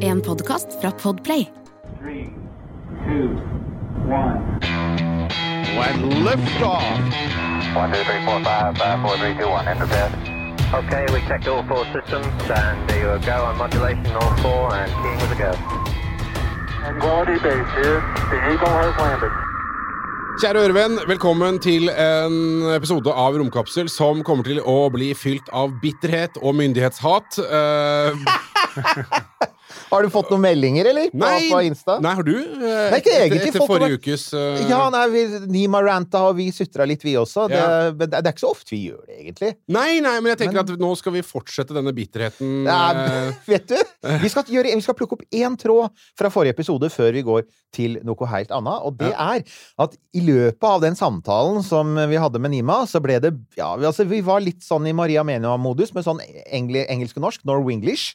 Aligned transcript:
En 0.00 0.20
podkast 0.20 0.66
fra 0.80 0.90
Podplay. 0.90 1.48
Three, 2.00 2.32
two, 3.04 3.28
one. 4.08 4.58
When 5.76 6.24
liftoff. 6.24 6.82
One, 7.76 7.92
two, 7.92 8.04
three, 8.04 8.24
four, 8.24 8.40
five, 8.44 8.78
five, 8.78 9.00
four, 9.02 9.16
three, 9.18 9.34
two, 9.36 9.48
one. 9.48 9.68
Enter 9.68 9.86
bed. 9.86 10.12
Okay, 10.72 11.04
we 11.12 11.20
checked 11.28 11.46
all 11.48 11.62
four 11.68 11.84
systems, 11.92 12.50
and 12.50 12.88
there 12.88 13.18
you 13.18 13.26
go 13.26 13.44
on 13.44 13.58
modulation, 13.58 14.16
all 14.16 14.36
four, 14.36 14.74
and 14.74 14.90
keying 15.02 15.20
with 15.20 15.32
a 15.32 15.40
go. 15.44 15.52
Quality 17.00 17.38
base 17.44 17.70
here. 17.76 18.00
The 18.30 18.38
Eagle 18.52 18.76
has 18.80 18.96
landed. 18.98 19.32
Kjære 20.36 20.66
ørevenn, 20.66 20.98
velkommen 21.08 21.56
til 21.64 21.88
en 21.88 22.34
episode 22.74 23.08
av 23.08 23.38
Romkapsel 23.40 23.88
som 23.88 24.18
kommer 24.20 24.44
til 24.44 24.58
å 24.60 24.90
bli 24.92 25.14
fylt 25.16 25.48
av 25.48 25.70
bitterhet 25.80 26.36
og 26.42 26.58
myndighetshat. 26.58 27.38
Eh, 27.40 28.26
Har 29.90 30.02
du 30.02 30.08
fått 30.10 30.28
noen 30.30 30.40
meldinger, 30.42 30.86
eller? 30.90 31.08
På, 31.12 31.18
nei, 31.20 31.48
på 31.50 31.58
Insta? 31.66 31.96
nei, 32.02 32.12
har 32.16 32.24
du? 32.26 32.32
Eh, 32.38 32.60
Nei, 32.64 32.98
ikke 33.00 33.10
etter- 33.12 33.24
egentlig, 33.26 33.48
Etter 33.50 33.62
folk 33.62 33.70
forrige 33.72 33.96
ukes 33.98 34.24
uh... 34.34 34.60
Ja, 34.70 34.78
nei, 34.94 35.02
vi, 35.12 35.22
Nima 35.52 35.80
ranta, 35.84 36.22
og 36.30 36.36
vi 36.38 36.46
sutra 36.54 36.86
litt, 36.88 37.02
vi 37.06 37.14
også. 37.18 37.44
Det, 37.50 37.60
men 37.98 38.10
det, 38.12 38.20
er 38.22 38.30
ikke 38.32 38.42
så 38.44 38.50
ofte 38.54 38.72
vi 38.74 38.80
gjør 38.88 39.02
det, 39.08 39.16
egentlig. 39.24 39.50
Nei, 39.74 39.98
nei, 40.04 40.14
men 40.22 40.32
jeg 40.32 40.40
tenker 40.44 40.58
Men- 40.60 40.72
at 40.78 40.82
nå 40.82 40.90
skal 40.98 41.14
vi 41.16 41.22
fortsette 41.26 41.76
denne 41.76 41.92
bitterheten. 41.94 42.52
Nei, 42.66 42.80
eh, 43.04 43.40
vet 43.50 43.66
du? 43.74 43.76
Vi 44.24 44.30
skal, 44.32 44.46
gjøre, 44.56 44.74
vi 44.78 44.86
skal 44.86 44.98
plukke 44.98 45.18
opp 45.18 45.24
én 45.34 45.58
tråd 45.60 45.90
fra 46.18 46.30
forrige 46.34 46.56
episode 46.56 46.90
før 46.94 47.14
vi 47.18 47.24
går 47.26 47.46
til 47.76 47.98
noe 48.06 48.30
helt 48.32 48.54
annet. 48.56 48.86
Og 48.86 48.96
det 49.02 49.12
er 49.12 49.42
at 49.86 49.98
i 50.16 50.22
løpet 50.26 50.66
av 50.70 50.82
den 50.86 50.98
samtalen 50.98 51.62
som 51.66 51.94
vi 52.10 52.22
hadde 52.22 52.42
med 52.42 52.54
Nima, 52.54 52.84
så 52.90 53.02
ble 53.04 53.18
det 53.22 53.34
Ja, 53.58 53.74
vi- 53.78 53.86
altså, 53.90 54.06
vi 54.08 54.22
var 54.24 54.42
litt 54.46 54.62
sånn 54.66 54.86
i 54.88 54.94
Maria 54.96 55.26
Menua-modus 55.26 55.92
med 55.94 56.06
sånn 56.06 56.22
engel, 56.46 56.84
engelsk 56.86 57.18
og 57.20 57.28
norsk, 57.28 57.44
Norwenglish. 57.46 58.14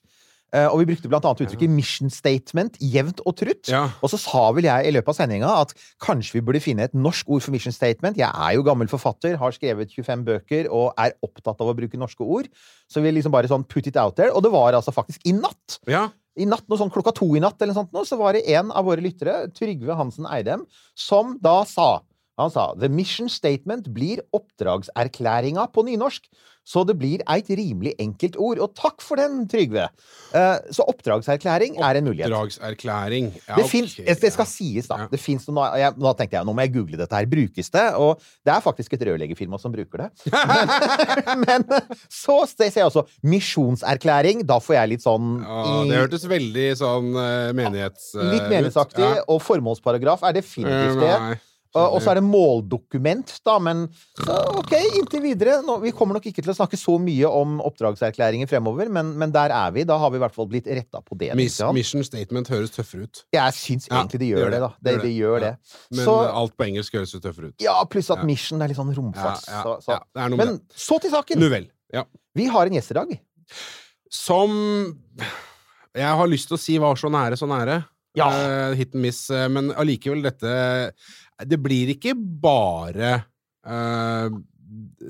Eh, 0.51 0.67
og 0.67 0.81
vi 0.81 0.89
brukte 0.89 1.07
blant 1.07 1.25
annet 1.27 1.45
uttrykket 1.45 1.71
'mission 1.71 2.11
statement' 2.11 2.79
jevnt 2.83 3.21
og 3.25 3.37
trutt. 3.39 3.69
Ja. 3.71 3.87
Og 4.03 4.11
så 4.11 4.19
sa 4.19 4.51
vel 4.51 4.67
jeg 4.67 4.87
i 4.87 4.91
løpet 4.91 5.13
av 5.13 5.15
sendinga 5.15 5.51
at 5.61 5.73
kanskje 6.03 6.39
vi 6.39 6.45
burde 6.45 6.63
finne 6.63 6.83
et 6.83 6.93
norsk 6.93 7.29
ord 7.29 7.41
for 7.41 7.51
mission 7.51 7.71
statement. 7.71 8.17
Jeg 8.17 8.27
er 8.27 8.55
jo 8.55 8.63
gammel 8.63 8.87
forfatter, 8.91 9.37
har 9.37 9.51
skrevet 9.51 9.91
25 9.95 10.25
bøker 10.25 10.69
og 10.69 10.93
er 10.97 11.15
opptatt 11.23 11.61
av 11.61 11.71
å 11.71 11.75
bruke 11.75 11.97
norske 11.97 12.21
ord. 12.21 12.49
Så 12.89 13.01
vi 13.01 13.11
liksom 13.11 13.31
bare 13.31 13.47
sånn 13.47 13.67
put 13.67 13.87
it 13.87 13.95
out 13.95 14.15
there. 14.15 14.31
Og 14.35 14.43
det 14.43 14.51
var 14.51 14.73
altså 14.73 14.91
faktisk 14.91 15.21
i 15.25 15.31
natt. 15.31 15.79
ja. 15.87 16.09
I 16.39 16.45
natt, 16.45 16.63
noe 16.69 16.79
sånn 16.79 16.89
klokka 16.89 17.11
to 17.11 17.25
i 17.35 17.41
natt, 17.43 17.59
eller 17.59 17.73
noe 17.73 17.81
sånt, 17.83 17.91
nå, 17.91 18.05
så 18.07 18.15
var 18.15 18.31
det 18.31 18.47
en 18.55 18.71
av 18.71 18.85
våre 18.87 19.03
lyttere, 19.03 19.51
Trygve 19.51 19.97
Hansen 19.99 20.23
Eidem, 20.25 20.63
som 20.95 21.37
da 21.43 21.65
sa 21.67 21.99
Han 22.39 22.49
sa 22.53 22.73
The 22.79 22.87
mission 22.89 23.27
statement 23.29 23.89
blir 23.93 24.21
oppdragserklæringa 24.33 25.67
på 25.73 25.83
nynorsk. 25.85 26.29
Så 26.63 26.83
det 26.85 26.93
blir 27.01 27.23
eit 27.25 27.47
rimelig 27.57 27.95
enkelt 27.99 28.35
ord. 28.37 28.59
Og 28.61 28.75
takk 28.77 29.01
for 29.01 29.17
den, 29.17 29.47
Trygve! 29.49 29.87
Uh, 30.29 30.59
så 30.71 30.85
oppdragserklæring 30.87 31.79
er 31.81 31.97
en 31.97 32.05
mulighet. 32.05 32.29
Oppdragserklæring. 32.29 33.31
Ja, 33.49 33.55
Det, 33.57 33.65
finnes, 33.65 33.95
det 33.97 34.29
skal 34.31 34.45
ja. 34.45 34.49
sies, 34.51 34.87
da. 34.87 34.99
Ja. 35.01 35.07
Det 35.09 35.19
finnes 35.19 35.47
noe, 35.49 35.65
jeg, 35.81 35.95
nå 35.97 36.13
tenkte 36.19 36.37
jeg, 36.37 36.45
nå 36.45 36.53
må 36.53 36.61
jeg 36.61 36.73
google 36.77 36.99
dette 37.01 37.17
her. 37.17 37.25
Brukes 37.33 37.73
det? 37.73 37.87
Og 37.97 38.21
det 38.45 38.53
er 38.53 38.61
faktisk 38.61 38.93
et 38.93 39.05
rørleggerfirma 39.09 39.57
som 39.59 39.73
bruker 39.73 40.05
det. 40.05 40.09
Men, 40.29 41.43
men 41.47 41.67
så 42.13 42.37
ser 42.53 42.69
jeg 42.77 42.85
også 42.91 43.07
misjonserklæring. 43.25 44.45
Da 44.45 44.61
får 44.61 44.77
jeg 44.83 44.93
litt 44.95 45.05
sånn 45.05 45.39
Ja, 45.41 45.61
i- 45.81 45.89
det 45.89 45.97
hørtes 46.05 46.29
veldig 46.29 46.69
sånn 46.79 47.09
uh, 47.17 47.51
menighets... 47.57 48.11
eh, 48.15 48.35
Litt 48.37 48.47
meningsaktig. 48.53 49.01
Ja. 49.01 49.25
Og 49.33 49.41
formålsparagraf 49.49 50.23
er 50.29 50.37
definitivt 50.37 51.01
Eh, 51.01 51.01
det. 51.01 51.15
nei. 51.25 51.39
Og 51.79 52.01
så 52.03 52.11
er 52.11 52.19
det 52.19 52.23
måldokument, 52.27 53.29
da, 53.47 53.53
men 53.63 53.85
OK, 54.59 54.73
inntil 54.99 55.21
videre. 55.23 55.61
Nå, 55.63 55.77
vi 55.79 55.93
kommer 55.95 56.17
nok 56.17 56.25
ikke 56.27 56.43
til 56.43 56.51
å 56.51 56.55
snakke 56.57 56.75
så 56.79 56.97
mye 56.99 57.29
om 57.31 57.61
oppdragserklæringer 57.63 58.49
fremover, 58.51 58.89
men, 58.91 59.13
men 59.21 59.31
der 59.31 59.53
er 59.55 59.71
vi. 59.71 59.85
Da 59.87 59.95
har 60.01 60.11
vi 60.11 60.19
i 60.19 60.23
hvert 60.23 60.35
fall 60.35 60.49
blitt 60.51 60.67
retta 60.67 60.99
på 61.05 61.15
det. 61.19 61.29
Miss, 61.39 61.61
mission 61.77 62.03
statement 62.03 62.51
høres 62.51 62.73
tøffere 62.75 63.07
ut. 63.07 63.23
Jeg 63.31 63.55
syns 63.55 63.87
Ja, 63.87 64.01
egentlig 64.01 64.19
det 64.25 64.31
gjør 64.33 64.51
det, 64.51 64.59
da. 64.65 64.71
Det, 64.83 64.97
det 65.05 65.13
gjør 65.15 65.39
det. 65.45 65.53
Men 65.95 66.03
Så, 66.09 66.17
alt 66.43 66.57
på 66.59 66.67
engelsk 66.67 66.99
høres 66.99 67.15
jo 67.15 67.21
tøffere 67.23 67.53
ut. 67.53 67.55
ja, 67.63 67.77
pluss 67.87 68.11
at 68.11 68.19
Ja. 68.19 68.27
mission 68.27 68.61
er 68.61 68.67
litt 68.73 68.79
sånn 68.81 68.91
romfart. 68.97 69.47
Ja, 69.47 69.55
ja, 69.55 69.63
så, 69.63 69.77
så. 69.85 70.01
ja, 70.19 70.27
Men 70.35 70.59
så 70.75 70.99
til 70.99 71.15
saken. 71.15 71.47
Ja. 71.93 72.03
Vi 72.35 72.45
har 72.51 72.67
en 72.67 72.75
gjest 72.75 72.91
i 72.91 72.99
dag. 72.99 73.15
Som 74.11 74.51
Jeg 75.95 76.07
har 76.19 76.27
lyst 76.27 76.47
til 76.51 76.55
å 76.55 76.61
si 76.61 76.77
var 76.79 76.95
så 76.99 77.09
nære, 77.11 77.39
så 77.39 77.47
nære. 77.47 77.81
Ja. 78.19 78.27
Uh, 78.27 78.73
hit 78.75 78.93
and 78.95 79.03
miss. 79.05 79.29
eh, 79.31 79.47
men 79.47 79.69
allikevel, 79.71 80.21
dette 80.25 80.51
Det 81.47 81.59
blir 81.61 81.93
ikke 81.95 82.15
bare 82.15 83.13
uh, 83.65 84.27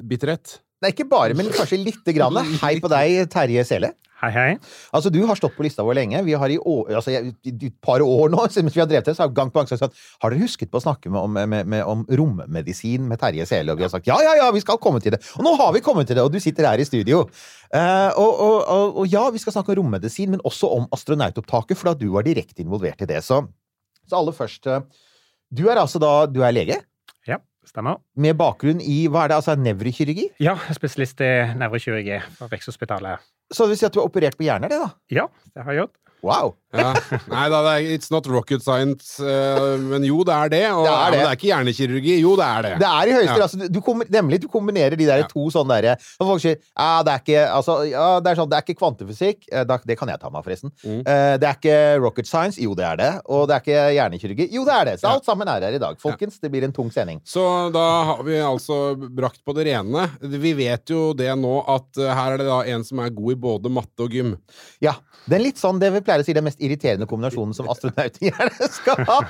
bitterhet. 0.01 0.59
Det 0.81 0.89
er 0.89 0.95
ikke 0.95 1.11
bare, 1.11 1.35
men 1.37 1.51
kanskje 1.53 1.77
lite 1.77 2.13
grann. 2.15 2.39
Hei 2.63 2.79
på 2.81 2.89
deg, 2.89 3.27
Terje 3.29 3.65
Sele. 3.69 3.91
Hei, 4.21 4.29
hei. 4.35 4.49
Altså, 4.93 5.09
Du 5.09 5.19
har 5.25 5.37
stått 5.37 5.55
på 5.57 5.63
lista 5.65 5.81
vår 5.81 5.95
lenge. 5.97 6.19
Vi 6.25 6.33
har 6.37 6.49
i, 6.53 6.57
år, 6.57 6.91
altså, 6.99 7.13
i 7.13 7.51
et 7.51 7.77
par 7.81 8.03
år 8.05 8.29
nå, 8.29 8.43
mens 8.61 8.75
vi 8.75 8.81
har 8.81 8.89
drevet 8.89 9.07
det, 9.09 9.15
så 9.17 9.25
har 9.25 9.33
gang 9.33 9.49
på 9.49 9.57
gang 9.57 9.69
sagt 9.69 9.87
at 9.87 9.97
har 10.21 10.33
dere 10.33 10.43
husket 10.43 10.69
på 10.69 10.77
å 10.77 10.83
snakke 10.83 11.09
med, 11.09 11.21
om, 11.21 11.39
med, 11.53 11.69
med, 11.69 11.81
om 11.89 12.03
rommedisin 12.05 13.07
med 13.09 13.21
Terje 13.21 13.47
Sele? 13.49 13.73
Og 13.73 13.81
vi 13.81 13.87
har 13.87 13.93
sagt 13.93 14.09
ja, 14.09 14.19
ja, 14.21 14.35
ja, 14.37 14.49
vi 14.53 14.61
skal 14.61 14.77
komme 14.81 15.01
til 15.01 15.15
det. 15.15 15.21
Og 15.39 15.45
nå 15.45 15.55
har 15.57 15.73
vi 15.73 15.81
kommet 15.85 16.09
til 16.09 16.19
det, 16.19 16.25
og 16.25 16.33
du 16.33 16.37
sitter 16.41 16.69
her 16.69 16.81
i 16.81 16.85
studio. 16.85 17.23
Uh, 17.73 18.09
og, 18.13 18.31
og, 18.31 18.57
og, 18.61 18.99
og 19.01 19.09
ja, 19.09 19.25
vi 19.33 19.41
skal 19.41 19.57
snakke 19.57 19.73
om 19.73 19.81
rommedisin, 19.81 20.33
men 20.35 20.45
også 20.45 20.69
om 20.69 20.85
astronautopptaket, 20.93 21.77
for 21.79 21.89
da 21.89 21.97
du 21.97 22.11
var 22.13 22.25
direkte 22.25 22.61
involvert 22.61 23.01
i 23.01 23.09
det. 23.09 23.23
Så, 23.25 23.41
så 24.05 24.21
aller 24.21 24.37
først 24.37 24.69
eh, 24.69 24.85
Du 25.51 25.65
er 25.67 25.81
altså 25.81 25.99
da 25.99 26.09
du 26.31 26.39
er 26.47 26.53
lege? 26.55 26.77
Ja, 27.27 27.37
stemmer. 27.67 27.99
Med 28.15 28.37
bakgrunn 28.39 28.79
i 28.79 29.01
hva 29.11 29.25
er 29.25 29.33
det, 29.33 29.39
altså 29.41 29.57
nevrokirurgi? 29.59 30.29
Ja, 30.39 30.55
spesialist 30.71 31.19
i 31.25 31.31
nevrokirurgi 31.59 32.21
fra 32.37 32.47
Rikshospitalet. 32.53 33.25
Så 33.51 33.67
det 33.67 33.73
vil 33.73 33.81
si 33.81 33.87
at 33.89 33.95
du 33.95 33.99
har 33.99 34.07
operert 34.07 34.37
på 34.39 34.47
hjerner, 34.47 34.71
det, 34.71 34.79
da? 34.79 34.87
Ja, 35.11 35.27
det 35.51 35.65
har 35.65 35.75
jeg 35.75 35.83
gjort. 35.83 35.97
Wow! 36.23 36.53
Ja. 36.73 36.93
Nei 37.27 37.45
da, 37.51 37.59
det 37.65 37.71
er, 37.73 37.87
it's 37.97 38.11
not 38.13 38.27
rocket 38.31 38.63
science. 38.63 39.19
eh, 39.19 39.77
men 39.81 40.05
jo, 40.07 40.21
det 40.27 40.33
er 40.35 40.49
det. 40.53 40.61
Og, 40.71 40.85
Det 40.85 40.93
er 40.93 41.11
det. 41.11 41.19
det 41.19 41.27
er 41.27 41.37
ikke 41.37 41.49
hjernekirurgi. 41.51 42.13
Jo, 42.21 42.35
det 42.39 42.45
er 42.47 42.61
det. 42.67 42.71
Det 42.79 42.87
er 42.91 43.11
i 43.11 43.15
høyeste 43.17 43.37
Ja. 43.37 43.43
altså, 43.47 43.67
du, 43.67 43.79
Nemlig, 44.11 44.39
du 44.41 44.47
kombinerer 44.47 44.95
de 44.97 45.05
der 45.05 45.23
Ja. 45.23 45.27
to 45.27 45.49
sånne 45.51 45.75
derre 45.81 45.97
folk 46.21 46.39
sier 46.41 46.55
ja, 46.77 47.03
det 47.03 47.11
er 47.11 47.19
ikke 47.25 47.41
altså, 47.51 47.75
ja, 47.89 48.05
det 48.23 48.31
er 48.31 48.39
sånn, 48.39 48.49
det 48.49 48.57
er 48.57 48.63
ikke 48.65 48.79
kvantefysikk 48.79 49.45
eh, 49.51 49.63
Det 49.85 49.97
kan 49.99 50.07
jeg 50.13 50.19
ta 50.21 50.29
meg, 50.29 50.43
forresten. 50.45 50.71
Mm. 50.85 51.01
Eh, 51.05 51.37
det 51.41 51.47
er 51.49 51.57
ikke 51.59 51.77
rocket 52.05 52.27
science. 52.29 52.57
Jo, 52.61 52.73
det 52.77 52.85
er 52.87 52.95
det. 53.01 53.11
Og 53.27 53.47
det 53.49 53.55
er 53.57 53.65
ikke 53.65 53.81
hjernekirurgi. 53.97 54.47
Jo, 54.55 54.63
det 54.65 54.73
er 54.77 54.85
det. 54.91 54.95
Så 55.01 55.11
alt 55.11 55.25
sammen 55.27 55.47
er 55.51 55.61
her 55.67 55.75
i 55.75 55.81
dag. 55.81 55.99
Folkens, 56.01 56.39
det 56.39 56.51
blir 56.53 56.63
en 56.67 56.71
tung 56.75 56.91
sending. 56.93 57.19
Så 57.27 57.43
da 57.73 57.85
har 58.13 58.23
vi 58.23 58.37
altså 58.39 58.95
brakt 58.95 59.43
på 59.45 59.55
det 59.57 59.67
rene. 59.67 60.07
Vi 60.21 60.53
vet 60.57 60.87
jo 60.93 61.11
det 61.17 61.31
nå 61.39 61.57
at 61.67 61.97
eh, 61.99 62.13
her 62.15 62.33
er 62.37 62.37
det 62.41 62.47
da 62.47 62.61
en 62.75 62.83
som 62.87 62.99
er 63.03 63.09
god 63.15 63.35
i 63.35 63.39
både 63.47 63.71
matte 63.73 64.07
og 64.07 64.15
gym. 64.15 64.35
Ja. 64.81 64.95
Den 65.29 65.43
litt 65.43 65.59
sånn, 65.61 65.77
det 65.81 65.91
vi 65.93 66.01
pleier 66.01 66.23
å 66.23 66.25
si, 66.25 66.33
det 66.33 66.41
mest 66.45 66.60
irriterende 66.61 67.07
kombinasjonen 67.09 67.55
som 67.57 67.69
astronauter 67.71 68.29
gjerne 68.29 68.69
skal 68.71 69.05
ha. 69.09 69.21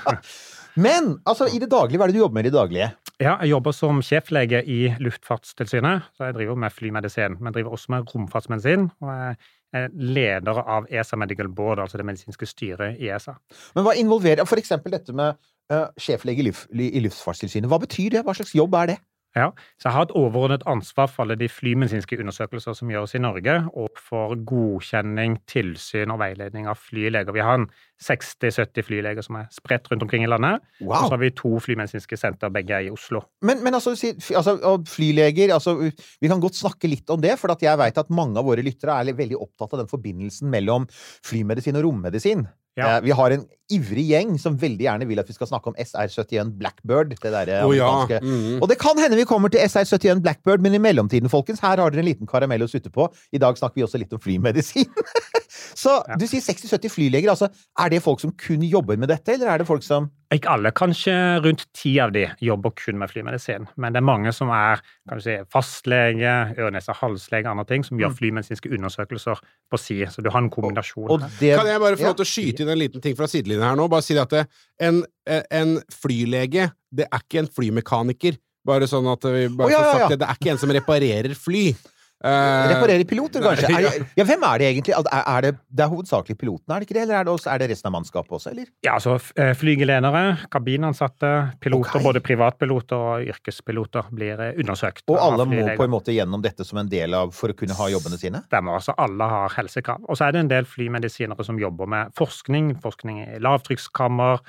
Men 0.80 1.18
altså, 1.28 1.50
i 1.52 1.60
det 1.60 1.72
daglige, 1.72 2.00
hva 2.00 2.08
er 2.08 2.12
det 2.12 2.20
du 2.20 2.24
jobber 2.24 2.38
med 2.38 2.46
i 2.46 2.50
det 2.50 2.56
daglige? 2.56 2.92
Ja, 3.22 3.36
jeg 3.44 3.52
jobber 3.52 3.74
som 3.76 4.00
sjeflege 4.06 4.62
i 4.66 4.80
Luftfartstilsynet, 5.04 6.08
så 6.16 6.30
jeg 6.30 6.38
driver 6.40 6.56
med 6.64 6.74
flymedisin. 6.74 7.36
Men 7.40 7.54
driver 7.54 7.76
også 7.76 7.94
med 7.94 8.14
romfartsmedisin, 8.16 8.88
og 9.04 9.12
jeg 9.12 9.36
er 9.82 9.92
leder 9.94 10.62
av 10.62 10.88
ESA 10.90 11.20
Medical 11.20 11.52
Board, 11.56 11.84
altså 11.84 12.00
det 12.00 12.08
medisinske 12.08 12.48
styret 12.50 13.00
i 13.00 13.12
ESA. 13.12 13.36
Men 13.76 13.86
hva 13.86 13.96
involverer 14.00 14.48
eksempel 14.60 14.96
dette 14.96 15.14
med 15.16 15.38
uh, 15.72 15.88
sjeflege 16.00 16.44
i, 16.44 16.48
luft, 16.50 16.72
i 16.72 17.04
Luftfartstilsynet? 17.04 17.70
Hva 17.72 17.80
betyr 17.84 18.18
det? 18.18 18.26
Hva 18.28 18.36
slags 18.36 18.56
jobb 18.58 18.76
er 18.82 18.94
det? 18.94 18.98
Ja, 19.32 19.54
så 19.80 19.88
jeg 19.88 19.96
har 19.96 20.06
et 20.08 20.14
overordnet 20.20 20.66
ansvar 20.68 21.08
for 21.08 21.24
alle 21.24 21.38
de 21.40 21.48
flymedisinske 21.48 22.18
undersøkelser 22.20 22.76
som 22.76 22.90
gjøres 22.92 23.14
i 23.16 23.22
Norge, 23.24 23.54
og 23.80 23.96
for 23.96 24.36
godkjenning, 24.36 25.38
tilsyn 25.48 26.12
og 26.12 26.20
veiledning 26.20 26.68
av 26.68 26.80
flyleger. 26.82 27.32
Vi 27.32 27.44
har 27.46 27.62
en 27.62 27.70
60-70 28.04 28.84
flyleger 28.90 29.24
som 29.24 29.38
er 29.40 29.48
spredt 29.56 29.88
rundt 29.92 30.04
omkring 30.04 30.26
i 30.26 30.30
landet. 30.32 30.60
Og 30.84 30.92
så 30.98 31.14
har 31.14 31.22
vi 31.22 31.32
to 31.38 31.54
flymedisinske 31.64 32.20
senter, 32.20 32.52
begge 32.52 32.76
er 32.76 32.90
i 32.90 32.92
Oslo. 32.92 33.24
Men, 33.48 33.64
men 33.64 33.78
altså, 33.78 33.96
altså, 34.36 34.58
flyleger 34.90 35.54
altså, 35.56 35.78
Vi 35.80 36.32
kan 36.32 36.42
godt 36.44 36.60
snakke 36.60 36.92
litt 36.92 37.10
om 37.14 37.22
det, 37.24 37.38
for 37.40 37.56
at 37.56 37.64
jeg 37.64 37.80
vet 37.80 38.04
at 38.04 38.12
mange 38.12 38.42
av 38.42 38.50
våre 38.50 38.66
lyttere 38.66 39.00
er 39.00 39.16
veldig 39.16 39.40
opptatt 39.40 39.78
av 39.78 39.86
den 39.86 39.92
forbindelsen 39.92 40.52
mellom 40.52 40.90
flymedisin 41.24 41.80
og 41.80 41.88
rommedisin. 41.88 42.50
Ja. 42.80 42.98
Eh, 42.98 43.02
vi 43.04 43.12
har 43.12 43.34
en 43.36 43.44
ivrig 43.72 44.06
gjeng 44.10 44.36
som 44.40 44.56
veldig 44.60 44.86
gjerne 44.86 45.08
vil 45.08 45.20
at 45.22 45.30
vi 45.30 45.36
skal 45.36 45.50
snakke 45.50 45.72
om 45.72 45.78
SR-71 45.80 46.54
Blackbird. 46.60 47.14
Det 47.16 47.60
Å 47.64 47.72
ja. 47.76 47.92
mhm. 48.20 48.60
Og 48.62 48.70
det 48.72 48.80
kan 48.82 49.00
hende 49.00 49.20
vi 49.20 49.28
kommer 49.28 49.52
til 49.52 49.64
SR-71 49.64 50.24
Blackbird, 50.24 50.64
men 50.64 50.76
i 50.76 50.82
mellomtiden, 50.84 51.32
folkens, 51.32 51.64
her 51.64 51.80
har 51.80 51.92
dere 51.92 52.04
en 52.04 52.10
liten 52.10 52.30
karamell 52.30 52.64
å 52.64 52.72
sutte 52.72 52.92
på. 52.94 53.08
I 53.32 53.42
dag 53.42 53.60
snakker 53.60 53.82
vi 53.82 53.88
også 53.88 54.02
litt 54.02 54.16
om 54.16 54.24
flymedisin. 54.24 54.90
Så 55.76 56.04
Ja. 56.08 56.16
du 56.16 56.26
sier 56.28 56.42
60-70 56.42 56.90
flyleger. 56.90 57.30
altså, 57.30 57.50
Er 57.80 57.90
det 57.90 58.02
folk 58.04 58.20
som 58.20 58.32
kun 58.32 58.62
jobber 58.62 58.98
med 58.98 59.10
dette, 59.10 59.34
eller 59.34 59.48
er 59.48 59.58
det 59.60 59.68
folk 59.68 59.84
som 59.84 60.10
Ikke 60.32 60.48
alle, 60.48 60.72
kanskje 60.72 61.44
rundt 61.44 61.66
ti 61.74 62.00
av 62.00 62.14
de 62.14 62.26
jobber 62.42 62.72
kun 62.72 62.98
med 62.98 63.10
flymedisin. 63.10 63.68
Men 63.76 63.92
det 63.92 64.00
er 64.00 64.06
mange 64.08 64.32
som 64.34 64.48
er 64.50 64.80
kan 65.10 65.18
du 65.18 65.22
si, 65.22 65.38
fastlege, 65.52 66.56
øre, 66.58 66.72
nese, 66.72 66.94
halslege, 66.96 67.50
andre 67.52 67.66
ting, 67.66 67.84
som 67.84 67.98
gjør 68.00 68.16
flymedisinske 68.16 68.72
undersøkelser 68.72 69.42
på 69.72 69.78
si. 69.78 70.00
Så 70.06 70.24
du 70.24 70.30
har 70.30 70.40
en 70.40 70.50
kombinasjon. 70.50 71.10
og 71.10 71.20
det, 71.40 71.58
Kan 71.58 71.68
jeg 71.68 71.80
bare 71.80 71.98
få 71.98 72.04
lov 72.04 72.16
til 72.16 72.26
å 72.26 72.32
skyte 72.32 72.64
inn 72.64 72.70
en 72.70 72.80
liten 72.80 73.02
ting 73.02 73.16
fra 73.18 73.28
sidelinjen 73.28 73.64
her 73.68 73.76
nå? 73.76 73.90
Bare 73.90 74.02
si 74.02 74.14
det 74.14 74.22
at 74.22 74.30
det, 74.30 74.48
en, 74.80 75.04
en 75.28 75.82
flylege, 75.92 76.72
det 76.96 77.08
er 77.12 77.20
ikke 77.20 77.40
en 77.44 77.52
flymekaniker. 77.52 78.38
Bare 78.66 78.88
sånn 78.88 79.08
at 79.12 79.24
vi 79.26 79.48
bare 79.50 79.68
oh, 79.68 79.72
ja, 79.72 79.80
ja, 79.80 79.86
ja, 79.86 79.92
sagt 79.92 80.04
ja. 80.04 80.08
det. 80.14 80.20
Det 80.22 80.28
er 80.30 80.40
ikke 80.40 80.52
en 80.54 80.62
som 80.62 80.72
reparerer 80.76 81.34
fly. 81.36 81.76
Eh, 82.22 82.70
Reparerer 82.70 83.04
piloter, 83.10 83.42
kanskje? 83.42 83.70
Nei, 83.74 83.82
Er, 83.90 84.04
ja, 84.20 84.26
hvem 84.30 84.44
er 84.46 84.62
det 84.62 84.68
egentlig? 84.70 84.94
Er, 84.94 85.24
er 85.26 85.46
det, 85.46 85.52
det 85.74 85.86
er 85.86 85.90
hovedsakelig 85.90 86.38
piloten, 86.38 86.70
er 86.70 86.84
det 86.84 86.88
ikke 86.88 86.98
det? 87.00 87.06
Eller 87.08 87.18
er 87.18 87.28
det, 87.28 87.34
også, 87.34 87.50
er 87.50 87.64
det 87.64 87.70
resten 87.72 87.90
av 87.90 87.96
mannskapet 87.96 88.36
også, 88.38 88.52
eller? 88.54 88.68
Ja, 88.86 88.94
altså 89.00 89.16
eh, 89.42 89.54
flygeledere, 89.58 90.24
kabinansatte, 90.54 91.32
piloter, 91.64 91.98
okay. 91.98 92.06
både 92.06 92.24
privatpiloter 92.26 93.08
og 93.08 93.34
yrkespiloter 93.34 94.14
blir 94.14 94.46
eh, 94.46 94.54
undersøkt. 94.62 95.08
Og 95.10 95.22
alle 95.22 95.50
må 95.50 95.66
på 95.80 95.88
en 95.88 95.96
måte 95.96 96.14
gjennom 96.14 96.46
dette 96.46 96.68
som 96.68 96.82
en 96.84 96.92
del 96.92 97.18
av 97.18 97.34
for 97.36 97.54
å 97.54 97.58
kunne 97.58 97.78
ha 97.78 97.90
jobbene 97.96 98.22
sine? 98.22 98.44
Stemmer. 98.52 98.78
altså 98.78 98.96
Alle 99.02 99.30
har 99.34 99.58
helsekrav. 99.58 100.06
Og 100.06 100.20
så 100.20 100.28
er 100.28 100.38
det 100.38 100.46
en 100.46 100.54
del 100.54 100.70
flymedisinere 100.70 101.48
som 101.48 101.58
jobber 101.62 101.90
med 101.90 102.14
forskning. 102.18 102.76
Forskning 102.86 103.24
i 103.26 103.42
lavtrykkskammer, 103.42 104.44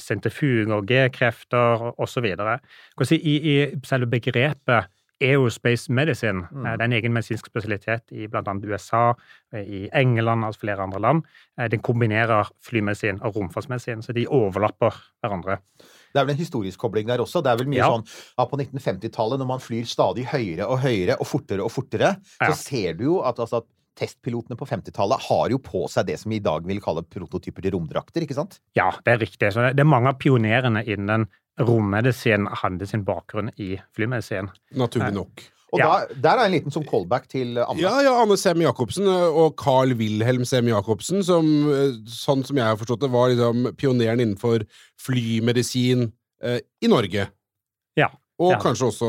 sentrifuger, 0.00 0.84
G-krefter 0.86 1.90
osv. 2.00 2.28
I, 3.18 3.34
I 3.34 3.56
selve 3.86 4.06
begrepet 4.10 4.94
Aerospace 5.20 5.88
medicine, 5.90 6.46
Mm. 6.52 6.66
eh, 6.66 6.76
det 6.76 6.80
er 6.80 6.84
en 6.84 6.92
egen 6.92 7.12
medisinsk 7.12 7.46
spesialitet 7.46 8.02
i 8.12 8.26
bl.a. 8.26 8.42
USA, 8.64 9.14
eh, 9.52 9.62
i 9.62 9.88
England 9.92 10.44
og 10.44 10.54
flere 10.56 10.80
andre 10.82 11.00
land. 11.00 11.22
Eh, 11.58 11.68
Den 11.68 11.80
kombinerer 11.80 12.48
flymedisin 12.62 13.20
og 13.22 13.34
romfartsmedisin, 13.36 14.02
så 14.02 14.12
de 14.14 14.26
overlapper 14.26 14.94
hverandre. 15.22 15.58
Det 16.12 16.20
er 16.20 16.24
vel 16.24 16.30
en 16.30 16.36
historisk 16.44 16.78
kobling 16.78 17.06
der 17.06 17.18
også. 17.18 17.42
Det 17.42 17.50
er 17.52 17.56
vel 17.56 17.66
mye 17.68 17.76
Ja. 17.78 17.88
sånn 17.90 18.06
ja, 18.38 18.44
på 18.46 18.56
1950-tallet, 18.56 19.38
når 19.38 19.46
man 19.46 19.58
flyr 19.60 19.84
stadig 19.84 20.24
høyere 20.26 20.66
og 20.66 20.78
høyere 20.80 21.16
og 21.20 21.26
fortere 21.26 21.60
og 21.62 21.70
fortere, 21.70 22.16
Ja. 22.40 22.46
så 22.50 22.54
ser 22.56 22.92
du 22.94 23.04
jo 23.04 23.20
at, 23.20 23.36
altså, 23.38 23.58
at 23.58 23.64
testpilotene 23.98 24.56
på 24.58 24.68
50-tallet 24.68 25.26
har 25.26 25.50
jo 25.52 25.58
på 25.62 25.84
seg 25.90 26.06
det 26.08 26.16
som 26.22 26.30
vi 26.32 26.38
i 26.38 26.44
dag 26.44 26.64
vil 26.68 26.80
kalle 26.84 27.02
prototyper 27.02 27.66
til 27.66 27.74
romdrakter, 27.74 28.22
ikke 28.24 28.38
sant? 28.38 28.60
Ja, 28.78 28.92
det 29.04 29.16
er 29.16 29.22
riktig. 29.24 29.52
Så 29.54 29.68
det 29.74 29.82
er 29.84 29.88
mange 29.90 30.12
av 30.14 30.18
pionerene 30.22 30.84
innen 30.86 31.26
rommedisin 31.58 32.46
hadde 32.62 32.86
sin 32.86 33.02
bakgrunn 33.06 33.50
i 33.58 33.76
flymedisin. 33.96 34.50
Naturlig 34.78 35.14
nok. 35.16 35.48
Og 35.68 35.80
Ja. 35.82 35.88
da, 36.08 36.14
der 36.14 36.38
er 36.38 36.46
en 36.46 36.52
liten 36.54 36.72
sånn 36.72 36.86
callback 36.88 37.26
til 37.28 37.58
Anne. 37.58 37.82
Ja, 37.82 37.98
ja, 38.00 38.14
Anne 38.22 38.38
Sem 38.40 38.62
Jacobsen 38.62 39.04
eh, 39.04 39.26
og 39.36 39.56
Carl 39.60 39.92
Wilhelm 39.98 40.46
Sem 40.48 40.64
Jacobsen, 40.70 41.20
som, 41.22 41.44
eh, 41.68 41.98
sånn 42.08 42.44
som 42.46 42.56
jeg 42.56 42.64
har 42.64 42.78
forstått 42.80 43.02
det, 43.04 43.10
var 43.12 43.28
liksom 43.28 43.76
pioneren 43.76 44.22
innenfor 44.24 44.64
flymedisin 44.96 46.12
eh, 46.42 46.60
i 46.80 46.88
Norge. 46.88 47.28
Og 48.38 48.52
Ja. 48.52 48.58
kanskje 48.62 48.86
også 48.86 49.06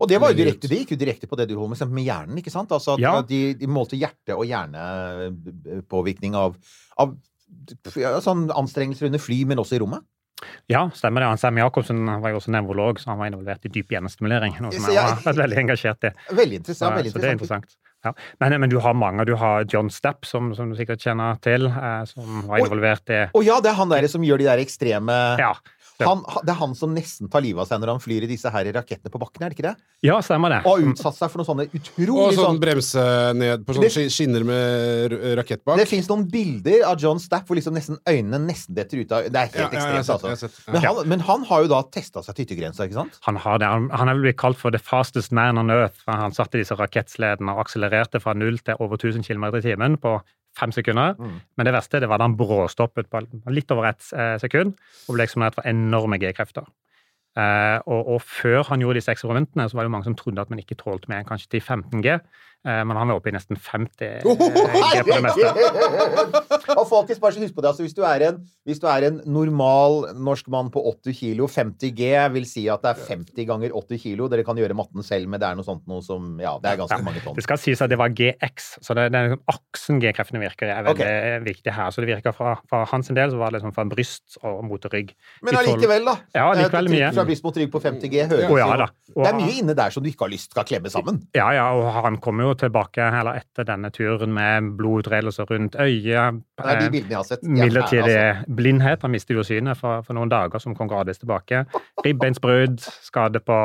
Og 0.00 0.08
det 0.08 0.18
var 0.20 0.32
jo 0.34 0.36
direkte, 0.36 0.68
det 0.68 0.82
gikk 0.82 0.90
jo 0.92 0.96
direkte 1.00 1.26
på 1.30 1.36
det 1.36 1.48
du 1.48 1.54
holder 1.56 1.86
med, 1.86 1.94
med 1.96 2.04
hjernen, 2.04 2.36
ikke 2.42 2.52
sant? 2.52 2.68
Altså 2.70 2.98
Ja. 3.00 3.22
de, 3.22 3.54
de 3.54 3.66
målte 3.66 3.96
hjerte- 3.96 4.36
og 4.36 4.44
hjernepåvirkning 4.44 6.34
av, 6.36 6.56
av 6.98 7.16
sånn 8.24 8.48
anstrengelser 8.52 9.06
under 9.08 9.18
fly, 9.22 9.44
men 9.48 9.58
også 9.58 9.76
i 9.78 9.82
rommet. 9.84 10.04
Ja, 10.70 10.84
stemmer 10.94 11.24
det. 11.24 11.40
Sam 11.40 11.56
Jacobsen 11.58 12.04
var 12.22 12.30
jo 12.30 12.38
også 12.38 12.52
nevrolog, 12.54 13.00
så 13.02 13.10
han 13.10 13.18
var 13.18 13.26
involvert 13.32 13.64
i 13.66 13.68
dyp 13.74 13.88
hjernestimulering. 13.90 14.54
Noe 14.62 14.70
som 14.76 14.86
jeg 14.92 15.02
har 15.02 15.16
vært 15.24 15.40
veldig 15.40 15.58
engasjert 15.64 16.04
i. 16.06 16.12
Veldig 16.30 16.60
Så, 16.60 16.62
interessant. 16.62 16.94
veldig 16.94 17.10
så 17.12 17.18
det 17.18 17.24
er 17.24 17.32
interessant. 17.34 17.74
Ja. 18.06 18.12
Men, 18.38 18.54
men 18.62 18.70
du 18.70 18.78
har 18.78 18.94
mange. 18.94 19.24
Du 19.26 19.34
har 19.34 19.64
John 19.66 19.90
Stapp, 19.90 20.22
som, 20.24 20.52
som 20.54 20.70
du 20.70 20.76
sikkert 20.78 21.02
kjenner 21.02 21.40
til, 21.42 21.66
eh, 21.66 22.04
som 22.06 22.44
var 22.46 22.62
involvert 22.62 23.10
i 23.10 23.24
Og 23.34 23.42
ja, 23.48 23.58
det 23.64 23.72
er 23.72 23.78
han 23.80 23.90
der 23.90 24.06
som 24.06 24.22
gjør 24.22 24.38
de 24.38 24.46
der 24.46 24.62
ekstreme 24.62 25.16
Ja, 25.40 25.56
han, 26.06 26.20
Det 26.46 26.50
er 26.54 26.58
han 26.60 26.74
som 26.74 26.94
nesten 26.94 27.28
tar 27.28 27.40
livet 27.42 27.58
av 27.60 27.66
seg 27.66 27.80
når 27.80 27.88
han 27.88 27.98
flyr 28.00 28.22
i 28.22 28.26
disse 28.30 28.48
her 28.54 28.64
rakettene 28.72 29.10
på 29.10 29.18
bakken, 29.18 29.42
er 29.42 29.50
det 29.50 29.56
ikke 29.58 29.66
det? 29.70 29.76
ja 30.06 30.20
stemmer 30.22 30.48
det. 30.50 30.60
Og 30.64 30.78
har 30.78 30.84
utsatt 30.92 31.16
seg 31.16 31.30
for 31.32 31.38
noen 31.42 31.48
sånne 31.48 31.64
Og 31.66 31.74
utrolig 31.80 32.36
sånn 32.36 32.44
sånn 32.44 32.60
bremse 32.62 33.06
ned 33.34 33.64
på 33.66 33.74
sånne 33.74 33.88
Det- 33.90 34.12
skinner 34.14 34.44
med 34.44 35.12
rakett 35.38 35.64
bak. 35.64 35.76
Det 35.76 35.88
fins 35.88 36.06
noen 36.08 36.28
bilder 36.30 36.84
av 36.86 36.98
John 37.02 37.18
Stapp 37.18 37.46
hvor 37.48 37.56
liksom 37.58 37.74
nesten 37.74 37.98
øynene 38.06 38.38
nesten 38.46 38.74
detter 38.74 39.00
ut 39.02 39.10
av 39.12 39.24
Det 39.26 39.34
er 39.34 39.46
helt 39.48 39.58
Ja, 39.58 39.68
ekstremt, 39.78 40.04
sett- 40.06 40.22
altså. 40.24 40.36
sett, 40.36 40.60
ja. 40.68 40.72
Men 40.72 40.82
han, 40.82 41.08
men 41.08 41.20
han 41.20 41.44
har 41.44 41.62
jo 41.62 41.68
da 41.68 41.82
testa 41.82 42.22
seg 42.22 42.34
til 42.36 42.46
yttergrensa, 42.46 42.86
ikke 42.86 42.94
sant? 42.94 43.18
Han 43.22 43.36
har 43.36 43.58
det. 43.58 43.66
Han, 43.66 43.90
han 43.90 44.08
er 44.08 44.14
vel 44.14 44.22
blitt 44.28 44.36
kalt 44.38 44.56
for 44.56 44.70
the 44.70 44.78
fastest 44.78 45.32
man 45.32 45.58
on 45.58 45.70
earth. 45.70 45.96
Han 46.06 46.30
satte 46.32 46.58
disse 46.58 46.76
rakettsledene 46.78 47.50
og 47.56 47.66
akselererte 47.66 48.20
fra 48.22 48.34
null 48.34 48.58
til 48.58 48.76
over 48.78 48.96
1000 48.96 49.24
km 49.26 49.44
i 49.56 49.60
timen 49.60 49.96
på 49.98 50.20
fem 50.58 50.74
sekunder. 50.74 51.16
Mm. 51.18 51.38
Men 51.56 51.68
det 51.68 51.74
verste 51.76 52.02
det 52.02 52.10
var 52.10 52.20
da 52.20 52.28
han 52.28 52.36
bråstoppet 52.38 53.10
på 53.12 53.22
litt 53.54 53.72
over 53.74 53.90
ett 53.92 54.10
eh, 54.12 54.36
sekund 54.42 54.74
og 55.06 55.16
ble 55.16 55.26
eksponert 55.26 55.58
for 55.58 55.68
enorme 55.68 56.20
G-krefter. 56.22 56.68
Eh, 57.38 57.78
og, 57.86 58.14
og 58.16 58.22
før 58.24 58.64
han 58.72 58.82
gjorde 58.82 58.98
disse 58.98 59.12
eksperimentene, 59.14 59.68
så 59.68 59.78
var 59.78 59.84
det 59.84 59.92
jo 59.92 59.94
mange 59.94 60.08
som 60.08 60.18
trodde 60.18 60.42
at 60.42 60.50
man 60.50 60.62
ikke 60.62 60.78
tålte 60.80 61.10
mer 61.10 61.22
enn 61.22 61.28
kanskje 61.28 61.52
til 61.54 61.62
15 61.62 62.02
G. 62.02 62.18
Eh, 62.66 62.80
men 62.82 62.98
han 62.98 63.10
er 63.10 63.18
oppe 63.18 63.30
i 63.30 63.34
nesten 63.34 63.54
50 63.54 64.24
G 64.24 65.02
på 65.06 65.14
det 65.14 65.20
meste. 65.22 65.50
Og 66.74 66.84
folkens, 66.90 67.20
bare 67.22 67.36
så 67.36 67.42
husk 67.44 67.54
på 67.54 67.62
det. 67.62 67.70
Altså, 67.70 67.84
hvis, 67.86 67.94
du 67.94 68.02
er 68.02 68.24
en, 68.28 68.40
hvis 68.66 68.80
du 68.82 68.88
er 68.90 69.06
en 69.06 69.20
normal 69.30 70.08
norsk 70.18 70.50
mann 70.50 70.72
på 70.74 70.82
80 70.90 71.16
kilo, 71.20 71.46
50 71.48 71.94
G 71.96 72.10
vil 72.34 72.48
si 72.50 72.66
at 72.72 72.82
det 72.82 72.92
er 72.92 73.04
50 73.14 73.46
ganger 73.48 73.76
80 73.78 74.02
kilo. 74.02 74.26
Dere 74.32 74.44
kan 74.46 74.58
gjøre 74.58 74.76
matten 74.78 75.06
selv, 75.06 75.30
men 75.30 75.40
det 75.40 75.46
er 75.48 75.58
noe 75.58 75.66
sånt 75.66 75.86
noe 75.90 76.02
som 76.04 76.34
Ja, 76.42 76.56
det 76.62 76.72
er 76.72 76.80
ganske 76.82 76.98
mange 77.06 77.22
tonn. 77.24 77.38
Det 77.38 77.46
skal 77.46 77.62
sies 77.62 77.82
at 77.84 77.92
det 77.92 78.00
var 78.00 78.10
GX, 78.10 78.68
så 78.84 78.98
det, 78.98 79.06
det 79.14 79.20
er 79.20 79.30
liksom 79.30 79.54
aksen 79.54 80.02
G-kreftene 80.02 80.42
virker 80.42 80.74
er 80.74 80.84
veldig 80.88 81.46
viktig 81.46 81.76
her. 81.78 81.94
Så 81.94 82.02
det 82.02 82.10
virker 82.10 82.34
fra, 82.36 82.56
fra 82.68 82.82
hans 82.90 83.12
del 83.14 83.32
så 83.32 83.40
var 83.40 83.54
det 83.54 83.60
liksom 83.60 83.76
fra 83.76 83.86
bryst 83.88 84.40
og 84.42 84.60
mot 84.66 84.90
rygg. 84.92 85.14
Men 85.46 85.60
allikevel, 85.62 86.10
da. 86.10 86.18
Ja, 86.34 86.50
likevel 86.58 86.90
mye. 86.92 87.14
Fra 87.14 87.26
bryst 87.28 87.46
mot 87.46 87.62
rygg 87.62 87.70
på 87.72 87.82
50 87.86 88.12
G 88.12 88.26
høres 88.26 88.44
jo 88.48 88.58
oh, 88.58 88.60
ja, 88.60 88.90
Det 89.14 89.30
er 89.30 89.38
mye 89.38 89.56
inne 89.62 89.78
der 89.78 89.94
som 89.94 90.02
du 90.04 90.10
ikke 90.10 90.26
har 90.26 90.34
lyst 90.34 90.52
skal 90.52 90.66
klemme 90.68 90.90
sammen. 90.92 91.22
Ja, 91.36 91.48
ja, 91.54 91.70
og 91.76 91.88
han 91.94 92.18
kommer 92.22 92.47
jo 92.47 92.47
tilbake 92.56 93.04
eller 93.20 93.38
etter 93.40 93.66
denne 93.68 93.90
turen 93.94 94.32
med 94.34 94.70
blodutredelser 94.78 95.48
rundt 95.50 95.76
øyet. 95.80 96.38
Det 96.58 96.64
er 96.64 96.78
de 96.80 96.86
eh, 96.86 96.92
bildene 96.94 97.12
jeg 97.12 97.18
har 97.18 97.26
sett. 97.28 97.42
Er 97.44 97.52
Midlertidig 97.58 98.14
altså. 98.16 98.54
blindhet. 98.60 99.02
Han 99.06 99.14
mistet 99.14 99.36
jo 99.36 99.44
synet 99.46 99.78
for, 99.80 100.02
for 100.06 100.16
noen 100.18 100.32
dager, 100.32 100.62
som 100.62 100.76
kom 100.78 100.88
gradvis 100.90 101.20
tilbake. 101.22 101.64
Ribbeinsbrudd, 102.06 102.80
skade 103.04 103.42
på 103.44 103.58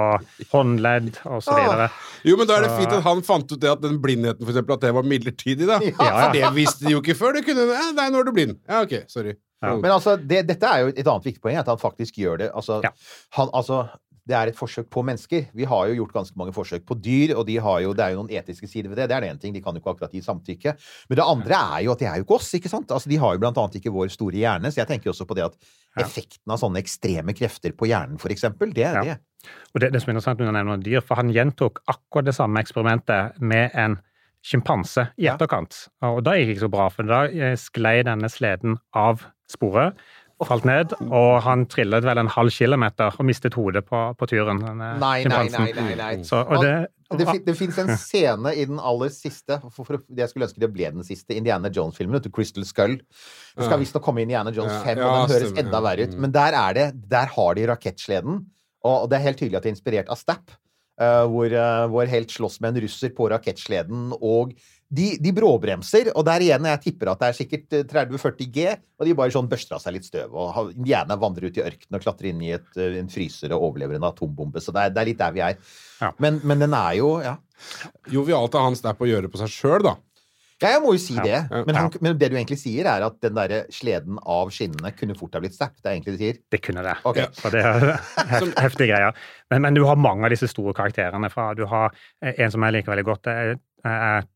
håndledd 0.51 1.21
osv. 1.25 1.53
Ah. 1.55 1.87
Jo, 2.27 2.37
men 2.39 2.49
da 2.49 2.59
er 2.59 2.67
det 2.67 2.75
fint 2.77 2.93
at 2.97 3.05
han 3.07 3.23
fant 3.25 3.49
ut 3.53 3.59
det 3.61 3.71
at 3.71 3.81
den 3.83 3.99
blindheten, 4.03 4.43
for 4.43 4.53
eksempel, 4.53 4.77
at 4.77 4.85
det 4.85 4.93
var 4.99 5.07
midlertidig, 5.07 5.69
da. 5.69 5.79
Ja, 5.83 5.95
ja. 5.97 6.11
For 6.19 6.37
det 6.37 6.53
visste 6.57 6.85
de 6.87 6.95
jo 6.95 7.01
ikke 7.03 7.17
før. 7.19 7.37
Det 7.37 7.45
kunne 7.47 7.69
Nei, 7.93 8.09
nå 8.11 8.21
er 8.21 8.27
du 8.27 8.33
blind. 8.35 8.57
Ja, 8.69 8.83
ok, 8.85 9.03
sorry. 9.11 9.35
Ja. 9.63 9.77
Men 9.79 9.93
altså, 9.95 10.17
det, 10.19 10.41
dette 10.49 10.67
er 10.67 10.81
jo 10.83 10.89
et 10.91 11.07
annet 11.07 11.27
viktig 11.29 11.39
poeng, 11.43 11.55
at 11.61 11.69
han 11.71 11.79
faktisk 11.79 12.17
gjør 12.19 12.41
det. 12.41 12.49
Altså, 12.51 12.81
Ja. 12.83 12.91
han, 13.37 13.51
altså, 13.55 13.85
det 14.27 14.35
er 14.39 14.47
et 14.47 14.55
forsøk 14.55 14.87
på 14.93 15.01
mennesker. 15.03 15.49
Vi 15.53 15.65
har 15.67 15.87
jo 15.89 15.97
gjort 15.97 16.13
ganske 16.15 16.37
mange 16.39 16.53
forsøk 16.55 16.85
på 16.87 16.95
dyr, 17.03 17.33
og 17.35 17.45
de 17.49 17.57
har 17.59 17.81
jo, 17.83 17.91
det 17.93 18.05
er 18.05 18.13
jo 18.13 18.21
noen 18.21 18.29
etiske 18.31 18.69
sider 18.71 18.87
ved 18.87 19.01
det. 19.01 19.09
Det 19.11 19.15
er 19.17 19.25
det 19.25 19.29
ene 19.33 19.41
ting. 19.43 19.53
De 19.53 19.59
kan 19.61 19.75
jo 19.75 19.81
ikke 19.81 19.91
akkurat 19.97 20.13
gi 20.15 20.21
samtykke. 20.23 20.73
Men 21.09 21.19
det 21.19 21.25
andre 21.27 21.59
er 21.75 21.83
jo 21.83 21.91
at 21.91 21.99
det 21.99 22.07
er 22.07 22.21
jo 22.21 22.23
ikke 22.27 22.37
oss, 22.37 22.53
ikke 22.55 22.71
sant? 22.71 22.91
Altså, 22.95 23.09
de 23.11 23.17
har 23.19 23.33
jo 23.35 23.41
blant 23.43 23.59
annet 23.59 23.75
ikke 23.81 23.91
vår 23.91 24.13
store 24.15 24.39
hjerne, 24.39 24.71
så 24.71 24.79
jeg 24.83 24.87
tenker 24.93 25.11
også 25.11 25.27
på 25.27 25.35
det 25.35 25.43
at 25.49 25.57
effekten 25.99 26.55
av 26.55 26.61
sånne 26.63 26.79
ekstreme 26.79 27.35
krefter 27.35 27.75
på 27.75 27.89
hjernen, 27.91 28.15
for 28.21 28.31
eksempel, 28.31 28.71
det 28.73 28.87
er 28.87 28.95
Ja. 29.01 29.03
det. 29.03 29.19
Og 29.75 29.81
det, 29.83 29.91
det 29.91 29.99
som 30.01 30.09
er 30.09 30.15
interessant 30.15 30.39
når 30.39 30.45
du 30.53 30.55
nevner 30.55 30.77
dyr, 30.87 31.01
for 31.03 31.19
han 31.19 31.29
gjentok 31.35 31.83
akkurat 31.91 32.25
det 32.31 32.35
samme 32.39 32.63
eksperimentet 32.63 33.41
med 33.43 33.71
en 33.75 33.99
sjimpanse 34.43 35.09
i 35.19 35.25
Ja. 35.27 35.35
etterkant. 35.35 35.89
Og 36.01 36.23
da 36.23 36.31
gikk 36.39 36.47
det 36.47 36.55
ikke 36.57 36.65
så 36.67 36.71
bra, 36.71 36.87
for 36.89 37.03
da 37.03 37.25
eh, 37.27 37.55
sklei 37.59 38.03
denne 38.07 38.29
sleden 38.31 38.77
av 38.95 39.23
sporet, 39.51 39.95
falt 40.43 40.65
ned, 40.67 40.93
og 41.05 41.37
han 41.45 41.65
trillet 41.71 42.05
vel 42.05 42.19
en 42.21 42.31
halv 42.31 42.53
kilometer 42.53 43.15
og 43.19 43.27
mistet 43.27 43.55
hodet 43.57 43.83
på, 43.87 43.99
på 44.17 44.27
turen. 44.29 44.59
Nei, 44.59 45.23
nei, 45.29 45.45
nei, 45.53 45.69
nei, 45.77 45.95
nei. 45.99 46.11
Så, 46.27 46.41
og 46.43 46.63
det, 46.63 46.73
Det, 47.13 47.27
det 47.45 47.53
fins 47.53 47.77
en 47.77 47.91
scene 47.99 48.55
i 48.57 48.63
den 48.65 48.79
aller 48.81 49.11
siste 49.13 49.59
for, 49.67 49.85
for, 49.85 49.99
Jeg 50.17 50.31
skulle 50.31 50.47
ønske 50.47 50.63
det 50.63 50.71
ble 50.73 50.89
den 50.95 51.05
siste 51.05 51.35
Indiana 51.37 51.69
Jones-filmen. 51.69 52.15
vet 52.17 52.25
du, 52.25 52.31
Crystal 52.33 52.65
Skull. 52.65 52.97
Det 53.53 53.67
skal 53.67 53.81
visstnok 53.83 54.05
komme 54.05 54.25
Indiana 54.25 54.53
Jones 54.55 54.73
5, 54.81 54.97
og 54.97 55.13
den 55.13 55.35
høres 55.35 55.61
enda 55.61 55.83
verre 55.85 56.07
ut. 56.07 56.17
Mm. 56.17 56.25
Men 56.25 56.33
der 56.33 56.57
er 56.57 56.79
det 56.79 56.87
Der 57.11 57.31
har 57.35 57.55
de 57.59 57.69
rakettsleden, 57.69 58.43
og 58.83 59.09
det 59.11 59.19
er 59.19 59.27
helt 59.29 59.39
tydelig 59.39 59.59
at 59.59 59.67
det 59.67 59.73
er 59.73 59.77
inspirert 59.77 60.09
av 60.11 60.19
Stapp. 60.19 60.57
Uh, 61.01 61.25
hvor 61.25 61.49
uh, 61.49 61.89
vår 61.89 62.09
helt 62.11 62.29
slåss 62.29 62.59
med 62.61 62.75
en 62.75 62.83
russer 62.83 63.09
på 63.17 63.25
rakettsleden, 63.31 64.11
og 64.21 64.51
de, 64.93 65.07
de 65.21 65.33
bråbremser. 65.35 66.11
Og 66.13 66.25
der 66.27 66.45
igjen, 66.45 66.67
jeg 66.69 66.81
tipper 66.83 67.13
at 67.13 67.23
det 67.23 67.31
er 67.31 67.37
sikkert 67.37 67.77
eh, 67.79 67.85
30-40 67.89 68.51
G, 68.53 68.67
og 68.99 69.07
de 69.07 69.15
bare 69.17 69.33
sånn 69.35 69.49
børster 69.51 69.77
av 69.77 69.83
seg 69.83 69.97
litt 69.97 70.07
støv. 70.07 70.35
Og 70.37 70.71
gjerne 70.87 71.19
vandrer 71.21 71.49
ut 71.49 71.59
i 71.59 71.65
ørkenen 71.65 71.99
og 71.99 72.05
klatrer 72.05 72.31
inn 72.31 72.43
i 72.45 72.53
et, 72.57 72.69
eh, 72.77 72.99
en 73.01 73.11
fryser 73.11 73.55
og 73.55 73.69
overlever 73.71 73.99
en 73.99 74.07
atombombe. 74.09 74.63
Så 74.63 74.75
det 74.75 74.87
er, 74.87 74.95
det 74.95 75.03
er 75.03 75.11
litt 75.11 75.21
der 75.21 75.35
vi 75.35 75.45
er. 75.45 75.59
Ja. 76.01 76.13
Men, 76.23 76.41
men 76.43 76.65
den 76.67 76.77
er 76.77 76.99
jo 76.99 77.15
Ja. 77.23 77.37
Jovialt 78.11 78.55
av 78.59 78.65
han 78.65 78.95
på 78.97 79.05
å 79.05 79.07
gjøre 79.07 79.29
på 79.31 79.39
seg 79.39 79.51
sjøl, 79.53 79.85
da. 79.85 79.93
Ja, 80.63 80.69
jeg 80.77 80.81
må 80.83 80.93
jo 80.95 80.99
si 81.01 81.15
det. 81.19 81.39
Men, 81.51 81.75
han, 81.75 81.89
men 82.03 82.17
det 82.19 82.29
du 82.31 82.37
egentlig 82.37 82.57
sier, 82.61 82.87
er 82.87 83.03
at 83.03 83.17
den 83.23 83.35
derre 83.35 83.63
sleden 83.73 84.19
av 84.19 84.51
skinnene 84.53 84.93
kunne 84.95 85.15
fort 85.19 85.35
ha 85.35 85.41
blitt 85.43 85.55
stapp. 85.55 85.75
Det 85.79 85.89
er 85.89 85.97
egentlig 85.97 86.13
det 86.13 86.19
du 86.19 86.23
sier. 86.23 86.39
det 86.55 86.59
kunne 86.63 86.85
det. 86.85 86.95
Ok. 87.09 87.19
Så 87.35 87.51
det 87.53 87.63
er 87.67 87.85
heft, 88.33 88.55
heftige 88.61 88.89
greier. 88.93 89.19
Men, 89.51 89.65
men 89.65 89.77
du 89.77 89.83
har 89.87 89.99
mange 89.99 90.27
av 90.27 90.33
disse 90.33 90.47
store 90.51 90.75
karakterene 90.77 91.31
fra 91.33 91.51
Du 91.57 91.65
har 91.71 91.91
eh, 92.23 92.35
en 92.37 92.53
som 92.53 92.63
jeg 92.63 92.77
liker 92.77 92.93
veldig 92.93 93.07
godt. 93.09 93.23
det 93.27 93.35
er 93.41 93.55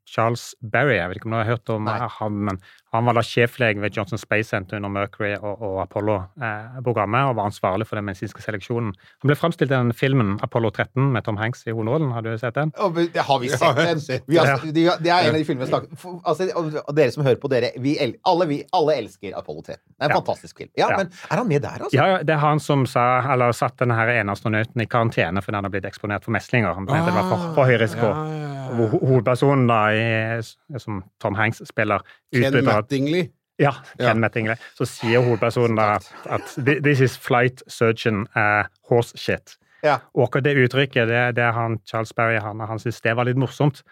Charles 0.07 0.55
Berry. 0.61 0.95
Jeg 0.97 1.09
vet 1.09 1.17
ikke 1.19 1.27
om 1.29 1.33
du 1.35 1.37
har 1.41 1.47
hørt 1.49 1.69
om 1.73 1.83
Nei. 1.87 1.97
han, 2.19 2.37
men 2.47 2.59
han 2.95 3.05
var 3.07 3.17
da 3.17 3.21
sjeflege 3.27 3.81
ved 3.83 3.95
Johnson 3.95 4.17
Space 4.19 4.49
Center 4.49 4.77
under 4.79 4.89
Mercury 4.89 5.33
og, 5.35 5.61
og 5.61 5.81
Apollo-programmet, 5.83 7.27
og 7.29 7.35
var 7.37 7.49
ansvarlig 7.49 7.87
for 7.87 7.99
den 7.99 8.07
medisinske 8.07 8.41
seleksjonen. 8.43 8.93
Han 9.21 9.29
ble 9.31 9.35
framstilt 9.39 9.71
i 9.71 9.75
den 9.75 9.91
filmen 9.95 10.37
Apollo 10.43 10.71
13 10.75 11.09
med 11.13 11.25
Tom 11.27 11.37
Hanks 11.41 11.65
i 11.67 11.75
hovedrollen. 11.75 12.11
Har 12.15 12.23
du 12.25 12.31
sett 12.39 12.55
den? 12.55 12.71
Oh, 12.79 12.91
har 12.91 13.39
vi 13.43 13.49
sett 13.51 13.77
den. 13.77 14.23
Vi 14.27 14.39
har, 14.39 14.63
det 15.03 15.11
er 15.11 15.27
en 15.27 15.33
av 15.35 15.39
de 15.39 15.43
filmene 15.47 15.67
vi 15.67 15.71
snakker 15.71 16.17
altså, 16.23 16.47
og, 16.55 16.95
dere 16.97 17.11
som 17.15 17.27
hører 17.27 17.39
på 17.43 17.51
dere, 17.51 17.73
vi, 17.83 17.97
el, 18.03 18.15
alle, 18.27 18.47
vi, 18.49 18.61
alle 18.77 18.97
elsker 19.03 19.35
Apollo 19.37 19.63
13. 19.67 19.77
Det 19.87 19.99
er 19.99 20.09
en 20.09 20.15
Ja. 20.15 20.19
fantastisk 20.21 20.57
film. 20.63 20.71
Ja, 20.77 20.87
Ja. 20.91 20.97
Men 21.03 21.11
er 21.31 21.35
han 21.37 21.47
med 21.47 21.61
der, 21.61 21.83
altså? 21.83 21.95
Ja, 21.97 22.23
det 22.23 22.33
er 22.33 22.39
han 22.41 22.59
som 22.63 22.85
sa, 22.89 23.05
eller 23.33 23.51
satt 23.51 23.77
denne 23.79 23.95
ene 24.15 24.31
astronauten 24.31 24.81
i 24.81 24.85
karantene 24.89 25.41
fordi 25.43 25.55
han 25.59 25.67
har 25.67 25.73
blitt 25.73 25.85
eksponert 25.85 26.23
for 26.23 26.31
meslinger. 26.31 26.73
Han 26.73 26.85
mente 26.87 27.11
det 27.11 27.13
var 27.19 27.27
for, 27.33 27.53
for 27.57 27.65
høy 27.69 27.77
risiko. 27.81 28.07
Ja, 28.07 28.23
ja. 28.41 28.46
Hvor 28.75 28.93
hovedpersonen 28.97 29.67
da, 29.69 29.81
i, 29.93 30.79
som 30.81 31.03
Tom 31.23 31.37
Hanks 31.39 31.61
spiller 31.67 32.03
Ken 32.33 32.47
utbytter 32.47 32.73
Mattingly. 32.73 33.27
Ja, 33.59 33.73
Ja. 33.99 34.13
Mattingly. 34.13 34.55
Så 34.77 34.85
sier 34.85 35.23
hovedpersonen 35.25 35.77
da 35.79 35.95
at 36.29 36.57
this 36.65 37.01
is 37.01 37.17
flight 37.17 37.63
surgeon 37.67 38.27
uh, 38.35 38.67
horse 38.89 39.17
shit. 39.17 39.57
Ja. 39.85 39.99
Og 40.17 40.27
akkurat 40.27 40.47
det 40.47 40.55
uttrykket, 40.57 41.07
det, 41.09 41.19
det 41.37 41.43
er 41.45 41.53
han, 41.53 41.77
Charles 41.87 42.13
Berry 42.17 42.39
han, 42.41 42.61
han 42.65 42.79
syntes 42.81 43.01
det 43.05 43.13
var 43.17 43.27
litt 43.29 43.37
morsomt. 43.37 43.83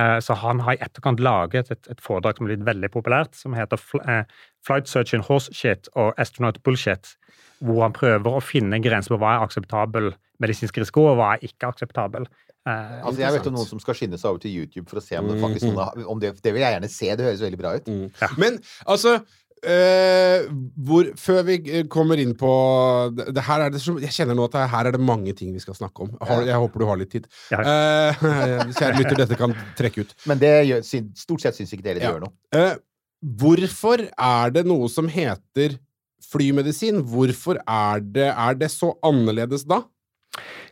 Eh, 0.00 0.16
så 0.24 0.36
han 0.40 0.62
har 0.64 0.78
i 0.78 0.82
etterkant 0.84 1.20
laget 1.20 1.70
et, 1.74 1.90
et 1.92 2.00
foredrag 2.00 2.38
som 2.38 2.46
er 2.46 2.54
blitt 2.54 2.66
veldig 2.66 2.90
populært, 2.94 3.36
som 3.36 3.56
heter 3.56 3.80
eh, 4.08 4.24
Flight 4.64 4.88
Surgeon 4.88 5.24
Horse 5.26 5.52
Shit 5.54 5.90
og 5.94 6.14
Astronaut 6.20 6.62
Bullshit. 6.64 7.12
Hvor 7.64 7.84
han 7.84 7.96
prøver 7.96 8.38
å 8.38 8.42
finne 8.44 8.80
grenser 8.82 9.14
på 9.14 9.20
hva 9.20 9.36
er 9.36 9.44
akseptabel 9.44 10.14
medisinsk 10.42 10.80
risiko, 10.80 11.10
og 11.12 11.20
hva 11.20 11.34
er 11.34 11.44
ikke 11.46 11.70
akseptabel. 11.70 12.26
Eh, 12.66 13.00
Altså, 13.04 13.20
jeg 13.20 13.32
vet 13.36 13.46
om 13.50 13.56
noen 13.58 13.68
som 13.68 13.80
skal 13.82 13.94
skynde 13.98 14.16
seg 14.20 14.30
over 14.30 14.40
til 14.40 14.54
YouTube 14.56 14.88
for 14.88 15.00
å 15.00 15.04
se 15.04 15.18
om 15.20 15.26
det 15.28 15.40
faktisk 15.42 15.66
mm, 15.68 16.04
om 16.08 16.20
det, 16.22 16.34
det 16.42 16.52
vil 16.56 16.62
jeg 16.64 16.76
gjerne 16.78 16.88
se. 16.92 17.10
Det 17.16 17.26
høres 17.26 17.42
veldig 17.44 17.60
bra 17.60 17.74
ut. 17.76 17.90
Men 18.40 18.56
altså 18.88 19.18
eh, 19.64 20.46
hvor, 20.86 21.10
Før 21.20 21.42
vi 21.48 21.58
eh, 21.68 21.84
kommer 21.92 22.20
inn 22.22 22.34
på 22.40 22.50
det, 23.16 23.28
det 23.36 23.44
her 23.46 23.66
er 23.66 23.74
det, 23.74 23.82
Jeg 24.06 24.12
kjenner 24.16 24.38
nå 24.38 24.46
at 24.48 24.56
det, 24.56 24.64
her 24.74 24.88
er 24.90 24.96
det 24.96 25.02
mange 25.04 25.34
ting 25.36 25.52
vi 25.56 25.62
skal 25.62 25.76
snakke 25.78 26.06
om. 26.06 26.14
Har, 26.24 26.44
jeg 26.48 26.62
håper 26.64 26.84
du 26.84 26.88
har 26.88 27.00
litt 27.00 27.12
tid. 27.14 27.28
Ja. 27.52 27.60
Eh, 27.60 28.26
kjære 28.78 28.98
lytter, 29.00 29.20
dette 29.24 29.40
kan 29.40 29.54
trekke 29.78 30.04
ut. 30.06 30.16
Men 30.30 30.40
det 30.42 30.54
gjør, 30.70 30.84
stort 31.20 31.44
sett 31.44 31.60
syns 31.60 31.72
ikke 31.76 31.86
dere 31.90 32.00
det 32.00 32.08
Ja. 32.08 32.14
gjør 32.16 32.26
noe. 32.26 32.36
Eh, 32.56 32.76
hvorfor 33.40 34.08
er 34.12 34.52
det 34.56 34.66
noe 34.68 34.88
som 34.92 35.08
heter 35.08 35.78
flymedisin? 36.30 37.02
Hvorfor 37.08 37.60
er 37.68 38.00
det, 38.04 38.30
er 38.32 38.56
det 38.60 38.72
så 38.72 38.94
annerledes 39.04 39.64
da? 39.68 39.82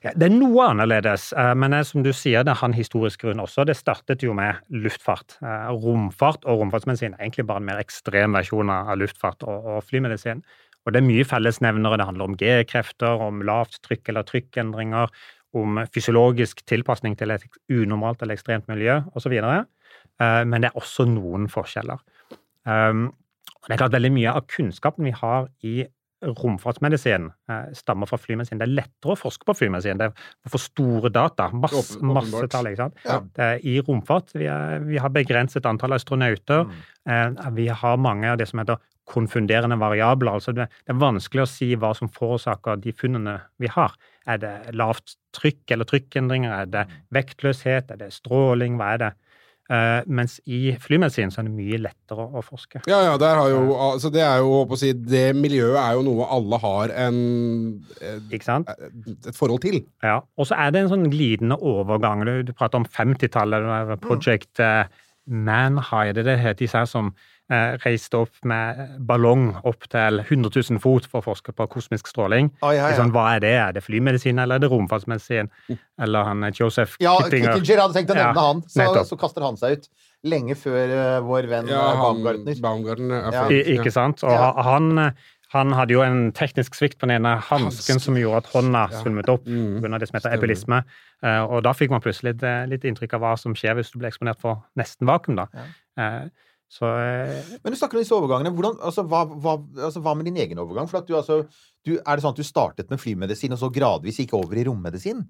Ja, 0.02 0.10
det 0.18 0.26
er 0.26 0.32
noe 0.34 0.64
annerledes, 0.66 1.28
eh, 1.38 1.52
men 1.54 1.76
eh, 1.76 1.84
som 1.86 2.02
du 2.02 2.10
sier, 2.16 2.42
det 2.42 2.56
har 2.58 2.66
en 2.68 2.74
historisk 2.74 3.22
grunn 3.22 3.42
også. 3.42 3.62
Det 3.68 3.76
startet 3.78 4.24
jo 4.26 4.34
med 4.34 4.58
luftfart. 4.74 5.36
Eh, 5.38 5.68
Romfart 5.84 6.42
og 6.42 6.58
romfartsmedisin 6.58 7.14
er 7.14 7.22
egentlig 7.22 7.46
bare 7.46 7.62
en 7.62 7.68
mer 7.68 7.82
ekstrem 7.82 8.34
versjon 8.34 8.72
av 8.74 8.96
luftfart 8.98 9.46
og, 9.46 9.68
og 9.76 9.86
flymedisin. 9.86 10.42
Og 10.82 10.90
det 10.90 10.98
er 10.98 11.06
mye 11.06 11.28
fellesnevnere. 11.28 12.00
Det 12.00 12.08
handler 12.08 12.26
om 12.26 12.36
G-krefter, 12.40 13.22
om 13.28 13.44
lavt 13.46 13.78
trykk 13.86 14.10
eller 14.10 14.26
trykkendringer, 14.26 15.14
om 15.54 15.78
fysiologisk 15.94 16.64
tilpasning 16.66 17.14
til 17.20 17.30
et 17.30 17.46
unormalt 17.70 18.24
eller 18.24 18.34
ekstremt 18.34 18.66
miljø 18.72 18.98
osv. 19.14 19.36
Men 20.18 20.56
det 20.64 20.70
er 20.70 20.78
også 20.80 21.04
noen 21.06 21.44
forskjeller. 21.52 22.00
Det 22.64 23.74
er 23.76 23.78
klart 23.78 23.94
Veldig 23.94 24.10
mye 24.16 24.32
av 24.32 24.48
kunnskapen 24.50 25.06
vi 25.06 25.12
har 25.14 25.46
i 25.62 25.84
romfartsmedisin 26.22 27.28
eh, 27.50 27.72
stammer 27.76 28.08
fra 28.10 28.18
flymedisin. 28.20 28.60
Det 28.60 28.68
er 28.68 28.74
lettere 28.76 29.14
å 29.14 29.18
forske 29.18 29.46
på 29.48 29.56
flymedisin. 29.58 30.00
Det 30.00 30.08
er 30.10 30.52
for 30.52 30.62
store 30.62 31.10
data. 31.12 31.48
Masse, 31.54 31.98
masse 32.06 32.46
tall. 32.52 32.70
ikke 32.70 32.84
sant? 32.84 33.02
Ja. 33.06 33.52
I 33.58 33.78
romfart 33.84 34.34
vi, 34.36 34.46
er, 34.50 34.82
vi 34.86 35.00
har 35.02 35.12
begrenset 35.14 35.66
antall 35.68 35.96
astronauter. 35.98 36.66
Mm. 36.68 36.80
Eh, 37.10 37.50
vi 37.58 37.68
har 37.68 38.00
mange 38.00 38.30
av 38.30 38.38
det 38.40 38.48
som 38.50 38.62
heter 38.62 38.80
konfunderende 39.12 39.76
variabler. 39.76 40.32
altså 40.32 40.52
det, 40.54 40.68
det 40.86 40.94
er 40.94 41.02
vanskelig 41.02 41.42
å 41.42 41.50
si 41.50 41.72
hva 41.74 41.90
som 41.98 42.10
forårsaker 42.12 42.78
de 42.84 42.94
funnene 42.94 43.40
vi 43.58 43.70
har. 43.72 43.96
Er 44.30 44.38
det 44.38 44.54
lavt 44.78 45.16
trykk 45.34 45.74
eller 45.74 45.88
trykkendringer? 45.90 46.54
Er 46.54 46.70
det 46.70 46.86
vektløshet? 47.14 47.90
Er 47.90 47.98
det 48.04 48.12
stråling? 48.14 48.78
Hva 48.78 48.94
er 48.94 49.02
det? 49.02 49.12
Eh, 49.70 50.00
mens 50.10 50.40
i 50.50 50.72
flymedisin 50.82 51.30
så 51.30 51.40
er 51.40 51.46
det 51.46 51.54
mye 51.54 51.78
lettere 51.80 52.24
å, 52.26 52.42
forske. 52.44 52.80
Ja, 52.90 52.98
ja, 53.06 53.12
der 53.20 53.38
har 53.38 53.52
jo, 53.52 53.60
altså 53.78 54.10
det 54.12 54.24
er 54.26 54.42
jo, 54.42 54.56
å 54.66 54.78
si, 54.78 54.90
det 54.92 55.36
miljøet 55.38 55.78
er 55.80 55.94
jo 55.96 56.02
noe 56.08 56.26
alle 56.34 56.58
har 56.64 56.94
en, 57.06 57.20
et, 58.02 58.42
sant? 58.42 58.72
et 58.72 59.30
forhold 59.38 59.62
til. 59.64 59.78
Ja, 60.04 60.18
og 60.36 60.50
så 60.50 60.58
er 60.58 60.74
det 60.74 60.82
en 60.82 60.92
sånn 60.92 61.06
glidende 61.12 61.60
overgang. 61.62 62.26
Du, 62.26 62.34
du 62.50 62.52
prater 62.58 62.82
om 62.82 62.88
50-tallet, 62.90 63.94
Project 64.02 64.58
mm. 64.58 64.98
Manhigh, 65.46 66.10
det 66.10 66.24
er 66.24 66.32
det 66.32 66.40
heter 66.42 66.64
disse 66.64 66.82
her 66.82 66.90
som 66.90 67.12
eh, 67.14 67.31
reiste 67.84 68.16
opp 68.16 68.38
med 68.48 68.96
ballong 69.08 69.50
opp 69.68 69.84
til 69.92 70.20
100 70.22 70.50
000 70.70 70.80
fot 70.80 71.04
for 71.10 71.20
å 71.20 71.26
forske 71.26 71.52
på 71.52 71.66
kosmisk 71.68 72.06
stråling. 72.08 72.48
Å, 72.62 72.70
ja, 72.72 72.78
ja. 72.78 72.86
liksom 72.92 73.10
Sånn, 73.10 73.12
hva 73.16 73.26
er 73.36 73.42
det? 73.44 73.52
Er 73.60 73.72
det 73.76 73.82
flymedisin, 73.84 74.38
eller 74.40 74.56
er 74.56 74.64
det 74.64 74.70
romfartsmedisin? 74.72 75.50
Eller 76.00 76.24
han 76.30 76.44
eh, 76.48 76.54
Joseph 76.56 76.96
Ja, 77.02 77.16
Kittinger? 77.20 77.58
Kittinger 77.58 77.82
hadde 77.84 77.98
tenkt 77.98 78.14
å 78.14 78.16
nevne 78.16 78.32
Ja, 78.32 78.46
han, 78.52 78.62
så, 78.68 79.04
så 79.10 79.18
kaster 79.20 79.44
han 79.44 79.56
seg 79.60 79.76
ut. 79.78 79.88
Lenge 80.22 80.54
før 80.54 80.92
uh, 80.94 81.20
vår 81.26 81.48
venn 81.50 81.68
Ja, 81.68 81.82
uh, 81.82 81.86
han, 81.90 82.02
Baumgartner. 82.22 82.58
Baumgartner 82.62 83.14
er 83.26 83.32
Ja. 83.34 83.46
I, 83.50 83.62
ikke 83.76 83.90
sant? 83.92 84.22
Og 84.22 84.30
Ja. 84.30 84.52
han, 84.62 85.10
han 85.52 85.72
hadde 85.76 85.92
jo 85.96 86.00
en 86.06 86.30
teknisk 86.32 86.78
svikt 86.78 86.96
på 87.00 87.08
den 87.10 87.16
ene 87.18 87.34
hansken 87.50 87.98
som 88.00 88.14
gjorde 88.16 88.44
at 88.44 88.52
hånda 88.54 88.84
svulmet 89.02 89.28
opp 89.28 89.44
Mm. 89.50 89.82
pga. 89.82 89.98
det 89.98 90.08
som 90.08 90.16
heter 90.20 90.36
epilisme. 90.38 90.78
Uh, 91.22 91.42
Og 91.50 91.62
da 91.66 91.74
fikk 91.76 91.90
man 91.90 92.00
plutselig 92.00 92.32
litt, 92.36 92.42
eh, 92.46 92.64
litt 92.70 92.86
inntrykk 92.88 93.18
av 93.18 93.20
hva 93.26 93.34
som 93.38 93.52
skjer 93.58 93.74
hvis 93.76 93.90
du 93.92 93.98
blir 93.98 94.08
eksponert 94.12 94.40
for 94.40 94.62
nesten 94.78 95.06
vakuum. 95.10 95.36
da. 95.36 95.46
Eh, 95.98 96.30
Så 96.72 96.88
eh, 96.88 97.52
Men 97.60 97.74
du 97.74 97.76
snakker 97.76 97.98
om 97.98 98.04
disse 98.04 98.16
overgangene. 98.16 98.52
Hvordan, 98.56 98.78
altså, 98.80 99.04
hva, 99.04 99.26
hva, 99.28 99.58
altså, 99.76 100.00
hva 100.04 100.14
med 100.16 100.30
din 100.30 100.40
egen 100.40 100.60
overgang? 100.62 100.88
For 100.88 101.02
at 101.02 101.08
du, 101.10 101.14
altså, 101.18 101.42
du, 101.84 101.98
er 101.98 102.16
det 102.16 102.24
sånn 102.24 102.32
at 102.32 102.40
du 102.40 102.46
startet 102.48 102.88
med 102.92 103.00
flymedisin, 103.02 103.52
og 103.52 103.60
så 103.60 103.68
gradvis 103.72 104.22
gikk 104.22 104.32
over 104.38 104.56
i 104.56 104.64
rommedisin? 104.68 105.20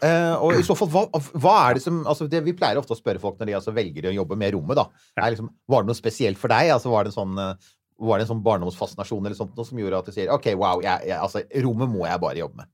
Eh, 0.00 0.34
og 0.40 0.56
i 0.56 0.64
så 0.64 0.72
fall, 0.78 0.88
hva, 0.88 1.02
hva 1.36 1.56
er 1.66 1.76
det 1.76 1.82
som 1.84 1.98
altså 2.08 2.24
det, 2.32 2.40
Vi 2.46 2.54
pleier 2.56 2.78
ofte 2.80 2.94
å 2.96 2.98
spørre 2.98 3.20
folk 3.20 3.36
når 3.36 3.50
de 3.50 3.56
altså 3.58 3.74
velger 3.76 4.08
å 4.08 4.14
jobbe 4.16 4.38
med 4.40 4.54
rommet. 4.56 4.80
da. 4.80 4.86
Er 5.20 5.34
liksom, 5.34 5.52
var 5.68 5.84
det 5.84 5.92
noe 5.92 6.00
spesielt 6.00 6.40
for 6.40 6.52
deg? 6.52 6.72
Altså, 6.72 6.92
var 6.94 7.04
det 7.04 7.12
en 7.12 7.18
sånn, 7.18 7.36
eh, 7.44 7.70
var 8.00 8.16
det 8.16 8.24
en 8.24 8.32
sånn 8.32 8.44
barndomsfascinasjon 8.46 9.28
eller 9.28 9.36
sånt, 9.36 9.52
noe 9.58 9.68
som 9.68 9.84
gjorde 9.84 10.00
at 10.00 10.08
du 10.08 10.16
sier 10.16 10.32
OK, 10.32 10.48
wow, 10.56 10.80
jeg, 10.80 11.10
jeg, 11.10 11.20
altså, 11.20 11.44
rommet 11.66 11.92
må 11.92 12.06
jeg 12.08 12.24
bare 12.24 12.40
jobbe 12.40 12.62
med? 12.62 12.72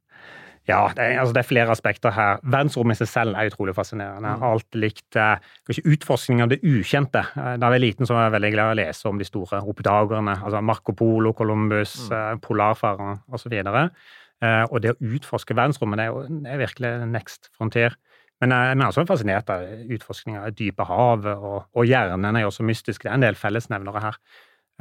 Ja, 0.67 0.81
det 0.97 1.05
er, 1.05 1.21
altså, 1.21 1.35
det 1.37 1.41
er 1.43 1.49
flere 1.49 1.71
aspekter 1.71 2.11
her. 2.15 2.41
Verdensrommet 2.43 2.97
i 2.97 3.05
seg 3.05 3.11
selv 3.13 3.39
er 3.39 3.51
utrolig 3.51 3.75
fascinerende. 3.77 4.33
Har 4.41 4.57
alltid 4.57 4.81
likt 4.83 5.19
eh, 5.21 5.45
utforskning 5.93 6.43
av 6.43 6.51
det 6.51 6.59
ukjente. 6.67 7.23
Eh, 7.37 7.53
Da 7.57 7.69
jeg 7.69 7.75
var 7.77 7.83
liten, 7.85 8.09
så 8.09 8.17
var 8.17 8.27
jeg 8.27 8.35
veldig 8.37 8.51
glad 8.57 8.71
i 8.71 8.75
å 8.75 8.79
lese 8.81 9.09
om 9.11 9.21
de 9.21 9.29
store 9.29 9.61
oppdagerne. 9.63 10.35
Altså 10.43 10.63
Marco 10.67 10.95
Polo, 10.99 11.33
Columbus, 11.39 11.95
eh, 12.11 12.35
polarfarerne 12.43 13.21
osv. 13.31 13.55
Eh, 13.57 14.65
og 14.67 14.83
det 14.83 14.97
å 14.97 15.13
utforske 15.15 15.55
verdensrommet, 15.55 16.03
det 16.03 16.09
er 16.09 16.13
jo 16.13 16.43
det 16.43 16.53
er 16.53 16.65
virkelig 16.67 16.93
next 17.15 17.51
frontier. 17.57 17.95
Men 18.43 18.53
jeg 18.53 18.77
er 18.77 18.85
også 18.91 19.07
fascinert 19.09 19.49
av 19.49 19.63
utforskning 19.97 20.37
av 20.37 20.51
dype 20.53 20.85
havet, 20.85 21.39
og, 21.41 21.71
og 21.73 21.87
hjernen 21.89 22.37
er 22.37 22.45
jo 22.45 22.51
også 22.51 22.67
mystisk. 22.69 23.07
Det 23.07 23.09
er 23.13 23.17
en 23.17 23.25
del 23.25 23.39
fellesnevnere 23.39 24.03
her. 24.03 24.19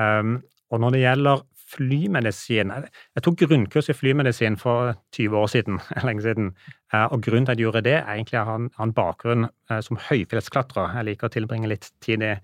Um, 0.01 0.41
og 0.73 0.81
når 0.83 0.95
det 0.95 1.03
gjelder 1.05 1.43
flymedisin 1.69 2.72
Jeg, 2.72 3.24
tok 3.24 3.39
grunnkurs 3.41 3.89
i 3.89 3.95
flymedisin 3.98 4.57
for 4.57 4.93
20 5.15 5.38
år 5.38 5.48
siden, 5.51 5.79
lenge 6.07 6.25
siden. 6.25 6.51
Eh, 6.93 7.05
og 7.05 7.24
grunnen 7.25 7.48
til 7.48 7.55
at 7.55 7.57
jeg 7.57 7.65
gjorde 7.65 7.86
det, 7.88 7.98
er 8.01 8.12
egentlig 8.13 8.38
at 8.38 8.41
jeg 8.41 8.51
har 8.51 8.84
en- 8.84 8.93
bakgrunn 8.93 9.48
eh, 9.72 9.81
som 9.81 9.98
høyfjellsklatrer. 10.10 10.93
Jeg 11.00 11.10
liker 11.12 11.29
å 11.29 11.34
tilbringe 11.34 11.72
litt 11.72 11.89
tid 12.05 12.24
i 12.24 12.36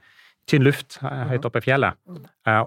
tynn 0.49 0.65
luft 0.65 0.97
eh, 1.03 1.27
høyt 1.29 1.45
oppe 1.45 1.61
i 1.61 1.67
fjellet. 1.69 1.99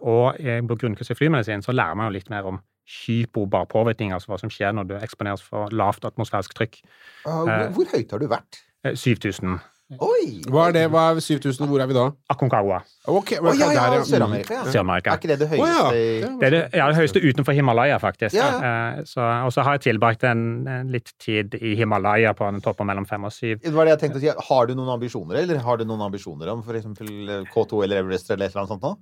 Og 0.06 0.38
på 0.68 0.78
grunnkurs 0.78 1.10
i 1.10 1.18
flymedisin 1.18 1.64
så 1.64 1.74
lærer 1.74 1.98
man 1.98 2.10
jo 2.10 2.18
litt 2.18 2.30
mer 2.30 2.46
om 2.48 2.62
hypobar 2.84 3.66
påvirkning, 3.70 4.12
altså 4.12 4.32
hva 4.32 4.38
som 4.40 4.52
skjer 4.52 4.74
når 4.76 4.88
du 4.88 4.94
eksponeres 4.98 5.42
for 5.44 5.72
lavt 5.72 6.04
atmosfærisk 6.04 6.54
trykk. 6.56 6.80
Uh, 7.24 7.70
hvor, 7.74 7.88
høyt 7.92 8.12
har 8.12 8.20
du 8.20 8.28
vært? 8.30 8.60
Eh, 8.84 8.92
7000 8.92 9.56
Oi! 9.92 10.40
Hva 10.48 10.70
er 10.70 10.72
det? 10.72 10.82
Hva 10.88 11.02
er 11.12 11.18
7000? 11.20 11.66
Hvor 11.68 11.82
er 11.82 11.88
vi 11.90 11.94
da? 11.96 12.06
Aconcagua, 12.32 12.78
Okay, 13.04 13.36
oh, 13.36 13.52
ja, 13.52 13.66
ja, 13.68 13.98
Sør-Amerika, 14.08 14.62
ja. 14.62 14.84
Er 15.12 15.18
ikke 15.18 15.28
det 15.28 15.36
det 15.42 15.48
Å, 15.52 15.66
ja. 15.68 15.82
høyeste 15.92 16.30
Det 16.40 16.46
er 16.48 16.54
det, 16.54 16.60
ja, 16.72 16.86
det 16.88 16.96
høyeste 16.96 17.20
utenfor 17.20 17.52
Himalaya, 17.52 17.98
faktisk. 18.00 18.32
Ja. 18.38 18.46
Eh, 18.64 19.02
og 19.44 19.52
så 19.52 19.66
har 19.66 19.76
jeg 19.76 19.84
tilbrakt 19.90 20.24
en, 20.24 20.64
en 20.72 20.88
litt 20.94 21.12
tid 21.20 21.58
i 21.60 21.74
Himalaya 21.76 22.32
på 22.38 22.48
en 22.48 22.64
topp 22.64 22.80
mellom 22.88 23.04
fem 23.10 23.28
og 23.28 23.34
syv. 23.36 23.60
Det 23.60 23.74
var 23.76 23.84
det 23.84 23.98
jeg 23.98 24.02
tenkte 24.06 24.22
å 24.22 24.24
si. 24.24 24.32
Har 24.48 24.70
du 24.70 24.72
noen 24.78 24.94
ambisjoner, 24.96 25.42
eller 25.42 25.60
har 25.68 25.76
du 25.76 25.84
noen 25.84 26.06
ambisjoner 26.08 26.54
om 26.54 26.64
for 26.64 26.80
eksempel 26.80 27.44
K2 27.52 27.84
eller 27.84 28.00
Everest 28.00 28.32
eller 28.32 28.48
et 28.48 28.56
eller 28.56 28.64
annet 28.64 28.72
sånt 28.72 28.88
nå? 28.88 28.94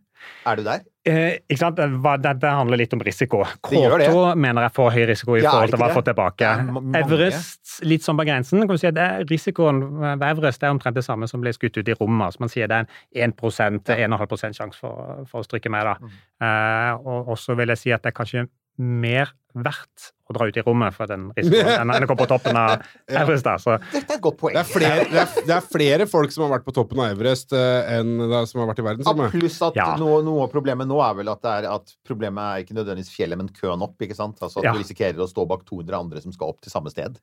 Er 0.51 0.59
du 0.59 0.67
der? 0.67 0.83
Eh, 1.05 1.41
ikke 1.51 1.59
sant? 1.59 1.75
Det, 1.77 1.89
var- 2.05 2.19
det, 2.23 2.37
det 2.39 2.51
handler 2.55 2.79
litt 2.79 2.93
om 2.95 3.01
risiko. 3.03 3.41
Det 3.69 3.81
gjør 3.81 3.99
det. 3.99 4.07
K2 4.13 4.37
mener 4.39 4.63
jeg 4.69 4.73
får 4.77 4.91
høy 4.95 5.07
risiko 5.11 5.35
i 5.35 5.41
Ja, 5.43 5.51
forhold 5.51 5.73
til 5.73 5.81
hva 5.81 5.89
jeg 5.89 5.97
får 5.97 6.05
tilbake. 6.07 6.51
Er. 6.53 7.01
Everest, 7.03 7.83
litt 7.91 8.05
sånn 8.07 8.21
på 8.21 8.27
grensen. 8.29 8.61
kan 8.63 8.77
du 8.77 8.79
si 8.79 8.87
at 8.87 9.01
er 9.03 9.25
Risikoen 9.27 9.81
ved 9.99 10.23
Everest 10.29 10.63
er 10.63 10.71
omtrent 10.71 10.95
det 10.95 11.03
samme 11.05 11.27
som 11.27 11.41
ble 11.43 11.51
skutt 11.57 11.77
ut 11.81 11.89
i 11.91 11.97
rommet. 11.99 12.27
Altså 12.31 12.41
man 12.45 12.53
sier 12.55 12.71
det 12.71 12.79
er 12.85 13.25
en 13.27 13.33
1-1,5 13.35 14.55
sjanse 14.55 14.79
for, 14.79 15.25
for 15.27 15.43
å 15.43 15.47
stryke 15.47 15.71
med. 15.75 15.91
da. 15.91 15.97
Mm. 15.99 16.19
Eh, 16.47 17.11
og 17.33 17.35
så 17.39 17.57
vil 17.59 17.75
jeg 17.75 17.83
si 17.83 17.93
at 17.95 18.03
det 18.07 18.13
er 18.13 18.19
kanskje 18.23 18.47
mer 18.79 19.35
verdt 19.55 20.13
å 20.31 20.35
dra 20.37 20.47
ut 20.49 20.57
i 20.57 20.63
rommet 20.65 20.95
for 20.97 21.11
den 21.11 21.27
risikoen 21.37 21.91
enn 21.93 22.05
å 22.07 22.09
gå 22.09 22.17
på 22.17 22.27
toppen 22.31 22.57
av 22.57 22.83
Everest. 23.11 23.45
da. 23.45 23.57
Så 23.61 23.75
Dette 23.93 24.15
er 24.15 24.17
et 24.17 24.23
godt 24.25 24.39
poeng. 24.41 24.55
Det 24.57 24.63
er, 24.63 24.69
flere, 24.71 25.05
det, 25.11 25.21
er, 25.25 25.47
det 25.49 25.57
er 25.59 25.67
flere 25.67 26.07
folk 26.09 26.33
som 26.33 26.47
har 26.47 26.55
vært 26.55 26.65
på 26.69 26.75
toppen 26.77 27.03
av 27.05 27.11
Everest 27.13 27.53
eh, 27.53 27.91
enn 27.99 28.15
da, 28.31 28.43
som 28.49 28.63
har 28.63 28.71
vært 28.71 28.81
i 28.81 28.85
Ja, 28.85 28.89
verdensrommet. 28.91 29.35
pluss 29.35 29.59
at 29.69 29.77
Ja. 29.77 29.89
noe, 30.01 30.23
noe 30.25 30.47
av 30.47 30.53
problemet 30.55 30.89
nå 30.89 31.01
er 31.05 31.19
vel 31.21 31.29
at, 31.35 31.43
det 31.45 31.53
er 31.59 31.69
at 31.75 31.93
problemet 32.09 32.41
er 32.43 32.65
ikke 32.65 32.79
nødvendigvis 32.79 33.13
fjellet, 33.13 33.37
men 33.43 33.49
køen 33.53 33.83
opp. 33.85 33.97
ikke 34.01 34.17
sant? 34.17 34.39
Altså 34.41 34.63
At 34.63 34.71
Ja. 34.71 34.73
du 34.73 34.81
risikerer 34.81 35.21
å 35.21 35.29
stå 35.29 35.47
bak 35.49 35.67
200 35.69 35.99
andre 35.99 36.21
som 36.25 36.33
skal 36.33 36.49
opp 36.55 36.61
til 36.65 36.73
samme 36.73 36.91
sted. 36.91 37.19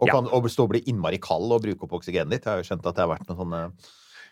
Og 0.00 0.06
Ja. 0.08 0.14
kan 0.20 0.26
og 0.30 0.44
stå 0.50 0.64
og 0.68 0.70
bli 0.76 0.80
innmari 0.86 1.18
kald 1.22 1.50
og 1.52 1.62
bruke 1.62 1.84
opp 1.88 1.98
oksygenet 2.00 2.30
ditt. 2.30 2.44
Jeg 2.44 2.52
har 2.54 2.62
jo 2.62 2.68
skjønt 2.70 2.86
at 2.86 2.94
det 2.94 3.02
har 3.02 3.12
vært 3.16 3.26
noen 3.28 3.38
sånne 3.42 3.72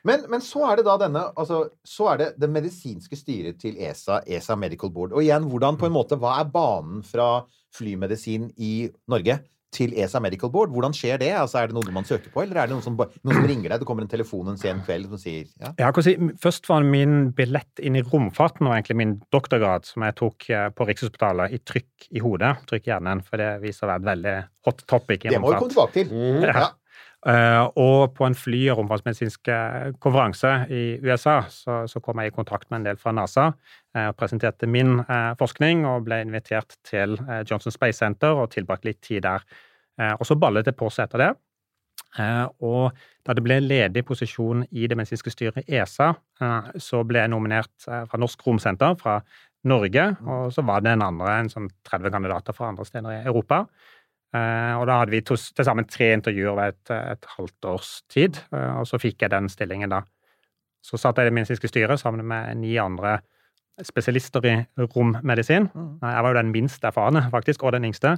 men, 0.08 0.24
men 0.30 0.42
så 0.42 0.64
er 0.70 0.80
det 0.80 0.86
da 0.88 0.96
denne 0.98 1.20
altså, 1.38 1.64
Så 1.86 2.08
er 2.12 2.20
det 2.20 2.28
det 2.42 2.50
medisinske 2.50 3.16
styret 3.18 3.60
til 3.62 3.78
ESA, 3.78 4.20
ESA 4.26 4.56
Medical 4.58 4.90
Board. 4.90 5.14
Og 5.14 5.22
igjen, 5.22 5.46
hvordan 5.50 5.78
på 5.78 5.86
en 5.88 5.94
måte 5.94 6.18
Hva 6.18 6.40
er 6.40 6.50
banen 6.52 7.04
fra 7.06 7.44
flymedisin 7.72 8.50
i 8.60 8.90
Norge 9.08 9.38
til 9.72 9.94
ESA 9.96 10.20
Medical 10.20 10.50
Board. 10.52 10.72
Hvordan 10.72 10.92
skjer 10.96 11.20
det? 11.22 11.30
Altså, 11.32 11.62
er 11.62 11.70
det 11.70 11.76
noe 11.76 11.94
man 11.94 12.04
søker 12.04 12.28
på, 12.32 12.42
eller 12.42 12.60
er 12.60 12.68
det 12.68 12.74
noen 12.74 12.84
som, 12.84 12.98
noen 12.98 13.38
som 13.38 13.48
ringer 13.48 13.72
deg? 13.72 13.80
Det 13.80 13.88
kommer 13.88 14.04
en 14.04 14.10
telefon 14.12 14.52
en 14.52 14.60
sen 14.60 14.82
kveld 14.84 15.08
som 15.08 15.20
sier 15.20 15.46
ja? 15.48 15.72
Jeg 15.78 15.96
kan 15.96 16.06
si, 16.06 16.14
først 16.42 16.68
var 16.68 16.84
min 16.84 17.30
billett 17.36 17.80
inn 17.80 17.96
i 17.96 18.04
romfarten 18.04 18.68
og 18.68 18.76
egentlig 18.76 18.98
min 19.00 19.16
doktorgrad, 19.32 19.88
som 19.88 20.04
jeg 20.04 20.18
tok 20.20 20.48
eh, 20.52 20.68
på 20.76 20.88
Rikshospitalet, 20.90 21.56
i 21.56 21.62
trykk 21.72 22.10
i 22.12 22.22
hodet, 22.24 22.52
trykk 22.68 22.84
i 22.88 22.92
hjernen, 22.92 23.24
for 23.24 23.40
det 23.40 23.50
viser 23.64 23.88
å 23.88 23.92
være 23.94 24.04
et 24.04 24.10
veldig 24.10 24.36
hot 24.68 24.84
topic 24.92 25.26
i 25.26 25.32
Det 25.32 25.42
må 25.42 25.54
vi 25.54 25.62
komme 25.62 25.76
tilbake 25.76 25.98
til. 26.02 26.12
Ja. 26.52 26.68
Eh, 27.22 27.64
og 27.78 28.16
på 28.16 28.26
en 28.26 28.34
fly- 28.34 28.64
og 28.72 28.80
romfartsmedisinsk 28.80 29.46
eh, 29.54 29.92
konferanse 30.02 30.50
i 30.74 30.82
USA 31.04 31.36
så, 31.46 31.84
så 31.86 32.00
kom 32.02 32.18
jeg 32.18 32.32
i 32.32 32.34
kontakt 32.34 32.66
med 32.70 32.80
en 32.80 32.88
del 32.88 32.98
fra 32.98 33.12
NASA 33.14 33.44
eh, 33.94 34.08
og 34.08 34.16
presenterte 34.18 34.66
min 34.66 34.98
forskning 35.38 35.84
og 35.86 36.08
ble 36.08 36.18
invitert 36.24 36.74
til 36.88 37.14
Johnson 37.46 37.74
Space 37.74 38.02
Center 38.02 38.42
og 38.42 38.50
tilbrakte 38.56 38.90
litt 38.90 39.02
tid 39.06 39.22
der. 39.28 39.46
Og 40.16 40.24
så 40.26 40.34
ballet 40.40 40.66
det 40.66 40.72
på 40.74 40.88
seg 40.90 41.04
etter 41.04 41.20
det. 41.20 41.30
Og 42.64 42.96
da 43.22 43.34
det 43.36 43.42
ble 43.44 43.58
ledig 43.60 44.02
posisjon 44.08 44.64
i 44.72 44.86
det 44.88 44.96
medisinske 44.96 45.30
styret 45.30 45.68
ESA, 45.68 46.08
så 46.80 47.02
ble 47.06 47.20
jeg 47.20 47.30
nominert 47.30 47.84
fra 47.84 48.20
Norsk 48.20 48.46
Romsenter 48.46 48.96
fra 48.98 49.18
Norge, 49.68 50.06
og 50.24 50.48
så 50.56 50.64
var 50.66 50.82
det 50.82 50.96
en 50.96 51.04
andre, 51.06 51.36
en 51.42 51.52
sånn 51.52 51.68
30 51.86 52.14
kandidater 52.14 52.56
fra 52.56 52.72
andre 52.72 52.86
steder 52.88 53.18
i 53.18 53.20
Europa. 53.30 53.66
Eh, 54.32 54.74
og 54.78 54.86
da 54.88 55.00
hadde 55.02 55.12
vi 55.12 55.20
til 55.28 55.36
sammen 55.36 55.84
tre 55.88 56.12
intervjuer 56.16 56.54
over 56.54 56.72
et, 56.72 56.92
et 56.94 57.26
halvt 57.36 57.68
års 57.68 57.90
tid, 58.12 58.38
eh, 58.54 58.78
og 58.80 58.86
så 58.88 59.00
fikk 59.02 59.24
jeg 59.26 59.32
den 59.34 59.50
stillingen 59.52 59.92
da. 59.92 60.02
Så 60.82 60.98
satt 60.98 61.20
jeg 61.20 61.28
i 61.28 61.30
det 61.30 61.36
medisinske 61.36 61.68
styret 61.70 62.00
sammen 62.00 62.24
med 62.26 62.56
ni 62.62 62.72
andre 62.80 63.18
spesialister 63.84 64.44
i 64.48 64.54
rommedisin. 64.94 65.68
Jeg 66.02 66.24
var 66.24 66.32
jo 66.32 66.38
den 66.40 66.50
minst 66.54 66.84
erfarne, 66.84 67.22
faktisk, 67.32 67.62
og 67.62 67.76
den 67.76 67.86
yngste. 67.90 68.16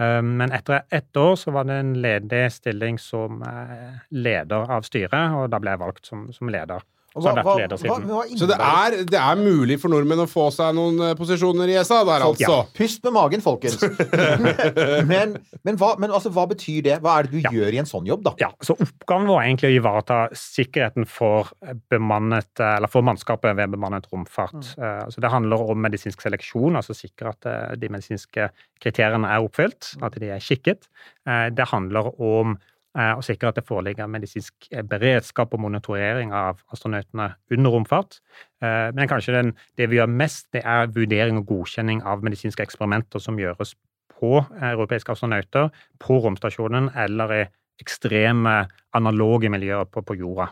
Eh, 0.00 0.22
Men 0.22 0.52
etter 0.52 0.82
ett 0.90 1.16
år 1.16 1.36
så 1.36 1.54
var 1.54 1.64
det 1.64 1.78
en 1.80 1.94
ledig 2.02 2.44
stilling 2.52 2.98
som 2.98 3.42
eh, 3.46 4.02
leder 4.10 4.70
av 4.70 4.82
styret, 4.82 5.38
og 5.38 5.50
da 5.50 5.62
ble 5.62 5.76
jeg 5.76 5.84
valgt 5.84 6.06
som, 6.10 6.28
som 6.32 6.50
leder. 6.52 6.82
Så 7.16 7.32
hva- 7.32 7.42
hva- 7.42 8.04
hva 8.04 8.22
Så 8.36 8.46
det 8.50 8.56
er, 8.60 8.96
det 9.08 9.16
er 9.20 9.36
mulig 9.40 9.78
for 9.80 9.88
nordmenn 9.88 10.20
å 10.20 10.28
få 10.28 10.50
seg 10.52 10.74
noen 10.76 10.98
eh, 11.00 11.14
posisjoner 11.16 11.70
i 11.72 11.76
ESA 11.80 12.02
der, 12.04 12.20
altså? 12.26 12.44
Ja. 12.44 12.58
Pust 12.76 13.02
med 13.06 13.14
magen, 13.16 13.40
folkens. 13.44 13.78
men 15.12 15.36
men, 15.64 15.78
hva, 15.80 15.94
men 15.98 16.12
altså, 16.14 16.30
hva 16.34 16.44
betyr 16.50 16.82
det? 16.86 16.98
Hva 17.02 17.18
er 17.18 17.26
det 17.28 17.32
du 17.32 17.40
Ja. 17.46 17.50
gjør 17.54 17.74
i 17.74 17.80
en 17.82 17.88
sånn 17.88 18.06
jobb, 18.06 18.22
da? 18.26 18.34
Ja, 18.42 18.50
så 18.62 18.76
Oppgaven 18.76 19.26
var 19.30 19.42
egentlig 19.46 19.70
å 19.72 19.76
ivareta 19.80 20.18
sikkerheten 20.36 21.06
for, 21.08 21.50
bemannet, 21.90 22.52
eller 22.60 22.90
for 22.92 23.02
mannskapet 23.06 23.56
ved 23.58 23.72
bemannet 23.74 24.06
romfart. 24.12 24.74
Mm. 24.76 25.10
Så 25.12 25.20
det 25.24 25.30
handler 25.32 25.64
om 25.72 25.80
medisinsk 25.82 26.20
seleksjon, 26.22 26.76
altså 26.78 26.94
sikre 26.96 27.32
at 27.34 27.46
eh, 27.50 27.74
de 27.80 27.88
medisinske 27.92 28.50
kriteriene 28.82 29.28
er 29.32 29.44
oppfylt, 29.46 29.94
at 30.04 30.18
de 30.20 30.30
er 30.36 30.42
skikket. 30.42 30.88
Eh, 31.26 31.48
Det 31.56 31.68
handler 31.72 32.12
om 32.20 32.58
eh, 32.96 33.12
å 33.16 33.24
sikre 33.24 33.50
at 33.50 33.58
det 33.58 33.66
foreligger 33.68 34.08
medisinsk 34.10 34.68
eh, 34.72 34.84
beredskap 34.86 35.54
og 35.54 35.62
monitorering 35.62 36.32
av 36.36 36.62
astronautene 36.74 37.30
under 37.52 37.74
romfart. 37.74 38.20
Eh, 38.62 38.88
Men 38.96 39.10
kanskje 39.10 39.36
den, 39.36 39.52
det 39.76 39.90
vi 39.90 40.00
gjør 40.00 40.10
mest, 40.10 40.48
det 40.56 40.64
er 40.64 40.90
vurdering 40.92 41.40
og 41.40 41.46
godkjenning 41.52 42.02
av 42.02 42.24
medisinske 42.26 42.64
eksperimenter 42.64 43.22
som 43.22 43.38
gjøres 43.40 43.74
på 44.16 44.40
europeiske 44.64 45.12
astronauter, 45.12 45.70
på 46.00 46.20
romstasjonen 46.24 46.90
eller 46.96 47.34
i 47.36 47.42
ekstreme 47.82 48.62
analoge 48.96 49.50
miljøer 49.52 49.84
på, 49.92 50.00
på 50.00 50.16
jorda. 50.16 50.48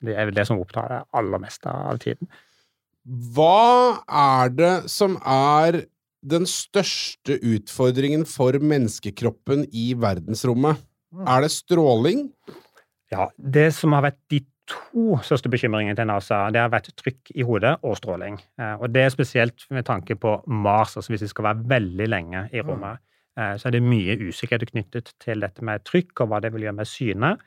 Det 0.00 0.14
er 0.16 0.28
vel 0.28 0.36
det 0.36 0.46
som 0.48 0.60
opptar 0.60 0.88
det 0.92 1.02
aller 1.16 1.42
meste 1.42 1.68
av 1.68 2.00
tiden. 2.00 2.30
Hva 3.06 4.00
er 4.08 4.54
det 4.56 4.74
som 4.90 5.18
er 5.20 5.84
den 6.26 6.48
største 6.50 7.36
utfordringen 7.38 8.24
for 8.26 8.56
menneskekroppen 8.58 9.66
i 9.70 9.92
verdensrommet? 10.00 10.80
Er 11.26 11.40
det 11.46 11.50
stråling? 11.54 12.30
Ja, 13.12 13.28
Det 13.38 13.72
som 13.74 13.92
har 13.92 14.02
vært 14.02 14.18
de 14.30 14.40
to 14.66 15.14
største 15.22 15.46
bekymringene 15.48 15.94
til 15.94 16.08
NASA, 16.10 16.50
det 16.50 16.58
har 16.58 16.70
vært 16.72 16.90
trykk 16.98 17.30
i 17.38 17.44
hodet 17.46 17.76
og 17.86 17.94
stråling. 18.00 18.40
Eh, 18.58 18.74
Og 18.82 18.90
det 18.92 19.04
er 19.04 19.10
spesielt 19.14 19.66
med 19.70 19.84
tanke 19.86 20.16
på 20.18 20.42
Mars, 20.48 20.96
altså 20.96 21.12
hvis 21.14 21.22
vi 21.22 21.28
skal 21.28 21.44
være 21.44 21.68
veldig 21.68 22.08
lenge 22.08 22.48
i 22.52 22.60
rommet. 22.60 22.98
eh, 23.38 23.54
Så 23.56 23.66
er 23.68 23.70
det 23.72 23.82
mye 23.82 24.16
usikkerhet 24.18 24.70
knyttet 24.72 25.12
til 25.20 25.40
dette 25.40 25.62
med 25.62 25.84
trykk 25.84 26.20
og 26.20 26.28
hva 26.28 26.40
det 26.40 26.52
vil 26.52 26.62
gjøre 26.62 26.74
med 26.74 26.86
synet, 26.86 27.38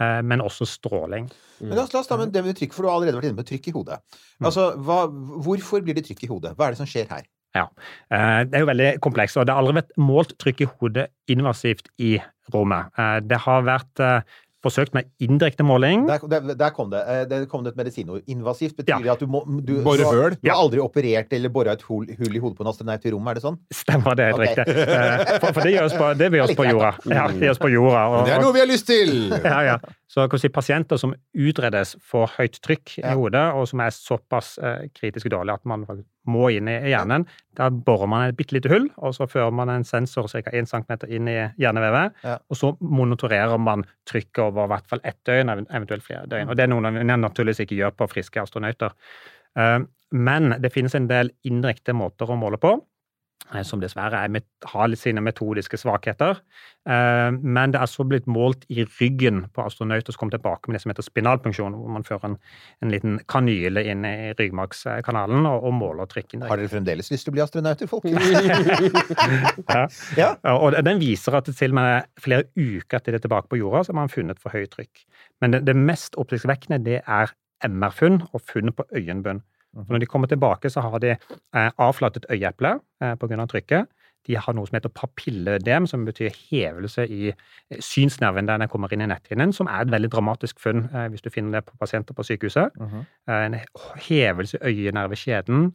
eh, 0.00 0.22
men 0.22 0.40
også 0.40 0.64
stråling. 0.66 1.28
Men 1.60 1.74
la 1.76 1.82
oss, 1.82 1.92
la 1.92 2.00
oss 2.00 2.06
ta 2.06 2.16
med 2.16 2.32
det 2.32 2.44
med 2.44 2.54
trykk, 2.54 2.72
for 2.72 2.82
du 2.82 2.88
har 2.88 3.00
allerede 3.00 3.16
vært 3.20 3.30
inne 3.32 3.42
på 3.42 3.48
trykk 3.48 3.68
i 3.68 3.72
hodet. 3.72 3.98
Altså, 4.40 4.76
hva, 4.78 5.08
hvorfor 5.42 5.82
blir 5.82 5.94
det 5.94 6.04
trykk 6.06 6.22
i 6.22 6.26
hodet? 6.28 6.54
Hva 6.56 6.66
er 6.66 6.70
det 6.70 6.78
som 6.78 6.86
skjer 6.86 7.08
her? 7.08 7.24
Ja. 7.56 7.68
Eh, 8.12 8.44
Det 8.44 8.54
er 8.54 8.60
jo 8.60 8.66
veldig 8.72 8.90
komplekst, 9.00 9.36
og 9.36 9.46
det 9.46 9.54
har 9.54 9.62
aldri 9.62 9.80
vært 9.80 9.96
målt 9.98 10.36
trykk 10.38 10.60
i 10.60 10.68
hodet 10.80 11.08
invasivt 11.28 11.88
i 11.98 12.18
rommet. 12.52 12.90
Eh, 12.98 13.20
Det 13.20 13.38
har 13.46 13.62
vært 13.62 14.00
eh, 14.00 14.20
forsøkt 14.58 14.92
med 14.92 15.06
indirekte 15.22 15.62
måling. 15.62 16.08
Der, 16.08 16.18
der, 16.28 16.54
der 16.58 16.70
kom 16.74 16.90
det. 16.90 16.98
Der 17.30 17.44
kom 17.46 17.62
det 17.62 17.70
et 17.72 17.76
medisinord. 17.78 18.22
Invasivt 18.26 18.74
betyr 18.76 18.90
Ja. 18.90 18.98
det 18.98 19.10
at 19.12 19.20
du 19.20 19.26
må 19.30 19.44
du, 19.46 19.76
du 19.76 19.82
har- 19.84 20.34
Du 20.34 20.50
har 20.50 20.56
aldri 20.58 20.80
operert 20.82 21.32
eller 21.32 21.48
bora 21.48 21.72
et 21.72 21.82
hull, 21.82 22.06
hull 22.18 22.34
i 22.34 22.38
hodet 22.42 22.58
på 22.58 22.64
en 22.64 22.70
astronaut 22.72 23.06
i 23.06 23.10
rommet, 23.12 23.30
er 23.30 23.34
det 23.34 23.42
sånn? 23.44 23.58
Stemmer 23.72 24.16
det, 24.16 24.26
helt 24.34 24.40
okay. 24.42 24.64
riktig. 24.64 25.40
For, 25.40 25.52
for 25.52 25.60
det 25.62 25.72
gjøres 25.76 25.94
på, 25.94 26.10
det 26.18 26.32
gjøres 26.32 26.56
på 26.58 26.66
jorda. 26.66 26.90
Ja, 27.06 27.28
det 27.28 27.40
gjøres 27.46 27.58
på 27.62 27.70
jorda. 27.70 28.02
og- 28.08 28.26
Det 28.26 28.34
er 28.34 28.42
noe 28.42 28.52
vi 28.52 28.58
har 28.58 28.66
lyst 28.66 28.86
til! 28.90 29.28
ja, 29.44 29.60
ja. 29.62 29.78
Så 30.08 30.26
kan 30.28 30.38
si 30.40 30.48
pasienter 30.48 30.96
som 30.98 31.14
utredes 31.36 31.94
for 32.02 32.26
høyt 32.26 32.58
trykk 32.60 32.98
i 32.98 33.14
hodet, 33.14 33.54
og 33.54 33.68
som 33.68 33.78
er 33.80 33.90
såpass 33.94 34.58
eh, 34.58 34.88
kritisk 34.92 35.28
dårlig 35.30 35.54
at 35.54 35.64
man 35.64 35.86
faktisk 35.86 36.08
må 36.28 36.48
inn 36.54 36.68
i 36.70 36.76
hjernen, 36.92 37.24
da 37.58 37.70
borer 37.70 38.06
man 38.10 38.28
et 38.28 38.36
bitte 38.38 38.54
lite 38.54 38.70
hull, 38.70 38.86
og 39.02 39.14
så 39.16 39.26
fører 39.28 39.50
man 39.54 39.72
en 39.72 39.84
sensor 39.88 40.28
ca. 40.30 40.42
1 40.52 40.68
cm 40.70 41.08
inn 41.08 41.28
i 41.32 41.36
hjernevevet, 41.58 42.12
Ja. 42.24 42.36
og 42.48 42.56
så 42.56 42.76
monitorerer 42.80 43.58
man 43.58 43.84
trykket 44.06 44.38
over 44.44 44.64
i 44.68 44.72
hvert 44.74 44.86
fall 44.92 45.00
ett 45.04 45.18
døgn, 45.26 45.50
eventuelt 45.70 46.04
flere 46.06 46.26
døgn. 46.28 46.48
Og 46.50 46.56
det 46.56 46.62
er 46.68 46.72
noe 46.74 46.80
man 46.84 47.20
naturligvis 47.20 47.60
ikke 47.64 47.76
gjør 47.80 47.96
på 47.96 48.08
friske 48.14 48.40
astronauter. 48.42 48.92
Eh, 49.56 49.78
Men 50.10 50.54
det 50.62 50.70
finnes 50.72 50.94
en 50.94 51.06
del 51.06 51.28
indirekte 51.44 51.92
måter 51.92 52.30
å 52.30 52.36
måle 52.40 52.56
på 52.56 52.70
som 53.64 53.80
dessverre 53.80 54.18
er, 54.26 54.42
har 54.68 54.94
sine 55.00 55.22
metodiske 55.24 55.78
svakheter. 55.80 56.40
Eh, 56.88 57.30
Men 57.32 57.72
det 57.72 57.80
er 57.80 57.86
så 57.88 58.04
blitt 58.04 58.26
målt 58.28 58.66
i 58.68 58.84
ryggen 58.84 59.46
på 59.54 59.64
astronauter 59.64 60.12
som 60.12 60.20
kommer 60.20 60.36
tilbake 60.36 60.68
med 60.68 60.76
det 60.76 60.82
som 60.82 60.92
heter 60.92 61.06
spinalpunksjon, 61.06 61.72
hvor 61.78 61.88
man 61.94 62.04
fører 62.04 62.28
en, 62.28 62.36
en 62.84 62.92
liten 62.92 63.18
kanyle 63.28 63.84
inn 63.88 64.04
i 64.04 64.32
ryggmargskanalen 64.38 65.46
og, 65.48 65.64
og 65.64 65.72
måler 65.78 66.10
trykket. 66.10 66.44
Har 66.48 66.60
dere 66.60 66.68
fremdeles 66.68 67.10
lyst 67.10 67.24
til 67.24 67.32
å 67.32 67.36
bli 67.38 67.44
astronauter, 67.46 67.88
folk? 67.88 68.04
Ja. 69.68 69.86
Ja. 70.16 70.30
Ja, 70.44 70.54
Og 70.56 70.76
den 70.84 71.00
viser 71.00 71.36
at 71.38 71.48
det 71.48 71.56
til 71.58 71.72
og 71.72 71.78
med 71.80 72.08
flere 72.20 72.44
uker 72.56 72.98
etter 72.98 73.14
det 73.14 73.20
er 73.22 73.26
tilbake 73.28 73.48
på 73.52 73.58
jorda, 73.60 73.84
så 73.84 73.92
har 73.94 74.00
man 74.02 74.12
funnet 74.12 74.40
for 74.42 74.54
høyt 74.54 74.72
trykk. 74.74 75.04
Men 75.42 75.54
det, 75.54 75.64
det 75.68 75.76
mest 75.76 76.18
oppsiktsvekkende, 76.20 76.80
det 76.84 77.00
er 77.06 77.32
MR-funn 77.66 78.22
og 78.32 78.42
funn 78.44 78.72
på 78.76 78.84
øyenbunn. 78.94 79.40
For 79.86 79.92
når 79.94 80.02
de 80.02 80.06
kommer 80.10 80.26
tilbake, 80.30 80.70
så 80.70 80.80
har 80.84 80.98
de 81.04 81.14
eh, 81.14 81.70
avflatet 81.78 82.26
øyeeple 82.30 82.80
eh, 83.02 83.14
pga. 83.20 83.46
trykket. 83.46 83.86
De 84.28 84.34
har 84.36 84.52
noe 84.52 84.66
som 84.66 84.74
heter 84.76 84.90
papilledem, 84.92 85.86
som 85.86 86.02
betyr 86.04 86.34
hevelse 86.50 87.06
i 87.08 87.28
eh, 87.30 87.78
synsnerven 87.80 88.46
der 88.50 88.58
den 88.58 88.68
kommer 88.68 88.92
inn 88.92 89.00
i 89.00 89.06
netthinnen, 89.08 89.52
som 89.56 89.66
er 89.70 89.86
et 89.86 89.90
veldig 89.94 90.10
dramatisk 90.12 90.58
funn 90.60 90.88
eh, 90.92 91.06
hvis 91.08 91.22
du 91.24 91.30
finner 91.30 91.58
det 91.60 91.64
på 91.70 91.78
pasienter 91.80 92.14
på 92.18 92.26
sykehuset. 92.26 92.74
Mhm. 92.76 93.04
Eh, 93.28 93.44
en 93.46 93.58
hevelse 94.08 94.58
i 94.60 94.74
øyenervekjeden. 94.88 95.70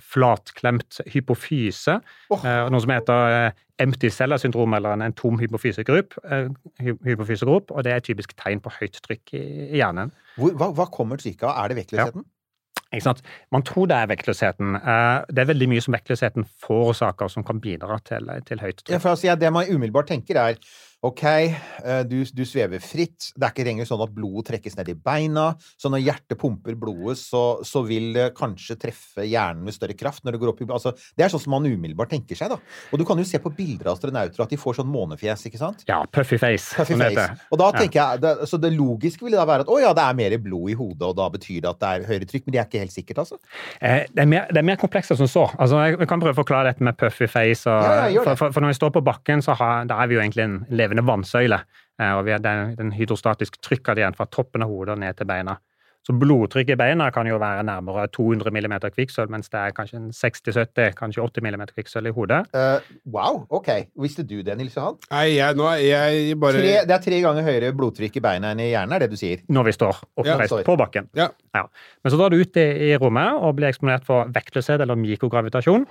Flatklemt 0.00 1.00
hypofyse. 1.12 1.96
oh. 2.30 2.44
Noe 2.70 2.80
som 2.84 2.92
heter 2.94 3.52
empty 3.82 4.10
celler-syndrom, 4.14 4.74
eller 4.78 4.94
en, 5.02 5.12
tom 5.18 5.38
hypofysegrupp, 5.40 6.14
hy- 6.80 6.94
hypofysegrop, 7.08 7.70
Og 7.74 7.84
det 7.84 7.92
er 7.92 7.96
et 8.00 8.04
typisk 8.06 8.32
tegn 8.38 8.60
på 8.62 8.70
høyt 8.78 9.00
trykk 9.04 9.34
i, 9.34 9.42
hjernen. 9.80 10.12
Hvor, 10.36 10.54
hva, 10.56 10.70
hva 10.78 10.86
kommer 10.92 11.18
trykket 11.20 11.42
av? 11.48 11.64
Er 11.64 11.68
det 11.74 11.76
vektløsheten? 11.82 12.22
Sant? 12.22 12.32
Man 13.52 13.62
tror 13.62 13.86
det 13.86 13.96
er 13.96 14.06
vektløsheten. 14.06 14.74
Eh, 14.76 15.24
Det 15.28 15.38
er 15.44 15.50
veldig 15.52 15.68
mye 15.68 15.80
som 15.84 15.94
vektløsheten 15.94 16.46
forårsaker 16.64 17.28
som 17.30 17.44
kan 17.44 17.60
bidra 17.60 17.98
til, 18.04 18.26
til 18.46 18.58
høyt 18.58 18.82
Ja, 18.88 18.96
trykk. 18.96 19.02
for 19.02 19.10
altså, 19.10 19.26
ja, 19.26 19.34
det 19.34 19.52
man 19.52 19.66
umiddelbart 19.68 20.06
tenker, 20.08 20.36
er 20.36 20.56
OK, 21.06 21.22
eh, 21.26 22.02
du, 22.08 22.16
du 22.34 22.42
svever 22.48 22.80
fritt. 22.82 23.28
Det 23.36 23.44
er 23.46 23.52
ikke 23.54 23.66
lenger 23.68 23.86
sånn 23.88 24.02
at 24.02 24.12
blodet 24.16 24.48
trekkes 24.50 24.74
ned 24.78 24.88
i 24.90 24.94
beina. 24.98 25.48
Så 25.78 25.90
når 25.92 26.02
hjertet 26.02 26.38
pumper 26.40 26.74
blodet, 26.78 27.18
så, 27.20 27.42
så 27.66 27.82
vil 27.86 28.08
det 28.16 28.30
kanskje 28.38 28.74
treffe 28.80 29.26
hjernen 29.28 29.62
med 29.66 29.76
større 29.76 29.94
kraft 29.98 30.24
når 30.26 30.34
det 30.36 30.40
går 30.42 30.52
opp 30.54 30.62
i 30.64 30.68
altså, 30.72 30.92
Det 31.16 31.26
er 31.26 31.32
sånn 31.32 31.42
som 31.44 31.54
man 31.54 31.68
umiddelbart 31.68 32.10
tenker 32.14 32.38
seg, 32.38 32.50
da. 32.54 32.58
Og 32.90 32.98
du 33.00 33.04
kan 33.08 33.20
jo 33.20 33.26
se 33.28 33.38
på 33.42 33.52
bilder 33.54 33.90
av 33.92 33.98
astronauter 33.98 34.42
at 34.46 34.52
de 34.54 34.58
får 34.60 34.80
sånn 34.80 34.90
månefjes, 34.90 35.46
ikke 35.50 35.60
sant? 35.60 35.84
Ja, 35.88 36.00
puffy 36.10 36.38
face. 36.42 36.74
Puffy 36.80 36.98
face. 36.98 37.28
Og 37.52 37.60
da 37.62 37.70
Ja. 37.70 37.78
tenker 37.82 38.00
jeg, 38.00 38.20
det, 38.24 38.34
Så 38.50 38.58
det 38.62 38.72
logiske 38.74 39.22
ville 39.26 39.38
da 39.38 39.46
være 39.48 39.66
at 39.66 39.70
å 39.72 39.78
ja, 39.82 39.92
det 39.96 40.02
er 40.08 40.18
mer 40.18 40.36
blod 40.42 40.70
i 40.72 40.76
hodet, 40.78 41.02
og 41.12 41.16
da 41.20 41.28
betyr 41.32 41.60
det 41.62 41.70
at 41.74 41.80
det 41.82 41.92
er 41.92 42.08
høyere 42.10 42.30
trykk. 42.32 42.46
Men 42.46 42.56
det 42.56 42.60
er 42.64 42.68
ikke 42.70 42.82
helt 42.82 42.96
sikkert, 42.96 43.22
altså. 43.22 43.38
Eh, 43.80 44.06
Det 44.10 44.22
er, 44.24 44.30
mer, 44.30 44.46
det 44.50 44.58
er 44.62 44.66
mer 44.72 44.80
komplekst 44.80 45.12
enn 45.14 45.20
som 45.22 45.30
så. 45.30 45.46
Altså, 45.60 45.78
jeg 45.86 46.08
kan 46.10 46.20
prøve 46.22 46.34
å 46.34 46.40
forklare 46.42 46.72
dette 46.72 46.82
med 46.82 46.96
puffy 46.98 47.28
face. 47.30 47.66
Og, 47.70 47.82
Ja, 47.86 48.06
ja, 48.16 48.22
for, 48.26 48.34
for, 48.40 48.52
for 48.56 48.64
når 48.64 48.74
vi 48.74 48.80
står 48.80 48.94
på 48.98 49.04
bakken, 49.06 49.42
så 49.44 49.54
har, 49.58 49.84
da 49.86 50.00
er 50.02 50.10
vi 50.10 50.16
jo 50.18 50.22
egentlig 50.24 50.44
en 50.46 50.58
levende 50.70 50.95
vannsøyle. 51.04 51.60
Eh, 52.00 52.12
og 52.12 52.24
vi 52.26 52.32
har 52.32 52.42
den, 52.44 52.74
er 52.74 52.84
en 52.84 52.92
hydrostatisk 52.92 53.58
igjen 53.60 54.16
fra 54.16 54.26
toppen 54.26 54.62
av 54.62 54.68
hodet 54.70 54.96
og 54.96 55.00
ned 55.00 55.16
til 55.16 55.28
beina. 55.28 55.58
Så 56.06 56.14
blodtrykket 56.14 56.76
i 56.76 56.78
beina 56.78 57.08
kan 57.10 57.26
jo 57.26 57.38
være 57.42 57.64
nærmere 57.66 58.04
200 58.14 58.52
mm 58.54 58.74
kvikksølv, 58.94 59.30
mens 59.32 59.50
det 59.50 59.58
er 59.58 59.72
kanskje 59.74 59.98
60-70, 60.14 60.92
kanskje 60.94 61.24
80 61.24 61.42
mm 61.48 61.64
kvikksølv 61.72 62.12
i 62.12 62.14
hodet. 62.14 62.38
Uh, 62.54 62.78
wow, 63.10 63.40
ok. 63.50 63.72
Visste 63.98 64.22
du 64.22 64.36
det, 64.46 64.54
Nils 64.54 64.76
Johan? 64.78 65.00
Nei, 65.10 65.24
jeg, 65.34 65.58
nå 65.58 65.66
er 65.72 65.82
jeg 65.82 66.38
bare 66.38 66.60
Tre, 66.62 66.76
det 66.86 66.94
er 66.94 67.02
tre 67.08 67.18
ganger 67.24 67.48
høyere 67.48 67.72
blodtrykk 67.74 68.20
i 68.20 68.22
beina 68.22 68.54
enn 68.54 68.62
i 68.62 68.70
hjernen, 68.70 68.94
er 68.94 69.02
det 69.02 69.10
du 69.16 69.18
sier? 69.18 69.42
Når 69.50 69.66
vi 69.66 69.74
står 69.80 69.98
oppreist 70.22 70.54
Ja, 70.60 70.62
på 70.68 70.78
bakken. 70.78 71.10
Ja. 71.18 71.32
Men 71.58 72.14
så 72.14 72.20
drar 72.20 72.30
du 72.30 72.38
ut 72.38 72.62
i, 72.62 72.68
i 72.92 72.94
rommet 73.02 73.42
og 73.42 73.56
blir 73.58 73.72
eksponert 73.72 74.06
for 74.06 74.30
vektløshet 74.36 74.86
eller 74.86 75.00
mikrogravitasjon. 75.00 75.88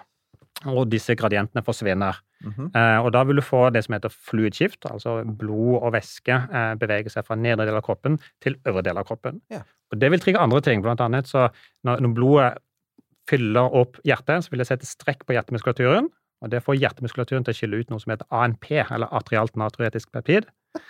Og 0.72 0.88
disse 0.89 1.13
gradientene 1.20 1.62
forsvinner. 1.65 2.22
Mhm. 2.46 2.70
Eh, 2.72 3.00
og 3.04 3.12
da 3.13 3.24
vil 3.28 3.41
du 3.41 3.44
få 3.44 3.68
det 3.76 3.84
som 3.86 3.98
heter 3.98 4.13
fluid 4.13 4.56
shift, 4.56 4.86
altså 4.88 5.18
blod 5.26 5.82
og 5.82 5.94
væske 5.94 6.32
eh, 6.32 6.76
beveger 6.80 7.12
seg 7.12 7.26
fra 7.28 7.36
nedre 7.36 7.68
del 7.68 7.76
av 7.76 7.84
kroppen 7.84 8.15
til 8.44 8.56
øvre 8.65 8.86
del 8.86 8.98
av 8.98 9.08
kroppen. 9.08 9.41
Ja. 9.52 9.63
Og 9.91 10.00
det 10.00 10.12
vil 10.12 10.24
trigge 10.24 10.41
andre 10.41 10.62
ting, 10.62 10.82
blant 10.82 11.04
annet 11.04 11.28
så 11.28 11.50
når, 11.84 12.02
når 12.06 12.15
blodet 12.15 12.52
fyller 13.30 13.74
opp 13.74 14.00
hjertet, 14.06 14.46
så 14.46 14.54
vil 14.54 14.62
det 14.62 14.70
sette 14.70 14.88
strekk 14.88 15.26
på 15.26 15.36
hjertemuskulaturen, 15.36 16.10
og 16.46 16.52
det 16.54 16.62
får 16.63 16.78
hjertemuskulaturen 16.78 17.46
til 17.46 17.56
å 17.56 17.58
skille 17.58 17.82
ut 17.82 17.91
noe 17.91 18.04
som 18.04 18.13
heter 18.13 18.28
ANP, 18.30 18.70
eller 18.86 19.12
atrialt 19.15 19.56
natriuretisk 19.60 20.12
peptid. 20.13 20.48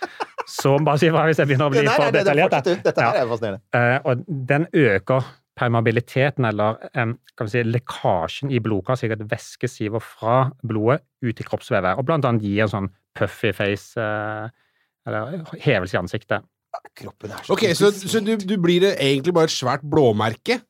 Så 0.46 0.76
bare 0.78 1.00
si 1.00 1.08
hva 1.10 1.24
hvis 1.26 1.40
jeg 1.40 1.48
begynner 1.50 1.66
å 1.66 1.72
bli 1.72 1.80
Nei, 1.82 1.88
nei, 1.88 1.94
for 1.96 2.04
nei, 2.04 2.10
er 2.12 2.22
detaljert. 2.22 2.84
Dette 2.84 3.02
her 3.02 3.16
er 3.18 3.30
fascinerende. 3.30 3.62
Eh, 3.74 3.96
og 4.06 4.20
den 4.50 4.66
øker 4.70 5.24
permeabiliteten, 5.56 6.44
eller 6.48 6.78
kan 6.92 7.48
vi 7.48 7.52
si, 7.52 7.64
lekkasjen 7.64 8.52
i 8.52 8.60
blodkar, 8.62 8.98
slik 9.00 9.14
at 9.16 9.24
væske 9.30 9.70
siver 9.70 10.02
fra 10.04 10.50
blodet 10.66 11.00
ut 11.24 11.40
i 11.40 11.46
kroppsvevet, 11.46 11.96
og 11.96 12.06
blant 12.08 12.28
annet 12.28 12.44
gir 12.44 12.66
en 12.66 12.72
sånn 12.72 12.90
puffy 13.16 13.54
face, 13.56 13.96
eh, 14.00 14.50
eller 15.08 15.42
hevelse 15.64 15.96
i 15.96 16.00
ansiktet. 16.02 16.46
Kroppen 16.96 17.32
er 17.32 17.44
så 17.44 17.54
Ok, 17.54 17.64
så, 17.78 17.90
så 17.94 18.20
du, 18.20 18.34
du 18.36 18.56
blir 18.60 18.82
det 18.84 18.96
egentlig 19.00 19.32
bare 19.36 19.48
et 19.48 19.54
svært 19.54 19.84
blåmerke? 19.86 20.60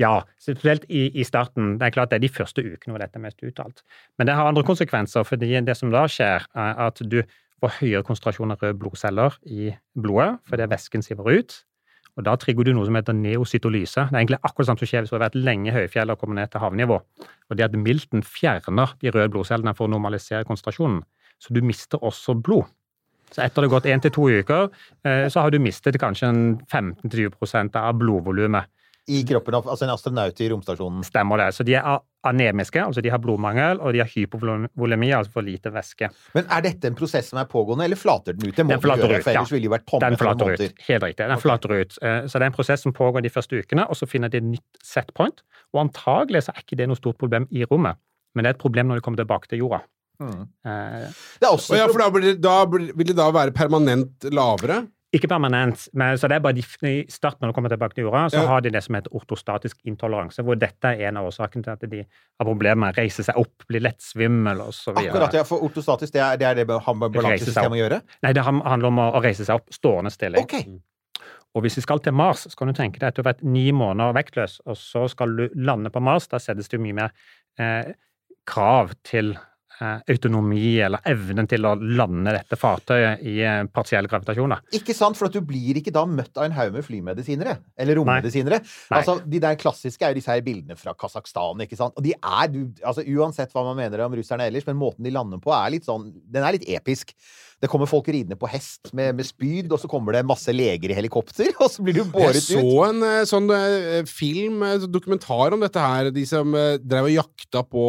Ja, 0.00 0.22
spesielt 0.42 0.86
i, 0.88 1.08
i 1.18 1.24
starten. 1.26 1.76
Det 1.78 1.88
er 1.88 1.94
klart 1.94 2.12
det 2.12 2.18
er 2.18 2.24
de 2.26 2.32
første 2.32 2.62
ukene 2.62 2.94
hvor 2.94 3.02
dette 3.02 3.18
er 3.18 3.24
mest 3.24 3.42
uttalt. 3.46 3.82
Men 4.18 4.30
det 4.30 4.36
har 4.38 4.48
andre 4.48 4.64
konsekvenser, 4.66 5.26
fordi 5.26 5.50
det 5.66 5.76
som 5.78 5.92
da 5.94 6.06
skjer, 6.10 6.46
er 6.54 6.82
at 6.88 7.02
du 7.02 7.20
får 7.58 7.74
høyere 7.80 8.06
konsentrasjon 8.06 8.54
av 8.54 8.62
røde 8.62 8.78
blodceller 8.78 9.38
i 9.50 9.72
blodet, 9.98 10.38
fordi 10.48 10.68
væsken 10.70 11.04
siver 11.04 11.30
ut. 11.40 11.58
Og 12.18 12.24
da 12.26 12.34
trigger 12.40 12.66
du 12.66 12.72
noe 12.74 12.86
som 12.88 12.96
heter 12.98 13.14
neocytolyse. 13.14 14.08
Det 14.08 14.16
er 14.16 14.24
egentlig 14.24 14.40
akkurat 14.42 14.68
samme 14.68 14.82
som 14.82 14.90
skjer 14.90 15.04
hvis 15.04 15.12
du 15.12 15.16
har 15.16 15.28
vært 15.28 15.38
lenge 15.38 15.70
i 15.70 15.74
høyfjellet 15.76 16.16
og 16.16 16.22
kommer 16.22 16.40
ned 16.40 16.50
til 16.50 16.64
havnivå. 16.64 16.98
Og 17.48 17.58
det 17.58 17.68
at 17.68 17.76
milten 17.78 18.24
fjerner 18.26 18.96
de 18.98 19.12
røde 19.14 19.30
blodcellene 19.34 19.74
for 19.78 19.86
å 19.86 19.92
normalisere 19.92 20.46
konsentrasjonen. 20.48 21.04
Så 21.38 21.54
du 21.54 21.62
mister 21.62 22.02
også 22.02 22.34
blod. 22.34 22.66
Så 23.30 23.44
etter 23.44 23.62
det 23.62 23.68
har 23.68 23.74
gått 23.76 23.86
én 23.92 24.02
til 24.02 24.12
to 24.16 24.26
uker, 24.40 24.70
eh, 25.04 25.28
så 25.28 25.44
har 25.44 25.52
du 25.52 25.60
mistet 25.62 25.98
kanskje 26.00 26.32
15-20 26.66 27.76
av 27.76 27.98
blodvolumet. 28.00 28.66
I 29.08 29.22
kroppen 29.28 29.56
altså 29.58 29.86
en 29.86 29.92
astronaut 29.94 30.40
i 30.40 30.48
romstasjonen. 30.52 31.04
Stemmer 31.06 31.40
det. 31.40 31.48
Så 31.56 31.64
de 31.66 31.74
er 31.78 31.98
anemiske, 32.28 32.80
altså 32.82 33.02
de 33.04 33.10
har 33.12 33.20
blodmangel, 33.22 33.80
og 33.80 33.94
de 33.94 34.02
har 34.02 34.10
hypovolemi, 34.10 35.10
altså 35.16 35.32
for 35.32 35.46
lite 35.46 35.72
væske. 35.72 36.10
Men 36.34 36.48
er 36.54 36.64
dette 36.66 36.90
en 36.90 36.96
prosess 36.98 37.30
som 37.32 37.40
er 37.40 37.48
pågående, 37.48 37.86
eller 37.86 38.00
flater 38.00 38.36
den 38.36 38.50
ut? 38.50 38.56
Det 38.56 38.66
må 38.66 38.74
Den 38.74 38.82
flater 38.84 39.06
gjøre, 39.06 39.22
ut, 39.24 39.30
ja. 39.38 39.44
ville 39.54 39.72
vært 39.72 39.86
tomme 39.88 40.04
Den 40.04 40.18
flater 40.20 40.52
ut. 40.52 40.82
Helt 40.88 41.06
riktig. 41.06 41.22
Den 41.22 41.36
okay. 41.36 41.44
flater 41.46 41.74
ut. 41.78 41.98
Eh, 42.02 42.18
Så 42.26 42.38
det 42.38 42.44
er 42.48 42.50
en 42.52 42.58
prosess 42.58 42.84
som 42.84 42.92
pågår 42.96 43.24
de 43.24 43.32
første 43.32 43.62
ukene, 43.62 43.86
og 43.88 43.96
så 43.96 44.08
finner 44.10 44.32
de 44.32 44.42
et 44.42 44.50
nytt 44.56 44.82
setpoint. 44.84 45.44
Og 45.72 45.84
antagelig 45.86 46.44
så 46.48 46.54
er 46.54 46.66
ikke 46.66 46.80
det 46.80 46.88
noe 46.90 46.98
stort 46.98 47.18
problem 47.20 47.48
i 47.50 47.64
rommet, 47.64 47.96
men 48.34 48.44
det 48.44 48.52
er 48.52 48.58
et 48.58 48.64
problem 48.66 48.90
når 48.90 49.00
de 49.00 49.06
kommer 49.06 49.22
tilbake 49.22 49.48
til 49.48 49.64
jorda. 49.64 49.80
Mm. 50.18 50.48
Eh, 50.66 51.08
Det 51.38 51.46
er 51.46 51.52
også 51.54 51.74
Og 51.74 51.78
ja, 51.78 51.86
for 51.86 52.02
da, 52.02 52.10
blir, 52.10 52.38
da 52.42 52.54
blir, 52.66 52.92
vil 52.98 53.06
det 53.12 53.16
da 53.16 53.30
være 53.30 53.54
permanent 53.54 54.26
lavere? 54.34 54.82
Ikke 55.16 55.28
permanent, 55.30 55.86
men 55.96 56.18
så 56.20 56.28
det 56.28 56.36
er 56.36 56.42
bare 56.44 56.52
de, 56.58 56.62
i 56.84 57.06
starten 57.08 57.40
når 57.40 57.48
de 57.48 57.56
kommer 57.56 57.72
tilbake 57.72 57.96
til 57.96 58.04
jorda, 58.04 58.26
så 58.28 58.42
Ja. 58.42 58.46
har 58.50 58.60
de 58.60 58.68
det 58.74 58.82
som 58.84 58.94
heter 58.94 59.14
ortostatisk 59.16 59.78
intoleranse, 59.88 60.42
hvor 60.44 60.58
dette 60.60 60.84
er 60.84 61.08
en 61.08 61.16
av 61.16 61.30
årsakene 61.30 61.64
til 61.64 61.70
at 61.72 61.80
de 61.88 62.02
har 62.04 62.44
problemer 62.44 62.76
med 62.76 62.92
å 62.94 62.98
reise 63.00 63.24
seg 63.24 63.38
opp, 63.40 63.64
bli 63.70 63.80
lett 63.80 64.02
svimmel 64.04 64.60
videre. 64.60 65.08
Akkurat, 65.08 65.32
ja, 65.38 65.44
for 65.48 65.64
ortostatisk, 65.64 66.12
det 66.12 66.20
er 66.20 66.36
det, 66.36 66.46
er 66.50 66.54
det 66.60 66.66
balansesystemet 66.68 67.72
må 67.72 67.80
gjøre? 67.80 68.02
Nei, 68.22 68.32
det 68.36 68.44
handler 68.44 68.86
om 68.90 68.98
å, 68.98 69.08
å 69.16 69.22
reise 69.24 69.46
seg 69.48 69.56
opp, 69.56 69.72
stående 69.72 70.12
stilling. 70.12 70.44
Ok. 70.44 70.60
Og 71.56 71.64
hvis 71.64 71.78
vi 71.80 71.86
skal 71.86 72.00
til 72.04 72.12
Mars, 72.12 72.44
så 72.44 72.54
kan 72.60 72.68
du 72.68 72.76
tenke 72.76 73.00
deg 73.00 73.08
at 73.08 73.16
du 73.16 73.22
har 73.22 73.32
vært 73.32 73.42
ni 73.42 73.70
måneder 73.72 74.12
vektløs, 74.12 74.60
og 74.68 74.76
så 74.76 75.06
skal 75.08 75.32
du 75.38 75.48
lande 75.56 75.88
på 75.90 76.02
Mars. 76.04 76.28
Da 76.28 76.36
settes 76.36 76.68
det 76.68 76.78
mye 76.84 76.92
mer 77.00 77.14
eh, 77.58 77.94
krav 78.44 78.92
til 79.08 79.32
autonomi 79.80 80.78
eller 80.82 81.04
evnen 81.08 81.48
til 81.50 81.66
å 81.68 81.74
lande 81.78 82.34
dette 82.34 82.58
fartøyet 82.58 83.24
i 83.28 83.38
eh, 83.46 83.62
partiell 83.72 84.08
gravitasjon. 84.10 84.56
Ikke 84.78 84.96
sant, 84.96 85.18
for 85.18 85.28
at 85.28 85.36
du 85.36 85.42
blir 85.46 85.78
ikke 85.80 85.94
da 85.94 86.04
møtt 86.08 86.38
av 86.38 86.48
en 86.48 86.56
haug 86.56 86.74
med 86.74 86.86
flymedisinere. 86.86 87.58
Eller 87.78 87.98
rommedisinere. 88.00 88.60
Altså, 88.94 89.18
de 89.24 89.42
der 89.42 89.58
klassiske 89.60 90.04
er 90.04 90.14
jo 90.14 90.20
disse 90.20 90.34
her 90.34 90.44
bildene 90.46 90.78
fra 90.78 90.94
Kasakhstan, 90.98 91.64
ikke 91.64 91.78
sant. 91.78 91.96
Og 91.98 92.06
de 92.06 92.14
er 92.16 92.48
altså 92.82 93.06
Uansett 93.08 93.54
hva 93.54 93.64
man 93.70 93.78
mener 93.78 94.04
om 94.04 94.16
russerne 94.18 94.48
ellers, 94.48 94.66
men 94.68 94.78
måten 94.80 95.06
de 95.06 95.14
lander 95.14 95.42
på, 95.42 95.54
er 95.54 95.76
litt 95.76 95.86
sånn 95.88 96.10
Den 96.28 96.44
er 96.44 96.56
litt 96.56 96.66
episk. 96.68 97.14
Det 97.58 97.66
kommer 97.70 97.90
folk 97.90 98.06
ridende 98.06 98.36
på 98.38 98.46
hest 98.50 98.92
med, 98.94 99.16
med 99.18 99.26
spyd, 99.26 99.72
og 99.74 99.80
så 99.82 99.88
kommer 99.90 100.14
det 100.14 100.22
masse 100.28 100.52
leger 100.54 100.92
i 100.92 100.96
helikopter, 100.98 101.50
og 101.62 101.70
så 101.72 101.82
blir 101.82 101.98
du 101.98 102.04
båret 102.06 102.38
ut. 102.38 102.52
Jeg 102.54 102.62
så 102.62 102.62
ut. 102.62 102.82
en 102.86 103.06
eh, 103.08 103.24
sånn 103.26 103.50
eh, 103.54 104.02
film, 104.06 104.62
eh, 104.62 104.86
dokumentar 104.86 105.56
om 105.56 105.64
dette 105.64 105.82
her. 105.82 106.12
De 106.14 106.24
som 106.28 106.54
drev 106.54 107.10
og 107.10 107.16
jakta 107.16 107.64
på 107.66 107.84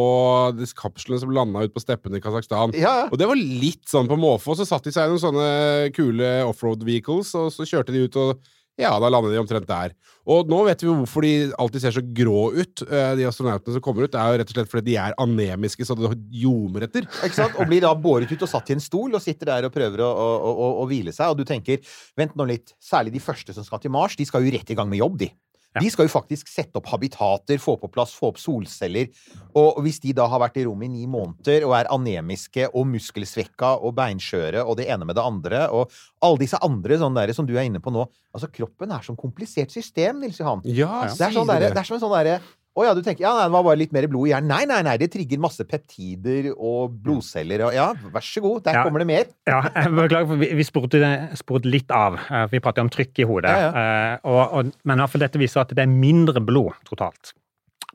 disse 0.58 0.76
kapslene 0.78 1.22
som 1.22 1.34
landa 1.34 1.62
ut 1.62 1.74
på 1.74 1.82
steppene 1.82 2.18
i 2.18 2.24
Kasakhstan. 2.24 2.74
Ja. 2.78 3.06
Og 3.10 3.18
det 3.20 3.30
var 3.30 3.38
litt 3.38 3.86
sånn 3.90 4.10
på 4.10 4.18
måfå. 4.18 4.58
Så 4.58 4.66
satt 4.68 4.86
de 4.86 4.94
seg 4.94 5.06
i 5.06 5.14
noen 5.14 5.22
sånne 5.22 5.50
kule 5.94 6.32
offroad 6.48 6.82
vehicles, 6.86 7.30
og 7.38 7.52
så 7.54 7.68
kjørte 7.68 7.94
de 7.94 8.08
ut, 8.08 8.18
og 8.18 8.50
ja, 8.80 8.92
da 9.02 9.10
lander 9.12 9.34
de 9.34 9.40
omtrent 9.40 9.68
der. 9.68 9.94
Og 10.30 10.48
nå 10.50 10.60
vet 10.66 10.82
vi 10.82 10.88
jo 10.88 10.96
hvorfor 10.98 11.24
de 11.24 11.32
alltid 11.60 11.84
ser 11.84 11.94
så 11.96 12.02
grå 12.04 12.50
ut, 12.56 12.84
eh, 12.86 13.12
de 13.18 13.26
astronautene 13.28 13.76
som 13.76 13.84
kommer 13.84 14.06
ut. 14.06 14.12
Det 14.12 14.20
er 14.20 14.32
jo 14.32 14.40
rett 14.40 14.52
og 14.52 14.56
slett 14.56 14.72
fordi 14.72 14.86
de 14.90 14.96
er 15.02 15.16
anemiske 15.20 15.86
så 15.86 15.96
det 15.98 16.12
ljomer 16.42 16.86
etter. 16.86 17.08
Ikke 17.26 17.38
sant? 17.38 17.58
Og 17.60 17.68
blir 17.70 17.84
da 17.84 17.92
båret 17.94 18.30
ut 18.30 18.46
og 18.46 18.50
satt 18.50 18.72
i 18.72 18.76
en 18.76 18.84
stol 18.84 19.16
og 19.16 19.24
sitter 19.24 19.52
der 19.52 19.68
og 19.68 19.74
prøver 19.74 20.04
å, 20.06 20.10
å, 20.10 20.50
å, 20.50 20.72
å 20.82 20.88
hvile 20.90 21.14
seg. 21.16 21.32
Og 21.32 21.40
du 21.40 21.46
tenker 21.48 21.84
vent 22.18 22.36
nå 22.38 22.48
litt, 22.48 22.74
særlig 22.82 23.14
de 23.16 23.24
første 23.24 23.56
som 23.56 23.66
skal 23.66 23.82
til 23.82 23.94
Mars, 23.94 24.18
de 24.18 24.28
skal 24.28 24.44
jo 24.44 24.54
rett 24.54 24.70
i 24.72 24.78
gang 24.78 24.90
med 24.90 25.02
jobb, 25.02 25.20
de. 25.24 25.32
Ja. 25.70 25.80
De 25.84 25.90
skal 25.92 26.08
jo 26.08 26.10
faktisk 26.10 26.48
sette 26.50 26.80
opp 26.80 26.88
habitater, 26.90 27.60
få 27.62 27.76
på 27.78 27.90
plass, 27.94 28.10
få 28.18 28.32
opp 28.32 28.40
solceller. 28.42 29.10
Og 29.54 29.78
hvis 29.84 30.00
de 30.02 30.14
da 30.18 30.26
har 30.30 30.42
vært 30.42 30.58
i 30.58 30.64
rommet 30.66 30.90
i 30.90 31.02
ni 31.02 31.06
måneder 31.10 31.62
og 31.68 31.76
er 31.78 31.90
anemiske 31.94 32.66
og 32.74 32.88
muskelsvekka 32.90 33.76
og 33.78 33.94
beinskjøre 33.98 34.64
og 34.64 34.80
det 34.80 34.88
ene 34.90 35.06
med 35.06 35.14
det 35.18 35.22
andre, 35.22 35.68
og 35.70 35.94
alle 36.26 36.42
disse 36.42 36.58
andre 36.66 36.98
sånne 36.98 37.22
der 37.22 37.36
som 37.36 37.46
du 37.46 37.54
er 37.56 37.68
inne 37.68 37.82
på 37.82 37.94
nå 37.94 38.08
Altså, 38.30 38.46
kroppen 38.54 38.92
er 38.94 39.02
sånn 39.02 39.16
komplisert 39.18 39.72
system, 39.74 40.20
Nils 40.22 40.36
Johan. 40.38 40.60
Ja, 40.62 41.08
Det 41.10 41.24
er, 41.26 41.32
sånn 41.34 41.48
der, 41.48 41.64
det 41.74 41.80
er 41.80 41.86
som 41.88 41.96
en 41.96 42.02
sånn 42.04 42.12
derre 42.14 42.36
å 42.78 42.84
ja, 42.86 42.92
du 42.94 43.00
tenker 43.02 43.24
ja, 43.24 43.32
nei, 43.34 43.46
det 43.48 43.52
var 43.56 43.64
bare 43.66 43.78
litt 43.80 43.92
mer 43.92 44.06
blod 44.08 44.28
i 44.28 44.30
hjernen. 44.30 44.48
Nei, 44.52 44.64
nei, 44.70 44.78
nei, 44.86 44.96
det 45.00 45.08
trigger 45.12 45.40
masse 45.42 45.64
peptider 45.66 46.52
og 46.54 46.92
blodceller 47.02 47.64
og 47.66 47.74
Ja, 47.74 47.88
vær 48.14 48.22
så 48.24 48.40
god, 48.44 48.62
der 48.64 48.78
Ja. 48.78 48.84
kommer 48.86 49.02
det 49.02 49.08
mer. 49.10 49.24
Ja, 49.50 49.60
beklager, 49.90 50.38
vi, 50.38 50.48
vi 50.54 50.62
spurte, 50.64 51.66
litt 51.66 51.90
av. 51.90 52.14
eh, 52.30 52.46
Vi 52.52 52.60
pratet 52.62 52.84
om 52.84 52.88
trykk 52.88 53.18
i 53.18 53.26
hodet. 53.26 53.50
Ja, 53.50 53.70
eh, 54.14 54.18
Og, 54.24 54.42
og, 54.60 54.70
men 54.84 54.98
i 54.98 55.02
hvert 55.02 55.10
fall 55.16 55.20
dette 55.26 55.38
viser 55.42 55.60
at 55.64 55.74
det 55.74 55.82
er 55.82 55.90
mindre 55.90 56.40
blod 56.40 56.72
totalt. 56.86 57.32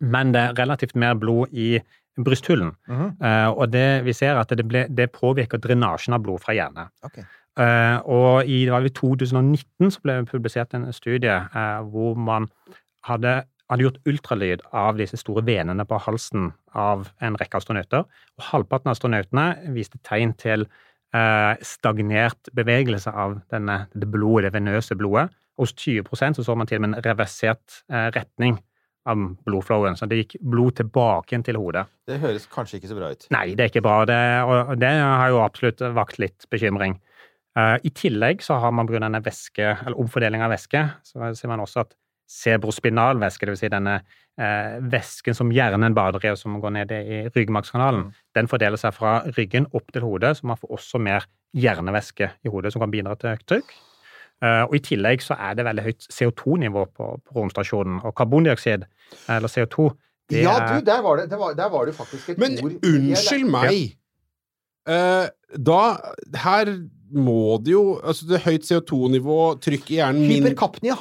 Men 0.02 0.34
det 0.36 0.42
er 0.50 0.54
relativt 0.60 0.94
mer 1.00 1.16
blod 1.16 1.48
i 1.56 1.80
brysthulen. 2.20 2.76
Mhm. 2.88 3.16
Eh, 3.24 3.48
Og 3.56 3.72
det, 3.72 4.04
vi 4.04 4.12
ser 4.14 4.36
at 4.38 4.50
det, 4.52 4.68
ble, 4.68 4.86
det 4.92 5.12
påvirker 5.16 5.58
drenasjen 5.58 6.14
av 6.14 6.22
blod 6.28 6.42
fra 6.44 6.54
hjernen. 6.54 6.92
Okay. 7.04 7.24
Og 8.12 8.44
i 8.52 8.66
det 8.68 8.72
var 8.74 8.84
i 8.84 8.90
2019 8.92 9.92
så 9.96 10.02
ble 10.04 10.18
det 10.20 10.28
publisert 10.28 10.74
en 10.76 10.90
studie 10.92 11.38
hvor 11.88 12.18
man 12.20 12.50
hadde, 13.08 13.46
hadde 13.72 13.86
gjort 13.86 14.02
ultralyd 14.10 14.64
av 14.76 15.00
disse 15.00 15.18
store 15.20 15.44
venene 15.46 15.86
på 15.88 16.00
halsen 16.06 16.52
av 16.78 17.08
en 17.24 17.38
rekke 17.40 17.60
astronauter. 17.60 18.06
Og 18.38 18.50
halvparten 18.52 18.92
av 18.92 18.98
astronautene 18.98 19.48
viste 19.76 20.00
tegn 20.06 20.36
til 20.42 20.68
eh, 21.16 21.54
stagnert 21.66 22.52
bevegelse 22.56 23.12
av 23.12 23.40
denne, 23.54 23.86
det 23.94 24.10
blodet, 24.12 24.50
det 24.50 24.60
venøse 24.60 24.98
blodet. 25.00 25.32
Hos 25.60 25.72
20% 25.80 26.38
så 26.38 26.44
så 26.44 26.56
man 26.58 26.68
til 26.68 26.82
og 26.82 26.86
med 26.86 26.94
en 26.94 27.06
reversert 27.06 27.82
eh, 27.90 28.10
retning 28.16 28.60
av 29.10 29.22
blodflowen. 29.46 29.98
Så 29.98 30.10
det 30.10 30.24
gikk 30.24 30.38
blod 30.42 30.78
tilbake 30.82 31.40
til 31.46 31.60
hodet. 31.62 31.86
Det 32.10 32.20
høres 32.22 32.48
kanskje 32.52 32.80
ikke 32.80 32.92
så 32.92 33.00
bra 33.00 33.12
ut. 33.14 33.28
Nei, 33.34 33.48
det 33.54 33.66
er 33.66 33.74
ikke 33.74 33.86
bra, 33.86 34.00
det, 34.10 34.22
og 34.46 34.78
det 34.82 34.94
har 35.02 35.34
jo 35.34 35.44
absolutt 35.46 35.84
vakt 35.96 36.22
litt 36.22 36.48
bekymring. 36.54 36.98
Eh, 37.58 37.78
I 37.88 37.92
tillegg 37.96 38.44
så 38.46 38.60
har 38.62 38.74
man 38.76 38.90
pga. 38.90 39.10
væske, 39.24 39.78
eller 39.86 40.00
omfordeling 40.00 40.44
av 40.44 40.52
væske, 40.54 40.90
så 41.04 41.34
ser 41.34 41.50
man 41.50 41.64
også 41.64 41.86
at 41.86 41.96
cerebrospinal 42.30 43.20
væske, 43.22 43.48
dvs. 43.48 43.62
Si 43.62 43.72
denne 43.72 43.96
eh, 44.00 44.78
væsken 44.92 45.38
som 45.38 45.52
hjernen 45.54 45.96
bader 45.98 46.26
i, 46.26 46.32
og 46.34 46.40
som 46.42 46.60
går 46.62 46.76
ned 46.78 46.94
i 46.96 47.20
ryggmargskanalen, 47.36 48.08
den 48.38 48.50
fordeler 48.52 48.82
seg 48.82 48.96
fra 48.98 49.18
ryggen 49.38 49.70
opp 49.74 49.92
til 49.94 50.06
hodet, 50.06 50.36
så 50.38 50.50
man 50.52 50.60
får 50.62 50.78
også 50.80 51.02
mer 51.02 51.28
hjernevæske 51.56 52.32
i 52.44 52.52
hodet, 52.52 52.74
som 52.74 52.84
kan 52.84 52.94
bidra 52.94 53.18
til 53.20 53.36
høyt 53.36 53.46
trykk. 53.50 53.76
Uh, 54.44 54.66
og 54.68 54.74
I 54.76 54.82
tillegg 54.84 55.22
så 55.24 55.38
er 55.40 55.54
det 55.56 55.64
veldig 55.64 55.84
høyt 55.86 56.08
CO2-nivå 56.12 56.82
på, 56.92 57.06
på 57.24 57.38
romstasjonen, 57.38 58.02
og 58.04 58.18
karbondioksid, 58.18 58.84
eller 59.32 59.52
CO2 59.52 59.94
det 60.30 60.42
ja, 60.42 60.56
du, 60.66 60.82
der 60.86 61.02
var 61.06 61.20
det, 61.20 61.30
det 61.30 61.38
var, 61.38 61.54
der 61.54 61.70
var 61.70 61.86
det 61.86 61.96
faktisk 61.96 62.30
et 62.30 62.40
Men 62.42 62.58
ord 62.64 62.72
unnskyld 62.82 63.46
meg. 63.46 63.98
Uh, 64.90 65.28
da 65.54 65.82
Her 66.42 66.72
må 67.14 67.58
det 67.66 67.72
jo 67.72 68.00
Altså, 68.04 68.26
det 68.30 68.40
er 68.40 68.46
høyt 68.50 68.66
CO2-nivå, 68.66 69.38
trykk 69.62 69.92
i 69.92 70.00
hjernen 70.00 70.26
min 70.26 70.44
Hyperkapnia. 70.44 70.98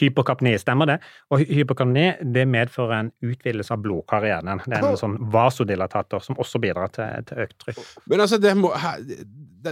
Hypokapni, 0.00 0.54
stemmer 0.58 0.86
det? 0.88 0.98
Og 1.30 1.42
hy- 1.42 1.58
hypokapni 1.60 2.06
det 2.34 2.46
medfører 2.48 2.94
en 3.00 3.10
utvidelse 3.22 3.74
av 3.74 3.82
blodkarrieren. 3.84 4.62
Det 4.66 4.78
er 4.78 4.88
en 4.88 4.96
sånn 5.00 5.18
vasodilatator 5.32 6.22
som 6.24 6.38
også 6.40 6.60
bidrar 6.62 6.92
til, 6.94 7.24
til 7.28 7.44
økt 7.44 7.58
trykk. 7.66 7.82
Men 8.08 8.24
altså, 8.24 8.38
det 8.40 8.54
må, 8.56 8.72
her, 8.72 9.02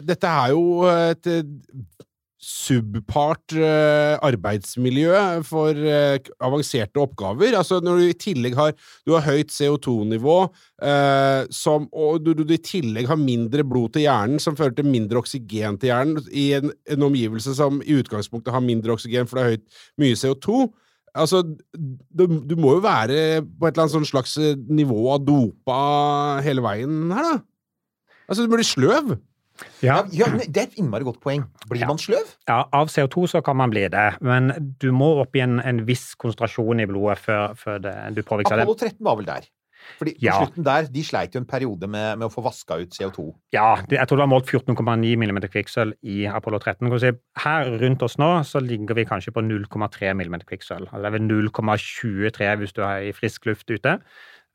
dette 0.01 0.29
er 0.29 0.53
jo 0.53 0.65
et 0.91 1.31
subpart 2.41 3.53
eh, 3.53 4.15
arbeidsmiljø 4.25 5.13
for 5.45 5.77
eh, 5.77 6.17
avanserte 6.41 7.03
oppgaver. 7.03 7.53
Altså 7.59 7.83
når 7.85 8.01
du 8.01 8.05
i 8.09 8.17
tillegg 8.17 8.57
har, 8.57 8.73
du 9.05 9.13
har 9.13 9.27
høyt 9.27 9.53
CO2-nivå, 9.53 10.37
eh, 10.89 11.43
og 11.93 12.25
du, 12.25 12.33
du 12.33 12.55
i 12.57 12.63
tillegg 12.65 13.11
har 13.11 13.21
mindre 13.21 13.65
blod 13.67 13.93
til 13.95 14.07
hjernen, 14.07 14.41
som 14.41 14.57
fører 14.57 14.73
til 14.79 14.89
mindre 14.89 15.21
oksygen 15.21 15.77
til 15.81 15.93
hjernen, 15.93 16.25
i 16.33 16.51
en, 16.57 16.73
en 16.89 17.09
omgivelse 17.11 17.55
som 17.61 17.83
i 17.85 18.01
utgangspunktet 18.01 18.57
har 18.57 18.65
mindre 18.65 18.97
oksygen, 18.97 19.29
for 19.29 19.37
det 19.37 19.45
er 19.45 19.57
høyt, 19.59 19.85
mye 20.01 20.21
CO2. 20.23 20.65
Altså, 21.21 21.43
du, 21.45 22.25
du 22.25 22.57
må 22.57 22.79
jo 22.79 22.85
være 22.87 23.43
på 23.43 23.67
et 23.67 23.75
eller 23.75 23.85
annet 23.85 23.99
sånn 23.99 24.09
slags 24.09 24.39
nivå 24.71 25.11
av 25.13 25.25
dopa 25.27 25.81
hele 26.47 26.65
veien 26.65 27.11
her, 27.13 27.35
da. 27.35 27.39
Altså, 28.31 28.47
du 28.47 28.53
blir 28.53 28.65
sløv. 28.65 29.17
Ja, 29.83 30.03
Ja, 30.13 30.27
det 30.37 30.57
er 30.57 30.67
et 30.69 30.79
innmari 30.81 31.05
godt 31.05 31.21
poeng. 31.21 31.45
Blir 31.69 31.81
Ja. 31.81 31.87
man 31.87 31.99
sløv? 31.99 32.35
ja, 32.49 32.65
av 32.73 32.89
CO2 32.89 33.27
så 33.29 33.45
kan 33.45 33.57
man 33.57 33.71
bli 33.71 33.89
det, 33.89 34.09
men 34.21 34.75
du 34.81 34.91
må 34.93 35.21
opp 35.21 35.37
i 35.37 35.41
en, 35.41 35.61
en 35.61 35.85
viss 35.87 36.15
konsentrasjon 36.15 36.81
i 36.81 36.87
blodet 36.87 37.19
før, 37.19 37.55
før 37.57 37.81
det, 37.81 37.95
du 38.15 38.23
påvirker 38.23 38.57
det. 38.57 38.63
Apollo 38.67 38.77
13 38.77 39.05
var 39.05 39.17
vel 39.17 39.27
der. 39.27 39.49
Fordi 39.97 40.13
på 40.21 40.33
slutten 40.37 40.65
der, 40.65 40.87
de 40.93 41.03
sleit 41.03 41.35
jo 41.35 41.41
en 41.41 41.47
periode 41.49 41.89
med, 41.89 42.19
med 42.21 42.27
å 42.27 42.31
få 42.31 42.43
vaska 42.45 42.77
ut 42.83 42.93
CO2. 42.93 43.31
Ja, 43.57 43.81
det, 43.89 43.97
jeg 43.97 44.09
tror 44.09 44.21
det 44.21 44.27
var 44.27 44.33
målt 44.35 44.51
14,9 44.53 45.17
mm 45.17 45.41
kvikksølv 45.49 45.97
i 46.05 46.27
Apollo 46.29 46.59
13. 46.61 46.91
Kan 46.91 47.01
si, 47.01 47.13
her 47.41 47.71
rundt 47.81 48.03
oss 48.05 48.19
nå 48.21 48.29
så 48.45 48.61
ligger 48.61 48.95
vi 48.95 49.07
kanskje 49.09 49.33
på 49.33 49.41
0,3 49.41 50.13
mm 50.21 50.37
kvikksølv. 50.45 50.85
Altså 50.93 51.01
det 51.01 51.09
er 51.09 51.17
vel 51.17 51.27
0,23 51.49 52.51
hvis 52.61 52.77
du 52.77 52.83
er 52.85 53.09
i 53.09 53.15
frisk 53.17 53.49
luft 53.49 53.71
ute. 53.73 53.97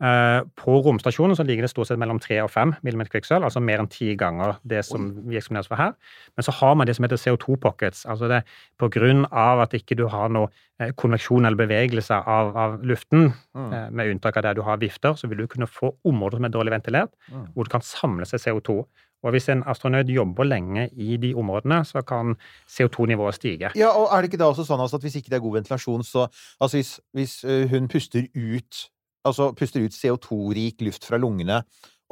Eh, 0.04 0.42
på 0.60 0.74
romstasjonen 0.84 1.38
så 1.40 1.44
ligger 1.48 1.64
det 1.64 1.70
stort 1.72 1.88
sett 1.88 2.00
mellom 2.02 2.18
3 2.20 2.42
og 2.44 2.50
5 2.52 2.74
mm 2.84 3.06
kvikksølv, 3.14 3.46
altså 3.48 3.62
mer 3.64 3.80
enn 3.80 3.88
ti 3.88 4.10
ganger 4.20 4.58
det 4.68 4.82
som 4.84 5.08
vi 5.24 5.40
eksponeres 5.40 5.70
for 5.72 5.80
her. 5.80 5.94
Men 6.36 6.48
så 6.48 6.52
har 6.58 6.76
man 6.76 6.90
det 6.90 6.98
som 6.98 7.08
heter 7.08 7.22
CO2-pockets. 7.22 8.04
altså 8.06 8.28
det 8.28 8.44
På 8.78 8.90
grunn 8.92 9.24
av 9.32 9.64
at 9.64 9.74
ikke 9.74 9.96
du 9.96 10.08
har 10.12 10.28
noe 10.30 10.50
eh, 10.80 10.92
konveksjon 10.92 11.46
eller 11.48 11.64
bevegelse 11.64 12.14
av, 12.14 12.52
av 12.58 12.84
luften, 12.84 13.32
mm. 13.56 13.96
med 13.96 14.12
unntak 14.12 14.38
av 14.38 14.44
der 14.44 14.60
du 14.60 14.62
har 14.68 14.84
vifter, 14.84 15.16
så 15.16 15.28
vil 15.32 15.46
du 15.46 15.48
kunne 15.48 15.68
få 15.68 15.96
områder 16.04 16.38
som 16.38 16.46
er 16.46 16.56
dårlig 16.58 16.76
ventilert, 16.76 17.16
hvor 17.54 17.64
det 17.64 17.72
kan 17.72 17.82
samle 17.86 18.28
seg 18.28 18.44
CO2. 18.44 18.84
Og 19.26 19.32
hvis 19.34 19.48
en 19.50 19.64
astronaut 19.66 20.10
jobber 20.10 20.44
lenge 20.46 20.90
i 20.92 21.18
de 21.18 21.34
områdene, 21.34 21.86
så 21.86 22.02
kan 22.02 22.36
CO2-nivået 22.70 23.36
stige. 23.40 23.72
Ja, 23.76 23.90
og 23.90 24.12
er 24.12 24.22
det 24.22 24.30
ikke 24.30 24.42
da 24.44 24.52
også 24.52 24.68
sånn 24.68 24.84
at 24.84 25.02
hvis 25.02 25.16
ikke 25.18 25.32
det 25.32 25.40
er 25.40 25.46
god 25.46 25.62
ventilasjon, 25.62 26.04
så 26.04 26.28
Altså 26.62 26.78
hvis, 26.78 27.00
hvis 27.14 27.44
eh, 27.44 27.70
hun 27.72 27.88
puster 27.88 28.28
ut 28.36 28.90
Altså 29.26 29.52
puster 29.58 29.86
ut 29.86 29.96
CO2-rik 29.96 30.84
luft 30.86 31.08
fra 31.08 31.18
lungene, 31.18 31.64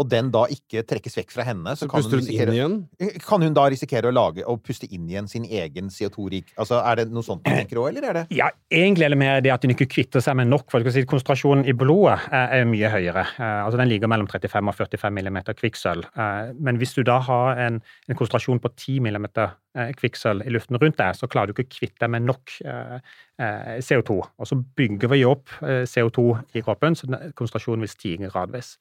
og 0.02 0.08
den 0.10 0.32
da 0.34 0.44
ikke 0.50 0.82
trekkes 0.90 1.16
vekk 1.20 1.34
fra 1.36 1.46
henne, 1.46 1.76
så, 1.78 1.86
Så 1.86 1.90
kan 1.92 2.02
hun 2.02 2.10
hun 2.10 2.18
inn 2.18 2.24
risikere 2.24 2.54
igjen. 2.56 2.78
Kan 3.22 3.44
hun 3.46 3.54
da 3.54 3.66
risikere 3.70 4.10
å 4.10 4.14
lage 4.16 4.46
og 4.50 4.64
puste 4.66 4.88
inn 4.90 5.06
igjen 5.10 5.28
sin 5.30 5.46
egen 5.46 5.92
CO2-rik 5.94 6.54
Altså, 6.58 6.80
er 6.82 7.02
det 7.02 7.06
noe 7.14 7.26
sånt 7.26 7.44
du 7.46 7.52
tenker 7.52 7.78
òg, 7.82 7.92
eller 7.92 8.08
er 8.10 8.18
det 8.18 8.24
Ja, 8.34 8.50
egentlig 8.74 9.06
er 9.06 9.14
det 9.14 9.20
mer 9.22 9.44
det 9.46 9.52
at 9.54 9.66
hun 9.66 9.74
ikke 9.76 9.90
kvitter 9.92 10.24
seg 10.24 10.38
med 10.40 10.50
nok. 10.50 10.66
for 10.72 10.82
du 10.82 10.90
si 10.94 11.06
Konsentrasjonen 11.06 11.68
i 11.70 11.76
blodet 11.78 12.18
er, 12.32 12.48
er 12.58 12.66
mye 12.70 12.90
høyere. 12.90 13.26
Eh, 13.38 13.60
altså 13.66 13.78
Den 13.78 13.92
ligger 13.92 14.10
mellom 14.10 14.30
35 14.32 14.72
og 14.72 14.80
45 14.80 15.14
mm 15.20 15.38
kvikksølv. 15.62 16.10
Eh, 16.10 16.54
men 16.58 16.82
hvis 16.82 16.96
du 16.98 17.04
da 17.06 17.20
har 17.28 17.62
en, 17.68 17.82
en 18.10 18.18
konsentrasjon 18.18 18.64
på 18.64 18.74
10 18.74 18.98
mm 19.06 19.28
eh, 19.30 19.94
kvikksølv 20.00 20.48
i 20.48 20.56
luften 20.56 20.80
rundt 20.82 20.98
deg, 20.98 21.20
så 21.20 21.30
klarer 21.30 21.52
du 21.52 21.58
ikke 21.58 21.70
å 21.70 21.76
kvitte 21.78 22.02
deg 22.02 22.16
med 22.16 22.26
nok 22.32 22.56
eh, 22.66 22.98
eh, 23.38 23.78
CO2. 23.78 24.18
Og 24.26 24.50
så 24.50 24.58
bygger 24.58 25.14
vi 25.14 25.22
opp 25.30 25.54
eh, 25.62 25.86
CO2 25.86 26.26
i 26.58 26.66
kroppen, 26.66 26.98
så 26.98 27.10
konsentrasjonen 27.38 27.86
vil 27.86 27.94
stige 27.94 28.34
gradvis. 28.34 28.80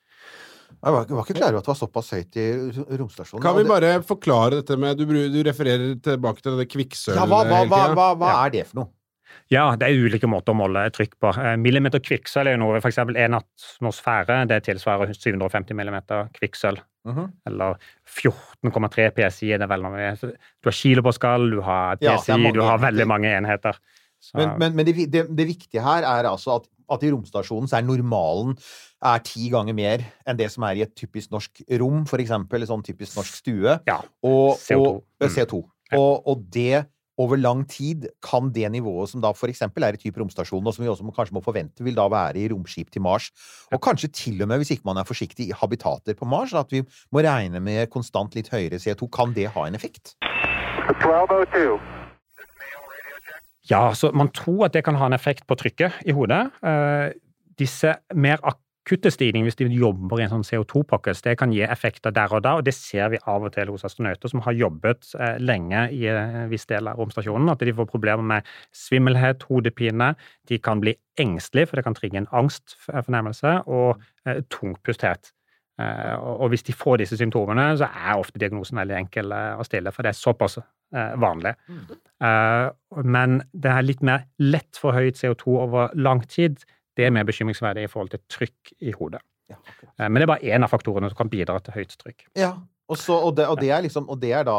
Jeg 0.83 0.93
var, 0.97 1.05
jeg 1.09 1.17
var 1.19 1.25
ikke 1.27 1.37
klar 1.39 1.49
over 1.53 1.59
at 1.59 1.67
det 1.67 1.73
var 1.73 1.81
såpass 1.83 2.11
høyt 2.17 2.37
i 2.41 2.47
romstasjonen. 2.99 3.43
Kan 3.45 3.57
vi 3.57 3.63
det- 3.63 3.71
bare 3.73 3.93
forklare 4.03 4.51
dette 4.63 4.77
med 4.79 4.97
Du, 4.99 5.05
du 5.07 5.43
refererer 5.45 5.95
tilbake 6.01 6.43
til 6.43 6.57
det 6.59 6.69
kvikksølvet 6.73 7.17
ja, 7.21 7.27
hva, 7.27 7.45
hva, 7.45 7.63
hva, 7.69 7.95
hva, 7.95 8.09
hva 8.17 8.29
Ja. 8.33 8.45
er 8.47 8.51
det 8.51 8.67
for 8.69 8.81
noe? 8.83 8.89
Ja, 9.51 9.77
det 9.77 9.89
er 9.89 9.97
ulike 9.97 10.29
måter 10.29 10.53
å 10.53 10.57
måle 10.57 10.91
trykk 10.93 11.15
på. 11.21 11.31
Eh, 11.37 11.57
Millimeter 11.57 11.99
kvikksølv 12.01 12.49
er 12.49 12.57
jo 12.57 12.61
noe 12.61 12.77
f.eks. 12.81 12.99
en 12.99 13.35
atmosfære. 13.39 14.47
Det 14.49 14.59
tilsvarer 14.65 15.13
750 15.17 15.75
millimeter 15.75 16.29
kvikksølv. 16.37 16.81
Mhm. 17.09 17.33
Eller 17.47 17.77
14,3 18.07 19.11
PSI 19.17 19.53
er 19.55 19.59
det 19.59 19.69
vel. 19.69 19.83
Du 20.63 20.69
har 20.69 20.77
kilopascal, 20.77 21.49
du 21.51 21.61
har 21.65 21.97
Ja, 21.97 21.97
det 21.97 22.09
er 22.13 22.17
PSI, 22.23 22.43
ja, 22.45 22.53
du 22.53 22.61
har 22.63 22.79
veldig 22.79 23.07
mange 23.09 23.29
enheter. 23.33 23.77
Så, 24.23 24.37
Men, 24.39 24.59
men, 24.59 24.77
men 24.77 24.87
det, 24.87 25.11
det, 25.11 25.25
det 25.35 25.47
viktige 25.49 25.83
her 25.83 26.05
er 26.07 26.29
altså 26.31 26.61
at, 26.61 26.69
at 26.91 27.03
i 27.03 27.11
romstasjonen 27.13 27.69
så 27.71 27.79
er 27.79 27.87
normalen 27.87 28.57
er 29.03 29.19
ti 29.27 29.49
ganger 29.51 29.75
mer 29.75 30.05
enn 30.27 30.39
det 30.39 30.51
som 30.51 30.65
er 30.65 30.79
i 30.79 30.83
et 30.87 30.95
typisk 30.95 31.31
norsk 31.31 31.63
rom, 31.81 32.05
for 32.07 32.19
eksempel, 32.23 32.57
eller 32.59 32.71
sånn 32.71 32.85
typisk 32.87 33.17
norsk 33.19 33.35
stue. 33.43 33.79
ja. 33.87 34.01
Og, 34.23 34.59
CO2. 34.59 34.81
Og, 34.81 35.05
eh, 35.21 35.29
Mm. 35.29 35.35
CO2. 35.37 35.63
Og, 35.93 36.27
og 36.27 36.51
det 36.51 36.87
over 37.19 37.37
lang 37.37 37.67
tid 37.69 38.09
kan 38.23 38.51
det 38.51 38.71
nivået 38.73 39.11
som 39.11 39.21
da 39.21 39.33
for 39.37 39.47
eksempel 39.47 39.85
er 39.85 39.93
i 39.93 40.01
type 40.01 40.17
romstasjonen, 40.19 40.67
og 40.67 40.75
som 40.75 40.83
vi 40.83 40.89
også 40.89 41.05
må, 41.05 41.13
kanskje 41.15 41.35
må 41.37 41.43
forvente 41.45 41.85
vil 41.85 41.95
da 41.95 42.09
være 42.09 42.41
i 42.41 42.49
romskip 42.49 42.91
til 42.91 43.03
Mars, 43.03 43.31
og 43.71 43.83
kanskje 43.85 44.09
til 44.11 44.41
og 44.43 44.49
med, 44.49 44.59
hvis 44.63 44.71
ikke 44.73 44.89
man 44.89 44.97
er 44.97 45.05
forsiktig, 45.05 45.51
i 45.51 45.53
habitater 45.53 46.15
på 46.15 46.25
Mars, 46.25 46.55
at 46.55 46.73
vi 46.73 46.83
må 47.13 47.21
regne 47.21 47.61
med 47.61 47.91
konstant 47.91 48.35
litt 48.35 48.49
høyere 48.49 48.81
CO2, 48.81 49.11
kan 49.13 49.35
det 49.35 49.51
ha 49.53 49.67
en 49.67 49.75
effekt? 49.75 50.17
1202. 50.89 52.02
ja, 53.73 53.85
så 53.97 54.11
man 54.15 54.31
tror 54.35 54.67
at 54.69 54.77
det 54.77 54.85
kan 54.87 54.99
ha 55.01 55.09
en 55.09 55.17
effekt 55.17 55.47
på 55.49 55.57
trykket 55.59 56.03
i 56.09 56.15
hodet. 56.17 56.45
Eh, 56.67 57.15
disse 57.59 57.95
mer 58.15 58.43
akutte 58.45 59.13
stigninger, 59.15 59.47
hvis 59.47 59.59
de 59.61 59.69
jobber 59.71 60.21
i 60.21 60.27
en 60.27 60.33
sånn 60.33 60.47
CO2-pockets, 60.47 61.23
det 61.25 61.37
kan 61.41 61.53
gi 61.55 61.63
effekter 61.65 62.15
der 62.15 62.35
og 62.35 62.43
da, 62.45 62.57
og 62.59 62.67
det 62.67 62.75
ser 62.77 63.13
vi 63.13 63.21
av 63.31 63.47
og 63.47 63.55
til 63.55 63.71
hos 63.73 63.87
astronauter 63.89 64.33
som 64.33 64.43
har 64.45 64.57
jobbet 64.59 65.13
eh, 65.19 65.37
lenge 65.41 65.87
i 65.95 66.05
en 66.11 66.51
viss 66.53 66.67
del 66.71 66.91
av 66.91 67.01
romstasjonen, 67.01 67.53
at 67.53 67.63
de 67.63 67.77
får 67.77 67.91
problemer 67.93 68.27
med 68.35 68.51
svimmelhet, 68.77 69.47
hodepine, 69.49 70.13
de 70.51 70.59
kan 70.59 70.83
bli 70.83 70.97
engstelige, 71.21 71.71
for 71.71 71.79
det 71.79 71.87
kan 71.87 71.97
trigge 71.97 72.21
en 72.23 72.33
angstfornemmelse, 72.43 73.61
og 73.71 74.03
eh, 74.27 74.43
tungpusthet. 74.53 75.33
Eh, 75.81 76.15
og 76.21 76.53
hvis 76.53 76.65
de 76.67 76.75
får 76.77 77.01
disse 77.01 77.17
symptomene, 77.17 77.71
så 77.81 77.89
er 77.89 78.21
ofte 78.21 78.41
diagnosen 78.41 78.81
veldig 78.81 78.97
enkel 78.99 79.33
eh, 79.35 79.61
å 79.61 79.67
stille, 79.67 79.93
for 79.95 80.05
det 80.05 80.13
er 80.13 80.19
såpass 80.21 80.59
eh, 80.61 81.15
vanlig. 81.23 81.55
Eh, 82.23 82.67
men 83.09 83.41
det 83.53 83.73
er 83.73 83.87
litt 83.87 84.05
mer 84.05 84.27
lett 84.43 84.79
for 84.79 84.97
høyt 84.97 85.21
CO2 85.21 85.57
over 85.65 85.95
lang 85.99 86.23
tid. 86.29 86.61
Det 86.97 87.09
er 87.09 87.15
mer 87.15 87.27
bekymringsverdig 87.29 87.87
i 87.87 87.93
forhold 87.93 88.13
til 88.13 88.25
trykk 88.31 88.75
i 88.85 88.95
hodet. 88.97 89.23
Men 89.99 90.17
det 90.17 90.25
er 90.25 90.31
bare 90.31 90.53
én 90.55 90.65
av 90.65 90.71
faktorene 90.73 91.11
som 91.11 91.19
kan 91.19 91.29
bidra 91.33 91.59
til 91.61 91.75
høyt 91.77 91.93
trykk. 92.01 92.23
Ja, 92.41 92.55
og, 92.89 92.97
så, 92.97 93.19
og, 93.19 93.35
det, 93.37 93.45
og 93.53 93.59
det 93.61 93.69
er 93.75 93.83
liksom 93.85 94.07
Og 94.09 94.17
det 94.21 94.31
er 94.33 94.47
da 94.49 94.55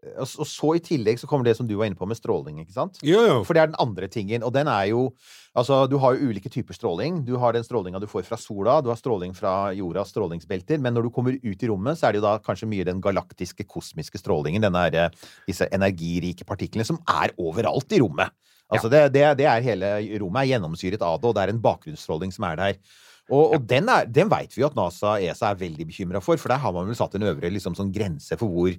og, 0.00 0.46
så 0.48 0.70
i 0.76 0.80
tillegg 0.80 1.20
så 1.20 1.28
kommer 1.28 1.44
det 1.44 1.56
som 1.58 1.66
du 1.68 1.74
var 1.76 1.90
inne 1.90 1.98
på 1.98 2.08
med 2.08 2.16
stråling, 2.16 2.62
ikke 2.62 2.72
sant? 2.72 3.00
Jo, 3.04 3.20
jo. 3.26 3.36
For 3.44 3.56
det 3.56 3.62
er 3.62 3.70
den 3.72 3.80
andre 3.82 4.08
tingen, 4.08 4.44
og 4.46 4.54
den 4.56 4.70
er 4.70 4.90
jo 4.94 5.10
Altså, 5.50 5.80
du 5.90 5.96
har 5.98 6.14
jo 6.14 6.28
ulike 6.30 6.46
typer 6.46 6.76
stråling. 6.76 7.24
Du 7.26 7.32
har 7.42 7.56
den 7.56 7.64
strålinga 7.66 7.98
du 7.98 8.06
får 8.06 8.22
fra 8.22 8.36
sola, 8.38 8.76
du 8.78 8.86
har 8.86 8.98
stråling 9.00 9.32
fra 9.34 9.72
jordas 9.74 10.12
strålingsbelter, 10.12 10.78
men 10.78 10.94
når 10.94 11.08
du 11.08 11.10
kommer 11.10 11.34
ut 11.34 11.64
i 11.64 11.66
rommet, 11.66 11.98
så 11.98 12.06
er 12.06 12.14
det 12.14 12.20
jo 12.20 12.26
da 12.28 12.36
kanskje 12.38 12.68
mye 12.70 12.86
den 12.86 13.00
galaktiske, 13.02 13.66
kosmiske 13.66 14.20
strålingen, 14.22 14.62
denne 14.62 14.84
eh, 14.94 15.16
disse 15.50 15.66
energirike 15.74 16.46
partiklene, 16.46 16.86
som 16.86 17.00
er 17.10 17.34
overalt 17.34 17.90
i 17.96 17.98
rommet. 17.98 18.30
Altså, 18.70 18.86
det, 18.92 19.08
det, 19.16 19.24
det 19.40 19.50
er 19.50 19.66
hele 19.66 19.90
rommet 20.22 20.44
er 20.44 20.52
gjennomsyret 20.52 21.02
av 21.02 21.18
det, 21.18 21.32
og 21.32 21.34
det 21.34 21.42
er 21.42 21.54
en 21.56 21.64
bakgrunnsstråling 21.66 22.30
som 22.36 22.46
er 22.46 22.62
der. 22.62 22.80
Og, 23.26 23.56
og 23.56 23.66
den, 23.66 23.90
er, 23.90 24.06
den 24.06 24.30
veit 24.30 24.54
vi 24.54 24.62
jo 24.62 24.70
at 24.70 24.78
NASA 24.78 25.16
og 25.16 25.26
ESA 25.26 25.50
er 25.50 25.60
veldig 25.66 25.86
bekymra 25.90 26.22
for, 26.22 26.38
for 26.38 26.54
der 26.54 26.62
har 26.62 26.74
man 26.74 26.86
vel 26.86 26.98
satt 26.98 27.18
en 27.18 27.26
øvre 27.30 27.50
liksom, 27.50 27.74
sånn 27.78 27.90
grense 27.94 28.38
for 28.38 28.50
hvor 28.50 28.74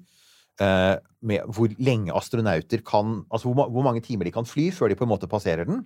med 1.22 1.46
hvor 1.54 1.70
lenge 1.82 2.14
astronauter 2.18 2.82
kan 2.86 3.22
Altså 3.32 3.50
hvor, 3.50 3.70
hvor 3.70 3.86
mange 3.86 4.02
timer 4.02 4.26
de 4.26 4.34
kan 4.34 4.46
fly 4.48 4.70
før 4.74 4.90
de 4.90 4.98
på 4.98 5.06
en 5.06 5.12
måte 5.12 5.30
passerer 5.30 5.68
den. 5.70 5.84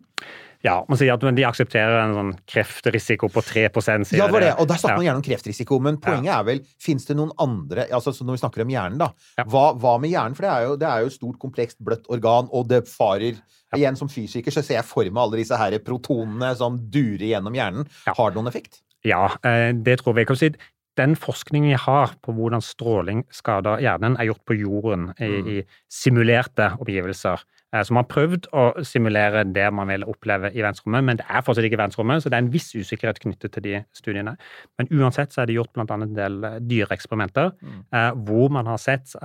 Ja, 0.65 0.79
man 0.89 0.97
sier 0.97 1.13
at 1.13 1.23
de 1.37 1.45
aksepterer 1.45 1.97
en 2.01 2.15
sånn 2.15 2.31
kreftrisiko 2.49 3.29
på 3.31 3.43
3 3.45 3.67
sier 3.83 4.17
Ja, 4.17 4.27
det 4.27 4.33
var 4.33 4.45
det. 4.45 4.53
Og 4.59 4.67
der 4.67 4.79
snakker 4.79 4.95
Ja. 4.95 5.01
man 5.01 5.05
gjerne 5.05 5.21
om 5.21 5.27
kreftrisiko, 5.27 5.79
men 5.79 5.97
poenget 6.01 6.33
er 6.33 6.43
vel 6.43 6.61
Fins 6.81 7.05
det 7.05 7.17
noen 7.17 7.31
andre 7.37 7.87
altså 7.91 8.13
så 8.15 8.25
Når 8.25 8.37
vi 8.37 8.43
snakker 8.43 8.61
om 8.63 8.69
hjernen, 8.73 8.97
da. 8.97 9.11
Ja. 9.37 9.43
Hva, 9.43 9.65
hva 9.75 9.97
med 9.99 10.09
hjernen? 10.09 10.35
For 10.35 10.47
det 10.47 10.51
er, 10.51 10.63
jo, 10.69 10.75
det 10.77 10.87
er 10.89 11.03
jo 11.03 11.09
stort, 11.09 11.39
komplekst, 11.39 11.77
bløtt 11.83 12.07
organ, 12.09 12.49
og 12.51 12.67
det 12.67 12.87
farer 12.87 13.35
Igjen, 13.75 13.97
som 13.99 14.07
fysiker 14.07 14.53
så 14.53 14.63
ser 14.63 14.77
jeg 14.77 14.87
for 14.87 15.03
meg 15.03 15.19
alle 15.19 15.41
disse 15.41 15.57
her 15.59 15.73
protonene 15.83 16.53
som 16.55 16.77
durer 16.79 17.25
gjennom 17.27 17.55
hjernen. 17.57 17.87
Ja. 18.05 18.13
Har 18.15 18.31
det 18.31 18.37
noen 18.39 18.47
effekt? 18.47 18.79
Ja, 19.03 19.25
eh, 19.43 19.73
det 19.73 19.99
tror 19.99 20.15
vi. 20.15 20.23
Jeg 20.23 20.55
den 20.97 21.15
forskningen 21.15 21.69
vi 21.69 21.77
har 21.79 22.13
på 22.23 22.33
hvordan 22.33 22.61
stråling 22.63 23.25
skader 23.31 23.81
hjernen, 23.83 24.15
er 24.19 24.29
gjort 24.29 24.45
på 24.47 24.55
jorden 24.59 25.09
i, 25.19 25.27
Mm. 25.41 25.47
i 25.47 25.63
simulerte 25.91 26.71
omgivelser. 26.79 27.43
Eh, 27.73 27.81
Så 27.83 27.91
man 27.93 28.05
har 28.05 28.13
prøvd 28.15 28.47
å 28.53 28.83
simulere 28.85 29.43
det 29.51 29.73
man 29.73 29.87
vil 29.87 30.03
oppleve 30.03 30.51
i 30.55 30.61
verdensrommet, 30.61 31.03
men 31.03 31.17
det 31.17 31.25
er 31.29 31.41
fortsatt 31.41 31.65
ikke 31.65 31.77
verdensrommet, 31.77 32.23
så 32.23 32.29
det 32.29 32.33
er 32.37 32.45
en 32.45 32.53
viss 32.53 32.71
usikkerhet 32.75 33.19
knyttet 33.19 33.51
til 33.51 33.63
de 33.63 33.83
studiene. 33.93 34.37
Men 34.77 34.87
uansett 34.91 35.33
så 35.33 35.41
er 35.41 35.45
det 35.47 35.55
gjort 35.55 35.75
annet 35.77 35.91
en 35.91 36.15
del 36.15 36.43
eh, 36.43 36.59
dyreeksperimenter 36.59 37.51
Mm. 37.61 37.83
eh, 37.93 38.11
hvor 38.25 38.49
man 38.49 38.65
har 38.65 38.77
sett 38.77 39.15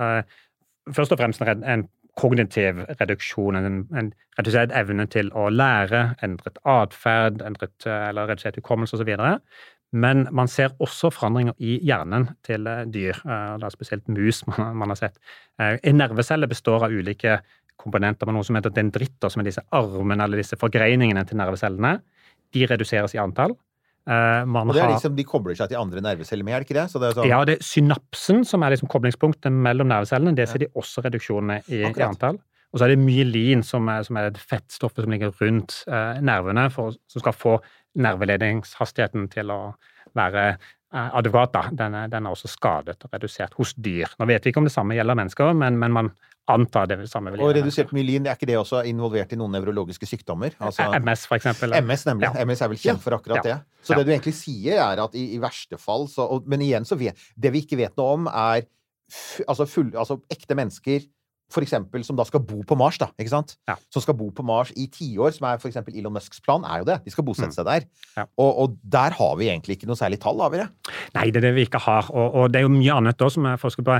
først 0.91 1.11
og 1.11 1.17
fremst 1.19 1.41
en, 1.41 1.87
kognitiv 2.17 2.75
reduksjon, 2.99 3.55
en, 3.55 3.87
en 3.95 4.13
redusert 4.37 4.71
evne 4.75 5.05
til 5.07 5.29
å 5.31 5.45
lære, 5.49 6.15
endret 6.21 6.57
atferd, 6.67 7.41
endret, 7.41 7.85
eller 7.87 8.27
redusert 8.27 8.55
hukommelse 8.59 8.97
osv. 8.99 9.13
Men 9.91 10.23
man 10.31 10.47
ser 10.47 10.71
også 10.79 11.09
forandringer 11.11 11.57
i 11.59 11.75
hjernen 11.83 12.29
til 12.47 12.67
eh, 12.69 12.85
dyr, 12.87 13.17
eh, 13.25 13.55
det 13.59 13.67
er 13.67 13.73
spesielt 13.73 14.07
mus 14.11 14.43
man, 14.47 14.87
har 14.87 14.99
sett. 14.99 15.17
Eh, 15.59 15.77
En 15.91 15.99
nervecelle 15.99 16.47
består 16.51 16.87
av 16.87 16.95
ulike 16.95 17.41
komponenter 17.81 18.29
med 18.29 18.37
noe 18.37 18.45
som 18.47 18.55
heter 18.55 18.73
dendritter, 18.75 19.31
som 19.33 19.41
er 19.41 19.49
disse 19.49 19.63
armene 19.75 20.23
eller 20.23 20.39
disse 20.39 20.59
forgreiningene 20.59 21.25
til 21.27 21.39
nervecellene. 21.41 21.97
De 22.53 22.63
reduseres 22.69 23.15
i 23.17 23.21
antall. 23.21 23.57
Man 24.05 24.65
Og 24.65 24.73
det 24.73 24.81
er 24.81 24.89
liksom, 24.95 25.13
De 25.13 25.23
kobler 25.29 25.53
seg 25.57 25.69
til 25.69 25.77
andre 25.77 26.01
nerveceller 26.01 26.45
med, 26.45 26.55
er 26.55 26.63
det 26.63 26.65
ikke 26.65 26.77
det? 26.79 26.85
Så 26.89 26.97
det 27.01 27.11
er 27.11 27.17
sånn, 27.19 27.27
ja, 27.29 27.41
det 27.45 27.53
er 27.59 27.65
synapsen 27.65 28.41
som 28.49 28.63
er 28.65 28.73
liksom 28.73 28.89
koblingspunktet 28.89 29.53
mellom 29.53 29.91
nervecellene. 29.91 30.33
Det 30.37 30.47
ser 30.49 30.63
de 30.63 30.69
også 30.73 31.03
reduksjonene 31.05 31.59
i, 31.69 31.83
i 31.85 32.05
antall. 32.05 32.39
Og 32.71 32.79
så 32.79 32.87
er 32.87 32.93
det 32.93 33.03
myelin, 33.03 33.61
som 33.67 33.89
er, 33.91 34.05
som 34.07 34.17
er 34.17 34.29
et 34.29 34.39
fettstoffet 34.39 35.03
som 35.03 35.11
ligger 35.11 35.33
rundt 35.41 35.81
eh, 35.91 36.21
nervene, 36.23 36.69
for, 36.73 36.95
som 37.11 37.23
skal 37.23 37.35
få 37.35 37.55
nerveledningshastigheten 37.95 39.29
til 39.33 39.51
å 39.53 39.61
være 40.17 40.57
advokat, 40.91 41.53
da. 41.55 41.61
Den 41.71 41.95
er, 41.95 42.09
den 42.11 42.25
er 42.27 42.33
også 42.35 42.49
skadet 42.51 42.99
og 43.07 43.13
redusert 43.15 43.53
hos 43.55 43.71
dyr. 43.79 44.11
Nå 44.19 44.27
vet 44.27 44.43
vi 44.43 44.51
ikke 44.51 44.59
om 44.59 44.67
det 44.67 44.73
samme 44.73 44.97
gjelder 44.97 45.15
mennesker, 45.15 45.53
men, 45.55 45.77
men 45.79 45.93
man 45.95 46.09
antar 46.51 46.89
det 46.89 46.97
samme 47.07 47.31
vil 47.31 47.43
Og 47.45 47.53
redusert 47.55 47.93
myelin, 47.95 48.25
er 48.27 48.35
ikke 48.35 48.49
det 48.49 48.57
også 48.59 48.81
involvert 48.89 49.31
i 49.31 49.37
noen 49.39 49.53
nevrologiske 49.55 50.07
sykdommer? 50.09 50.55
Altså. 50.59 50.89
MS, 50.99 51.23
for 51.29 51.37
eksempel. 51.37 51.75
MS, 51.79 52.03
nemlig. 52.09 52.27
Ja. 52.27 52.43
MS 52.43 52.63
er 52.65 52.71
vel 52.73 52.81
kjent 52.81 53.03
for 53.03 53.15
akkurat 53.15 53.39
Ja. 53.39 53.43
det. 53.45 53.57
Så 53.85 53.93
Ja. 53.93 53.99
det 54.01 54.05
du 54.09 54.11
egentlig 54.11 54.33
sier, 54.35 54.81
er 54.81 55.03
at 55.03 55.15
i, 55.15 55.35
i 55.35 55.39
verste 55.39 55.79
fall 55.79 56.07
så 56.11 56.27
og, 56.27 56.47
Men 56.47 56.61
igjen, 56.61 56.83
så 56.83 56.97
vet 56.99 57.15
Det 57.39 57.51
vi 57.53 57.61
ikke 57.63 57.77
vet 57.77 57.95
noe 57.97 58.13
om, 58.17 58.27
er 58.27 58.65
f, 59.11 59.39
altså, 59.47 59.67
full, 59.67 59.91
altså 59.95 60.19
ekte 60.29 60.55
mennesker 60.55 61.07
for 61.51 61.61
eksempel, 61.65 62.03
som 62.07 62.15
da 62.19 62.23
skal 62.27 62.39
bo 62.47 62.61
på 62.67 62.77
Mars, 62.79 62.97
da, 63.01 63.09
ikke 63.19 63.33
sant? 63.33 63.55
Ja. 63.69 63.75
Som 63.91 64.03
skal 64.05 64.15
bo 64.19 64.29
på 64.31 64.43
Mars 64.47 64.71
i 64.79 64.87
tiår, 64.91 65.33
som 65.35 65.47
er 65.51 65.59
for 65.61 65.67
eksempel 65.71 65.95
Elon 65.99 66.13
Musks 66.15 66.39
plan, 66.43 66.63
er 66.63 66.81
jo 66.81 66.87
det. 66.87 66.99
De 67.05 67.11
skal 67.13 67.27
bosette 67.27 67.51
Mm. 67.51 67.57
seg 67.59 67.65
der. 67.67 67.85
Ja. 68.17 68.25
Og, 68.39 68.51
og 68.63 68.77
der 68.83 69.11
har 69.19 69.35
vi 69.39 69.49
egentlig 69.51 69.77
ikke 69.77 69.87
noe 69.91 69.99
særlig 69.99 70.19
tall, 70.23 70.39
har 70.41 70.49
vi 70.53 70.61
det? 70.63 70.67
Nei, 71.15 71.25
det 71.29 71.41
er 71.43 71.47
det 71.49 71.55
vi 71.59 71.67
ikke 71.67 71.83
har. 71.83 72.09
Og, 72.11 72.33
og 72.35 72.51
det 72.53 72.61
er 72.61 72.67
jo 72.67 72.73
mye 72.73 72.97
annet 73.01 73.17
da 73.19 73.29
som 73.29 73.45
er 73.51 73.57
forsket 73.61 73.85
på. 73.87 73.99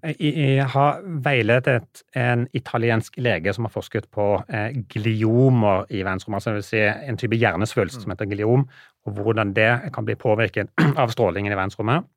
Jeg, 0.00 0.16
jeg 0.32 0.64
har 0.72 1.02
veiledet 1.26 2.02
en 2.16 2.46
italiensk 2.56 3.18
lege 3.20 3.52
som 3.52 3.66
har 3.68 3.72
forsket 3.74 4.06
på 4.10 4.28
eh, 4.48 4.78
gliomer 4.88 5.84
i 5.92 6.00
verdensrommet, 6.00 6.40
altså 6.40 6.54
det 6.54 6.60
vil 6.62 6.68
si 6.70 6.80
en 7.10 7.18
type 7.20 7.36
hjernesvulst 7.36 8.00
som 8.06 8.14
heter 8.14 8.30
gliom, 8.30 8.64
og 9.06 9.18
hvordan 9.18 9.52
det 9.56 9.68
kan 9.92 10.06
bli 10.08 10.16
påvirket 10.16 10.72
av 11.02 11.12
strålingen 11.12 11.52
i 11.52 11.58
verdensrommet. 11.58 12.08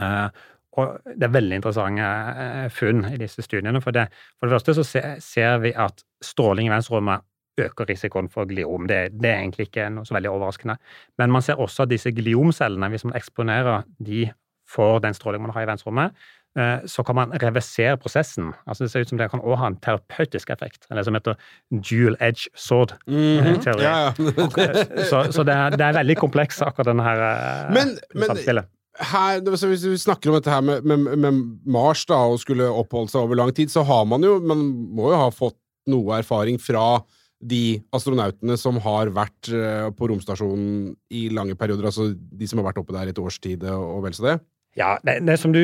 Eh, 0.00 0.28
og 0.72 1.02
det 1.04 1.26
er 1.26 1.34
veldig 1.34 1.58
interessante 1.58 2.06
eh, 2.44 2.68
funn 2.72 3.04
i 3.10 3.18
disse 3.20 3.44
studiene. 3.44 3.82
For 3.84 3.94
det, 3.94 4.06
for 4.38 4.48
det 4.48 4.56
første 4.56 4.76
så 4.78 5.02
ser 5.20 5.60
vi 5.64 5.74
at 5.76 6.04
stråling 6.24 6.68
i 6.68 6.72
verdensrommet 6.72 7.28
øker 7.60 7.90
risikoen 7.90 8.30
for 8.32 8.48
gliom. 8.48 8.86
Det, 8.88 9.10
det 9.20 9.28
er 9.28 9.42
egentlig 9.42 9.68
ikke 9.68 9.90
noe 9.92 10.08
så 10.08 10.16
veldig 10.16 10.30
overraskende. 10.32 10.78
Men 11.20 11.34
man 11.34 11.44
ser 11.44 11.60
også 11.60 11.84
at 11.84 11.92
disse 11.92 12.12
gliomcellene, 12.16 12.88
hvis 12.88 13.04
man 13.04 13.18
eksponerer 13.18 13.84
de 14.00 14.30
for 14.72 15.02
den 15.04 15.14
strålingen 15.14 15.50
man 15.50 15.52
har 15.52 15.66
i 15.66 15.68
verdensrommet, 15.68 16.16
eh, 16.56 16.86
så 16.88 17.04
kan 17.04 17.18
man 17.20 17.36
reversere 17.42 17.98
prosessen. 18.00 18.54
Altså 18.64 18.84
Det 18.84 18.90
ser 18.90 19.04
ut 19.04 19.12
som 19.12 19.20
det 19.20 19.30
kan 19.30 19.44
også 19.44 19.60
ha 19.60 19.72
en 19.74 19.80
terapeutisk 19.84 20.50
effekt, 20.50 20.86
eller 20.90 21.04
som 21.04 21.14
heter 21.18 21.36
dual 21.68 22.16
edge 22.20 22.48
sword. 22.56 22.96
Mhm. 23.06 23.60
teori. 23.60 23.82
Ja, 23.82 23.98
ja. 24.06 24.12
Så, 25.10 25.26
så 25.32 25.44
det, 25.44 25.52
er, 25.52 25.76
det 25.76 25.84
er 25.84 25.98
veldig 26.00 26.16
kompleks, 26.16 26.62
akkurat 26.62 26.86
denne 26.86 27.04
her 27.04 27.18
men, 27.74 27.98
samspillet. 28.16 28.64
men-. 28.64 28.81
Her, 29.00 29.40
hvis 29.40 29.86
vi 29.86 29.96
snakker 30.00 30.30
om 30.30 30.36
dette 30.36 30.52
her 30.52 30.62
med, 30.64 30.84
med, 30.84 31.16
med 31.16 31.40
Mars 31.64 32.04
da, 32.08 32.18
og 32.28 32.40
skulle 32.42 32.68
oppholde 32.68 33.12
seg 33.12 33.24
over 33.24 33.38
lang 33.38 33.52
tid, 33.56 33.72
så 33.72 33.84
har 33.88 34.04
man 34.08 34.24
jo 34.26 34.38
Man 34.44 34.64
må 34.92 35.10
jo 35.12 35.20
ha 35.20 35.30
fått 35.32 35.58
noe 35.90 36.20
erfaring 36.20 36.60
fra 36.62 37.02
de 37.42 37.80
astronautene 37.94 38.54
som 38.60 38.76
har 38.84 39.10
vært 39.10 39.50
eh, 39.50 39.88
på 39.98 40.08
romstasjonen 40.12 40.92
i 41.10 41.24
lange 41.34 41.56
perioder, 41.58 41.88
altså 41.88 42.12
de 42.14 42.46
som 42.46 42.60
har 42.60 42.68
vært 42.68 42.78
oppe 42.84 42.94
der 42.94 43.10
et 43.10 43.18
års 43.18 43.40
tid 43.42 43.64
og 43.66 43.96
og 43.96 44.04
vel 44.04 44.14
så 44.14 44.28
det. 44.28 44.36
Ja, 44.74 44.94
det, 45.04 45.18
det 45.26 45.34
som 45.38 45.52
du 45.52 45.58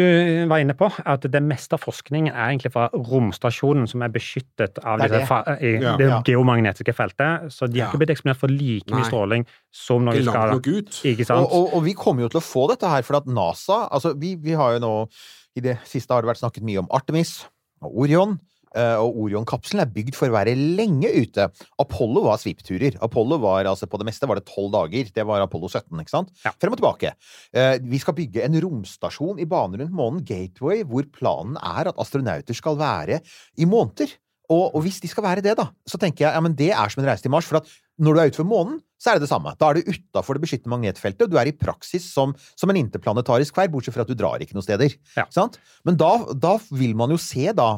var 0.50 0.60
inne 0.60 0.74
på, 0.76 0.84
er 1.00 1.14
at 1.14 1.22
det 1.32 1.40
meste 1.42 1.72
av 1.78 1.80
forskningen 1.80 2.28
er 2.34 2.50
egentlig 2.50 2.72
fra 2.74 2.88
romstasjonen, 2.92 3.86
som 3.88 4.02
er 4.04 4.10
beskyttet 4.12 4.76
av 4.84 4.98
Det 5.00 5.06
er 5.10 5.14
det. 5.18 5.26
fa 5.28 5.38
i 5.56 5.70
Ja. 5.80 5.96
det 5.96 6.08
Ja. 6.10 6.18
geomagnetiske 6.28 6.92
feltet. 6.92 7.48
Så 7.52 7.66
de 7.72 7.80
har 7.80 7.86
Ja. 7.88 7.92
ikke 7.92 8.04
blitt 8.04 8.10
eksponert 8.12 8.36
for 8.36 8.48
like 8.48 8.84
mye 8.92 9.00
Nei. 9.00 9.08
stråling 9.08 9.46
som 9.72 10.04
når 10.04 10.12
de 10.18 10.24
skal 10.24 10.50
nok 10.52 10.66
ut. 10.66 10.90
Ikke 11.08 11.24
sant? 11.24 11.40
Og, 11.40 11.52
og, 11.52 11.74
og 11.74 11.84
vi 11.84 11.94
kommer 11.94 12.20
jo 12.22 12.28
til 12.28 12.40
å 12.40 12.44
få 12.44 12.68
dette 12.68 12.86
her, 12.88 13.00
for 13.02 13.16
at 13.16 13.26
NASA 13.26 13.88
altså 13.90 14.12
vi, 14.18 14.34
vi 14.36 14.52
har 14.52 14.74
jo 14.76 14.80
nå 14.80 15.08
I 15.56 15.60
det 15.60 15.78
siste 15.84 16.12
har 16.12 16.22
det 16.22 16.28
vært 16.28 16.42
snakket 16.44 16.62
mye 16.62 16.78
om 16.78 16.86
Artemis 16.92 17.46
og 17.82 17.96
Orion. 18.04 18.38
Eh, 18.76 18.96
Og 19.00 19.16
Orion-kapselen 19.24 19.82
er 19.84 19.92
bygd 19.92 20.16
for 20.18 20.28
å 20.28 20.36
være 20.36 20.56
lenge 20.56 21.10
ute. 21.14 21.48
Apollo 21.80 22.24
var 22.26 22.40
svippturer. 22.42 22.98
Apollo 23.04 23.40
var 23.42 23.68
altså 23.70 23.88
På 23.90 24.00
det 24.00 24.08
meste 24.10 24.28
var 24.28 24.40
det 24.40 24.46
tolv 24.48 24.72
dager. 24.74 25.10
Det 25.14 25.26
var 25.28 25.44
Apollo 25.44 25.70
17, 25.72 25.92
ikke 26.02 26.14
sant? 26.14 26.32
Ja. 26.44 26.52
Frem 26.60 26.76
og 26.76 26.80
tilbake. 26.82 27.14
Eh, 27.52 27.76
Vi 27.82 27.98
skal 28.02 28.16
bygge 28.18 28.44
en 28.44 28.60
romstasjon 28.60 29.40
i 29.40 29.48
bane 29.48 29.80
rundt 29.80 29.94
månen, 29.94 30.24
Gateway, 30.28 30.84
hvor 30.84 31.06
planen 31.14 31.56
er 31.62 31.88
at 31.92 32.00
astronauter 32.00 32.56
skal 32.56 32.78
være 32.80 33.20
i 33.58 33.68
måneder. 33.68 34.12
Og, 34.48 34.74
og 34.74 34.80
hvis 34.84 35.00
de 35.02 35.08
skal 35.10 35.26
være 35.26 35.42
det, 35.44 35.56
da, 35.58 35.68
så 35.84 35.98
tenker 36.00 36.24
jeg 36.24 36.32
ja, 36.32 36.40
men 36.40 36.54
det 36.56 36.70
er 36.72 36.88
som 36.88 37.02
en 37.02 37.08
reise 37.10 37.24
til 37.24 37.32
Mars. 37.32 37.44
For 37.48 37.60
at 37.60 37.68
når 37.98 38.14
du 38.14 38.20
er 38.20 38.30
utenfor 38.30 38.48
månen, 38.48 38.78
så 38.98 39.12
er 39.12 39.18
det 39.18 39.26
det 39.26 39.30
samme. 39.30 39.52
Da 39.58 39.68
er 39.70 39.78
du 39.78 39.90
utafor 39.92 40.36
det 40.36 40.42
beskyttende 40.42 40.72
magnetfeltet, 40.74 41.26
og 41.26 41.32
du 41.32 41.38
er 41.38 41.50
i 41.50 41.54
praksis 41.54 42.06
som, 42.10 42.32
som 42.58 42.70
en 42.72 42.80
interplanetarisk 42.80 43.54
kverd, 43.54 43.70
bortsett 43.74 43.94
fra 43.94 44.06
at 44.06 44.10
du 44.10 44.18
drar 44.18 44.42
ikke 44.42 44.56
noen 44.56 44.66
steder. 44.66 44.96
Ja. 45.14 45.26
Sant? 45.34 45.60
Men 45.86 45.98
da, 46.00 46.10
da 46.34 46.56
vil 46.72 46.96
man 46.98 47.14
jo 47.14 47.20
se 47.22 47.46
da 47.54 47.68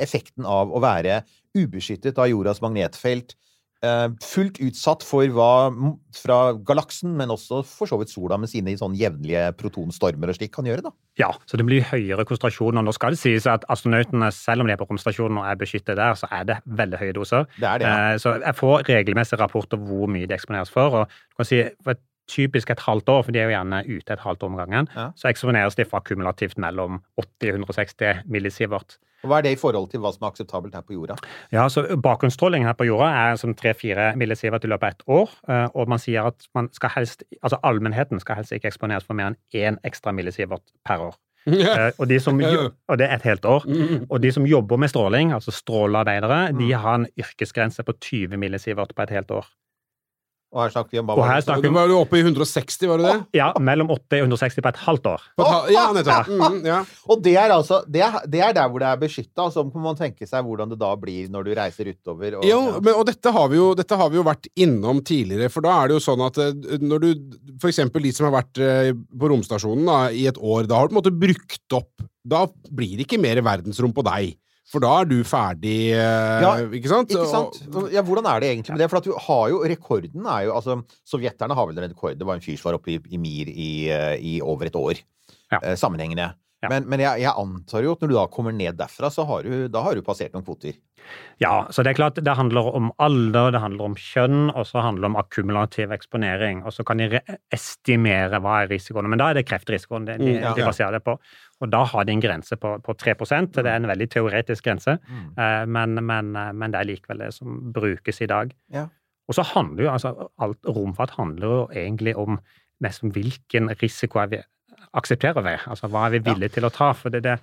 effekten 0.00 0.48
av 0.48 0.72
å 0.72 0.80
være 0.82 1.20
ubeskyttet 1.56 2.20
av 2.20 2.30
jordas 2.30 2.62
magnetfelt, 2.64 3.36
fullt 3.80 4.58
utsatt 4.60 5.04
for 5.06 5.24
hva 5.32 5.70
fra 6.12 6.38
galaksen, 6.68 7.14
men 7.16 7.30
også 7.32 7.62
for 7.64 7.88
så 7.88 7.96
vidt 8.00 8.10
sola 8.12 8.36
med 8.36 8.50
sine 8.52 8.74
sånn 8.76 8.96
jevnlige 8.98 9.54
protonstormer 9.56 10.28
og 10.32 10.36
slik 10.36 10.52
kan 10.52 10.68
gjøre, 10.68 10.82
da. 10.84 10.92
Ja, 11.20 11.30
så 11.48 11.56
det 11.56 11.64
blir 11.68 11.84
høyere 11.88 12.26
konsentrasjoner. 12.28 12.84
Nå 12.84 12.92
skal 12.96 13.16
det 13.16 13.20
sies 13.22 13.46
at 13.48 13.64
astronautene, 13.72 14.28
selv 14.34 14.64
om 14.64 14.68
de 14.68 14.74
er 14.74 14.80
på 14.80 14.88
romstasjonen 14.90 15.40
og 15.40 15.48
er 15.48 15.56
beskyttet 15.60 15.96
der, 15.96 16.18
så 16.18 16.28
er 16.34 16.44
det 16.50 16.58
veldig 16.66 17.00
høye 17.00 17.16
doser. 17.16 17.48
Det 17.56 17.68
er 17.70 17.78
det. 17.82 17.88
Ja. 17.88 17.96
Eh, 18.12 18.18
Så 18.20 18.36
jeg 18.42 18.58
får 18.60 18.84
regelmessige 18.90 19.40
rapporter 19.40 19.80
hvor 19.80 20.06
mye 20.12 20.26
de 20.28 20.36
eksponeres 20.36 20.70
for. 20.70 21.00
og 21.02 21.08
du 21.08 21.40
kan 21.40 21.48
si 21.48 21.62
for 21.82 21.96
et 21.96 22.02
typisk 22.30 22.70
et 22.70 22.80
halvt 22.86 23.08
år, 23.12 23.22
for 23.26 23.34
de 23.34 23.40
er 23.42 23.48
jo 23.50 23.56
gjerne 23.56 23.82
ute 23.90 24.14
et 24.14 24.22
halvt 24.24 24.42
år 24.46 24.52
om 24.54 24.58
gangen, 24.62 24.88
Ja. 24.96 25.10
så 25.18 25.28
eksponeres 25.32 25.74
de 25.76 25.84
fra 25.90 26.00
kumulativt 26.06 26.58
mellom 26.62 27.00
80 27.18 27.50
og 27.50 27.58
160 27.66 28.22
millisievert. 28.30 28.98
Og 29.22 29.28
Hva 29.28 29.38
er 29.38 29.42
det 29.44 29.50
i 29.52 29.60
forhold 29.60 29.90
til 29.92 30.00
hva 30.00 30.14
som 30.14 30.24
er 30.24 30.30
akseptabelt 30.30 30.74
her 30.74 30.80
på 30.80 30.94
jorda? 30.96 31.16
Ja, 31.52 31.66
så 31.68 31.82
Bakgrunnsstråling 32.00 32.64
her 32.64 32.72
på 32.72 32.86
jorda 32.88 33.10
er 33.32 33.36
som 33.36 33.52
3-4 33.54 34.14
millisievert 34.16 34.64
i 34.64 34.70
løpet 34.72 34.82
av 34.82 34.90
ett 34.94 35.02
år. 35.12 35.28
eh, 35.48 35.68
Og 35.74 35.88
man 35.88 35.98
sier 35.98 36.24
at 36.30 36.46
man 36.54 36.70
skal 36.72 36.88
helst, 36.94 37.22
altså 37.42 37.58
allmennheten 37.62 38.18
skal 38.20 38.36
helst 38.36 38.52
ikke 38.56 38.70
eksponeres 38.72 39.04
for 39.04 39.12
mer 39.14 39.26
enn 39.34 39.36
én 39.52 39.76
ekstra 39.84 40.14
millisievert 40.16 40.62
per 40.86 40.98
år. 41.10 41.14
Eh, 41.46 41.90
Og, 41.98 42.08
de 42.08 42.18
som, 42.20 42.38
og 42.40 42.98
det 42.98 43.10
er 43.10 43.14
et 43.16 43.22
helt 43.22 43.44
år. 43.44 43.64
Mm. 43.66 44.06
Og 44.10 44.20
de 44.22 44.32
som 44.32 44.44
jobber 44.46 44.76
med 44.78 44.88
stråling, 44.88 45.32
altså 45.32 45.50
strålearbeidere, 45.52 46.52
de 46.58 46.72
har 46.72 46.94
en 46.94 47.06
yrkesgrense 47.18 47.82
på 47.84 47.92
20 48.00 48.36
millisievert 48.38 48.94
på 48.94 49.02
et 49.02 49.10
helt 49.10 49.30
år. 49.30 49.46
Og 50.50 50.64
her 50.64 50.72
snakker 50.74 50.96
vi 50.96 50.98
om 50.98 51.06
hva 51.06 51.14
Og 51.14 51.20
var 51.22 51.28
her 51.30 51.42
snakker 51.44 51.62
Du 51.62 51.74
var 51.76 51.90
jo 51.92 51.98
oppe 52.02 52.18
i 52.18 52.22
160, 52.24 52.88
var 52.90 52.98
du 52.98 53.04
det? 53.06 53.12
Ja, 53.38 53.50
mellom 53.62 53.92
80 53.94 54.24
og 54.24 54.32
160 54.32 54.64
på 54.64 54.70
et 54.72 54.80
halvt 54.82 55.06
år. 55.12 55.26
Ja, 55.70 55.84
nettopp. 55.94 56.30
Mhm, 56.32 56.56
ja. 56.66 56.80
Og 57.06 57.22
det 57.22 57.34
er 57.38 57.54
altså 57.54 57.78
det 57.86 58.02
er, 58.02 58.16
det 58.26 58.42
er 58.42 58.56
der 58.56 58.72
hvor 58.72 58.82
det 58.82 58.88
er 58.90 58.98
beskytta, 58.98 59.46
så 59.54 59.62
må 59.68 59.84
man 59.84 59.98
tenke 60.00 60.26
seg 60.26 60.42
hvordan 60.46 60.72
det 60.72 60.80
da 60.82 60.90
blir 60.98 61.30
når 61.30 61.46
du 61.46 61.52
reiser 61.54 61.92
utover. 61.92 62.40
Og, 62.40 62.48
Jo, 62.48 62.58
ja. 62.66 62.82
men, 62.82 62.92
og 62.98 63.06
dette 63.06 63.34
har, 63.36 63.46
vi 63.52 63.60
jo, 63.60 63.70
dette 63.78 64.00
har 64.02 64.10
vi 64.10 64.18
jo 64.18 64.26
vært 64.26 64.50
innom 64.58 65.04
tidligere, 65.06 65.52
for 65.54 65.66
da 65.66 65.76
er 65.78 65.90
det 65.92 65.98
jo 66.00 66.04
sånn 66.08 66.26
at 66.26 66.42
eh, 66.42 66.76
når 66.82 67.06
du 67.06 67.10
For 67.62 67.70
eksempel 67.70 68.02
de 68.02 68.10
som 68.16 68.26
har 68.26 68.34
vært 68.40 68.58
eh, 68.58 68.90
på 68.94 69.30
romstasjonen 69.30 69.86
da, 69.86 70.00
i 70.10 70.26
et 70.30 70.38
år, 70.38 70.66
da 70.66 70.80
har 70.80 70.88
du 70.90 70.94
på 70.94 70.98
en 70.98 71.02
måte 71.04 71.14
brukt 71.14 71.78
opp 71.78 72.02
Da 72.26 72.46
blir 72.74 72.98
det 72.98 73.06
ikke 73.06 73.22
mer 73.22 73.38
verdensrom 73.44 73.94
på 73.94 74.02
deg. 74.10 74.34
For 74.70 74.82
da 74.82 74.90
er 75.00 75.08
du 75.10 75.16
ferdig, 75.26 75.90
eh, 75.96 76.42
Ja, 76.44 76.52
ikke 76.62 76.90
sant? 76.92 77.10
Ikke 77.10 77.26
sant? 77.26 77.58
Ja, 77.90 78.04
hvordan 78.06 78.28
er 78.30 78.42
det 78.42 78.50
egentlig 78.52 78.76
med 78.76 78.82
det? 78.84 78.90
For 78.92 79.00
at 79.00 79.08
du 79.08 79.14
har 79.26 79.48
jo 79.50 79.62
Rekorden 79.66 80.28
er 80.30 80.44
jo 80.46 80.54
altså 80.54 80.76
Sovjeterne 81.10 81.56
har 81.58 81.66
vel 81.66 81.80
en 81.80 81.90
rekord. 81.90 82.18
Det 82.18 82.26
var 82.28 82.38
en 82.38 82.44
fyr 82.44 82.54
som 82.58 82.70
var 82.70 82.78
oppe 82.78 82.94
i, 82.94 83.00
i 83.10 83.18
Mir 83.18 83.50
i, 83.50 83.70
eh, 83.90 84.14
i 84.22 84.36
over 84.40 84.70
et 84.70 84.78
år. 84.78 85.02
Ja. 85.50 85.58
Eh, 85.58 85.74
sammenhengende. 85.74 86.30
Ja. 86.60 86.68
Men, 86.68 86.84
men 86.92 87.00
jeg, 87.00 87.22
jeg 87.22 87.32
antar 87.40 87.84
jo 87.86 87.94
at 87.94 88.02
når 88.04 88.10
du 88.10 88.14
da 88.18 88.26
kommer 88.32 88.52
ned 88.52 88.76
derfra, 88.76 89.08
så 89.12 89.24
har 89.28 89.46
du, 89.46 89.66
da 89.72 89.80
har 89.86 89.96
du 89.96 90.04
passert 90.04 90.34
noen 90.36 90.44
kvoter. 90.44 90.76
Ja, 91.40 91.64
så 91.72 91.80
det 91.80 91.94
er 91.94 91.96
klart 91.96 92.18
det 92.20 92.34
handler 92.36 92.68
om 92.76 92.90
alder, 93.00 93.54
det 93.54 93.62
handler 93.62 93.88
om 93.88 93.96
kjønn, 93.96 94.50
og 94.52 94.66
så 94.68 94.82
handler 94.84 95.06
det 95.06 95.10
om 95.10 95.16
akkumulativ 95.22 95.94
eksponering. 95.96 96.60
Og 96.68 96.74
så 96.76 96.84
kan 96.84 97.00
de 97.00 97.22
estimere 97.56 98.42
hva 98.44 98.60
er 98.60 98.70
risikoene, 98.74 99.08
men 99.08 99.22
da 99.22 99.30
er 99.30 99.40
det 99.40 99.46
kreftrisikoen 99.48 100.08
de, 100.08 100.18
de, 100.20 100.36
Mm, 100.40 100.54
de 100.56 100.64
baserer 100.64 100.98
det 100.98 101.02
på. 101.04 101.16
Og 101.60 101.72
da 101.72 101.82
har 101.88 102.06
de 102.06 102.14
en 102.14 102.22
grense 102.22 102.56
på, 102.56 102.76
på 102.84 102.94
3 102.96 103.14
Det 103.52 103.64
er 103.64 103.76
en 103.76 103.88
veldig 103.88 104.08
teoretisk 104.12 104.64
grense, 104.64 104.98
mm. 105.08 105.26
men, 105.68 106.04
men, 106.04 106.36
eh, 106.36 106.52
men 106.52 106.72
det 106.72 106.80
er 106.80 106.88
likevel 106.88 107.24
det 107.24 107.34
som 107.34 107.72
brukes 107.72 108.20
i 108.20 108.26
dag. 108.26 108.54
Ja. 108.72 108.86
Og 109.28 109.36
så 109.36 109.42
handler 109.42 109.84
jo 109.84 109.90
altså 109.92 110.14
alt 110.42 110.66
romfart 110.66 111.10
handler 111.16 111.46
jo 111.46 111.68
egentlig 111.72 112.16
om 112.16 112.40
nesten 112.82 113.12
hvilken 113.12 113.70
risiko 113.82 114.18
er 114.22 114.32
vi 114.32 114.40
aksepterer 114.96 115.44
vi? 115.44 115.54
Altså 115.70 115.88
hva 115.90 116.06
er 116.08 116.16
vi 116.16 116.22
villige 116.26 116.56
til 116.56 116.66
å 116.66 116.72
ta? 116.74 116.90
For 116.96 117.12
det, 117.14 117.22
det, 117.26 117.36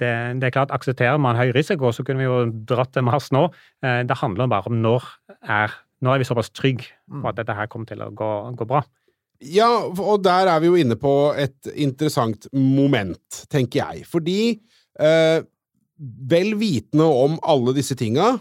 det, 0.00 0.10
det 0.40 0.48
er 0.48 0.54
klart, 0.54 0.72
aksepterer 0.74 1.20
man 1.20 1.36
høy 1.38 1.50
risiko, 1.56 1.92
så 1.92 2.04
kunne 2.06 2.22
vi 2.22 2.28
jo 2.28 2.38
dratt 2.70 2.94
til 2.96 3.04
Mars 3.06 3.30
nå. 3.34 3.46
Eh, 3.84 4.02
Det 4.08 4.16
handler 4.22 4.50
bare 4.52 4.70
om 4.72 4.80
når 4.82 5.06
er, 5.42 5.74
når 6.04 6.14
er 6.16 6.22
vi 6.22 6.28
såpass 6.30 6.52
trygge 6.56 6.90
på 7.10 7.28
at 7.30 7.36
dette 7.40 7.56
her 7.56 7.68
kommer 7.72 7.90
til 7.90 8.04
å 8.04 8.10
gå, 8.16 8.30
gå 8.56 8.68
bra. 8.70 8.82
Ja, 9.44 9.68
og 9.90 10.22
der 10.24 10.48
er 10.48 10.60
vi 10.62 10.70
jo 10.70 10.78
inne 10.80 10.96
på 10.96 11.34
et 11.36 11.68
interessant 11.74 12.46
moment, 12.54 13.42
tenker 13.52 13.82
jeg. 13.82 14.06
Fordi 14.08 14.38
eh, 15.00 15.42
vel 16.30 16.54
vitende 16.60 17.04
om 17.06 17.36
alle 17.42 17.74
disse 17.76 17.96
tinga, 17.98 18.38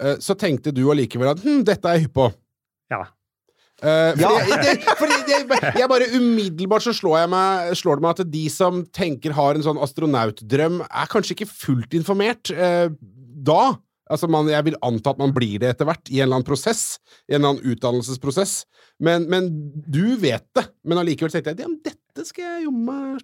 eh, 0.00 0.16
så 0.24 0.36
tenkte 0.38 0.72
du 0.72 0.86
allikevel 0.90 1.34
at 1.34 1.42
hm, 1.44 1.60
dette 1.68 1.90
er 1.90 1.98
jeg 1.98 2.06
hypp 2.06 2.16
på. 2.22 2.30
Ja. 2.94 3.02
Eh, 3.82 4.12
Ja. 4.20 4.30
fordi, 4.30 4.58
det, 4.62 4.74
fordi 4.98 5.16
det, 5.26 5.38
jeg 5.80 5.88
bare 5.90 6.10
umiddelbart 6.14 6.84
så 6.86 6.94
slår, 6.94 7.18
jeg 7.24 7.32
meg, 7.32 7.72
slår 7.76 7.98
det 7.98 8.06
meg 8.06 8.20
at 8.20 8.30
de 8.32 8.44
som 8.52 8.84
tenker 8.94 9.34
har 9.34 9.58
en 9.58 9.66
sånn 9.66 9.80
astronautdrøm, 9.82 10.78
er 10.86 11.10
kanskje 11.10 11.34
ikke 11.34 11.50
fullt 11.50 11.96
informert 11.98 12.52
uh, 12.54 12.86
da. 13.44 13.74
Altså 14.12 14.28
man, 14.28 14.48
jeg 14.52 14.66
vil 14.66 14.76
anta 14.84 15.14
at 15.14 15.20
man 15.20 15.32
blir 15.34 15.58
det 15.62 15.74
etter 15.74 15.88
hvert, 15.88 16.06
i 16.12 16.20
en 16.20 16.28
eller 16.28 16.38
annen 16.38 16.48
prosess. 16.48 16.98
I 17.26 17.34
en 17.34 17.40
eller 17.40 17.54
annen 17.54 17.72
utdannelsesprosess. 17.72 18.58
Men, 19.02 19.24
men 19.32 19.48
du 19.90 20.14
vet 20.20 20.44
det. 20.54 20.68
Men 20.84 21.00
allikevel 21.00 21.32
tenkte 21.32 21.54
jeg 21.54 21.64
ja, 21.64 21.70
dette 21.88 22.26
skal 22.28 22.44
jeg 22.44 22.66
jo 22.68 22.74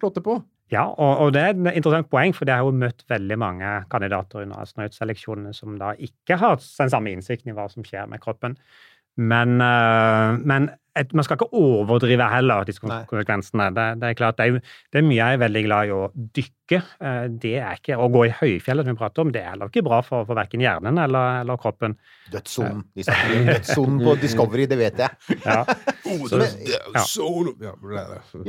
slå 0.01 0.09
til 0.11 0.25
på. 0.25 0.41
Ja, 0.71 0.85
og, 0.87 1.25
og 1.25 1.33
det 1.35 1.41
er 1.43 1.51
et 1.51 1.77
interessant 1.81 2.07
poeng, 2.11 2.31
for 2.35 2.47
jeg 2.47 2.55
har 2.55 2.63
jo 2.63 2.75
møtt 2.75 3.03
veldig 3.11 3.37
mange 3.39 3.71
kandidater 3.91 4.45
under 4.45 4.61
astronautseleksjonene 4.63 5.51
som 5.55 5.75
da 5.79 5.91
ikke 5.99 6.37
har 6.39 6.61
den 6.63 6.91
samme 6.93 7.11
innsikten 7.11 7.51
i 7.51 7.55
hva 7.57 7.67
som 7.71 7.83
skjer 7.83 8.07
med 8.11 8.23
kroppen. 8.23 8.55
Men, 9.17 9.57
øh, 9.61 10.37
men 10.47 10.69
et, 10.99 11.13
man 11.15 11.23
skal 11.23 11.37
ikke 11.37 11.53
overdrive 11.55 12.25
heller 12.33 12.65
disse 12.67 12.83
Nei. 12.83 12.97
konsekvensene. 13.07 13.69
Det, 13.75 13.83
det 14.01 14.09
er 14.09 14.15
klart, 14.19 14.35
det 14.41 14.47
er, 14.49 14.57
det 14.91 14.99
er 14.99 15.05
mye 15.07 15.15
jeg 15.21 15.37
er 15.37 15.39
veldig 15.39 15.61
glad 15.63 15.87
i 15.87 15.93
å 15.95 15.99
dykke. 16.35 16.79
Eh, 16.99 17.27
Det 17.43 17.53
er 17.59 17.77
ikke, 17.79 17.95
Å 17.99 18.09
gå 18.11 18.25
i 18.27 18.33
høyfjellet, 18.35 18.83
som 18.87 18.95
vi 18.95 18.99
prater 18.99 19.23
om, 19.23 19.31
det 19.31 19.39
er 19.43 19.53
heller 19.53 19.71
ikke 19.71 19.83
bra 19.87 20.01
for, 20.03 20.25
for 20.27 20.35
verken 20.35 20.59
hjernen 20.63 20.99
eller, 20.99 21.41
eller 21.45 21.59
kroppen. 21.63 21.95
Dødssonen. 22.31 22.83
De 22.95 23.03
snakker 23.07 23.37
om 23.39 23.47
dødssonen 23.53 24.01
på 24.03 24.15
Discovery, 24.21 24.65
det 24.71 24.79
vet 24.83 24.99
jeg. 25.05 25.09
Ja. 25.47 25.61
Så, 26.27 26.37
men- 26.41 26.59
ja. 26.67 27.03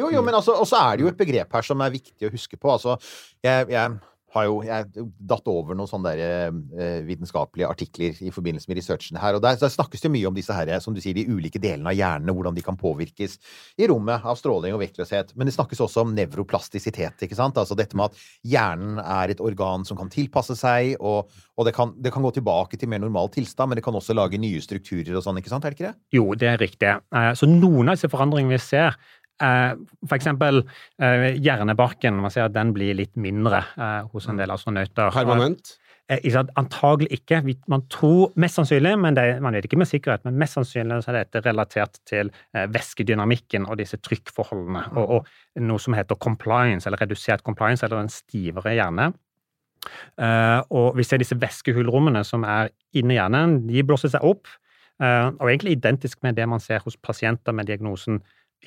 Jo, 0.02 0.10
jo, 0.10 0.22
men 0.26 0.34
altså, 0.34 0.56
og 0.58 0.66
så 0.66 0.82
er 0.82 0.96
det 0.98 1.06
jo 1.06 1.12
et 1.12 1.18
begrep 1.22 1.52
her 1.54 1.62
som 1.66 1.80
er 1.86 1.94
viktig 1.94 2.26
å 2.26 2.32
huske 2.34 2.58
på. 2.58 2.74
Altså, 2.74 2.98
jeg, 3.46 3.70
jeg 3.70 3.98
har 4.32 4.46
jo 4.48 4.62
jeg 4.64 5.06
datt 5.28 5.48
over 5.50 5.76
noen 5.76 5.90
sånne 5.90 6.12
der, 6.16 6.52
eh, 6.80 7.02
vitenskapelige 7.06 7.68
artikler 7.68 8.16
i 8.24 8.32
forbindelse 8.32 8.70
med 8.70 8.78
researchen 8.80 9.20
her, 9.20 9.36
og 9.36 9.42
der, 9.44 9.58
der 9.60 9.72
snakkes 9.72 10.04
det 10.04 10.10
mye 10.14 10.28
om 10.30 10.36
disse 10.36 10.54
her, 10.56 10.72
som 10.80 10.96
du 10.96 11.00
sier, 11.04 11.16
de 11.16 11.26
ulike 11.28 11.60
delene 11.60 11.92
av 11.92 11.98
hjernene, 11.98 12.34
hvordan 12.34 12.56
de 12.56 12.64
kan 12.64 12.78
påvirkes 12.80 13.38
i 13.78 13.88
rommet 13.90 14.24
av 14.24 14.38
stråling 14.40 14.76
og 14.76 14.80
vektløshet. 14.80 15.34
Men 15.36 15.48
det 15.48 15.56
snakkes 15.56 15.82
også 15.84 16.06
om 16.06 16.14
nevroplastisitet, 16.16 17.26
ikke 17.26 17.38
sant? 17.38 17.60
Altså 17.60 17.76
dette 17.78 17.98
med 17.98 18.10
at 18.10 18.24
hjernen 18.48 19.00
er 19.02 19.34
et 19.34 19.42
organ 19.44 19.84
som 19.88 20.00
kan 20.00 20.12
tilpasse 20.12 20.56
seg, 20.58 20.96
og, 21.00 21.30
og 21.58 21.68
det, 21.68 21.76
kan, 21.76 21.94
det 22.00 22.12
kan 22.14 22.24
gå 22.24 22.32
tilbake 22.38 22.80
til 22.80 22.90
mer 22.92 23.02
normal 23.04 23.32
tilstand, 23.34 23.72
men 23.72 23.80
det 23.80 23.84
kan 23.84 23.96
også 23.98 24.16
lage 24.16 24.40
nye 24.40 24.62
strukturer 24.64 25.16
og 25.18 25.26
sånn, 25.26 25.40
ikke 25.42 25.52
sant? 25.52 25.66
Er 25.66 25.74
det 25.74 25.80
ikke 25.80 25.90
det? 25.90 25.96
Jo, 26.16 26.28
det 26.38 26.48
er 26.54 26.62
riktig. 26.62 26.94
Eh, 27.12 27.32
Så 27.38 27.48
noen 27.48 27.92
av 27.92 27.98
disse 27.98 28.10
forandringene 28.12 28.56
vi 28.56 28.62
ser, 28.64 28.96
for 29.40 30.16
eksempel 30.16 30.62
eh, 31.02 31.32
hjernebarken, 31.42 32.20
man 32.22 32.30
ser 32.34 32.48
at 32.48 32.56
den 32.56 32.74
blir 32.76 32.94
litt 32.98 33.14
mindre 33.20 33.62
eh, 33.76 34.02
hos 34.12 34.28
en 34.30 34.38
del 34.38 34.52
astronauter. 34.54 35.10
Permanent? 35.14 35.74
Eh? 36.10 36.36
Antagelig 36.58 37.08
ikke. 37.16 37.40
Man 37.70 37.84
tror 37.92 38.32
mest 38.40 38.58
sannsynlig, 38.58 38.94
men 39.00 39.16
det, 39.16 39.26
man 39.44 39.54
vet 39.56 39.66
ikke 39.68 39.78
med 39.80 39.88
sikkerhet, 39.88 40.24
men 40.26 40.38
mest 40.40 40.58
sannsynlig 40.58 41.00
så 41.04 41.12
er 41.12 41.22
dette 41.22 41.42
relatert 41.46 42.00
til 42.08 42.32
eh, 42.52 42.66
væskedynamikken 42.70 43.68
og 43.70 43.78
disse 43.80 43.98
trykkforholdene, 44.02 44.84
og, 44.96 45.18
og 45.18 45.62
noe 45.62 45.82
som 45.82 45.96
heter 45.96 46.18
compliance, 46.20 46.88
eller 46.88 47.00
redusert 47.00 47.44
compliance, 47.46 47.84
eller 47.86 48.02
en 48.02 48.12
stivere 48.12 48.74
hjerne. 48.76 49.12
Eh, 50.18 50.60
og 50.70 50.98
vi 50.98 51.06
ser 51.06 51.22
disse 51.22 51.38
væskehulrommene 51.38 52.22
som 52.26 52.44
er 52.46 52.70
inni 52.98 53.16
hjernen, 53.18 53.62
de 53.70 53.86
blåser 53.86 54.12
seg 54.12 54.26
opp, 54.26 54.50
eh, 55.02 55.30
og 55.32 55.48
egentlig 55.48 55.78
identisk 55.78 56.22
med 56.26 56.36
det 56.38 56.48
man 56.50 56.62
ser 56.62 56.84
hos 56.84 56.98
pasienter 56.98 57.56
med 57.56 57.70
diagnosen 57.70 58.20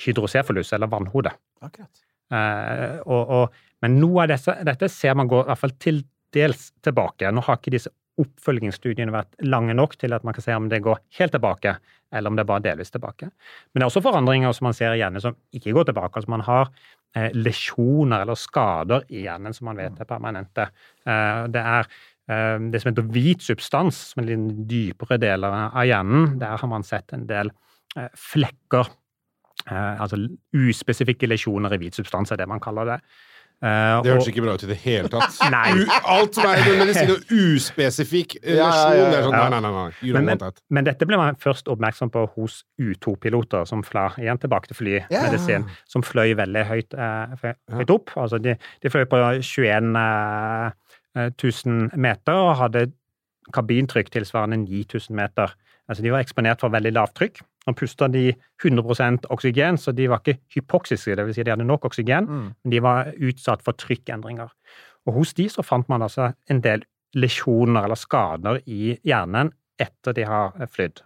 hydrocefalus, 0.03 0.73
eller 0.75 0.91
vannhode. 0.91 1.31
Akkurat. 1.65 2.05
Eh, 2.33 2.97
og, 3.05 3.35
og, 3.37 3.59
men 3.85 3.99
noe 4.01 4.25
av 4.25 4.33
disse, 4.33 4.55
dette 4.65 4.89
ser 4.91 5.17
man 5.17 5.29
går 5.31 5.45
i 5.45 5.51
hvert 5.51 5.61
fall 5.61 5.75
til 5.81 6.01
dels 6.35 6.71
tilbake. 6.83 7.29
Nå 7.31 7.43
har 7.45 7.59
ikke 7.59 7.75
disse 7.75 7.91
oppfølgingsstudiene 8.21 9.11
vært 9.11 9.35
lange 9.43 9.75
nok 9.75 9.97
til 9.99 10.15
at 10.15 10.23
man 10.27 10.35
kan 10.35 10.45
se 10.45 10.55
om 10.55 10.69
det 10.71 10.81
går 10.85 11.01
helt 11.17 11.33
tilbake, 11.35 11.75
eller 12.15 12.31
om 12.31 12.37
det 12.37 12.45
er 12.45 12.51
bare 12.51 12.63
delvis 12.63 12.93
tilbake. 12.93 13.27
Men 13.27 13.81
det 13.81 13.85
er 13.85 13.91
også 13.91 14.03
forandringer 14.05 14.55
som 14.55 14.69
man 14.69 14.77
ser 14.77 14.95
i 14.95 15.01
hjernen 15.01 15.23
som 15.23 15.35
ikke 15.55 15.73
går 15.75 15.89
tilbake. 15.89 16.15
altså 16.15 16.31
Man 16.31 16.45
har 16.47 16.71
eh, 17.15 17.29
lesjoner 17.35 18.23
eller 18.23 18.39
skader 18.39 19.07
i 19.11 19.25
hjernen 19.25 19.55
som 19.55 19.67
man 19.69 19.81
vet 19.81 19.99
er 19.99 20.09
permanente. 20.09 20.69
Eh, 21.03 21.41
det 21.51 21.63
er 21.75 21.89
eh, 22.31 22.67
det 22.71 22.81
som 22.81 22.93
heter 22.93 23.09
hvit 23.15 23.43
substans, 23.43 23.99
som 24.13 24.23
er 24.23 24.31
litt 24.31 24.63
dypere 24.71 25.19
deler 25.21 25.59
av 25.67 25.83
hjernen. 25.83 26.37
Der 26.39 26.55
har 26.61 26.71
man 26.71 26.87
sett 26.87 27.11
en 27.15 27.27
del 27.27 27.51
eh, 27.97 28.07
flekker 28.15 28.93
altså 29.67 30.19
uspesifikke 30.53 31.27
lesjoner 31.31 31.73
i 31.73 31.77
hvit 31.81 31.95
substans, 31.97 32.31
er 32.31 32.37
det 32.41 32.47
man 32.51 32.59
kaller 32.63 32.85
det. 32.85 32.99
Uh, 33.63 34.03
Det 34.03 34.11
hørtes 34.11 34.27
og- 34.27 34.33
ikke 34.33 34.41
bra 34.43 34.53
ut 34.53 34.63
i 34.63 34.67
det 34.67 34.75
hele 34.83 35.07
tatt. 35.09 35.37
Nei. 35.53 35.71
U, 35.79 35.85
alt 36.11 36.35
som 36.35 36.43
er 36.49 36.57
medisin 36.77 37.11
og 37.13 37.29
uspesifikk 37.31 38.35
Ja, 38.43 38.67
ja, 38.67 38.89
ja, 38.93 39.05
det 39.09 39.19
er 39.21 39.23
sånn 39.23 39.37
ja. 39.37 39.45
Nei, 39.49 39.59
nei, 39.63 39.71
nei. 39.71 40.11
Men, 40.11 40.25
men, 40.27 40.43
men 40.75 40.83
dette 40.89 41.07
ble 41.07 41.17
man 41.17 41.39
først 41.39 41.71
oppmerksom 41.71 42.11
på 42.11 42.25
hos 42.35 42.57
U2-piloter 42.83 43.63
som 43.69 43.81
fla, 43.87 44.09
igjen 44.19 44.41
tilbake 44.43 44.67
til 44.69 44.79
flymedisin, 44.81 45.65
som 45.87 46.03
fløy 46.03 46.35
veldig 46.35 46.65
høyt, 46.67 46.97
uh, 46.99 47.47
høyt 47.79 47.95
opp. 47.95 48.11
Altså 48.19 48.41
de, 48.43 48.57
de 48.83 48.91
fløy 48.91 49.07
på 49.09 49.23
21 49.39 49.95
uh, 49.95 50.69
000 51.15 51.89
meter 51.95 52.35
og 52.35 52.57
hadde 52.59 52.89
kabintrykk 53.55 54.11
tilsvarende 54.11 54.59
9000 54.67 55.15
meter. 55.15 55.55
Altså 55.87 56.03
de 56.03 56.11
var 56.11 56.25
eksponert 56.27 56.59
for 56.59 56.75
veldig 56.75 56.91
lavt 56.99 57.15
trykk. 57.21 57.39
Nå 57.67 57.73
pusta 57.73 58.07
de 58.13 58.33
100% 58.61 59.25
oksygen, 59.33 59.77
så 59.81 59.91
de 59.95 60.05
var 60.11 60.19
ikke 60.21 60.39
hypoksiske, 60.53 61.15
dvs. 61.17 61.33
Si 61.35 61.43
de 61.43 61.49
hadde 61.51 61.65
nok 61.65 61.85
oksygen, 61.85 62.27
Mm. 62.29 62.53
men 62.63 62.71
de 62.71 62.79
var 62.81 63.11
utsatt 63.17 63.63
for 63.65 63.73
trykkendringer. 63.73 64.49
Og 65.07 65.13
hos 65.13 65.33
de 65.33 65.47
så 65.49 65.63
fant 65.65 65.87
man 65.89 66.01
altså 66.01 66.33
en 66.49 66.61
del 66.61 66.83
lesjoner 67.15 67.83
eller 67.85 67.95
skader 67.95 68.61
i 68.67 68.99
hjernen 69.03 69.51
etter 69.79 70.13
de 70.13 70.23
har 70.23 70.51
flydd. 70.71 71.01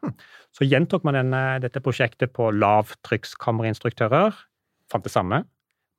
Så 0.53 0.65
gjentok 0.67 1.03
man 1.03 1.13
denne, 1.13 1.59
dette 1.61 1.79
prosjektet 1.81 2.33
på 2.33 2.51
lavtrykkskammerinstruktører, 2.53 4.33
fant 4.91 5.03
det 5.03 5.11
samme. 5.13 5.43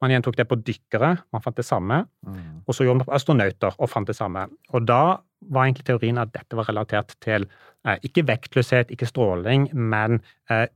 Man 0.01 0.15
gjentok 0.15 0.37
det 0.39 0.47
på 0.49 0.59
dykkere, 0.65 1.11
man 1.33 1.43
fant 1.45 1.59
det 1.61 1.67
samme. 1.69 2.05
Mm. 2.27 2.63
Og 2.65 2.77
så 2.77 2.87
gjorde 2.87 2.99
man 2.99 3.05
det 3.05 3.11
på 3.11 3.17
astronauter 3.19 3.77
og 3.77 3.91
fant 3.93 4.09
det 4.09 4.17
samme. 4.17 4.47
Og 4.73 4.87
da 4.89 5.21
var 5.53 5.67
egentlig 5.67 5.87
teorien 5.89 6.21
at 6.21 6.33
dette 6.33 6.57
var 6.57 6.69
relatert 6.71 7.13
til 7.25 7.47
eh, 7.87 7.99
ikke 8.07 8.25
vektløshet, 8.29 8.93
ikke 8.95 9.09
stråling, 9.09 9.69
men 9.77 10.21
eh, 10.51 10.67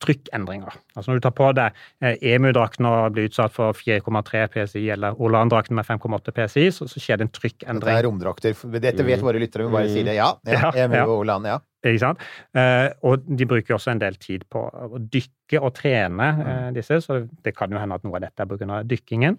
trykkendringer. 0.00 0.74
Altså 0.94 1.10
når 1.10 1.20
du 1.20 1.24
tar 1.26 1.34
på 1.36 1.48
deg 1.56 1.76
eh, 2.02 2.16
EMU-drakten 2.32 2.88
og 2.88 3.14
blir 3.16 3.28
utsatt 3.28 3.52
for 3.54 3.76
4,3 3.76 4.46
PSI, 4.54 4.84
eller 4.94 5.18
Olan-drakten 5.20 5.76
med 5.76 5.86
5,8 5.88 6.34
PSI, 6.36 6.66
så, 6.74 6.88
så 6.90 7.02
skjer 7.02 7.20
det 7.20 7.28
en 7.28 7.32
Dette 7.34 7.84
Det 7.84 7.96
er 7.96 8.06
romdrakter. 8.08 8.56
Dette 8.80 9.06
vet 9.06 9.24
våre 9.24 9.42
lyttere, 9.42 9.68
vi 9.68 9.76
bare 9.76 9.92
sier 9.92 10.08
det. 10.08 10.16
Ja, 10.18 10.32
ja, 10.46 10.60
Ja, 10.60 10.72
EMU 10.84 10.96
ja. 10.96 11.04
og 11.06 11.14
Olan, 11.20 11.48
ja. 11.48 11.60
Ikke 11.84 12.02
sant? 12.02 12.24
Eh, 12.56 12.88
og 13.08 13.24
de 13.24 13.48
bruker 13.48 13.76
også 13.76 13.94
en 13.94 14.02
del 14.02 14.18
tid 14.20 14.44
på 14.52 14.66
å 14.68 15.00
dykke 15.00 15.60
og 15.60 15.72
trene 15.78 16.28
eh, 16.44 16.66
disse, 16.76 17.00
så 17.04 17.22
det 17.44 17.54
kan 17.56 17.72
jo 17.72 17.80
hende 17.80 17.96
at 17.96 18.04
noe 18.04 18.18
av 18.20 18.26
dette 18.26 18.44
er 18.44 18.50
pga. 18.50 18.82
dykkingen. 18.88 19.38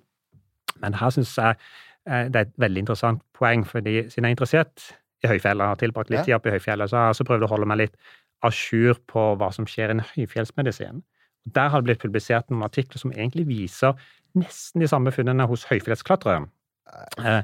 Men 0.81 0.97
her 0.97 1.13
syns 1.13 1.37
jeg 1.37 1.61
det 2.01 2.33
er 2.33 2.47
et 2.47 2.53
veldig 2.57 2.81
interessant 2.81 3.19
poeng, 3.37 3.61
fordi 3.61 4.07
siden 4.09 4.25
jeg 4.25 4.31
er 4.31 4.33
interessert 4.33 4.85
i 5.21 5.29
høyfjellet, 5.29 5.67
har 5.69 5.77
tilbrakt 5.77 6.09
litt 6.09 6.25
tid 6.25 6.33
oppe 6.33 6.49
i 6.49 6.55
høyfjellet, 6.55 6.89
så 6.89 6.97
har 6.97 7.03
jeg 7.07 7.15
også 7.15 7.27
prøvd 7.29 7.45
å 7.45 7.49
holde 7.51 7.67
meg 7.69 7.83
litt 7.83 7.97
à 8.41 8.51
jour 8.51 8.97
på 9.09 9.25
hva 9.39 9.51
som 9.55 9.67
skjer 9.69 9.93
innen 9.93 10.07
høyfjellsmedisin. 10.15 11.03
Der 11.51 11.69
har 11.73 11.81
det 11.81 11.89
blitt 11.89 12.01
publisert 12.03 12.49
noen 12.49 12.65
artikler 12.65 13.01
som 13.01 13.13
egentlig 13.13 13.47
viser 13.49 13.97
nesten 14.37 14.83
de 14.83 14.89
samme 14.89 15.13
funnene 15.13 15.47
hos 15.49 15.65
høyfjellsklatrere. 15.69 16.45
Eh, 17.23 17.43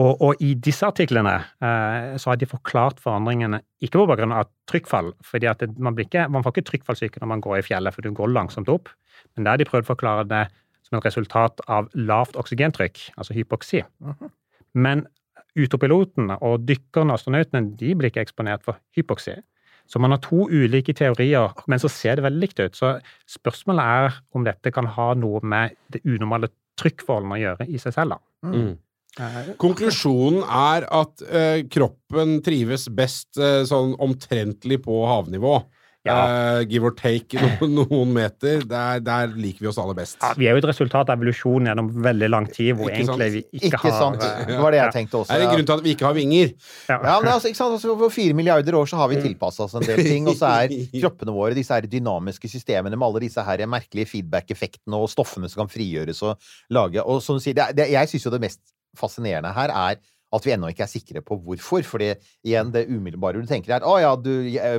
og, 0.00 0.22
og 0.24 0.40
i 0.40 0.54
disse 0.64 0.86
artiklene 0.86 1.34
eh, 1.36 2.16
så 2.20 2.32
har 2.32 2.38
de 2.40 2.48
forklart 2.48 3.00
forandringene 3.02 3.60
ikke 3.84 3.98
på 3.98 4.06
bakgrunn 4.08 4.32
av 4.32 4.48
trykkfall, 4.70 5.12
fordi 5.26 5.50
at 5.50 5.60
det, 5.62 5.74
man, 5.76 5.96
blir 5.96 6.08
ikke, 6.08 6.26
man 6.32 6.46
får 6.46 6.56
ikke 6.56 6.68
trykkfallsyke 6.70 7.20
når 7.20 7.32
man 7.34 7.44
går 7.44 7.58
i 7.58 7.66
fjellet, 7.66 7.94
for 7.94 8.06
du 8.06 8.14
går 8.16 8.32
langsomt 8.32 8.72
opp, 8.72 8.88
men 9.34 9.44
der 9.44 9.54
har 9.54 9.60
de 9.60 9.68
prøvd 9.68 9.84
å 9.84 9.92
forklare 9.92 10.26
det 10.30 10.44
som 10.86 10.96
et 10.98 11.06
resultat 11.06 11.60
av 11.70 11.90
lavt 11.94 12.38
oksygentrykk, 12.40 13.02
altså 13.20 13.36
hypoksi. 13.36 13.82
Men 14.72 15.04
autopilotene 15.58 16.38
og 16.46 16.64
dykkerne 16.66 17.12
og 17.12 17.20
astronautene 17.20 17.74
de 17.78 17.94
blir 17.98 18.10
ikke 18.10 18.24
eksponert 18.24 18.64
for 18.64 18.80
hypoksi. 18.96 19.36
Så 19.90 19.98
man 20.02 20.14
har 20.14 20.20
to 20.22 20.44
ulike 20.46 20.94
teorier, 20.94 21.50
men 21.66 21.82
så 21.82 21.90
ser 21.90 22.18
det 22.18 22.26
veldig 22.26 22.44
likt 22.44 22.60
ut. 22.62 22.76
Så 22.78 22.92
spørsmålet 23.30 23.96
er 23.96 24.20
om 24.38 24.46
dette 24.46 24.70
kan 24.74 24.86
ha 24.86 25.08
noe 25.18 25.42
med 25.42 25.74
det 25.90 26.04
unormale 26.06 26.52
trykkforholdene 26.80 27.36
å 27.36 27.42
gjøre 27.42 27.66
i 27.66 27.80
seg 27.82 27.96
selv. 27.96 28.14
da. 28.14 28.52
Mm. 28.52 28.76
Eh, 29.18 29.50
Konklusjonen 29.60 30.44
er 30.46 30.86
at 30.94 31.24
eh, 31.26 31.64
kroppen 31.72 32.38
trives 32.46 32.86
best 32.94 33.40
eh, 33.42 33.64
sånn 33.66 33.96
omtrentlig 33.98 34.80
på 34.86 35.02
havnivå. 35.10 35.58
Eh, 36.08 36.62
give 36.70 36.84
or 36.88 36.94
take 36.96 37.36
noen, 37.36 37.74
noen 37.80 38.12
meter, 38.14 38.62
der, 38.64 39.00
der 39.04 39.34
liker 39.36 39.60
vi 39.60 39.68
oss 39.68 39.78
aller 39.82 39.94
best. 39.98 40.16
Ja, 40.22 40.30
vi 40.38 40.46
er 40.48 40.56
jo 40.56 40.62
et 40.62 40.68
resultat 40.70 41.10
av 41.12 41.18
evolusjon 41.18 41.68
gjennom 41.68 41.90
veldig 42.06 42.28
lang 42.32 42.46
tid, 42.48 42.70
hvor 42.78 42.88
Ikke 42.88 43.04
sant? 43.04 43.20
egentlig 43.20 43.30
vi 43.34 43.42
ikke, 43.58 43.66
Ikke 43.68 43.82
har 43.84 43.96
sant? 43.98 44.24
Det 44.48 44.56
var 44.62 44.72
det 44.72 44.80
jeg 44.80 44.94
tenkte 44.96 45.20
også. 45.20 45.32
Det 45.34 45.40
er 45.40 45.44
en 45.48 45.52
grunn 45.56 45.68
til 45.68 45.76
at 45.76 45.84
vi 45.84 45.94
ikke 45.96 46.06
har 46.08 46.16
vinger. 46.16 46.52
Ja. 46.88 46.96
Ja, 47.10 47.16
men 47.20 47.32
altså, 47.34 47.50
ikke 47.52 47.60
sant? 47.60 47.76
Altså, 47.76 47.96
For 48.00 48.14
fire 48.16 48.38
milliarder 48.40 48.78
år 48.80 48.88
så 48.94 48.96
har 49.02 49.12
vi 49.12 49.20
tilpassa 49.20 49.66
oss 49.68 49.76
en 49.76 49.84
del 49.86 50.02
ting, 50.08 50.28
og 50.30 50.38
så 50.40 50.54
er 50.64 50.74
kroppene 51.02 51.34
våre 51.36 51.54
disse 51.58 51.76
her 51.76 51.84
dynamiske 51.90 52.48
systemene 52.48 52.96
med 52.96 53.06
alle 53.10 53.24
disse 53.26 53.44
her 53.44 53.66
merkelige 53.68 54.08
feedback-effektene 54.14 54.96
og 54.96 55.10
stoffene 55.12 55.50
som 55.52 55.66
kan 55.66 55.72
frigjøres 55.76 56.22
og 56.24 56.40
lage 56.72 57.04
Og 57.04 57.20
som 57.22 57.36
du 57.36 57.44
sier, 57.44 57.54
det, 57.60 57.66
er- 57.68 57.76
det, 57.76 57.90
jeg 57.92 58.08
syns 58.14 58.24
jo 58.26 58.32
det 58.38 58.40
mest 58.48 58.60
fascinerende 58.98 59.52
her 59.54 59.70
er 59.70 60.00
at 60.34 60.46
vi 60.46 60.52
ennå 60.54 60.70
ikke 60.70 60.84
er 60.86 60.90
sikre 60.90 61.22
på 61.24 61.38
hvorfor. 61.44 61.84
Fordi 61.86 62.12
igjen, 62.46 62.70
det 62.74 62.86
umiddelbare 62.90 63.42
du 63.42 63.48
tenker 63.48 63.76
er 63.76 63.86
å 63.86 63.96
ja, 64.00 64.12
du, 64.18 64.32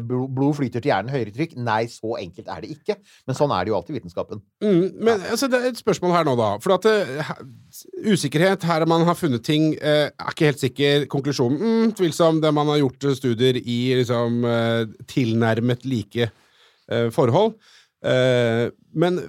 blod 0.07 0.57
flyter 0.59 0.83
til 0.83 0.91
hjernen, 0.91 1.11
høyere 1.13 1.33
trykk. 1.35 1.57
Nei, 1.59 1.83
så 1.91 2.15
enkelt 2.19 2.51
er 2.51 2.63
det 2.63 2.71
ikke. 2.75 2.97
Men 3.27 3.37
sånn 3.37 3.53
er 3.55 3.65
det 3.65 3.73
jo 3.73 3.77
alltid 3.79 3.95
i 3.95 3.99
vitenskapen. 3.99 4.43
Mm, 4.63 4.85
men 5.01 5.25
altså, 5.33 5.49
det 5.51 5.59
er 5.59 5.71
et 5.71 5.81
spørsmål 5.81 6.15
her 6.15 6.27
nå, 6.27 6.37
da. 6.39 6.51
For 6.63 6.77
at 6.77 6.87
uh, 6.87 7.33
Usikkerhet 8.11 8.65
her 8.67 8.87
man 8.89 9.05
har 9.07 9.19
funnet 9.19 9.45
ting, 9.47 9.73
uh, 9.81 10.07
er 10.09 10.33
ikke 10.35 10.51
helt 10.51 10.63
sikker. 10.63 11.07
Konklusjonen 11.11 11.59
mm, 11.61 11.95
tvilsom. 11.99 12.41
Det 12.43 12.53
man 12.55 12.71
har 12.71 12.81
gjort 12.81 13.09
eh, 13.09 13.17
studier 13.17 13.59
i 13.61 13.81
liksom, 13.99 14.43
uh, 14.47 14.85
tilnærmet 15.11 15.87
like 15.87 16.31
forhold. 17.15 17.53
Eh, 18.01 18.67
men 18.97 19.19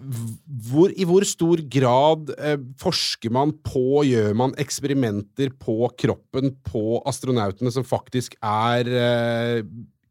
hvor, 0.70 0.92
i 0.96 1.04
hvor 1.04 1.24
stor 1.28 1.60
grad 1.70 2.30
eh, 2.38 2.58
forsker 2.80 3.32
man 3.34 3.52
på, 3.66 4.02
gjør 4.08 4.32
man 4.38 4.54
eksperimenter 4.60 5.52
på 5.60 5.90
kroppen 6.00 6.54
på 6.64 7.02
astronautene 7.08 7.72
som 7.74 7.84
faktisk 7.84 8.38
er 8.40 8.88
eh, 8.88 9.58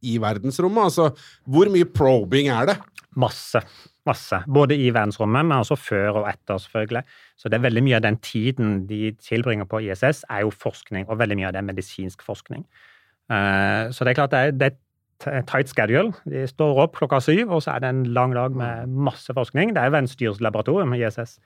i 0.05 0.17
verdensrommet? 0.21 0.91
Altså, 0.91 1.09
hvor 1.49 1.71
mye 1.73 1.89
probing 1.89 2.51
er 2.53 2.69
det? 2.69 2.77
Masse. 3.17 3.63
Masse. 4.07 4.39
Både 4.49 4.77
i 4.77 4.87
verdensrommet, 4.93 5.45
men 5.45 5.61
også 5.61 5.77
før 5.77 6.21
og 6.21 6.29
etter, 6.29 6.61
selvfølgelig. 6.61 7.03
Så 7.37 7.49
det 7.49 7.57
er 7.57 7.65
veldig 7.65 7.83
mye 7.85 7.97
av 7.97 8.05
den 8.05 8.21
tiden 8.21 8.79
de 8.89 9.11
tilbringer 9.21 9.67
på 9.69 9.81
ISS, 9.87 10.23
er 10.29 10.45
jo 10.45 10.53
forskning, 10.53 11.09
og 11.09 11.19
veldig 11.21 11.37
mye 11.37 11.49
av 11.49 11.57
det 11.57 11.61
er 11.61 11.67
medisinsk 11.67 12.23
forskning. 12.25 12.63
Så 13.31 14.03
det 14.03 14.11
er 14.11 14.17
klart 14.17 14.33
det 14.33 14.39
er, 14.41 14.55
det 14.57 14.67
er 14.67 14.79
tight 15.47 15.69
schedule. 15.71 16.11
De 16.29 16.45
står 16.49 16.79
opp 16.83 16.95
klokka 16.97 17.19
syv, 17.23 17.51
og 17.51 17.61
så 17.65 17.75
er 17.75 17.83
det 17.83 17.89
en 17.93 18.03
lang 18.15 18.33
dag 18.37 18.55
med 18.57 18.89
masse 19.09 19.33
forskning. 19.37 19.73
Det 19.75 19.81
er 19.81 19.89
jo 19.91 19.95
verdens 19.97 20.15
dyreste 20.19 20.45
laboratorium, 20.45 20.93
ISS. 20.97 21.37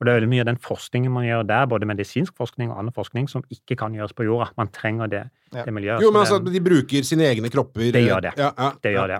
Og 0.00 0.06
det 0.06 0.12
er 0.12 0.20
veldig 0.22 0.30
mye 0.32 0.40
av 0.44 0.48
den 0.48 0.60
forskningen 0.64 1.12
man 1.12 1.26
gjør 1.26 1.42
der, 1.44 1.66
både 1.68 1.88
medisinsk 1.88 2.32
forskning 2.40 2.70
og 2.72 2.78
annen 2.80 2.94
forskning, 2.96 3.26
som 3.28 3.42
ikke 3.52 3.76
kan 3.82 3.92
gjøres 3.92 4.14
på 4.16 4.24
jorda. 4.24 4.48
Man 4.56 4.70
trenger 4.72 5.10
det, 5.12 5.24
Ja. 5.52 5.64
det 5.66 5.74
miljøet. 5.76 6.00
Jo, 6.00 6.10
men 6.10 6.22
altså, 6.22 6.38
de 6.40 6.60
bruker 6.64 7.04
sine 7.04 7.26
egne 7.28 7.50
kropper. 7.52 7.90
Det 7.92 8.00
gjør 8.06 8.22
det. 8.24 8.32
Ja, 8.38 8.50
ja, 8.56 8.70
det 8.82 8.94
gjør 8.94 9.08
det. 9.12 9.18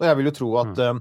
Og 0.00 0.06
jeg 0.06 0.16
vil 0.18 0.24
jo 0.28 0.34
tro 0.36 0.48
at 0.60 0.78
eh, 0.78 0.94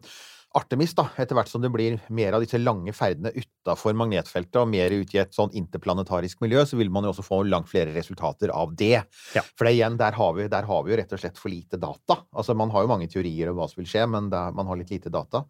Artemis, 0.53 0.91
da, 0.93 1.07
etter 1.17 1.33
hvert 1.33 1.49
som 1.49 1.63
det 1.63 1.71
blir 1.73 1.95
mer 2.13 2.35
av 2.37 2.43
disse 2.43 2.59
lange 2.61 2.93
ferdene 2.93 3.31
utafor 3.33 3.95
magnetfeltet 3.97 4.59
og 4.61 4.67
mer 4.69 4.93
ut 4.93 5.13
i 5.15 5.21
et 5.23 5.33
sånn 5.33 5.49
interplanetarisk 5.57 6.43
miljø, 6.45 6.61
så 6.69 6.77
vil 6.77 6.91
man 6.93 7.07
jo 7.07 7.13
også 7.13 7.25
få 7.25 7.39
langt 7.47 7.71
flere 7.71 7.93
resultater 7.95 8.53
av 8.53 8.75
det. 8.77 8.99
Ja. 9.33 9.43
For 9.57 9.65
det 9.65 9.73
igjen, 9.79 9.97
der 9.97 10.13
har, 10.19 10.35
vi, 10.37 10.45
der 10.53 10.67
har 10.69 10.83
vi 10.85 10.93
jo 10.93 10.99
rett 11.01 11.15
og 11.17 11.23
slett 11.23 11.41
for 11.41 11.49
lite 11.49 11.79
data. 11.81 12.19
Altså, 12.37 12.53
man 12.59 12.69
har 12.75 12.85
jo 12.85 12.91
mange 12.93 13.09
teorier 13.09 13.49
om 13.49 13.57
hva 13.57 13.65
som 13.71 13.81
vil 13.81 13.89
skje, 13.89 14.05
men 14.13 14.29
det, 14.29 14.37
er- 14.37 14.53
man 14.59 14.69
har 14.69 14.77
litt 14.77 14.93
lite 14.93 15.09
data. 15.13 15.45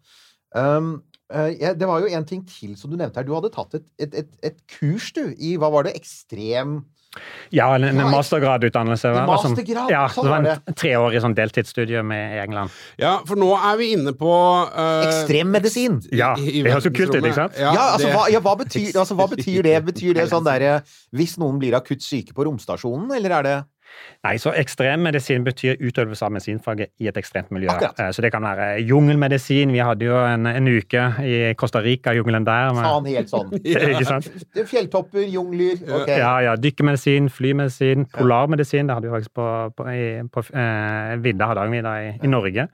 Um, 0.56 0.94
det 1.34 1.86
var 1.88 2.00
jo 2.04 2.10
en 2.14 2.26
ting 2.28 2.42
til 2.46 2.74
som 2.78 2.92
du 2.92 2.98
nevnte 3.00 3.20
her. 3.20 3.26
Du 3.28 3.34
hadde 3.36 3.50
tatt 3.54 3.74
et, 3.80 3.86
et, 3.98 4.14
et, 4.22 4.34
et 4.50 4.58
kurs, 4.78 5.10
du, 5.16 5.24
i 5.38 5.56
hva 5.60 5.70
var 5.74 5.88
det? 5.88 5.94
Ekstrem 5.98 6.82
Ja, 7.54 7.68
en, 7.76 7.84
en 7.86 8.10
mastergradutdannelse. 8.10 9.10
en 9.10 9.28
mastergrad, 9.28 9.90
ja, 9.92 10.04
sånn 10.10 10.26
det 10.26 10.32
var 10.32 10.48
en 10.48 10.78
treårig 10.78 11.20
sånn 11.22 11.36
deltidsstudie 11.38 12.02
med 12.06 12.34
i 12.34 12.40
England. 12.42 12.74
Ja, 12.98 13.16
for 13.28 13.38
nå 13.38 13.52
er 13.54 13.76
vi 13.78 13.92
inne 13.94 14.14
på 14.18 14.32
Ekstrem 14.34 15.12
Ekstremmedisin! 15.12 16.00
Ja, 16.10 16.32
det 16.38 16.64
høres 16.66 16.88
jo 16.88 16.94
kult 16.96 17.14
ut, 17.14 17.20
ikke 17.22 17.36
sant? 17.38 17.60
Ja, 17.60 17.70
Ja, 17.76 17.84
altså, 17.94 18.10
hva, 18.14 18.24
ja, 18.34 18.42
hva, 18.42 18.56
betyr, 18.64 18.90
altså, 19.02 19.14
hva 19.18 19.28
betyr 19.30 19.62
det? 19.66 19.76
Betyr 19.92 20.18
det 20.18 20.26
sånn 20.32 20.46
derre 20.46 20.80
Hvis 21.14 21.36
noen 21.42 21.62
blir 21.62 21.76
akutt 21.78 22.02
syke 22.02 22.34
på 22.34 22.48
romstasjonen, 22.50 23.14
eller 23.14 23.38
er 23.38 23.46
det 23.46 23.56
Nei, 24.24 24.36
så 24.40 24.52
Ekstremmedisin 24.56 25.44
betyr 25.44 25.76
utøvelse 25.84 26.24
av 26.24 26.32
medisinfaget 26.32 26.88
i 27.00 27.08
et 27.10 27.16
ekstremt 27.20 27.50
miljø. 27.52 27.68
Akkurat. 27.68 27.98
Eh, 28.00 28.10
Så 28.16 28.22
det 28.24 28.30
kan 28.32 28.42
være 28.42 28.80
jungelmedisin. 28.88 29.72
Vi 29.72 29.78
hadde 29.84 30.06
jo 30.08 30.16
en, 30.26 30.46
en 30.46 30.68
uke 30.68 31.02
i 31.24 31.52
Costa 31.60 31.82
Rica, 31.84 32.14
jungelen 32.16 32.46
der. 32.46 32.72
med- 32.72 32.84
faen 32.84 33.06
helt 33.12 33.28
sånn? 33.28 33.52
Ikke 33.64 34.04
sant? 34.08 34.30
Det 34.54 34.64
er 34.64 34.66
Fjelltopper, 34.70 35.26
jungler 35.28 35.76
Ok. 36.00 36.08
Ja, 36.08 36.38
ja. 36.40 36.56
Dykkermedisin, 36.56 37.28
flymedisin, 37.30 38.06
polarmedisin. 38.16 38.86
Det 38.88 38.94
hadde 38.96 39.10
vi 39.10 39.14
faktisk 39.18 39.34
på, 39.34 39.48
på, 39.76 39.88
i, 39.92 40.04
på 40.32 40.44
eh, 40.54 41.16
vidda, 41.24 41.50
Hardangervidda 41.52 41.94
i, 42.02 42.12
i 42.24 42.32
Norge. 42.32 42.68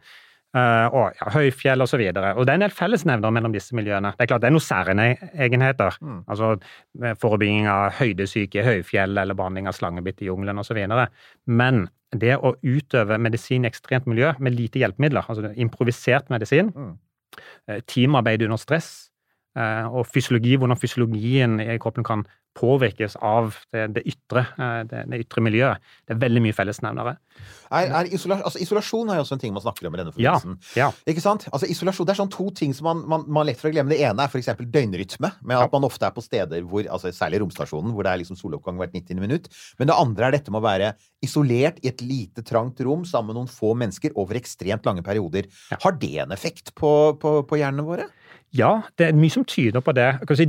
Eh, 0.51 0.87
og 0.91 1.15
ja, 1.15 1.29
høyfjell 1.31 1.85
osv. 1.85 2.01
Og, 2.11 2.17
så 2.17 2.31
og 2.35 2.47
det 2.47 2.53
er 2.53 2.59
en 2.59 2.65
del 2.65 2.75
fellesnevner 2.75 3.35
mellom 3.35 3.53
disse 3.55 3.77
miljøene. 3.79 4.11
Det 4.17 4.25
er 4.25 4.31
klart 4.33 4.43
det 4.43 4.49
er 4.49 4.55
noen 4.57 4.65
særegenheter. 4.67 5.99
Mm. 6.03 6.17
Altså 6.27 6.49
eh, 6.57 7.15
forebygging 7.23 7.69
av 7.71 7.95
høydesyke 8.01 8.59
i 8.59 8.67
høyfjell 8.67 9.15
eller 9.23 9.39
behandling 9.39 9.71
av 9.71 9.77
slangebitt 9.79 10.25
i 10.25 10.31
jungelen 10.31 10.59
osv. 10.63 10.81
Men 11.47 11.85
det 12.11 12.35
å 12.43 12.57
utøve 12.67 13.21
medisin 13.23 13.65
i 13.65 13.71
ekstremt 13.71 14.11
miljø 14.11 14.33
med 14.43 14.57
lite 14.59 14.83
hjelpemidler, 14.83 15.29
altså 15.31 15.53
improvisert 15.55 16.33
medisin, 16.35 16.75
Mm. 16.75 16.97
eh, 17.69 17.81
teamarbeid 17.87 18.43
under 18.43 18.59
stress, 18.59 19.07
og 19.61 20.07
fysiologi, 20.07 20.55
hvordan 20.57 20.79
fysiologien 20.79 21.57
i 21.61 21.77
kroppen 21.83 22.05
kan 22.07 22.21
påvirkes 22.61 23.17
av 23.25 23.57
det, 23.73 23.87
det 23.97 24.03
ytre, 24.13 24.45
eh, 24.61 24.83
det, 24.91 25.07
det 25.11 25.23
ytre 25.25 25.43
miljøet. 25.47 25.81
Det 26.07 26.15
er 26.17 26.21
veldig 26.27 26.43
mye 26.45 26.57
fellesnevnere. 26.57 27.17
Er, 27.73 27.89
er 28.03 28.09
isola, 28.13 28.37
altså, 28.45 28.61
isolasjon 28.61 29.09
er 29.09 29.17
jo 29.17 29.23
også 29.25 29.37
en 29.39 29.41
ting 29.41 29.55
man 29.57 29.63
snakker 29.65 29.87
om 29.89 29.95
i 29.97 30.01
denne 30.03 30.13
Ja, 30.21 30.35
forbindelsen. 30.37 30.77
ja. 30.77 30.89
Ikke 31.09 31.23
sant? 31.25 31.47
Altså, 31.55 31.69
isolasjon, 31.73 32.07
Det 32.11 32.13
er 32.15 32.19
sånn 32.21 32.33
to 32.35 32.51
ting 32.59 32.75
som 32.77 32.85
man, 32.91 33.01
man, 33.09 33.25
man 33.33 33.47
lett 33.49 33.61
for 33.63 33.71
å 33.71 33.73
glemme. 33.73 33.95
Det 33.95 34.01
ene 34.05 34.27
er 34.27 34.29
f.eks. 34.33 34.51
døgnrytme, 34.61 35.31
med 35.41 35.57
at 35.57 35.65
Ja. 35.65 35.69
man 35.73 35.87
ofte 35.89 36.05
er 36.09 36.13
på 36.17 36.25
steder 36.27 36.67
hvor, 36.69 36.85
altså 36.91 37.13
særlig 37.17 37.41
romstasjonen, 37.45 37.95
hvor 37.97 38.05
det 38.05 38.13
er 38.13 38.21
liksom 38.25 38.37
soloppgang 38.37 38.77
hvert 38.83 38.93
90. 38.99 39.21
minutt. 39.23 39.49
Men 39.79 39.89
det 39.89 39.97
andre 39.97 40.27
er 40.29 40.37
dette 40.37 40.51
med 40.53 40.61
å 40.61 40.67
være 40.69 40.93
isolert 41.25 41.81
i 41.85 41.89
et 41.89 42.03
lite, 42.05 42.45
trangt 42.45 42.81
rom 42.85 43.07
sammen 43.09 43.33
med 43.33 43.41
noen 43.41 43.49
få 43.53 43.73
mennesker 43.79 44.13
over 44.21 44.37
ekstremt 44.41 44.85
lange 44.85 45.03
perioder. 45.07 45.49
Ja. 45.71 45.79
Har 45.87 45.93
det 46.03 46.13
en 46.27 46.33
effekt 46.37 46.75
på, 46.75 46.93
på, 47.23 47.39
på 47.49 47.57
hjernene 47.63 47.87
våre? 47.87 48.11
Ja, 48.53 48.83
det 48.99 49.07
er 49.09 49.17
mye 49.17 49.31
som 49.31 49.45
tyder 49.47 49.81
på 49.81 49.95
det. 49.95 50.11
Si, 50.37 50.49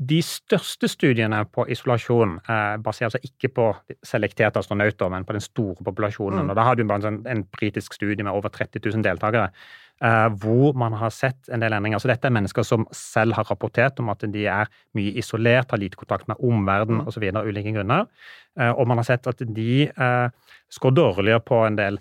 de 0.00 0.22
største 0.24 0.88
studiene 0.88 1.42
på 1.52 1.66
isolasjon 1.68 2.38
eh, 2.40 2.76
baserer 2.80 3.12
seg 3.12 3.26
ikke 3.26 3.50
på 3.52 3.66
selekterte 4.06 4.62
astronauter, 4.62 5.10
men 5.12 5.26
på 5.28 5.36
den 5.36 5.44
store 5.44 5.84
populasjonen. 5.84 6.46
Mm. 6.46 6.52
Og 6.52 6.56
Da 6.56 6.64
hadde 6.64 6.80
vi 6.80 6.88
bare 6.88 7.02
en, 7.02 7.06
sånn, 7.08 7.20
en 7.28 7.42
britisk 7.52 7.98
studie 7.98 8.24
med 8.24 8.32
over 8.32 8.52
30 8.54 8.80
000 8.80 9.04
deltakere, 9.04 9.50
hvor 10.00 10.76
man 10.80 10.94
har 10.96 11.10
sett 11.12 11.50
en 11.52 11.60
del 11.60 11.74
endringer. 11.76 12.00
Så 12.00 12.08
dette 12.08 12.24
er 12.24 12.32
mennesker 12.32 12.64
som 12.64 12.86
selv 12.96 13.36
har 13.36 13.44
rapportert 13.50 13.98
om 14.00 14.08
at 14.08 14.22
de 14.32 14.46
er 14.48 14.70
mye 14.96 15.12
isolert, 15.20 15.74
har 15.74 15.82
lite 15.82 16.00
kontakt 16.00 16.24
med 16.30 16.40
omverdenen 16.40 17.04
osv. 17.04 17.26
av 17.34 17.44
ulike 17.44 17.74
grunner. 17.74 18.06
Eh, 18.58 18.70
og 18.70 18.88
man 18.90 18.98
har 18.98 19.06
sett 19.06 19.28
at 19.30 19.42
de 19.54 19.86
eh, 19.86 20.50
scorer 20.70 20.96
dårligere 20.96 21.42
på 21.46 21.60
en 21.66 21.78
del 21.78 21.98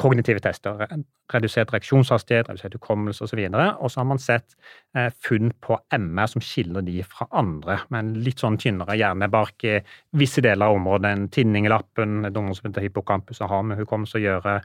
kognitive 0.00 0.42
tester. 0.42 0.82
Redusert 1.30 1.70
reaksjonshastighet, 1.74 2.50
redusert 2.50 2.74
hukommelse 2.78 3.26
osv. 3.26 3.42
Og 3.54 3.86
så 3.90 4.00
har 4.00 4.08
man 4.10 4.22
sett 4.22 4.56
eh, 4.96 5.10
funn 5.22 5.54
på 5.62 5.78
MR 5.94 6.32
som 6.32 6.44
skiller 6.44 6.84
de 6.86 7.00
fra 7.06 7.28
andre, 7.30 7.80
med 7.88 8.02
en 8.02 8.12
litt 8.26 8.42
sånn 8.42 8.58
tynnere 8.60 8.98
hjernebark 8.98 9.66
i 9.68 9.78
visse 10.18 10.42
deler 10.44 10.70
av 10.70 10.80
området. 10.80 11.14
En 11.14 11.30
tinning 11.32 11.68
i 11.68 11.72
lappen, 11.72 12.24
et 12.26 12.34
som 12.34 12.70
heter 12.70 12.88
hippocampus, 12.88 13.40
og 13.40 13.54
har 13.54 13.66
med 13.66 13.82
hukommelse 13.82 14.18
å 14.18 14.24
gjøre. 14.26 14.60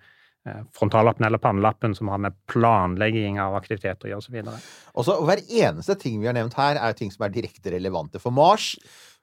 Eh, 0.49 0.61
Frontallappen 0.77 1.25
eller 1.27 1.41
pannelappen, 1.41 1.95
som 1.97 2.11
har 2.13 2.21
med 2.21 2.37
planlegging 2.51 3.39
av 3.41 3.57
aktiviteter 3.57 4.07
å 4.07 4.13
gjøre 4.13 4.23
osv. 4.23 4.61
Og 4.95 5.07
så 5.07 5.17
Hver 5.25 5.43
eneste 5.45 5.97
ting 5.99 6.21
vi 6.21 6.29
har 6.29 6.37
nevnt 6.37 6.57
her, 6.59 6.79
er 6.79 6.97
ting 6.97 7.11
som 7.13 7.27
er 7.27 7.35
direkte 7.35 7.73
relevante 7.75 8.21
for 8.21 8.35
Mars. 8.35 8.73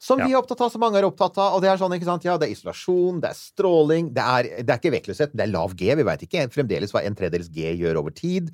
Som 0.03 0.19
vi 0.19 0.33
er 0.33 0.41
opptatt 0.41 0.65
av, 0.65 0.71
som 0.73 0.83
mange 0.83 0.99
er 0.99 1.07
opptatt 1.07 1.37
av. 1.39 1.55
Og 1.55 1.63
det 1.63 1.69
er 1.71 1.79
sånn, 1.79 1.93
ikke 1.95 2.09
sant? 2.09 2.25
Ja, 2.27 2.35
det 2.41 2.49
er 2.49 2.57
isolasjon, 2.57 3.21
det 3.23 3.31
er 3.31 3.39
stråling, 3.39 4.09
det 4.17 4.25
er, 4.27 4.49
det 4.67 4.75
er 4.75 4.81
ikke 4.81 4.97
vektløshet, 4.97 5.35
det 5.39 5.45
er 5.45 5.53
lav 5.53 5.77
G. 5.79 5.93
Vi 5.95 6.07
veit 6.09 6.25
ikke 6.27 6.49
fremdeles 6.51 6.95
hva 6.95 7.05
en 7.07 7.19
tredjedels 7.19 7.53
G 7.55 7.71
gjør 7.79 8.01
over 8.03 8.15
tid. 8.17 8.51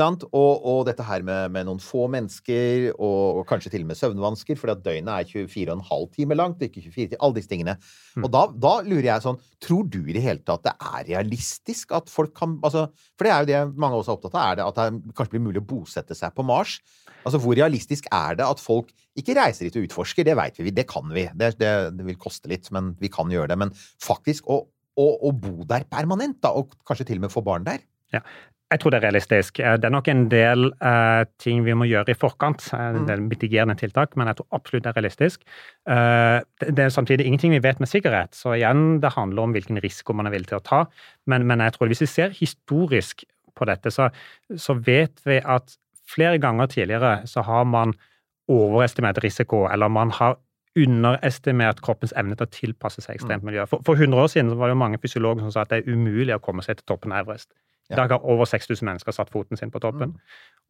Og, 0.00 0.52
og 0.64 0.86
dette 0.88 1.04
her 1.04 1.24
med, 1.26 1.50
med 1.52 1.66
noen 1.68 1.80
få 1.82 2.06
mennesker, 2.12 2.88
og, 2.94 3.42
og 3.42 3.46
kanskje 3.48 3.74
til 3.74 3.84
og 3.84 3.90
med 3.90 3.98
søvnvansker, 3.98 4.56
fordi 4.56 4.72
at 4.72 4.84
døgnet 4.86 5.12
er 5.12 5.28
24,5 5.28 6.06
timer 6.16 6.38
langt, 6.40 6.64
ikke 6.64 6.80
24 6.80 6.94
timer. 7.10 7.20
Alle 7.20 7.36
disse 7.36 7.50
tingene. 7.50 7.76
Og 8.22 8.30
da, 8.32 8.46
da 8.56 8.74
lurer 8.86 9.10
jeg 9.10 9.24
sånn 9.24 9.40
Tror 9.62 9.86
du 9.86 10.00
i 10.00 10.14
det 10.16 10.24
hele 10.24 10.42
tatt 10.46 10.64
det 10.64 10.72
er 10.74 11.04
realistisk 11.12 11.92
at 11.96 12.10
folk 12.10 12.32
kan 12.36 12.56
altså, 12.66 12.88
For 13.16 13.26
det 13.26 13.32
er 13.32 13.44
jo 13.44 13.48
det 13.50 13.60
mange 13.80 13.94
av 13.94 14.02
oss 14.02 14.10
er 14.10 14.16
opptatt 14.16 14.34
av, 14.34 14.42
er 14.42 14.58
det 14.58 14.66
at 14.66 14.80
det 14.80 15.14
kanskje 15.16 15.36
blir 15.36 15.44
mulig 15.44 15.62
å 15.62 15.68
bosette 15.68 16.16
seg 16.18 16.34
på 16.34 16.44
Mars? 16.46 16.78
Altså, 17.22 17.38
Hvor 17.42 17.56
realistisk 17.58 18.08
er 18.10 18.40
det 18.40 18.48
at 18.48 18.62
folk 18.62 18.90
ikke 19.18 19.36
reiser 19.38 19.68
dit 19.68 19.78
og 19.78 19.88
utforsker? 19.88 20.26
Det 20.26 20.36
veit 20.38 20.58
vi, 20.58 20.72
det 20.74 20.88
kan 20.90 21.06
vi. 21.12 21.28
Det, 21.36 21.52
det, 21.60 21.72
det 21.98 22.06
vil 22.08 22.20
koste 22.20 22.50
litt, 22.50 22.70
men 22.74 22.94
vi 23.00 23.12
kan 23.12 23.30
gjøre 23.30 23.52
det. 23.52 23.60
Men 23.60 23.74
faktisk 24.02 24.48
å, 24.50 24.62
å, 24.98 25.06
å 25.28 25.34
bo 25.36 25.68
der 25.68 25.86
permanent, 25.90 26.40
da, 26.42 26.54
og 26.56 26.74
kanskje 26.88 27.12
til 27.12 27.20
og 27.20 27.28
med 27.28 27.34
få 27.34 27.44
barn 27.46 27.68
der? 27.68 27.84
Jeg 28.72 28.80
tror 28.80 28.94
det 28.94 28.98
er 28.98 29.04
realistisk. 29.06 29.58
Eh, 29.60 29.74
Det 29.76 29.84
er 29.84 29.92
nok 29.92 30.08
en 30.08 30.22
del 30.32 30.70
uh, 30.80 31.24
ting 31.42 31.60
vi 31.66 31.74
må 31.76 31.84
gjøre 31.84 32.14
i 32.14 32.16
forkant. 32.18 32.64
eh, 32.72 32.96
En 32.96 33.06
del 33.06 33.20
mitigerende 33.20 33.76
tiltak, 33.76 34.16
men 34.16 34.30
jeg 34.30 34.38
tror 34.40 34.46
absolutt 34.58 34.84
det 34.86 34.90
er 34.94 34.98
realistisk. 35.00 35.42
Uh, 35.88 36.40
det, 36.64 36.78
er 36.86 36.88
samtidig 36.94 37.26
ingenting 37.28 37.52
vi 37.52 37.62
vet 37.62 37.80
med 37.80 37.90
sikkerhet, 37.90 38.32
så 38.34 38.54
igjen, 38.56 39.00
det 39.02 39.12
handler 39.12 39.42
om 39.42 39.52
hvilken 39.52 39.80
risiko 39.84 40.16
man 40.16 40.26
er 40.26 40.32
villig 40.34 40.48
til 40.48 40.60
å 40.60 40.64
ta. 40.64 40.86
Men, 41.26 41.46
men 41.46 41.60
jeg 41.60 41.76
tror 41.76 41.92
hvis 41.92 42.00
vi 42.06 42.10
ser 42.10 42.32
historisk 42.38 43.26
på 43.54 43.68
dette, 43.68 43.90
så, 43.92 44.08
så 44.56 44.74
vet 44.74 45.20
vi 45.28 45.36
at 45.44 45.76
flere 46.08 46.38
ganger 46.40 46.66
tidligere 46.72 47.26
så 47.28 47.44
har 47.44 47.64
man 47.68 47.92
overestimert 48.48 49.20
risiko, 49.22 49.66
eller 49.70 49.88
man 49.92 50.10
har 50.16 50.38
underestimert 50.76 51.82
kroppens 51.84 52.14
evne 52.16 52.36
til 52.38 52.46
å 52.46 52.52
tilpasse 52.52 53.02
seg 53.04 53.14
Mm. 53.14 53.18
ekstremt 53.20 53.44
miljø. 53.44 53.66
For, 53.68 53.82
for 53.84 53.94
100 53.94 54.16
år 54.22 54.30
siden 54.32 54.56
var 54.56 54.68
det 54.72 54.76
mange 54.80 54.98
fysiologer 54.98 55.44
som 55.44 55.52
sa 55.52 55.60
at 55.66 55.68
det 55.68 55.82
er 55.82 55.92
umulig 55.92 56.34
å 56.34 56.40
komme 56.40 56.62
seg 56.64 56.78
til 56.80 56.86
toppen 56.88 57.12
av 57.12 57.26
Everest. 57.26 57.52
I 57.90 57.94
Ja. 57.94 57.96
dag 57.96 58.10
har 58.14 58.24
over 58.24 58.44
6000 58.46 58.86
mennesker 58.86 59.12
satt 59.12 59.28
foten 59.30 59.56
sin 59.58 59.70
på 59.70 59.80
toppen. 59.82 60.14
Mm. 60.14 60.20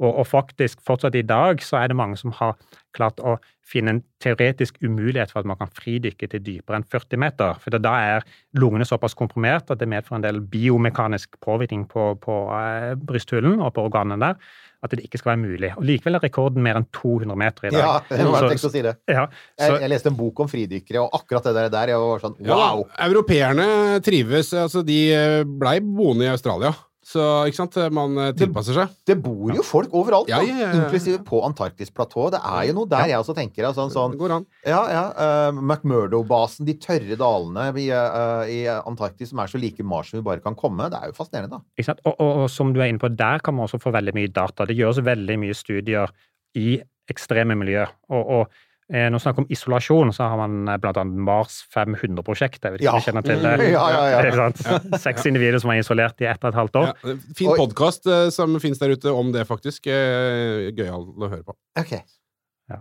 Og, 0.00 0.18
og 0.22 0.26
faktisk, 0.26 0.80
fortsatt 0.82 1.14
i 1.14 1.22
dag, 1.22 1.60
så 1.62 1.76
er 1.82 1.88
det 1.92 1.96
mange 1.96 2.16
som 2.16 2.32
har 2.32 2.56
klart 2.96 3.20
å 3.20 3.36
finne 3.62 3.90
en 3.90 4.00
teoretisk 4.24 4.78
umulighet 4.82 5.30
for 5.30 5.40
at 5.40 5.46
man 5.46 5.56
kan 5.60 5.68
fridykke 5.68 6.28
til 6.32 6.40
dypere 6.42 6.80
enn 6.80 6.84
40 6.88 7.20
meter. 7.20 7.54
For 7.62 7.70
da 7.78 7.92
er 8.16 8.24
lungene 8.58 8.84
såpass 8.88 9.14
komprimert 9.14 9.70
at 9.70 9.78
det 9.78 9.88
medfører 9.92 10.18
en 10.18 10.26
del 10.26 10.40
biomekanisk 10.40 11.36
påvirkning 11.44 11.84
på, 11.92 12.14
på 12.24 12.36
eh, 12.56 12.94
brysthulen 12.98 13.60
og 13.60 13.74
på 13.76 13.84
organene 13.86 14.18
der, 14.18 14.40
at 14.82 14.90
det 14.90 15.04
ikke 15.06 15.20
skal 15.20 15.36
være 15.36 15.42
mulig. 15.44 15.70
Og 15.78 15.84
likevel 15.86 16.16
er 16.18 16.24
rekorden 16.24 16.64
mer 16.64 16.80
enn 16.80 16.88
200 16.96 17.36
meter 17.38 17.68
i 17.68 17.70
dag. 17.70 17.82
Ja, 17.84 18.00
jeg 18.16 18.26
Så- 18.26 18.48
tenkt 18.48 18.64
å 18.66 18.70
si 18.72 18.82
det. 18.82 18.96
ja, 19.12 19.26
så, 19.60 19.76
jeg 19.78 19.90
leste 19.92 20.10
en 20.10 20.16
bok 20.18 20.40
om 20.42 20.48
fridykkere, 20.50 21.04
og 21.04 21.12
akkurat 21.20 21.44
det 21.44 21.54
der, 21.54 21.68
der 21.76 21.92
jeg 21.94 22.00
var 22.02 22.24
sånn 22.24 22.34
wow! 22.40 22.82
Ja, 22.88 23.04
europeerne 23.06 23.68
trives. 24.02 24.50
Altså, 24.58 24.82
de 24.82 24.98
eh, 25.14 25.44
blei 25.44 25.76
boende 25.84 26.26
i 26.26 26.32
Australia. 26.32 26.72
Så 27.12 27.24
ikke 27.48 27.58
sant, 27.58 27.76
man 27.92 28.16
eh, 28.20 28.30
tilpasser 28.36 28.76
seg. 28.76 28.92
Det 29.08 29.16
bor 29.20 29.52
jo 29.52 29.64
folk 29.66 29.92
overalt, 29.98 30.30
Ja, 30.32 30.38
ja, 30.46 30.54
ja, 30.56 30.68
ja. 30.70 30.80
inklusive 30.80 31.20
på 31.26 31.42
Antarktisplatået. 31.44 32.36
Det 32.36 32.40
er 32.40 32.68
jo 32.70 32.76
noe 32.78 32.88
der 32.88 33.10
jeg 33.10 33.20
også 33.20 33.34
tenker 33.36 33.68
Altså, 33.68 33.84
sånn, 33.84 33.92
sånn 33.94 34.14
Det 34.14 34.20
går 34.22 34.34
an. 34.38 34.46
Ja, 34.64 34.80
ja. 34.92 35.04
Uh, 35.12 35.60
McMurdo-basen, 35.60 36.64
de 36.68 36.76
tørre 36.80 37.18
dalene 37.20 37.68
i, 37.82 37.88
uh, 37.92 38.44
i 38.48 38.62
Antarktis 38.72 39.32
som 39.32 39.42
er 39.44 39.52
så 39.52 39.60
like 39.60 39.84
Mars 39.84 40.12
som 40.12 40.20
vi 40.20 40.26
bare 40.26 40.44
kan 40.44 40.56
komme. 40.58 40.88
Det 40.92 41.00
er 41.00 41.12
jo 41.12 41.18
fascinerende, 41.18 41.58
da. 41.58 41.76
Ikke 41.76 41.90
sant? 41.90 42.02
Og, 42.08 42.16
og, 42.16 42.44
og 42.44 42.50
som 42.52 42.72
du 42.72 42.80
er 42.80 42.92
inne 42.92 43.02
på, 43.02 43.12
der 43.12 43.44
kan 43.44 43.58
man 43.58 43.68
også 43.68 43.82
få 43.82 43.92
veldig 43.94 44.16
mye 44.16 44.32
data. 44.32 44.68
Det 44.68 44.78
gjøres 44.78 45.02
veldig 45.04 45.38
mye 45.44 45.56
studier 45.58 46.12
i 46.58 46.76
ekstreme 47.12 47.56
miljø. 47.58 47.84
Og, 48.12 48.36
og 48.38 48.62
når 48.90 49.14
vi 49.16 49.22
snakker 49.24 49.44
om 49.44 49.50
isolasjon, 49.54 50.10
så 50.12 50.26
har 50.28 50.36
man 50.40 50.64
bl.a. 50.66 50.78
blant 50.82 50.98
annet 51.00 51.20
Mars 51.24 51.60
500-prosjektet. 51.74 52.64
Jeg 52.66 52.72
vet 52.74 52.82
ikke 52.82 52.90
Ja. 52.92 53.04
kjenner 53.06 53.22
til 53.24 53.38
det? 53.44 53.52
Ja, 53.76 53.84
ja, 53.94 54.24
ja. 54.92 54.98
Seks 55.00 55.24
individer 55.30 55.58
som 55.62 55.70
er 55.72 55.80
isolert 55.80 56.20
i 56.20 56.28
ett 56.28 56.42
og 56.44 56.50
et 56.50 56.58
halvt 56.58 56.76
år. 56.82 56.90
Ja, 57.04 57.14
fin 57.38 57.52
podkast 57.56 58.08
som 58.34 58.58
finnes 58.60 58.82
der 58.82 58.92
ute 58.96 59.14
om 59.14 59.30
det, 59.32 59.46
faktisk. 59.48 59.86
Eh, 59.86 60.72
Gøyal 60.76 61.06
å 61.14 61.28
høre 61.30 61.44
på. 61.46 61.56
Ok. 61.78 61.94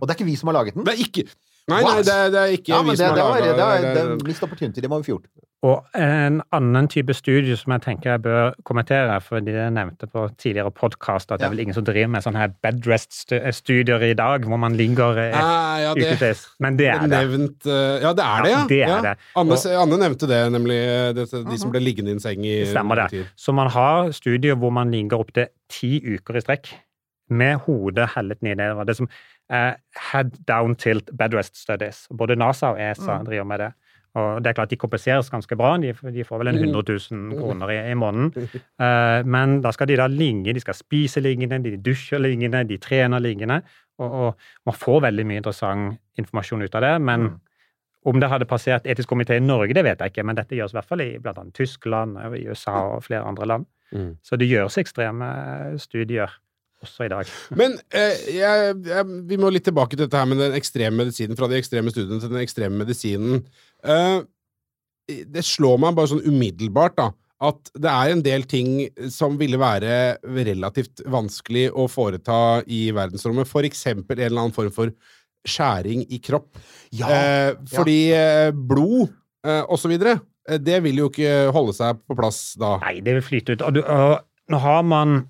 Og 0.00 0.06
det 0.08 0.12
er 0.14 0.18
ikke 0.18 0.28
vi 0.30 0.36
som 0.40 0.48
har 0.52 0.58
laget 0.60 0.74
den? 0.76 0.84
Det 0.88 0.94
er 0.96 1.02
ikke 1.06 1.26
Nei, 1.70 1.78
nei, 1.86 2.02
det 2.02 2.10
er, 2.12 2.30
det 2.34 2.40
er 2.42 2.52
ikke 2.56 2.72
Ja, 2.72 2.80
vi 2.82 2.88
men 2.90 2.96
det, 2.96 2.98
som 2.98 3.06
har 3.06 3.22
var, 3.22 3.38
laga 3.38 3.46
det, 3.46 3.62
var, 3.62 3.76
det. 3.82 3.94
det, 3.94 4.02
er- 4.02 4.26
Missed 4.26 4.42
opportunity, 4.48 4.80
det 4.82 4.88
må 4.90 4.98
vi 4.98 5.04
få 5.06 5.12
gjort. 5.16 5.28
Og 5.62 5.84
en 5.94 6.40
annen 6.50 6.88
type 6.90 7.14
studie 7.14 7.54
som 7.56 7.70
jeg 7.76 7.82
tenker 7.84 8.10
jeg 8.16 8.22
bør 8.24 8.48
kommentere, 8.66 9.20
fordi 9.22 9.52
jeg 9.54 9.70
nevnte 9.70 10.08
på 10.10 10.24
tidligere 10.42 10.72
podkast 10.74 11.30
at 11.30 11.38
det 11.38 11.46
er 11.46 11.52
vel 11.54 11.60
ingen 11.62 11.76
som 11.76 11.84
driver 11.86 12.10
med 12.10 12.24
sånne 12.24 12.40
her 12.42 12.50
bedrest-studier 12.66 14.02
i 14.08 14.12
dag, 14.18 14.42
hvor 14.48 14.58
man 14.58 14.74
ligger 14.74 15.18
eh, 15.22 15.36
Ah, 15.38 15.78
ja, 15.84 15.92
det 15.94 16.08
ukevis. 16.16 16.42
Men 16.58 16.76
det 16.80 16.88
er 16.90 17.06
det. 17.06 17.10
Nevnt, 17.14 17.66
eh, 17.70 18.02
ja, 18.02 18.12
det 18.18 18.26
er 18.26 18.42
det, 18.42 18.50
ja. 18.50 18.58
Ja, 18.58 18.66
det 18.72 18.80
er 18.82 18.88
ja. 18.90 19.00
det. 19.06 19.14
Anne, 19.36 19.52
Og- 19.54 19.82
Anne 19.84 19.98
nevnte 20.02 20.26
det, 20.30 20.40
nemlig. 20.52 20.78
eh, 20.82 21.12
de 21.14 21.58
som 21.62 21.70
ble 21.70 21.80
liggende 21.80 22.10
i 22.10 22.16
en 22.18 22.20
seng 22.26 22.44
i 22.44 22.64
Stemmer 22.66 22.96
det. 23.04 23.08
tid. 23.10 23.26
Så 23.36 23.54
man 23.54 23.70
har 23.70 24.10
studier 24.12 24.56
hvor 24.58 24.72
man 24.74 24.90
ligger 24.90 25.18
opptil 25.22 25.46
ti 25.70 26.00
uker 26.16 26.36
i 26.36 26.40
strekk 26.42 26.72
med 27.32 27.62
hodet 27.66 28.10
hellet 28.16 28.42
ned 28.44 28.56
nedover. 28.60 28.84
Det 28.88 28.96
som 29.00 29.08
er 29.52 29.76
head 30.12 30.30
down 30.48 30.74
tilt 30.80 31.10
bedrest 31.18 31.56
studies. 31.60 32.06
Både 32.12 32.36
NASA 32.36 32.72
og 32.72 32.80
ESA 32.80 33.18
Mm. 33.18 33.24
driver 33.26 33.44
med 33.44 33.58
det. 33.60 33.72
Og 34.14 34.42
det 34.44 34.50
er 34.50 34.52
klart 34.58 34.70
De 34.70 34.76
kompenseres 34.76 35.30
ganske 35.32 35.56
bra. 35.56 35.76
De, 35.80 35.92
de 36.12 36.24
får 36.24 36.38
vel 36.42 36.48
en 36.48 36.54
Mm. 36.60 36.64
100 36.68 36.82
000 37.10 37.38
kroner 37.38 37.70
i, 37.72 37.78
i 37.90 37.94
måneden. 37.94 38.32
Eh, 38.82 39.22
men 39.24 39.60
da 39.62 39.70
skal 39.72 39.88
de 39.88 39.96
da 39.96 40.06
ligge, 40.06 40.52
de 40.54 40.60
skal 40.60 40.74
spise 40.74 41.20
liggende, 41.20 41.62
de 41.64 41.76
dusjer 41.76 42.20
liggende, 42.20 42.64
de 42.68 42.76
trener 42.78 43.18
liggende. 43.20 43.62
Og, 43.98 44.12
og 44.12 44.36
man 44.66 44.74
får 44.74 45.00
veldig 45.02 45.24
mye 45.26 45.40
interessant 45.40 45.98
informasjon 46.18 46.62
ut 46.62 46.74
av 46.74 46.80
det. 46.82 47.00
Men 47.00 47.20
Mm. 47.28 47.40
om 48.04 48.20
det 48.20 48.28
hadde 48.28 48.44
passert 48.50 48.84
etisk 48.86 49.08
komité 49.12 49.36
i 49.36 49.40
Norge, 49.40 49.72
det 49.74 49.84
vet 49.84 49.98
jeg 50.00 50.10
ikke, 50.12 50.24
men 50.26 50.36
dette 50.36 50.56
gjøres 50.56 50.72
i 50.72 50.76
hvert 50.76 50.88
fall 50.88 51.00
i 51.00 51.16
annet 51.22 51.54
Tyskland, 51.54 52.16
i 52.36 52.48
USA 52.48 52.72
og 52.96 53.04
flere 53.04 53.22
andre 53.24 53.46
land. 53.46 53.66
Mm. 53.94 54.16
Så 54.22 54.36
det 54.36 54.48
gjøres 54.50 54.76
ekstreme 54.78 55.78
studier 55.78 56.28
også 56.82 57.06
i 57.06 57.12
dag. 57.12 57.32
Men 57.58 57.78
eh, 57.94 58.28
jeg, 58.36 58.76
jeg, 58.88 59.16
vi 59.30 59.38
må 59.40 59.50
litt 59.52 59.66
tilbake 59.68 59.96
til 59.96 60.04
dette 60.04 60.18
her 60.18 60.28
med 60.28 60.42
den 60.42 60.58
ekstreme 60.58 61.04
medisinen. 61.04 61.38
Fra 61.38 61.48
de 61.50 61.58
ekstreme 61.60 61.94
studiene 61.94 62.22
til 62.22 62.32
den 62.32 62.42
ekstreme 62.42 62.82
medisinen. 62.82 63.42
Eh, 63.86 64.20
det 65.08 65.44
slår 65.46 65.80
meg 65.82 65.96
bare 65.96 66.12
sånn 66.12 66.24
umiddelbart 66.28 66.94
da, 67.00 67.08
at 67.42 67.72
det 67.74 67.90
er 67.90 68.12
en 68.12 68.22
del 68.22 68.44
ting 68.46 68.74
som 69.10 69.34
ville 69.40 69.58
være 69.60 70.20
relativt 70.22 71.02
vanskelig 71.10 71.66
å 71.74 71.88
foreta 71.90 72.62
i 72.70 72.84
verdensrommet. 72.94 73.50
For 73.50 73.66
eksempel 73.66 74.20
en 74.20 74.28
eller 74.28 74.44
annen 74.44 74.56
form 74.56 74.70
for 74.74 74.94
skjæring 75.48 76.04
i 76.06 76.20
kropp. 76.22 76.60
Ja! 76.94 77.10
Eh, 77.10 77.50
fordi 77.72 77.98
ja. 78.12 78.50
blod 78.52 79.10
eh, 79.46 79.62
og 79.66 79.80
så 79.80 79.90
videre, 79.90 80.20
eh, 80.48 80.60
det 80.62 80.82
vil 80.84 81.02
jo 81.02 81.10
ikke 81.10 81.50
holde 81.54 81.74
seg 81.76 82.02
på 82.06 82.18
plass 82.18 82.52
da. 82.60 82.76
Nei, 82.84 83.00
det 83.04 83.18
vil 83.18 83.26
flyte 83.26 83.56
ut. 83.56 83.66
Og, 83.66 83.78
du, 83.78 83.82
og 83.82 84.52
nå 84.52 84.62
har 84.62 84.86
man 84.86 85.22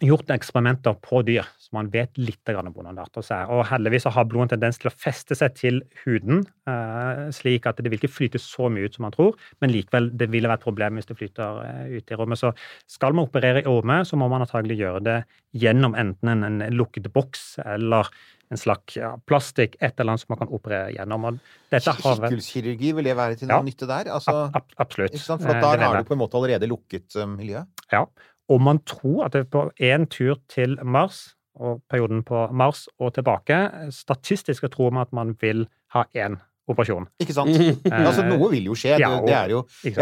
gjort 0.00 0.30
eksperimenter 0.32 0.96
på 1.04 1.20
dyr, 1.26 1.46
så 1.60 1.74
man 1.76 1.90
vet 1.92 2.16
litt 2.18 2.48
om 2.52 2.70
hvordan 2.72 2.96
det 2.96 3.04
er. 3.34 3.50
Og 3.52 3.64
heldigvis 3.68 4.08
har 4.10 4.26
blod 4.30 4.46
en 4.46 4.52
tendens 4.54 4.80
til 4.80 4.90
å 4.90 4.94
feste 4.94 5.36
seg 5.38 5.54
til 5.58 5.82
huden, 6.04 6.44
eh, 6.66 7.28
slik 7.34 7.66
at 7.68 7.76
det 7.82 7.90
vil 7.92 8.00
ikke 8.00 8.12
flyte 8.12 8.40
så 8.42 8.70
mye 8.72 8.88
ut 8.88 8.96
som 8.96 9.06
man 9.06 9.14
tror, 9.14 9.36
men 9.60 9.74
likevel, 9.74 10.10
det 10.16 10.30
ville 10.32 10.48
være 10.48 10.62
et 10.62 10.66
problem 10.66 10.98
hvis 10.98 11.10
det 11.10 11.18
flyter 11.18 11.62
eh, 11.66 11.96
ut 11.98 12.10
i 12.10 12.18
rommet. 12.18 12.40
Så 12.40 12.52
skal 12.90 13.14
man 13.14 13.28
operere 13.28 13.62
i 13.62 13.70
orme, 13.70 14.02
så 14.08 14.18
må 14.18 14.30
man 14.32 14.46
antagelig 14.46 14.80
gjøre 14.80 15.02
det 15.06 15.18
gjennom 15.62 15.94
enten 15.98 16.46
en, 16.46 16.62
lukket 16.72 17.12
boks 17.12 17.58
eller 17.66 18.08
en 18.52 18.60
slags 18.60 18.98
ja, 18.98 19.14
plastikk, 19.28 19.78
et 19.80 19.96
eller 19.96 20.12
annet 20.12 20.24
som 20.24 20.34
man 20.34 20.42
kan 20.42 20.50
operere 20.52 20.92
gjennom. 20.92 21.38
Vært 21.72 21.88
Kikhullskirurgi, 21.88 22.90
vil 22.98 23.08
det 23.08 23.14
være 23.16 23.38
til 23.40 23.48
noe 23.48 23.62
Ja. 23.62 23.64
nytte 23.64 23.88
der? 23.88 24.10
Altså, 24.12 24.34
ab, 24.52 24.52
ab, 24.60 24.74
Absolutt. 24.84 25.16
For 25.16 25.40
Eh, 25.52 25.60
da 25.60 25.76
har 25.80 25.96
du 26.02 26.04
på 26.04 26.12
en 26.12 26.20
måte 26.20 26.36
allerede 26.36 26.68
lukket 26.68 27.16
miljøet. 27.32 27.66
Ja, 27.92 28.04
og 28.48 28.62
man 28.62 28.82
tror 28.86 29.24
at 29.24 29.32
det 29.32 29.50
på 29.50 29.70
én 29.80 30.06
tur 30.10 30.38
til 30.48 30.78
Mars, 30.84 31.36
og 31.54 31.82
perioden 31.90 32.22
på 32.24 32.46
Mars 32.52 32.88
og 32.98 33.14
tilbake, 33.14 33.70
statistisk 33.90 34.64
tror 34.72 34.90
man 34.90 35.02
at 35.06 35.12
man 35.12 35.36
vil 35.40 35.66
ha 35.92 36.02
én 36.16 36.38
operasjon. 36.70 37.06
Ikke 37.20 37.34
sant? 37.34 37.50
altså, 37.90 38.22
noe 38.28 38.48
vil 38.52 38.68
jo 38.70 38.74
skje. 38.78 38.92
ja, 39.00 39.08
det, 39.10 39.18
og- 39.18 39.26
det 39.26 39.34
er 39.34 39.48
jo 39.50 39.60
jeg, 39.82 39.94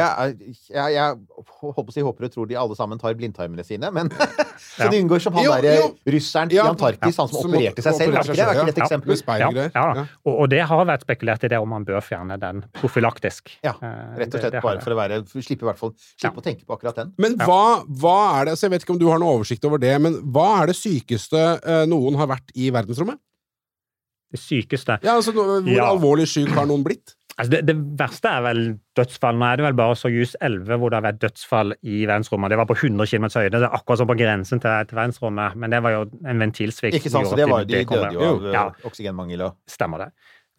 jeg, 0.68 0.92
jeg, 0.94 1.16
håper 1.62 1.94
jeg, 1.96 2.04
håper 2.04 2.26
og 2.28 2.32
tror 2.34 2.48
de 2.50 2.56
alle 2.60 2.76
sammen 2.76 2.98
tar 3.00 3.14
blindtarmene 3.16 3.64
sine, 3.64 3.88
men 3.96 4.10
så 4.76 4.84
Ja. 4.84 4.90
de 4.92 5.00
unngår 5.00 5.22
som 5.24 5.32
han 5.38 5.44
derre 5.48 5.88
russeren 6.12 6.52
Ja, 6.52 6.66
i 6.66 6.72
Antarktis, 6.74 7.16
han 7.16 7.28
som 7.32 7.40
som 7.46 7.50
opererte 7.54 7.82
seg 7.86 7.96
selv. 7.96 8.12
opererte 8.12 8.30
Er 8.30 8.34
ikke 8.34 8.36
det, 8.36 8.44
er 8.44 8.60
ikke 8.60 8.66
det 8.66 8.76
et 8.76 8.82
eksempel? 8.84 9.22
Ja, 9.40 9.70
Ja. 9.80 10.04
og, 10.26 10.34
og 10.44 10.50
det 10.52 10.60
har 10.68 10.84
vært 10.90 11.06
spekulert 11.06 11.44
i 11.48 11.52
det 11.54 11.58
om 11.62 11.68
man 11.72 11.84
bør 11.88 12.04
fjerne 12.04 12.36
den 12.40 12.62
profylaktisk. 12.80 13.54
Ja, 13.64 13.74
Eh, 13.80 14.18
Rett 14.20 14.34
og 14.34 14.40
slett 14.42 14.52
det 14.52 14.58
det 14.58 14.62
bare 14.62 14.80
for 14.84 14.92
å 14.92 14.96
være 14.98 15.22
Slippe, 15.30 15.64
i 15.64 15.68
hvert 15.70 15.78
fall, 15.80 15.94
slippe 16.20 16.42
å 16.42 16.44
tenke 16.44 16.66
på 16.68 16.76
akkurat 16.76 16.96
den. 17.00 17.12
Men 17.18 17.36
hva, 17.40 17.80
hva 17.88 18.16
er 18.40 18.44
det 18.50 18.52
altså 18.54 18.66
Jeg 18.68 18.74
vet 18.74 18.84
ikke 18.84 18.92
om 18.94 19.00
du 19.00 19.08
har 19.08 19.18
noe 19.22 19.38
oversikt 19.38 19.64
over 19.64 19.78
det, 19.80 19.94
men 20.02 20.18
hva 20.34 20.62
er 20.62 20.66
det 20.72 20.76
sykeste 20.76 21.40
eh, 21.64 21.86
noen 21.88 22.18
har 22.20 22.28
vært 22.30 22.52
i 22.54 22.68
verdensrommet? 22.74 23.18
Det 24.30 24.38
sykeste 24.40 24.98
Ja, 25.02 25.16
altså, 25.16 25.32
Hvor 25.34 25.66
Ja. 25.66 25.88
alvorlig 25.90 26.28
syk 26.30 26.48
har 26.54 26.66
noen 26.70 26.84
blitt? 26.86 27.16
altså 27.40 27.50
det, 27.54 27.60
det 27.70 27.76
verste 27.98 28.28
er 28.28 28.42
vel 28.44 28.58
dødsfall. 28.98 29.38
Nå 29.40 29.46
er 29.48 29.56
det 29.56 29.64
vel 29.64 29.76
bare 29.78 29.94
Soyuz 29.96 30.34
11 30.44 30.76
hvor 30.76 30.90
det 30.92 30.98
har 30.98 31.06
vært 31.06 31.20
dødsfall 31.22 31.72
i 31.82 32.02
verdensrommet. 32.04 32.52
Det 32.52 32.58
var 32.60 32.66
på 32.68 32.76
100 32.76 33.06
km 33.08 33.24
høyde. 33.32 33.54
Det 33.54 33.62
er 33.62 33.76
akkurat 33.78 34.02
som 34.02 34.10
på 34.10 34.16
grensen 34.18 34.60
til, 34.60 34.84
til 34.90 34.98
verdensrommet. 34.98 35.56
Men 35.56 35.70
det 35.72 35.80
var 35.82 35.94
jo 35.94 36.02
en 36.26 36.42
ventilsvikt. 36.44 36.98
Ikke 36.98 37.12
sant, 37.14 37.30
så 37.30 37.38
det 37.40 37.48
var, 37.48 37.64
De 37.64 37.80
kom 37.88 38.02
døde 38.02 38.12
jo 38.18 38.26
av 38.26 38.44
eh, 38.44 38.52
Ja. 38.58 38.66
oksygenmangel 38.84 39.46
og 39.46 39.56
Stemmer 39.70 40.04
det. 40.04 40.10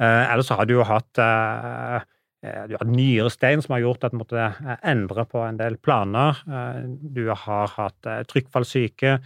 Uh, 0.02 0.34
ellers 0.34 0.50
så 0.50 0.58
har 0.58 0.66
du 0.66 0.74
jo 0.74 0.84
hatt 0.90 1.22
uh, 1.22 2.02
eh, 2.42 2.64
du 2.72 2.74
har 2.80 2.88
nyrestein 2.90 3.62
som 3.62 3.76
har 3.76 3.84
gjort 3.84 4.08
at 4.08 4.16
du 4.16 4.18
måtte 4.18 4.42
eh, 4.42 4.72
endre 4.90 5.28
på 5.30 5.44
en 5.46 5.60
del 5.62 5.78
planer. 5.78 6.42
Eh, 6.50 6.82
du 7.14 7.28
har 7.30 7.68
hatt 7.78 8.10
trykkfallsyke. 8.32 9.20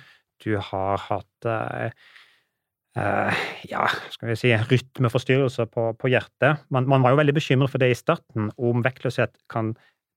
Du 0.43 0.57
har 0.59 0.99
hatt 1.07 1.47
eh, 2.99 3.43
ja, 3.69 3.85
skal 4.13 4.31
vi 4.31 4.37
si, 4.39 4.53
rytmeforstyrrelser 4.71 5.69
på, 5.71 5.89
på 5.99 6.11
hjertet. 6.11 6.63
Man, 6.73 6.87
man 6.91 7.05
var 7.05 7.15
jo 7.15 7.21
veldig 7.21 7.35
bekymret 7.37 7.73
for 7.73 7.83
det 7.83 7.91
i 7.93 7.99
starten, 7.99 8.51
om 8.57 8.85
vektløshet 8.85 9.35
kan 9.51 9.73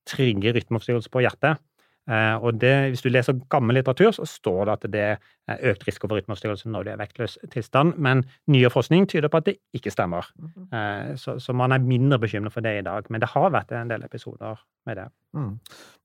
trigge 0.09 0.55
rytmeforstyrrelser 0.57 1.13
på 1.13 1.25
hjertet. 1.25 1.63
Eh, 2.09 2.37
og 2.41 2.57
det, 2.59 2.73
Hvis 2.95 3.03
du 3.05 3.11
leser 3.13 3.37
gammel 3.53 3.77
litteratur, 3.77 4.15
så 4.17 4.25
står 4.25 4.65
det 4.65 4.73
at 4.79 4.87
det 4.93 5.03
er 5.49 5.65
økt 5.73 5.83
risiko 5.87 6.09
for 6.09 6.17
rytmeforstyrrelse 6.17 6.69
når 6.73 6.85
du 6.85 6.91
er 6.91 6.97
i 6.97 7.01
vektløs 7.03 7.35
tilstand, 7.53 7.95
men 8.01 8.23
nyere 8.49 8.71
forskning 8.73 9.07
tyder 9.09 9.29
på 9.29 9.37
at 9.43 9.45
det 9.51 9.57
ikke 9.77 9.93
stemmer. 9.93 10.25
Eh, 10.73 11.15
så, 11.21 11.37
så 11.41 11.53
man 11.57 11.73
er 11.77 11.85
mindre 11.85 12.19
bekymret 12.23 12.53
for 12.55 12.65
det 12.65 12.79
i 12.79 12.85
dag. 12.87 13.05
Men 13.13 13.21
det 13.21 13.29
har 13.35 13.51
vært 13.53 13.73
en 13.77 13.93
del 13.93 14.03
episoder 14.09 14.57
med 14.89 14.97
det. 15.03 15.07
mm. 15.37 15.53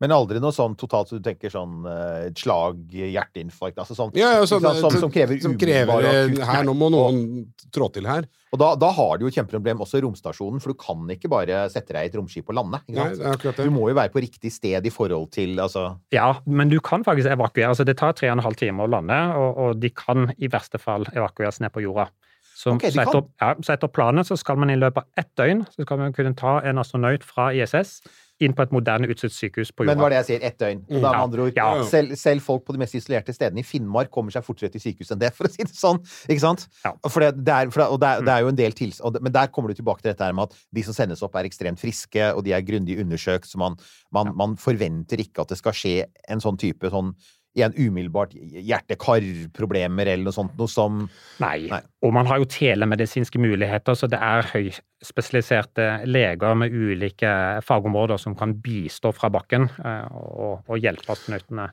Men 0.04 0.12
aldri 0.12 0.40
noe 0.44 0.52
sånn 0.52 0.76
totalt 0.76 1.08
så 1.08 1.20
du 1.20 1.24
tenker 1.24 1.50
sånn 1.54 1.86
eh, 1.88 2.28
et 2.28 2.38
slag, 2.44 2.84
hjerteinfarkt 2.92 3.80
altså 3.80 3.96
sånn, 3.96 4.12
Ja, 4.20 4.34
ja, 4.40 4.46
sånn, 4.46 4.60
sånn, 4.62 4.80
som, 4.82 4.92
som- 4.92 5.00
som 5.08 5.12
krever 5.12 5.40
Som 5.42 5.58
krever 5.58 6.04
Her 6.44 6.64
nå 6.68 6.74
må 6.76 6.92
noen 6.92 7.54
trå 7.72 7.88
til 7.94 8.06
her. 8.12 8.28
Og 8.54 8.60
da, 8.62 8.74
da 8.78 8.92
har 8.94 9.18
du 9.18 9.26
jo 9.26 9.32
et 9.32 9.38
kjempeproblem 9.40 9.80
også 9.82 9.98
i 9.98 10.04
romstasjonen, 10.06 10.62
for 10.62 10.74
du 10.74 10.78
kan 10.78 11.08
ikke 11.10 11.30
bare 11.32 11.64
sette 11.74 11.96
deg 11.96 12.06
i 12.06 12.12
et 12.12 12.18
romskip 12.20 12.52
og 12.54 12.60
lande. 12.60 12.80
Ikke 12.86 13.00
Nei, 13.00 13.16
det 13.18 13.40
det. 13.48 13.66
Du 13.66 13.74
må 13.74 13.88
jo 13.90 13.98
være 13.98 14.14
på 14.14 14.22
riktig 14.22 14.52
sted 14.54 14.86
i 14.86 14.92
forhold 14.94 15.32
til 15.34 15.58
altså 15.64 15.88
Ja, 16.14 16.36
men 16.46 16.70
du 16.70 16.78
kan 16.84 17.06
faktisk 17.06 17.34
evakuere. 17.34 17.72
altså 17.74 17.88
Det 17.88 17.98
tar 17.98 18.14
tre 18.14 18.30
og 18.30 18.38
en 18.38 18.46
halv 18.46 18.60
time 18.60 18.86
å 18.86 18.92
lande, 18.94 19.18
og, 19.40 19.58
og 19.58 19.82
de 19.82 19.90
kan 19.90 20.30
i 20.38 20.52
verste 20.54 20.78
fall 20.78 21.08
evakueres 21.16 21.64
ned 21.66 21.74
på 21.74 21.82
jorda. 21.88 22.12
Så, 22.54 22.76
okay, 22.76 22.94
så, 22.94 23.02
etter, 23.02 23.26
ja, 23.42 23.56
så 23.66 23.74
etter 23.74 23.90
planen 23.90 24.24
så 24.28 24.38
skal 24.38 24.60
man 24.62 24.70
i 24.70 24.78
løpet 24.78 25.02
av 25.02 25.20
ett 25.24 25.32
døgn 25.40 25.64
så 25.74 25.84
skal 25.88 26.00
man 26.00 26.14
kunne 26.14 26.36
ta 26.38 26.60
en 26.62 26.78
astronaut 26.80 27.26
fra 27.26 27.50
ISS 27.52 27.98
inn 28.42 28.54
på 28.58 28.64
et 28.64 28.72
moderne 28.74 29.08
utstyrt 29.08 29.32
sykehus 29.32 29.70
på 29.72 29.86
Men 29.86 29.94
jorda. 29.98 30.02
hva 30.02 30.06
er 30.06 30.10
det 30.10 30.18
jeg 30.18 30.28
sier? 30.42 30.48
Ett 30.48 30.58
døgn. 30.60 30.80
Og 30.90 31.02
da, 31.02 31.12
med 31.12 31.18
Ja. 31.18 31.24
andre 31.24 31.42
ord, 31.44 31.54
Ja. 31.56 31.84
selv, 31.84 32.16
selv 32.18 32.42
folk 32.42 32.66
på 32.66 32.74
de 32.74 32.80
mest 32.80 32.94
isolerte 32.96 33.34
stedene 33.34 33.60
i 33.60 33.64
Finnmark 33.64 34.10
kommer 34.12 34.32
seg 34.32 34.44
fortere 34.44 34.72
til 34.72 34.82
sykehus 34.82 35.12
enn 35.12 35.20
det, 35.20 35.34
for 35.34 35.46
å 35.46 35.52
si 35.52 35.64
det 35.64 35.76
sånn. 35.76 36.00
Ikke 36.28 36.40
sant? 36.42 36.68
Ja. 36.84 36.94
For 37.08 37.20
det, 37.22 37.44
det 37.46 37.54
er, 37.54 37.70
for 37.70 37.80
det, 37.84 37.90
og 37.94 38.00
det 38.00 38.08
er, 38.10 38.22
det 38.22 38.30
er 38.34 38.42
jo 38.42 38.48
en 38.50 38.56
del 38.56 38.72
tils... 38.74 39.00
og 39.02 39.22
Men 39.22 39.32
der 39.32 39.48
kommer 39.48 39.70
du 39.70 39.76
tilbake 39.76 40.02
til 40.02 40.12
dette 40.12 40.24
her 40.26 40.34
med 40.34 40.50
at 40.52 40.58
de 40.74 40.82
som 40.84 40.94
sendes 40.94 41.22
opp, 41.24 41.36
er 41.36 41.46
ekstremt 41.46 41.80
friske, 41.80 42.34
og 42.36 42.44
de 42.44 42.52
er 42.54 42.62
grundig 42.62 43.00
undersøkt, 43.00 43.46
så 43.46 43.58
man, 43.58 43.78
man, 44.12 44.36
man 44.36 44.56
forventer 44.58 45.18
ikke 45.22 45.42
at 45.42 45.50
det 45.50 45.58
skal 45.60 45.72
skje 45.74 46.06
en 46.28 46.40
sånn 46.40 46.58
type 46.58 46.90
sånn 46.90 47.14
igjen 47.54 47.76
umiddelbart 47.78 48.34
hjerte-kar-problemer 48.34 50.10
eller 50.10 50.28
noe 50.28 50.36
sånt 50.36 50.56
noe 50.58 50.72
som 50.72 51.04
Nei. 51.44 51.68
Nei. 51.70 51.82
Og 52.06 52.14
man 52.16 52.28
har 52.30 52.42
jo 52.42 52.50
telemedisinske 52.50 53.42
muligheter, 53.42 53.98
så 53.98 54.10
det 54.10 54.20
er 54.22 54.50
høyspesialiserte 54.50 55.88
leger 56.10 56.58
med 56.58 56.74
ulike 56.74 57.34
fagområder 57.66 58.22
som 58.22 58.38
kan 58.40 58.56
bistå 58.64 59.14
fra 59.16 59.30
bakken 59.34 59.70
eh, 59.84 60.18
og, 60.18 60.66
og 60.66 60.82
hjelpe 60.82 61.14
astronautene 61.14 61.70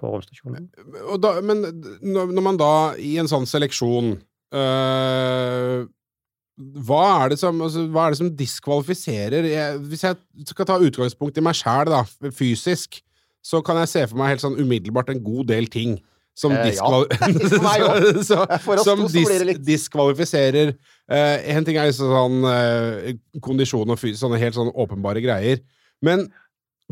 på 0.00 0.14
romstasjonen. 0.14 0.70
Og 1.08 1.20
da, 1.22 1.36
men 1.44 1.66
når 2.02 2.42
man 2.44 2.60
da 2.60 2.72
i 3.00 3.16
en 3.22 3.30
sånn 3.30 3.46
seleksjon 3.48 4.16
øh, 4.54 5.84
hva, 6.86 7.04
er 7.24 7.32
det 7.32 7.40
som, 7.40 7.58
altså, 7.66 7.86
hva 7.90 8.06
er 8.06 8.14
det 8.14 8.20
som 8.20 8.30
diskvalifiserer 8.38 9.48
jeg, 9.48 9.78
Hvis 9.90 10.04
jeg 10.06 10.46
skal 10.46 10.68
ta 10.68 10.78
utgangspunkt 10.78 11.38
i 11.38 11.42
meg 11.42 11.58
sjæl, 11.58 11.90
da, 11.90 12.04
fysisk, 12.34 13.00
så 13.44 13.60
kan 13.64 13.78
jeg 13.82 13.92
se 13.92 14.02
for 14.08 14.20
meg 14.20 14.34
helt 14.34 14.44
sånn 14.44 14.58
umiddelbart 14.60 15.12
en 15.12 15.22
god 15.24 15.50
del 15.52 15.68
ting 15.72 15.98
som, 16.34 16.50
Eh, 16.50 16.64
diskval 16.66 17.04
ja. 17.78 17.90
så, 18.28 18.40
så, 18.58 18.78
som 18.82 19.04
dis 19.06 19.58
diskvalifiserer 19.62 20.72
eh, 20.74 21.50
En 21.54 21.66
ting 21.66 21.78
er 21.78 21.86
liksom 21.86 22.10
sånn 22.10 22.48
eh, 22.50 23.12
kondisjon 23.44 23.94
og 23.94 24.02
sånne 24.02 24.40
helt 24.42 24.56
sånn 24.58 24.72
åpenbare 24.74 25.22
greier. 25.22 25.62
Men 26.04 26.26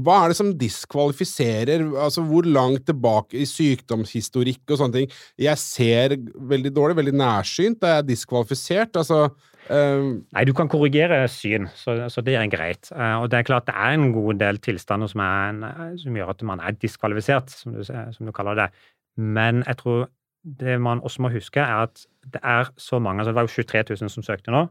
hva 0.01 0.23
er 0.23 0.33
det 0.33 0.39
som 0.39 0.53
diskvalifiserer? 0.57 1.83
Altså, 2.01 2.23
hvor 2.25 2.47
langt 2.49 2.87
tilbake 2.89 3.43
i 3.43 3.49
sykdomshistorikk 3.49 4.63
og 4.73 4.79
sånne 4.81 5.01
ting? 5.01 5.17
Jeg 5.43 5.61
ser 5.61 6.15
veldig 6.53 6.73
dårlig, 6.73 6.97
veldig 7.03 7.17
nærsynt. 7.21 7.85
Er 7.85 7.99
jeg 7.99 8.13
diskvalifisert? 8.15 8.97
Altså 8.97 9.27
eh, 9.71 10.07
Nei, 10.33 10.45
du 10.49 10.53
kan 10.57 10.69
korrigere 10.69 11.23
syn, 11.29 11.69
så, 11.75 12.09
så 12.13 12.25
det 12.25 12.35
er 12.39 12.49
greit. 12.53 12.91
Eh, 12.95 13.17
Og 13.23 13.31
det 13.31 13.39
er 13.39 13.49
klart 13.49 13.67
det 13.67 13.75
er 13.77 13.95
en 13.99 14.13
god 14.13 14.41
del 14.41 14.59
tilstander 14.59 15.07
som, 15.13 15.21
en, 15.21 15.63
eh, 15.69 15.93
som 16.03 16.17
gjør 16.17 16.31
at 16.35 16.43
man 16.43 16.61
er 16.61 16.73
diskvalifisert, 16.73 17.51
som 17.51 17.73
du, 17.77 17.85
som 17.85 18.27
du 18.27 18.33
kaller 18.33 18.55
det. 18.55 18.69
Men 19.17 19.63
jeg 19.67 19.77
tror 19.83 20.09
det 20.59 20.81
man 20.83 20.99
også 21.07 21.23
må 21.23 21.29
huske, 21.31 21.61
er 21.61 21.85
at 21.87 22.01
det 22.33 22.41
er 22.43 22.67
så 22.77 22.99
mange 22.99 23.21
altså 23.21 23.31
Det 23.31 23.35
var 23.37 23.43
jo 23.47 23.63
23 23.63 23.83
000 24.01 24.11
som 24.11 24.23
søkte 24.27 24.51
nå. 24.51 24.65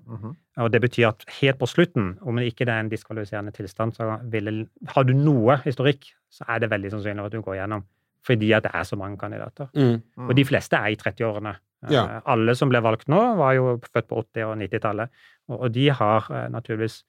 Og 0.58 0.72
det 0.74 0.82
betyr 0.82 1.08
at 1.08 1.24
helt 1.40 1.60
på 1.60 1.66
slutten, 1.66 2.18
om 2.22 2.36
det 2.36 2.46
ikke 2.52 2.68
er 2.68 2.80
en 2.80 2.90
diskvalifiserende 2.92 3.52
tilstand, 3.56 3.94
så 3.96 4.18
ville, 4.32 4.68
har 4.88 5.04
du 5.04 5.14
noe 5.14 5.56
historikk, 5.64 6.10
så 6.32 6.44
er 6.50 6.60
det 6.60 6.70
veldig 6.72 6.92
sannsynlig 6.92 7.24
at 7.26 7.32
du 7.32 7.42
går 7.42 7.56
gjennom. 7.62 7.86
Fordi 8.28 8.52
at 8.52 8.64
det 8.64 8.72
er 8.74 8.84
så 8.84 8.96
mange 9.00 9.18
kandidater. 9.18 9.68
mm. 9.74 10.28
Og 10.28 10.36
de 10.36 10.46
fleste 10.46 10.76
er 10.76 10.92
i 10.92 10.96
30-årene. 11.00 11.56
Eh, 11.88 11.94
Ja. 11.96 12.22
Alle 12.26 12.56
som 12.56 12.70
ble 12.70 12.82
valgt 12.82 13.08
nå, 13.12 13.20
var 13.38 13.54
jo 13.58 13.80
født 13.88 14.08
på 14.08 14.24
80- 14.24 14.48
og 14.52 14.58
90-tallet. 14.62 15.10
Og, 15.50 15.68
de 15.74 15.90
har 15.90 16.28
eh, 16.32 16.48
naturligvis 16.54 17.02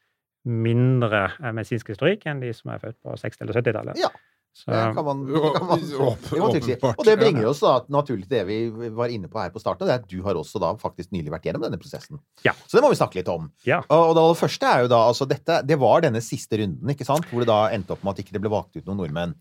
mindre 0.48 1.24
eh, 1.38 1.52
medisinsk 1.54 1.92
historikk 1.94 2.26
enn 2.26 2.40
de 2.42 2.52
som 2.56 2.72
er 2.74 2.82
født 2.82 2.98
på 3.02 3.14
60- 3.14 3.42
eller 3.44 3.60
70-tallet. 3.60 4.00
Ja. 4.00 4.10
Så, 4.52 4.68
Det 4.68 4.80
kan 4.94 5.04
man, 5.04 5.20
det 5.24 5.40
kan 5.54 5.64
man, 5.64 5.80
det 5.80 5.96
kan 6.28 6.40
man 6.42 6.50
trygt 6.52 6.66
si. 6.66 6.74
Og 6.84 7.06
det 7.08 7.14
bringer 7.16 7.46
oss 7.48 7.62
da 7.64 7.70
naturlig 7.88 8.26
til 8.26 8.34
det 8.34 8.42
vi 8.50 8.88
var 8.92 9.08
inne 9.08 9.30
på 9.32 9.40
her 9.40 9.48
på 9.54 9.62
starten, 9.62 9.88
det 9.88 9.94
er 9.94 10.02
at 10.02 10.10
du 10.10 10.18
har 10.26 10.36
også 10.36 10.60
da 10.60 10.74
faktisk 10.76 11.08
nylig 11.14 11.32
vært 11.32 11.46
gjennom 11.48 11.64
denne 11.64 11.78
prosessen. 11.80 12.20
Ja. 12.44 12.52
Så 12.66 12.76
det 12.76 12.82
må 12.84 12.90
vi 12.92 12.98
snakke 13.00 13.16
litt 13.16 13.30
om. 13.32 13.48
Ja. 13.64 13.80
Og, 13.88 14.12
det 14.18 14.26
første 14.42 14.68
er 14.68 14.84
jo 14.84 14.90
da 14.92 15.00
altså 15.08 15.24
dette, 15.30 15.62
Det 15.64 15.78
var 15.80 16.04
denne 16.04 16.20
siste 16.20 16.60
runden, 16.60 16.92
ikke 16.92 17.08
sant? 17.08 17.24
Hvor 17.30 17.40
det 17.40 17.48
da 17.48 17.62
endte 17.72 17.96
opp 17.96 18.04
med 18.04 18.12
at 18.12 18.24
ikke 18.26 18.36
det 18.36 18.42
ble 18.44 18.52
valgt 18.52 18.76
ut 18.76 18.84
noen 18.84 19.00
nordmenn. 19.00 19.32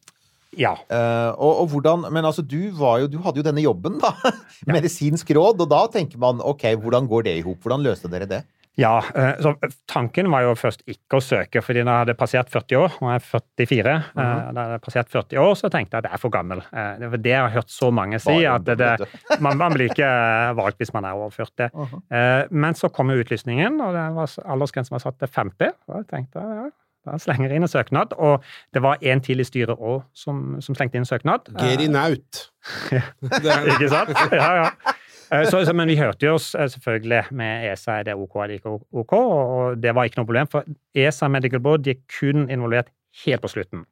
Ja. 0.60 0.74
Uh, 0.92 1.32
og, 1.40 1.52
og 1.64 1.68
hvordan 1.72 2.08
Men 2.12 2.26
altså, 2.28 2.44
du 2.44 2.72
var 2.76 3.00
jo 3.00 3.08
Du 3.08 3.20
hadde 3.24 3.40
jo 3.40 3.46
denne 3.46 3.64
jobben, 3.64 4.00
da. 4.02 4.12
Medisinsk 4.76 5.30
råd. 5.38 5.62
Og 5.64 5.70
da 5.72 5.86
tenker 5.94 6.20
man 6.20 6.42
OK, 6.44 6.66
hvordan 6.82 7.08
går 7.08 7.30
det 7.30 7.38
i 7.40 7.46
hop? 7.46 7.62
Hvordan 7.64 7.86
løste 7.86 8.12
dere 8.12 8.28
det? 8.30 8.44
Ja, 8.80 9.02
Uh, 9.16 9.34
så 9.44 9.52
Tanken 9.92 10.30
var 10.32 10.46
jo 10.46 10.54
først 10.56 10.86
ikke 10.88 11.20
å 11.20 11.24
søke, 11.24 11.60
fordi 11.64 11.82
når 11.84 11.92
jeg 11.92 12.04
hadde 12.06 12.16
passert 12.20 12.52
40 12.54 12.78
år, 12.80 12.94
og 13.02 13.10
jeg 13.10 13.20
er 13.20 13.26
44 13.68 13.92
eh, 13.92 14.06
uh, 14.16 14.22
Da 14.24 14.64
jeg 14.64 14.70
hadde 14.70 14.84
passert 14.86 15.12
40 15.12 15.42
år, 15.44 15.56
så 15.60 15.72
tenkte 15.74 15.98
jeg 15.98 16.06
at 16.06 16.08
jeg 16.08 16.18
er 16.18 16.22
for 16.24 16.34
gammel. 16.34 16.64
Eh, 16.72 16.94
Det 17.02 17.10
var 17.12 17.24
det 17.26 17.34
jeg 17.34 17.42
har 17.42 17.56
hørt 17.58 17.74
så 17.74 17.92
mange 17.92 18.20
si, 18.24 18.32
Bare 18.32 18.56
at 18.56 18.68
det, 18.70 18.78
det, 18.80 19.10
man, 19.44 19.60
man 19.60 19.76
blir 19.76 19.92
ikke 19.92 20.12
valgt 20.56 20.80
hvis 20.80 20.94
man 20.96 21.06
er 21.06 21.20
over 21.20 21.36
40. 21.36 21.70
-huh. 21.74 21.98
Eh, 22.16 22.48
Men 22.52 22.74
så 22.74 22.88
kom 22.90 23.12
jo 23.12 23.20
utlysningen, 23.20 23.82
og 23.82 23.94
det 23.94 24.06
var, 24.16 24.32
aldersgrensen 24.46 24.96
var 24.96 25.04
satt 25.04 25.20
til 25.20 25.28
50. 25.28 25.76
Og 25.88 25.98
jeg 25.98 26.08
tenkte 26.08 26.40
ja, 26.40 26.70
da 27.06 27.18
slenger 27.22 27.50
jeg 27.50 27.62
inn 27.62 27.68
en 27.68 27.72
søknad. 27.72 28.16
Og 28.18 28.44
det 28.74 28.84
var 28.86 29.02
en 29.02 29.22
til 29.26 29.42
i 29.42 29.46
styret 29.48 29.80
òg 29.80 30.02
som, 30.14 30.58
som 30.62 30.78
slengte 30.78 31.00
inn 31.00 31.06
en 31.06 31.10
søknad. 31.10 31.52
Geri 31.60 31.88
Naut. 31.92 32.48
Det 32.92 33.50
er, 33.50 33.70
Ikke 33.74 33.90
sant? 33.90 34.12
Ja, 34.32 34.52
ja. 34.64 34.96
Eh, 35.32 35.46
Så, 35.50 35.64
så, 35.66 35.74
men 35.74 35.88
vi 35.88 35.96
hørte 35.96 36.26
jo 36.28 36.36
oss 36.36 36.52
eh, 36.56 36.68
selvfølgelig 36.70 37.24
med 37.32 37.72
ESA 37.72 38.02
er 38.02 38.10
det 38.10 38.18
OK 38.20 38.36
eller 38.44 38.58
ikke 38.60 38.74
OK, 38.92 39.14
og 39.14 39.78
det 39.82 39.96
var 39.96 40.06
ikke 40.06 40.20
noe 40.20 40.28
problem. 40.28 40.50
For 40.52 40.68
ESA 40.94 41.30
Medical 41.32 41.64
Board 41.64 41.86
de 41.88 41.96
er 41.96 42.02
kun 42.20 42.50
involvert 42.52 42.92
helt 43.26 43.42
på 43.42 43.52
slutten. 43.52 43.86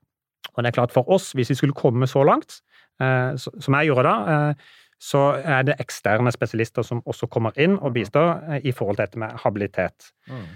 Og 0.54 0.64
det 0.64 0.70
er 0.70 0.76
klart 0.76 0.92
for 0.92 1.08
oss, 1.10 1.32
hvis 1.32 1.50
vi 1.50 1.56
skulle 1.56 1.78
komme 1.78 2.08
så 2.08 2.24
langt, 2.28 2.60
eh, 3.02 3.32
som 3.40 3.78
jeg 3.80 3.88
gjorde 3.90 4.04
da, 4.10 4.16
eh, 4.50 4.54
så 5.00 5.22
er 5.40 5.64
det 5.64 5.78
eksterne 5.80 6.32
spesialister 6.36 6.84
som 6.84 7.00
også 7.08 7.30
kommer 7.32 7.56
inn 7.56 7.78
og 7.80 7.94
bistår 7.96 8.34
eh, 8.50 8.66
i 8.68 8.74
forhold 8.76 9.00
til 9.00 9.06
dette 9.06 9.20
med 9.20 9.38
habilitet. 9.44 10.12
Mm. 10.28 10.50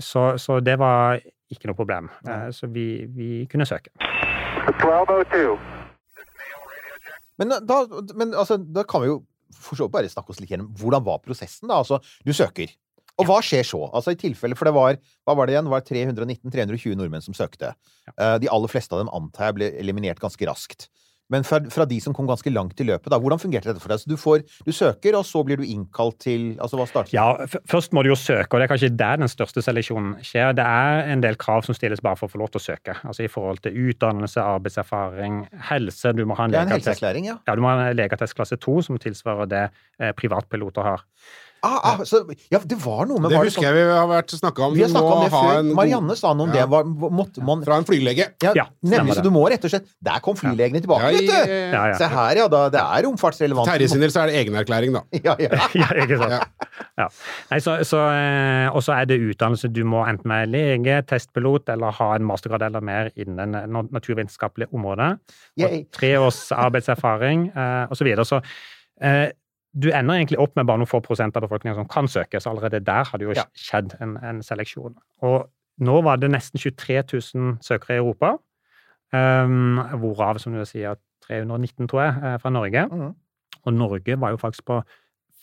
Så, 0.00 0.38
så 0.40 0.54
det 0.64 0.78
var 0.80 1.18
ikke 1.56 1.70
noe 1.70 1.78
problem. 1.78 2.10
Eh, 2.28 2.48
Så 2.54 2.68
vi, 2.72 3.04
vi 3.14 3.28
kunne 3.50 3.66
søke. 3.68 3.90
1202. 4.64 5.56
Men, 7.40 7.50
da, 7.66 7.80
men 8.14 8.34
altså, 8.38 8.58
da 8.58 8.84
kan 8.86 9.02
vi 9.02 9.10
jo 9.10 9.20
for 9.54 9.78
så 9.78 9.86
vidt 9.86 9.94
bare 9.94 10.10
snakke 10.10 10.30
oss 10.34 10.40
litt 10.42 10.50
gjennom 10.50 10.70
hvordan 10.78 11.04
var 11.06 11.20
prosessen, 11.24 11.68
da? 11.70 11.80
Altså, 11.82 12.00
du 12.26 12.32
søker. 12.34 12.72
Og 13.22 13.28
hva 13.28 13.36
skjer 13.46 13.62
så? 13.66 13.78
Altså 13.94 14.10
i 14.10 14.18
tilfelle, 14.18 14.56
For 14.58 14.66
det 14.66 14.74
var 14.74 14.96
hva 14.98 15.34
var 15.38 15.46
det 15.46 15.54
igjen? 15.54 15.68
Det 15.68 15.74
var 15.74 15.84
319-320 15.86 16.96
nordmenn 16.98 17.22
som 17.22 17.36
søkte. 17.36 17.70
Ja. 18.18 18.38
de 18.42 18.50
aller 18.50 18.68
fleste 18.72 18.92
av 18.96 19.04
dem 19.04 19.12
antar 19.14 19.52
jeg 19.52 19.56
ble 19.60 19.68
eliminert 19.78 20.18
ganske 20.22 20.48
raskt. 20.50 20.88
Men 21.32 21.44
fra, 21.46 21.60
fra 21.72 21.86
de 21.88 21.96
som 22.04 22.12
kom 22.16 22.26
ganske 22.28 22.50
langt 22.52 22.80
i 22.80 22.86
løpet, 22.86 23.08
da, 23.12 23.18
hvordan 23.20 23.40
fungerte 23.40 23.70
dette 23.70 23.80
for 23.82 23.92
deg? 23.92 24.02
Så 24.02 24.10
du, 24.10 24.16
får, 24.20 24.42
du 24.66 24.72
søker, 24.76 25.16
og 25.16 25.24
så 25.24 25.40
blir 25.46 25.60
du 25.60 25.64
innkalt 25.64 26.18
til 26.24 26.50
altså 26.62 26.80
hva 26.80 26.86
starter 26.90 27.16
Ja, 27.16 27.46
Først 27.70 27.94
må 27.96 28.04
du 28.04 28.10
jo 28.12 28.18
søke, 28.18 28.50
og 28.52 28.60
det 28.60 28.66
er 28.66 28.72
kanskje 28.74 28.92
der 28.92 29.22
den 29.22 29.32
største 29.32 29.64
seleksjonen 29.64 30.18
skjer. 30.24 30.52
Det 30.58 30.66
er 30.66 31.12
en 31.14 31.24
del 31.24 31.38
krav 31.40 31.64
som 31.64 31.76
stilles 31.76 32.02
bare 32.04 32.20
for 32.20 32.28
å 32.28 32.34
få 32.34 32.42
lov 32.42 32.52
til 32.52 32.60
å 32.60 32.66
søke. 32.66 32.98
Altså 33.02 33.24
i 33.24 33.30
forhold 33.32 33.64
til 33.64 33.78
utdannelse, 33.88 34.42
arbeidserfaring, 34.42 35.40
helse. 35.70 36.12
Du 36.12 36.24
må 36.28 36.36
ha 36.38 36.48
en 36.48 36.54
en 36.54 36.68
legeattest 36.68 37.02
ja. 37.02 37.38
ja, 37.46 38.34
klasse 38.36 38.60
2, 38.60 38.76
som 38.88 39.00
tilsvarer 39.00 39.50
det 39.50 39.64
eh, 39.98 40.12
privatpiloter 40.16 40.86
har. 40.86 41.04
Ah, 41.64 41.78
ah, 41.90 42.02
så, 42.04 42.20
ja, 42.52 42.58
det 42.60 42.76
var 42.82 43.06
noe 43.08 43.22
med 43.24 43.32
det 43.32 43.38
var 43.40 43.46
husker 43.48 43.64
jeg 43.64 43.74
vi 43.78 43.84
har 43.88 44.08
vært 44.10 44.34
snakka 44.36 44.66
om. 44.66 44.74
Vi 44.76 44.82
har 44.84 44.92
om 45.00 45.22
det 45.24 45.30
før. 45.32 45.58
en 45.62 45.70
Marianne 45.78 46.16
sa 46.20 46.34
noe 46.36 46.44
om 46.48 46.52
Ja. 46.54 46.66
det. 46.66 46.70
Var, 46.74 46.84
måtte 47.18 47.44
man 47.46 47.64
Fra 47.64 47.78
en 47.80 47.86
flylege. 47.88 48.26
Ja, 48.44 48.52
Ja, 48.58 48.66
nemlig. 48.84 49.14
Så 49.16 49.24
du 49.24 49.30
må 49.32 49.46
rett 49.48 49.64
og 49.64 49.72
slett 49.72 49.86
Der 50.04 50.20
kom 50.24 50.36
flylegene 50.36 50.82
tilbake, 50.84 51.08
Ja, 51.08 51.10
i, 51.10 51.24
vet 51.24 51.30
du! 51.48 51.52
Ja, 51.72 51.86
ja. 51.88 51.96
Se 51.98 52.08
her, 52.12 52.36
ja. 52.42 52.48
Da, 52.52 52.62
det 52.74 52.80
er 52.82 53.06
romfartsrelevant. 53.08 53.66
Terje 53.70 53.88
sin 53.90 54.00
del 54.04 54.12
så 54.12 54.22
er 54.24 54.32
det 54.32 54.36
egenerklæring, 54.44 54.92
da. 54.92 55.02
Ja, 55.24 55.34
ja. 55.40 55.48
ja, 55.82 55.88
ikke 56.04 56.18
sant? 56.20 56.44
Ja. 56.98 57.08
Nei, 57.50 57.58
så, 57.64 57.78
så, 57.88 58.02
eh, 58.12 58.68
og 58.74 58.82
så 58.84 58.94
er 59.00 59.08
det 59.10 59.18
utdannelse. 59.24 59.70
Du 59.72 59.82
må 59.88 60.04
enten 60.06 60.30
være 60.30 60.50
lege, 60.52 61.00
testpilot 61.08 61.68
eller 61.74 61.90
ha 61.96 62.10
en 62.18 62.26
mastergrad 62.28 62.62
eller 62.68 62.84
mer 62.84 63.10
innen 63.16 63.54
eh, 63.54 63.66
na- 63.66 63.88
naturvitenskapelig 63.94 64.68
område. 64.74 65.14
Og 65.64 65.78
tre 65.96 66.12
års 66.20 66.44
arbeidserfaring 66.52 67.48
eh, 67.54 67.86
osv. 67.90 68.04
Så, 68.04 68.04
videre. 68.04 68.24
så 68.28 68.40
eh, 69.00 69.30
du 69.74 69.88
ender 69.90 70.14
egentlig 70.20 70.38
opp 70.38 70.54
med 70.56 70.66
bare 70.66 70.78
noen 70.78 70.86
få 70.90 71.00
prosent 71.02 71.36
av 71.36 71.42
befolkningen 71.42 71.74
som 71.80 71.88
kan 71.90 72.06
søke, 72.08 72.40
så 72.40 72.50
allerede 72.52 72.80
der 72.84 73.04
har 73.04 73.18
det 73.18 73.26
jo 73.26 73.34
Ja. 73.34 73.44
skjedd 73.54 73.96
en, 74.00 74.16
en 74.22 74.42
seleksjon. 74.42 74.94
Og 75.22 75.48
nå 75.80 76.02
var 76.06 76.16
det 76.22 76.30
nesten 76.30 76.58
23 76.62 77.02
000 77.34 77.58
søkere 77.60 77.96
i 77.96 77.98
Europa, 77.98 78.36
um, 79.12 79.78
hvorav, 80.00 80.38
som 80.42 80.54
du 80.54 80.62
sier, 80.68 80.96
319, 81.26 81.88
tror 81.88 82.02
jeg, 82.04 82.14
er 82.34 82.38
fra 82.42 82.50
Norge. 82.52 82.86
Mm. 82.90 83.14
Og 83.64 83.72
Norge 83.72 84.16
var 84.20 84.30
jo 84.34 84.36
faktisk 84.36 84.64
på 84.68 84.82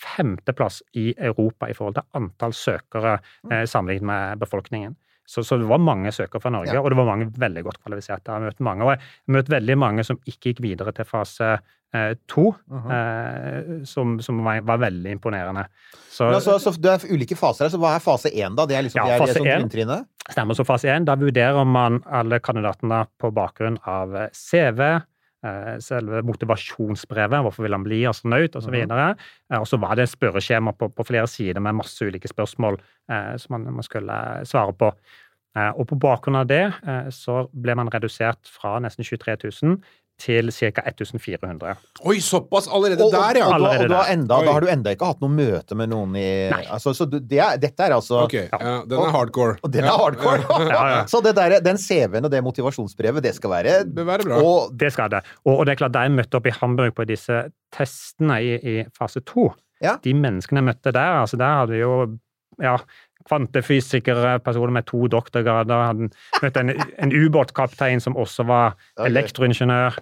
femteplass 0.01 0.81
i 0.97 1.11
Europa 1.17 1.67
i 1.69 1.73
forhold 1.77 1.95
til 1.97 2.07
antall 2.17 2.53
søkere 2.53 3.19
Mm. 3.43 3.51
eh, 3.51 3.65
sammenlignet 3.65 4.05
med 4.05 4.39
befolkningen. 4.39 4.95
Så, 5.27 5.43
så 5.45 5.57
det 5.57 5.67
var 5.69 5.77
mange 5.77 6.11
søkere 6.11 6.41
fra 6.41 6.49
Norge, 6.49 6.73
Ja. 6.73 6.81
og 6.81 6.89
det 6.89 6.97
var 6.97 7.05
mange 7.05 7.31
veldig 7.37 7.63
godt 7.63 7.77
kvalifiserte. 7.83 8.25
Jeg 8.25 8.33
har 8.33 8.39
møtt 8.49 8.59
mange, 8.59 8.83
og 8.83 8.89
jeg 8.91 8.99
har 8.99 9.33
møtt 9.33 9.49
veldig 9.49 9.77
mange 9.77 10.03
som 10.03 10.17
ikke 10.25 10.53
gikk 10.53 10.61
videre 10.61 10.91
til 10.93 11.05
fase 11.05 11.59
eh, 11.93 12.13
2, 12.27 12.55
Mhm. 12.69 12.91
eh, 12.91 13.83
som, 13.85 14.19
som 14.21 14.43
var, 14.43 14.61
veldig 14.77 15.11
imponerende. 15.17 15.65
Så, 16.11 16.27
altså, 16.27 16.57
så 16.59 16.73
det 16.81 16.91
er 16.91 17.13
ulike 17.13 17.35
faser 17.39 17.65
her, 17.65 17.69
så 17.73 17.79
hva 17.79 17.95
er 17.95 17.99
fase 18.03 18.29
én, 18.31 18.55
da? 18.55 18.65
Det 18.65 18.75
er 18.77 18.83
liksom 18.83 18.99
Ja, 19.07 19.17
det 19.19 19.29
er, 19.29 19.33
det 19.33 19.43
én. 19.43 19.61
grunntrinnet? 19.61 20.05
Stemmer 20.31 20.53
så 20.55 20.65
fase 20.65 20.87
1. 20.91 21.05
Da 21.05 21.15
vurderer 21.15 21.65
man 21.65 22.01
alle 22.05 22.39
kandidatene 22.39 23.05
på 23.19 23.31
bakgrunn 23.33 23.77
av 23.87 24.29
CV, 24.31 25.01
eh, 25.43 25.77
selve 25.79 26.21
motivasjonsbrevet, 26.23 27.41
hvorfor 27.43 27.63
vil 27.65 27.71
han 27.73 27.83
bli 27.83 28.03
astronaut, 28.05 28.55
osv. 28.55 28.69
Mhm. 28.85 29.15
Eh, 29.51 29.59
Og 29.59 29.65
så 29.67 29.79
var 29.79 29.95
det 29.95 30.09
spørreskjema 30.09 30.73
på, 30.77 30.89
på 30.93 31.05
flere 31.05 31.27
sider 31.27 31.59
med 31.59 31.75
masse 31.75 31.99
ulike 32.05 32.27
spørsmål 32.29 32.79
som 33.37 33.49
man, 33.49 33.73
man 33.73 33.83
skulle 33.83 34.45
svare 34.45 34.71
på. 34.73 34.91
Og 35.75 35.85
på 35.87 35.97
bakgrunn 35.99 36.37
av 36.39 36.47
det 36.47 36.73
så 37.11 37.49
ble 37.51 37.75
man 37.75 37.89
redusert 37.91 38.37
fra 38.47 38.79
nesten 38.79 39.03
23 39.03 39.35
000 39.63 39.81
til 40.21 40.51
ca. 40.53 40.83
1400. 40.91 41.71
Oi, 42.05 42.15
såpass 42.21 42.67
allerede 42.69 43.03
Og, 43.07 43.11
der, 43.15 43.39
ja! 43.41 43.47
og, 43.47 43.55
Allerede 43.57 43.87
og 43.87 43.93
da, 43.95 44.01
enda, 44.13 44.37
da 44.45 44.53
har 44.55 44.61
du 44.65 44.69
enda 44.69 44.93
ikke 44.93 45.09
hatt 45.09 45.23
noe 45.23 45.33
møte 45.33 45.77
med 45.79 45.89
noen 45.91 46.13
i 46.21 46.25
altså, 46.53 46.93
Så 46.97 47.07
du, 47.09 47.17
det 47.19 47.39
er, 47.41 47.57
dette 47.61 47.87
er 47.87 47.95
altså 47.97 48.19
Ok, 48.27 48.35
ja, 48.37 48.75
den 48.85 49.01
er 49.01 49.15
hardcore. 49.15 49.57
Og 49.65 49.73
den 49.73 49.87
er 49.89 49.97
hardcore! 49.97 50.45
Ja, 50.71 50.81
ja. 50.93 50.99
Så 51.09 51.23
det 51.25 51.33
der, 51.39 51.57
den 51.65 51.79
CV-en 51.81 52.27
og 52.29 52.31
det 52.33 52.43
motivasjonsbrevet, 52.45 53.23
det 53.25 53.33
skal 53.39 53.53
være 53.57 53.75
Det 53.89 54.05
være 54.07 54.27
bra. 54.29 54.39
Og 54.45 54.75
Det 54.77 54.93
skal 54.93 55.09
det. 55.17 55.23
Og, 55.45 55.55
og 55.59 55.65
det 55.65 55.73
er 55.75 55.81
klart, 55.83 55.95
da 55.97 56.05
jeg 56.05 56.13
møtte 56.15 56.37
opp 56.39 56.47
i 56.51 56.53
Hamburg 56.61 56.93
på 56.97 57.05
disse 57.09 57.43
testene 57.75 58.37
i, 58.45 58.53
i 58.61 58.75
fase 58.97 59.23
to, 59.25 59.49
Ja. 59.81 59.95
de 60.03 60.11
menneskene 60.13 60.61
jeg 60.61 60.67
møtte 60.67 60.91
der, 60.93 61.15
altså 61.23 61.39
der 61.41 61.55
hadde 61.63 61.79
jo 61.79 61.93
ja, 62.61 62.75
kvantefysikere, 63.41 64.35
personer 64.45 64.73
med 64.75 64.85
to 64.89 65.07
doktorgrader, 65.09 65.85
hadde 65.87 66.09
møtt 66.43 66.59
en, 66.61 66.71
en 67.01 67.13
ubåtkaptein 67.15 68.01
som 68.03 68.17
også 68.19 68.45
var 68.49 68.75
elektroingeniør, 69.07 69.97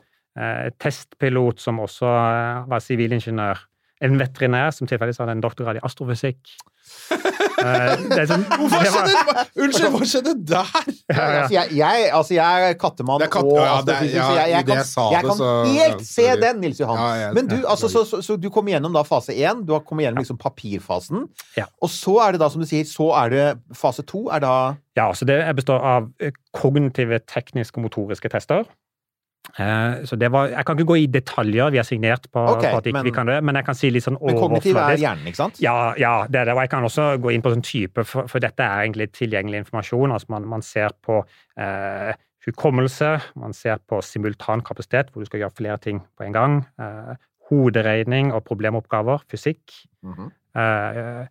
testpilot 0.79 1.59
som 1.63 1.79
også 1.83 2.07
eh, 2.09 2.63
var 2.71 2.83
sivilingeniør, 2.85 3.65
en 4.07 4.15
veterinær 4.21 4.71
som 4.71 4.87
tilfeldigvis 4.87 5.19
hadde 5.19 5.33
en 5.37 5.41
doktorgrad 5.43 5.81
i 5.81 5.85
astrofysikk. 5.85 6.39
Eh, 7.59 7.91
det 8.07 8.21
er 8.23 8.27
sånn, 8.29 8.43
Hva 8.47 8.77
skjedde? 8.87 9.15
Hva- 9.27 9.41
Unnskyld, 9.65 9.89
hva 9.91 10.05
skjedde 10.07 10.31
der? 10.47 10.69
Ja, 11.11 11.15
ja. 11.19 11.23
Altså, 11.41 11.53
jeg, 11.57 11.73
jeg, 11.75 12.05
altså, 12.15 12.33
jeg 12.37 12.67
er 12.69 12.77
kattemann 12.79 13.25
er 13.25 13.31
katt- 13.33 13.49
og 13.49 13.57
ja, 13.59 13.73
det 13.83 13.95
astrofysiker, 13.97 14.15
ja, 14.15 14.27
så 14.29 14.37
jeg, 14.37 14.53
jeg 14.53 14.67
kan, 14.69 14.79
jeg 14.79 15.11
det, 15.11 15.27
kan 15.27 15.37
så- 15.41 15.73
helt 15.75 16.05
se 16.07 16.27
den, 16.39 16.61
Nils 16.63 16.79
Johan. 16.79 17.01
Men 17.35 17.49
du, 17.51 17.57
ja, 17.57 17.65
altså, 17.73 17.89
så, 17.91 18.05
så, 18.07 18.21
så 18.23 18.37
du 18.39 18.47
kom 18.55 18.71
gjennom 18.71 18.95
da 18.95 19.03
fase 19.03 19.35
én, 19.35 19.65
du 19.67 19.73
har 19.75 19.83
kommet 19.83 20.07
gjennom 20.07 20.23
liksom 20.23 20.39
papirfasen. 20.39 21.27
Ja. 21.59 21.67
Og 21.83 21.91
så 21.91 22.15
er 22.23 22.37
det 22.37 22.41
da, 22.45 22.47
som 22.55 22.63
du 22.63 22.69
sier, 22.71 22.87
så 22.87 23.09
er 23.25 23.35
det 23.35 23.45
fase 23.75 24.07
to 24.07 24.29
er 24.31 24.39
da 24.47 24.55
Ja, 24.95 25.09
så 25.11 25.27
det 25.27 25.41
består 25.59 25.83
av 25.83 26.07
eh, 26.23 26.31
kognitive, 26.55 27.19
tekniske 27.27 27.75
og 27.75 27.89
motoriske 27.89 28.31
tester. 28.31 28.63
Eh, 29.57 30.03
Så 30.05 30.15
det 30.19 30.29
var, 30.31 30.47
Jeg 30.49 30.65
kan 30.65 30.77
ikke 30.77 30.85
gå 30.87 30.97
i 31.03 31.07
detaljer, 31.07 31.71
vi 31.71 31.77
har 31.77 31.83
signert 31.87 32.27
på, 32.31 32.39
okay, 32.57 32.71
på 32.71 32.77
at 32.77 32.83
ikke 32.85 32.93
men- 32.93 33.05
vi 33.05 33.11
kan 33.11 33.25
det, 33.25 33.43
men 33.43 33.55
jeg 33.55 33.65
kan 33.65 33.75
si 33.75 33.89
litt 33.89 34.03
sånn 34.03 34.17
Men 34.21 34.35
kognitiv 34.35 34.75
er 34.77 34.97
hjernen, 34.97 35.25
ikke 35.27 35.35
sant? 35.35 35.59
Ja, 35.61 35.93
ja, 35.97 36.27
det 36.27 36.35
er 36.41 36.45
det. 36.45 36.53
Og 36.53 36.61
jeg 36.61 36.69
kan 36.69 36.83
også 36.83 37.17
gå 37.21 37.33
inn 37.33 37.41
på 37.41 37.51
sånn 37.55 37.63
type, 37.63 38.03
for, 38.05 38.27
for 38.27 38.39
dette 38.39 38.59
er 38.61 38.83
egentlig 38.85 39.11
tilgjengelig 39.11 39.65
informasjon. 39.65 40.11
Altså 40.11 40.29
man, 40.29 40.45
man 40.45 40.61
ser 40.61 40.89
på 41.01 41.25
eh, 41.57 42.13
hukommelse, 42.45 43.21
man 43.35 43.53
ser 43.53 43.77
på 43.89 44.01
simultankapasitet, 44.03 45.11
hvor 45.11 45.21
du 45.21 45.25
skal 45.25 45.39
gjøre 45.41 45.55
flere 45.55 45.77
ting 45.79 46.01
på 46.17 46.25
en 46.25 46.31
gang. 46.33 46.65
Eh, 46.79 47.15
hoderegning 47.49 48.31
og 48.33 48.43
problemoppgaver, 48.45 49.23
fysikk. 49.29 49.73
Mhm. 50.03 50.31
Eh, 50.55 51.25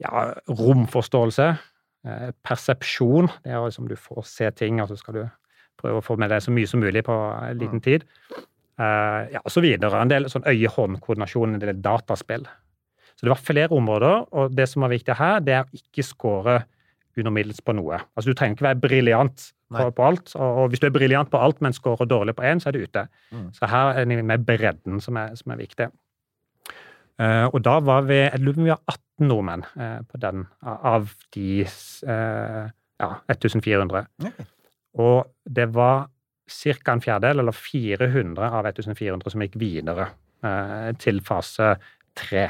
ja, 0.00 0.34
romforståelse. 0.48 1.58
Eh, 2.06 2.30
persepsjon. 2.46 3.28
Det 3.44 3.52
er 3.52 3.58
liksom 3.66 3.88
du 3.88 3.96
får 3.96 4.24
se 4.24 4.50
ting, 4.50 4.80
og 4.80 4.88
så 4.88 4.96
skal 4.98 5.14
du 5.14 5.30
prøve 5.78 6.00
å 6.00 6.04
få 6.04 6.16
med 6.20 6.32
deg 6.32 6.42
så 6.44 6.54
mye 6.54 6.68
som 6.70 6.82
mulig 6.82 7.04
på 7.06 7.14
en 7.14 7.60
liten 7.60 7.82
tid. 7.84 8.06
Uh, 8.78 9.26
ja, 9.34 9.42
og 9.42 9.50
så 9.50 9.62
videre. 9.64 9.98
En 9.98 10.10
del 10.10 10.28
sånn 10.30 10.46
øye-hånd-koordinasjon, 10.46 11.56
en 11.56 11.62
del 11.62 11.78
dataspill. 11.82 12.46
Så 13.18 13.26
det 13.26 13.32
var 13.32 13.40
flere 13.42 13.74
områder, 13.74 14.28
og 14.30 14.52
det 14.54 14.68
som 14.70 14.84
var 14.84 14.92
viktig 14.92 15.16
her, 15.18 15.40
det 15.42 15.54
er 15.56 15.64
å 15.66 15.78
ikke 15.80 16.04
score 16.06 16.60
under 17.18 17.34
middels 17.34 17.58
på 17.64 17.74
noe. 17.74 17.96
Altså 18.14 18.30
Du 18.30 18.38
trenger 18.38 18.54
ikke 18.54 18.66
være 18.68 18.82
briljant 18.84 19.48
på, 19.74 19.86
på 19.96 20.04
alt, 20.06 20.30
og, 20.36 20.60
og 20.62 20.68
hvis 20.70 20.82
du 20.82 20.86
er 20.86 20.94
briljant 20.94 21.30
på 21.32 21.40
alt, 21.42 21.58
men 21.64 21.74
scorer 21.74 22.06
dårlig 22.06 22.36
på 22.38 22.44
én, 22.46 22.62
så 22.62 22.70
er 22.70 22.76
du 22.76 22.84
ute. 22.86 23.02
Mm. 23.34 23.48
Så 23.56 23.66
her 23.72 23.98
er 23.98 24.06
det 24.06 24.20
med 24.30 24.44
bredden 24.46 25.02
som 25.02 25.18
er, 25.18 25.34
som 25.40 25.50
er 25.50 25.58
viktig. 25.64 25.88
Uh, 27.18 27.48
og 27.50 27.58
da 27.66 27.80
var 27.82 28.06
vi 28.06 28.20
jeg 28.20 28.38
lurer 28.38 28.54
på 28.54 28.62
om 28.62 28.68
vi 28.68 28.70
var 28.70 28.94
18 28.94 29.26
nordmenn 29.26 29.66
uh, 29.74 29.98
på 30.06 30.20
den, 30.22 30.44
av- 30.62 31.16
de 31.34 31.48
ja, 31.66 33.10
1400. 33.34 34.06
Ok. 34.22 34.38
Og 34.98 35.26
det 35.48 35.68
var 35.74 36.08
ca. 36.48 36.92
en 36.94 37.02
fjerdedel, 37.04 37.42
eller 37.44 37.52
400 37.54 38.48
av 38.48 38.66
1400, 38.70 39.30
som 39.34 39.44
gikk 39.44 39.58
videre 39.60 40.08
eh, 40.44 40.90
til 40.98 41.20
fase 41.26 41.74
tre. 42.18 42.48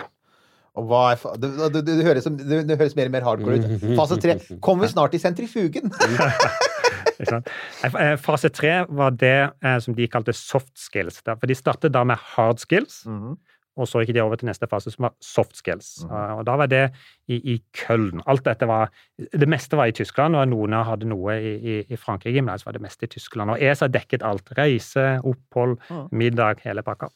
Det, 0.78 1.48
det, 1.74 1.80
det, 1.88 2.04
høres, 2.06 2.28
det, 2.38 2.60
det 2.68 2.76
høres 2.78 2.94
mer 2.94 3.08
og 3.10 3.14
mer 3.16 3.24
hardcore 3.26 3.58
ut. 3.58 3.86
Fase 3.98 4.18
tre. 4.22 4.36
Kommer 4.64 4.86
vi 4.86 4.92
snart 4.92 5.16
i 5.16 5.20
sentrifugen? 5.22 5.90
Sant? 7.28 7.48
Eh, 7.82 8.14
Fase 8.22 8.50
tre 8.54 8.84
var 8.94 9.10
det 9.18 9.34
eh, 9.64 9.78
som 9.82 9.96
de 9.98 10.06
kalte 10.10 10.34
soft 10.36 10.70
skills. 10.78 11.18
For 11.26 11.46
de 11.50 11.56
startet 11.58 11.94
da 11.96 12.04
med 12.06 12.20
hard 12.36 12.62
skills, 12.62 13.02
Mhm. 13.10 13.36
Og 13.78 13.88
så 13.88 14.02
gikk 14.02 14.16
de 14.16 14.22
over 14.24 14.40
til 14.40 14.48
neste 14.50 14.66
fase, 14.70 14.90
som 14.92 15.06
var 15.06 15.14
soft 15.22 15.56
skills. 15.58 15.92
Eh, 16.04 16.32
Og 16.38 16.44
da 16.48 16.56
var 16.58 16.70
det 16.70 16.84
i, 17.30 17.38
i 17.54 17.56
Köln. 17.76 18.22
Alt 18.26 18.44
dette 18.44 18.66
var 18.66 18.90
Det 19.16 19.48
meste 19.48 19.76
var 19.78 19.86
i 19.86 19.94
Tyskland, 19.94 20.36
og 20.36 20.48
noen 20.50 20.74
hadde 20.74 21.08
noe 21.10 21.38
i, 21.38 21.54
i, 21.58 21.76
i 21.88 21.96
Frankrike, 21.96 22.42
men 22.42 22.52
ellers 22.52 22.66
var 22.66 22.76
det 22.76 22.82
meste 22.82 23.06
i 23.06 23.12
Tyskland. 23.14 23.54
Og 23.54 23.62
ESA 23.62 23.88
dekket 23.88 24.22
alt. 24.26 24.50
Reise, 24.58 25.20
opphold, 25.26 25.78
mm. 25.88 26.08
middag, 26.12 26.62
hele 26.66 26.82
pakka. 26.86 27.12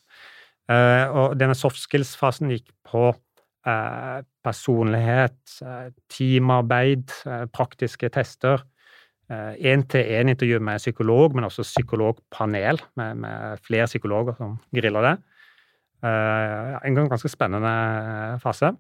Uh, 0.71 1.07
og 1.11 1.39
denne 1.41 1.57
soft 1.59 1.81
skills-fasen 1.83 2.53
gikk 2.55 2.69
på 2.87 3.09
uh, 3.13 4.21
personlighet, 4.47 5.41
uh, 5.67 5.89
teamarbeid, 6.13 7.11
praktiske 7.55 8.13
tester. 8.15 8.63
Én-til-én-intervju 9.33 10.59
med 10.61 10.81
psykolog, 10.83 11.33
men 11.33 11.47
også 11.47 11.65
psykologpanel 11.65 12.83
med, 13.01 13.23
med 13.23 13.63
flere 13.65 13.87
psykologer 13.89 14.35
som 14.37 14.59
griller 14.77 15.07
det. 15.07 15.13
Eh, 16.03 16.79
en 16.89 16.97
ganske 17.09 17.31
spennende 17.31 18.39
fase. 18.43 18.73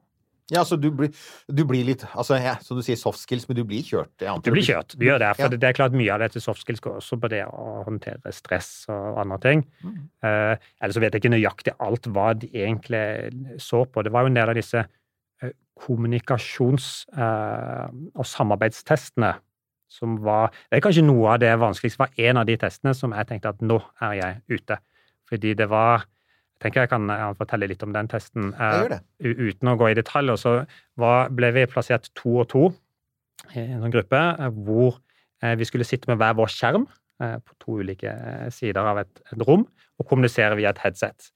Ja, 0.50 0.64
så 0.66 0.76
du 0.76 0.88
blir, 0.90 1.12
du 1.48 1.62
blir 1.64 1.84
litt 1.86 2.02
altså, 2.18 2.34
ja, 2.42 2.56
Som 2.60 2.76
du 2.76 2.82
sier, 2.84 2.98
soft 2.98 3.20
skills, 3.22 3.46
men 3.48 3.56
du 3.56 3.62
blir 3.64 3.84
kjørt? 3.86 4.10
Du 4.42 4.50
blir 4.50 4.64
kjørt. 4.66 4.96
Du 4.98 5.04
gjør 5.06 5.20
det. 5.22 5.28
For 5.38 5.46
Ja. 5.46 5.48
det, 5.54 5.62
er 5.68 5.76
klart 5.78 5.94
mye 5.96 6.10
av 6.12 6.18
dette 6.20 6.42
soft 6.42 6.60
skills 6.64 6.82
går 6.82 6.98
også 6.98 7.18
på 7.22 7.30
det 7.30 7.44
å 7.46 7.84
håndtere 7.86 8.32
stress 8.34 8.84
og 8.90 9.20
andre 9.22 9.38
ting. 9.38 9.62
Mm. 9.84 9.94
Eh, 10.26 10.56
Eller 10.82 10.92
så 10.92 11.00
vet 11.00 11.14
jeg 11.14 11.22
ikke 11.22 11.34
nøyaktig 11.36 11.76
alt 11.78 12.08
hva 12.10 12.32
de 12.38 12.48
egentlig 12.52 13.06
så 13.62 13.84
på. 13.86 14.02
Det 14.02 14.12
var 14.12 14.22
jo 14.26 14.32
en 14.32 14.34
del 14.40 14.50
av 14.50 14.58
disse 14.58 14.82
eh, 14.82 15.54
kommunikasjons- 15.78 17.06
eh, 17.16 17.88
og 18.14 18.26
samarbeidstestene 18.26 19.34
som 19.92 20.16
var 20.24 20.50
Det 20.70 20.78
er 20.78 20.88
kanskje 20.88 21.04
noe 21.04 21.34
av 21.34 21.38
det 21.38 21.52
vanskeligste. 21.60 21.98
Var 21.98 22.28
en 22.28 22.36
av 22.38 22.46
de 22.46 22.56
testene 22.56 22.94
som 22.96 23.12
jeg 23.12 23.26
tenkte 23.28 23.48
at 23.48 23.60
nå 23.60 23.80
er 24.00 24.12
jeg 24.14 24.42
ute. 24.58 24.78
Fordi 25.28 25.54
det 25.54 25.68
var 25.68 26.04
tenker 26.62 26.84
jeg 26.84 26.90
kan 26.92 27.10
eh, 27.10 27.24
fortelle 27.38 27.68
litt 27.70 27.82
om 27.84 27.92
den 27.94 28.08
testen. 28.10 28.52
eh, 28.54 28.62
Jeg 28.72 28.84
gjør 28.86 28.94
det. 28.94 29.00
u- 29.26 29.48
uten 29.50 29.68
å 29.72 29.76
gå 29.80 29.90
i 29.90 29.98
detaljer, 29.98 30.38
så 30.40 30.54
var, 31.02 31.28
ble 31.34 31.50
vi 31.56 31.66
plassert 31.66 32.08
to 32.18 32.38
og 32.44 32.48
to 32.52 32.64
i 33.56 33.60
en 33.66 33.82
sånn 33.82 33.92
gruppe 33.94 34.20
eh, 34.38 34.48
hvor 34.62 35.00
vi 35.58 35.64
skulle 35.66 35.82
sitte 35.84 36.06
med 36.06 36.20
hver 36.22 36.36
vår 36.38 36.46
skjerm 36.54 36.84
på 37.18 37.54
to 37.58 37.80
ulike 37.82 38.12
sider 38.54 38.78
av 38.86 39.00
et, 39.02 39.20
et 39.32 39.40
rom 39.46 39.64
og 39.98 40.06
kommunisere 40.06 40.54
via 40.58 40.70
et 40.70 40.78
headset. 40.84 41.32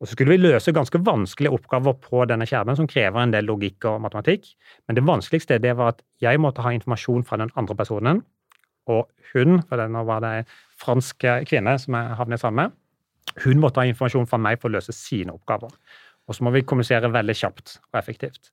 Og 0.00 0.08
så 0.08 0.12
skulle 0.16 0.32
vi 0.34 0.40
løse 0.40 0.72
ganske 0.72 0.96
vanskelige 1.04 1.52
oppgaver 1.52 1.94
på 2.00 2.24
denne 2.28 2.44
skjermen 2.48 2.76
som 2.76 2.88
krever 2.88 3.20
en 3.20 3.30
del 3.32 3.44
logikk 3.48 3.84
og 3.88 4.00
matematikk. 4.04 4.48
Men 4.88 4.96
det 4.96 5.04
vanskeligste 5.04 5.60
det 5.60 5.74
var 5.76 5.92
at 5.92 6.00
jeg 6.24 6.40
måtte 6.40 6.64
ha 6.64 6.72
informasjon 6.76 7.24
fra 7.28 7.36
den 7.40 7.52
andre 7.56 7.76
personen, 7.78 8.22
og 8.88 9.08
hun, 9.34 9.60
for 9.68 9.80
nå 9.92 10.04
var 10.08 10.24
det 10.24 10.32
en 10.42 10.50
fransk 10.80 11.28
kvinne 11.48 11.76
som 11.80 11.96
jeg 12.00 12.16
havnet 12.20 12.40
sammen 12.40 12.64
med, 12.64 12.76
hun 13.44 13.60
måtte 13.62 13.82
ha 13.82 13.88
informasjon 13.88 14.28
fra 14.30 14.38
meg 14.40 14.60
for 14.60 14.70
å 14.70 14.76
løse 14.76 14.94
sine 14.94 15.34
oppgaver. 15.34 15.72
Og 16.28 16.36
så 16.36 16.44
må 16.44 16.52
vi 16.54 16.64
kommunisere 16.64 17.10
veldig 17.12 17.36
kjapt 17.36 17.78
og 17.92 17.98
effektivt. 18.00 18.52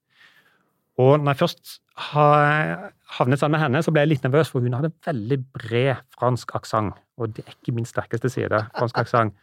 Og 1.00 1.22
når 1.22 1.34
jeg 1.34 1.40
først 1.40 1.78
havnet 2.02 3.40
sammen 3.40 3.56
med 3.56 3.64
henne, 3.64 3.82
så 3.84 3.94
ble 3.94 4.04
jeg 4.04 4.12
litt 4.12 4.26
nervøs, 4.26 4.52
for 4.52 4.64
hun 4.64 4.76
hadde 4.76 4.92
veldig 5.06 5.38
bred 5.56 6.02
fransk 6.18 6.56
aksent. 6.58 6.98
Og 7.22 7.36
det 7.36 7.46
er 7.46 7.56
ikke 7.56 7.76
min 7.78 7.88
sterkeste 7.88 8.32
side, 8.34 8.64
fransk 8.78 9.00
aksent. 9.04 9.38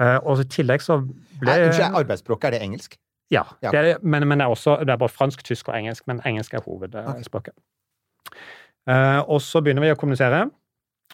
Eh, 0.00 0.18
og 0.18 0.40
i 0.40 0.48
tillegg 0.48 0.84
så 0.84 0.98
ble 1.40 1.56
Unnskyld, 1.68 1.96
arbeidsspråket, 2.00 2.48
er 2.48 2.56
det 2.56 2.62
engelsk? 2.66 2.98
Ja, 3.32 3.44
Ja. 3.62 3.70
Det 3.70 3.80
er, 3.80 3.98
men, 4.02 4.26
men 4.28 4.40
det 4.40 4.44
er 4.44 4.52
også 4.52 4.76
det 4.84 4.92
er 4.92 5.00
både 5.00 5.12
fransk, 5.12 5.44
tysk 5.44 5.68
og 5.68 5.76
engelsk, 5.78 6.06
men 6.06 6.20
engelsk 6.28 6.54
er 6.54 6.64
hovedspråket. 6.64 7.54
Okay. 8.28 9.22
og 9.28 9.40
så 9.40 9.60
begynner 9.62 9.84
vi 9.84 9.92
å 9.92 9.96
kommunisere, 9.96 10.46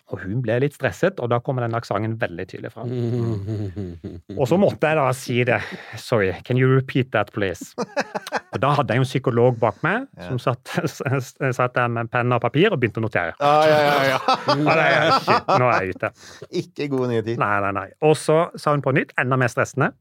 og 0.08 0.22
hun 0.22 0.40
ble 0.40 0.54
litt 0.62 0.76
stresset, 0.76 1.18
og 1.20 1.28
da 1.28 1.36
kommer 1.44 1.66
den 1.66 1.76
aksenten 1.76 2.14
veldig 2.20 2.46
tydelig 2.48 2.70
fram. 2.72 2.92
Og 4.38 4.46
så 4.48 4.56
måtte 4.60 4.88
jeg 4.88 4.96
da 4.96 5.06
si 5.16 5.36
det. 5.44 5.58
Sorry, 6.00 6.30
can 6.46 6.56
you 6.60 6.70
repeat 6.72 7.10
that, 7.12 7.32
please? 7.34 7.74
Og 8.54 8.60
da 8.62 8.70
hadde 8.78 8.94
jeg 8.94 9.02
jo 9.02 9.04
en 9.04 9.10
psykolog 9.10 9.58
bak 9.60 9.82
meg 9.84 10.06
som 10.24 10.40
satt, 10.40 10.72
satt 10.88 11.76
der 11.76 11.92
med 11.92 12.08
penn 12.12 12.32
og 12.32 12.40
papir 12.44 12.72
og 12.72 12.80
begynte 12.80 13.02
å 13.02 13.04
notere. 13.04 13.36
Ja, 13.36 13.52
ja, 13.68 13.78
ja, 13.84 14.14
ja. 14.14 14.20
Er, 14.78 15.12
shit, 15.26 15.52
nå 15.52 15.68
er 15.68 15.84
jeg 15.84 15.98
ute. 15.98 16.12
Ikke 16.62 16.88
gode 16.94 17.10
nyheter. 17.12 17.36
Nei, 17.42 17.52
nei, 17.66 17.74
nei. 17.76 17.86
Og 18.08 18.16
så 18.18 18.40
sa 18.56 18.72
hun 18.72 18.84
på 18.84 18.94
nytt, 18.96 19.12
enda 19.20 19.36
mer 19.40 19.52
stressende. 19.52 19.92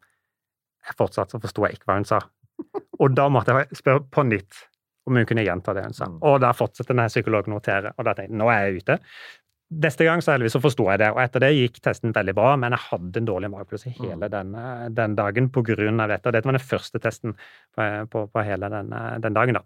Fortsatt 0.95 1.35
så 1.35 1.41
forsto 1.43 1.67
jeg 1.67 1.77
ikke 1.77 1.91
hva 1.91 1.99
hun 1.99 2.07
sa. 2.07 2.23
Og 3.03 3.11
da 3.17 3.27
måtte 3.29 3.53
jeg 3.59 3.81
spørre 3.81 4.05
på 4.07 4.23
nytt 4.29 4.63
om 5.07 5.15
hun 5.19 5.27
kunne 5.27 5.43
gjenta 5.45 5.75
det 5.75 5.83
hun 5.85 5.95
sa. 5.95 6.07
Mm. 6.11 6.21
Og 6.27 6.39
da 6.43 6.53
fortsatte 6.55 6.91
denne 6.93 7.07
psykologen 7.11 7.55
å 7.55 7.59
notere, 7.59 7.93
og 7.95 8.07
da 8.07 8.15
tenkte 8.15 8.33
jeg 8.33 8.41
nå 8.41 8.49
er 8.51 8.65
jeg 8.65 8.81
ute. 8.81 8.97
Neste 9.67 10.05
gang 10.07 10.21
så 10.23 10.31
heldigvis 10.31 10.53
så 10.55 10.61
forsto 10.63 10.85
jeg 10.87 10.99
det, 11.01 11.09
og 11.11 11.17
etter 11.19 11.43
det 11.43 11.49
gikk 11.57 11.81
testen 11.83 12.13
veldig 12.15 12.33
bra, 12.37 12.53
men 12.55 12.71
jeg 12.71 12.79
hadde 12.85 13.19
en 13.19 13.25
dårlig 13.27 13.49
magefølelse 13.51 13.89
Mm. 13.91 14.05
hele 14.05 14.29
den, 14.31 14.53
den 14.95 15.15
dagen 15.17 15.49
på 15.51 15.63
grunn 15.67 15.99
av 15.99 16.07
dette. 16.07 16.27
Og 16.27 16.33
dette 16.33 16.47
var 16.47 16.55
den 16.55 16.63
første 16.69 16.99
testen 17.03 17.35
på, 17.75 18.07
på, 18.09 18.27
på 18.31 18.43
hele 18.47 18.69
den, 18.71 18.93
den 19.21 19.33
dagen, 19.35 19.59
da. 19.59 19.63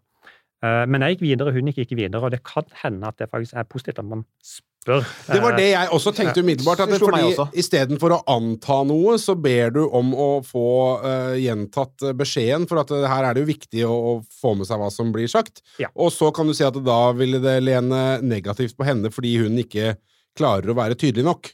Eh, 0.64 0.86
Men 0.89 1.02
jeg 1.02 1.18
gikk 1.18 1.22
videre, 1.28 1.54
hun 1.54 1.70
gikk 1.70 1.84
ikke 1.86 1.95
videre, 2.02 2.24
og 2.24 2.32
det 2.32 2.41
kan 2.43 2.66
hende 2.84 3.08
at 3.08 3.18
det 3.22 3.30
faktisk 3.30 3.54
er 3.54 3.64
positivt 3.70 3.99
at 3.99 4.06
man 4.06 4.26
spør. 4.41 4.68
Det 4.82 5.38
var 5.44 5.54
det 5.60 5.68
jeg 5.68 5.90
også 5.94 6.14
tenkte 6.18 6.42
umiddelbart. 6.42 6.80
At 6.82 6.90
Det 6.90 7.00
fordi. 7.02 7.60
Istedenfor 7.62 8.16
å 8.16 8.22
anta 8.34 8.80
noe, 8.90 9.18
så 9.22 9.36
ber 9.38 9.76
du 9.76 9.84
om 9.86 10.14
å 10.18 10.30
få 10.46 10.68
uh, 11.04 11.36
gjentatt 11.38 12.08
beskjeden, 12.18 12.66
for 12.70 12.82
at 12.82 12.94
eh, 12.96 13.06
her 13.06 13.28
er 13.28 13.38
det 13.38 13.44
jo 13.44 13.52
viktig 13.52 13.84
å, 13.86 13.94
å 13.94 14.14
få 14.42 14.56
med 14.58 14.70
seg 14.70 14.82
hva 14.82 14.90
som 14.94 15.14
blir 15.14 15.30
sagt. 15.30 15.62
Ja. 15.82 15.92
Og 15.94 16.10
så 16.16 16.32
kan 16.34 16.50
du 16.50 16.56
si 16.58 16.66
at 16.66 16.80
da 16.82 17.02
ville 17.18 17.42
det 17.44 17.60
lene 17.62 18.22
negativt 18.26 18.74
på 18.78 18.88
henne 18.88 19.14
fordi 19.14 19.36
hun 19.44 19.60
ikke 19.62 19.96
klarer 20.38 20.72
å 20.72 20.78
være 20.78 20.98
tydelig 20.98 21.28
nok. 21.28 21.52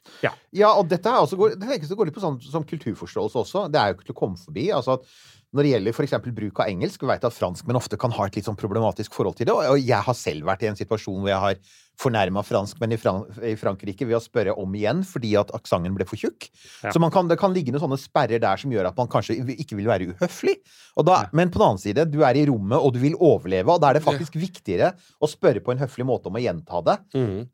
Ja, 0.56 0.76
og 0.78 0.88
dette 0.92 1.10
er 1.10 1.24
også, 1.24 1.40
går, 1.40 1.58
det 1.60 1.90
går 1.90 2.10
litt 2.10 2.16
på 2.16 2.24
sånn 2.24 2.38
som 2.46 2.66
kulturforståelse 2.68 3.42
også. 3.42 3.66
Det 3.74 3.82
er 3.82 3.90
jo 3.92 3.98
ikke 3.98 4.08
til 4.12 4.16
å 4.16 4.22
komme 4.22 4.40
forbi. 4.40 4.70
altså 4.72 5.00
at 5.00 5.10
når 5.56 5.64
det 5.64 5.72
gjelder 5.72 5.96
f.eks. 5.96 6.16
bruk 6.36 6.60
av 6.62 6.70
engelsk, 6.70 7.02
vi 7.02 7.10
vet 7.10 7.26
at 7.26 7.36
franskmenn 7.36 7.80
ofte 7.80 7.98
kan 8.00 8.14
ha 8.14 8.28
et 8.28 8.38
litt 8.38 8.48
sånn 8.48 8.60
problematisk 8.60 9.16
forhold 9.16 9.40
til 9.40 9.48
det. 9.50 9.56
Og 9.56 9.78
og 9.78 9.82
jeg 9.82 10.04
har 10.08 10.18
selv 10.18 10.48
vært 10.50 10.66
i 10.66 10.70
en 10.72 10.80
situasjon 10.80 11.22
hvor 11.24 11.32
jeg 11.32 11.44
har 11.44 11.60
fornærma 11.98 12.44
franskmenn 12.46 12.94
i, 12.94 13.00
Fran 13.02 13.24
i 13.46 13.56
Frankrike 13.58 14.06
ved 14.06 14.20
å 14.20 14.22
spørre 14.22 14.54
om 14.60 14.76
igjen 14.78 15.04
fordi 15.08 15.34
at 15.40 15.52
aksenten 15.58 15.96
ble 15.98 16.06
for 16.08 16.20
tjukk. 16.20 16.50
Ja. 16.84 16.94
Så 16.94 17.02
man 17.02 17.14
kan, 17.14 17.30
det 17.30 17.40
kan 17.42 17.56
ligge 17.56 17.74
noen 17.74 17.84
sånne 17.88 18.00
sperrer 18.02 18.42
der 18.44 18.62
som 18.62 18.74
gjør 18.74 18.92
at 18.92 19.00
man 19.00 19.10
kanskje 19.12 19.40
ikke 19.58 19.80
vil 19.80 19.90
være 19.90 20.12
uhøflig. 20.14 20.58
Og 20.98 21.08
da, 21.10 21.24
Men 21.32 21.50
på 21.54 21.60
den 21.60 21.68
annen 21.68 21.82
side, 21.82 22.06
du 22.10 22.22
er 22.26 22.38
i 22.38 22.46
rommet, 22.50 22.78
og 22.78 22.94
du 22.94 23.02
vil 23.02 23.18
overleve, 23.18 23.74
og 23.74 23.82
da 23.82 23.92
er 23.92 24.00
det 24.00 24.06
faktisk 24.06 24.38
viktigere 24.38 24.94
å 25.20 25.30
spørre 25.30 25.62
på 25.64 25.74
en 25.74 25.82
høflig 25.82 26.06
måte 26.06 26.30
om 26.30 26.38
å 26.38 26.44
gjenta 26.44 26.84
det, 26.86 26.98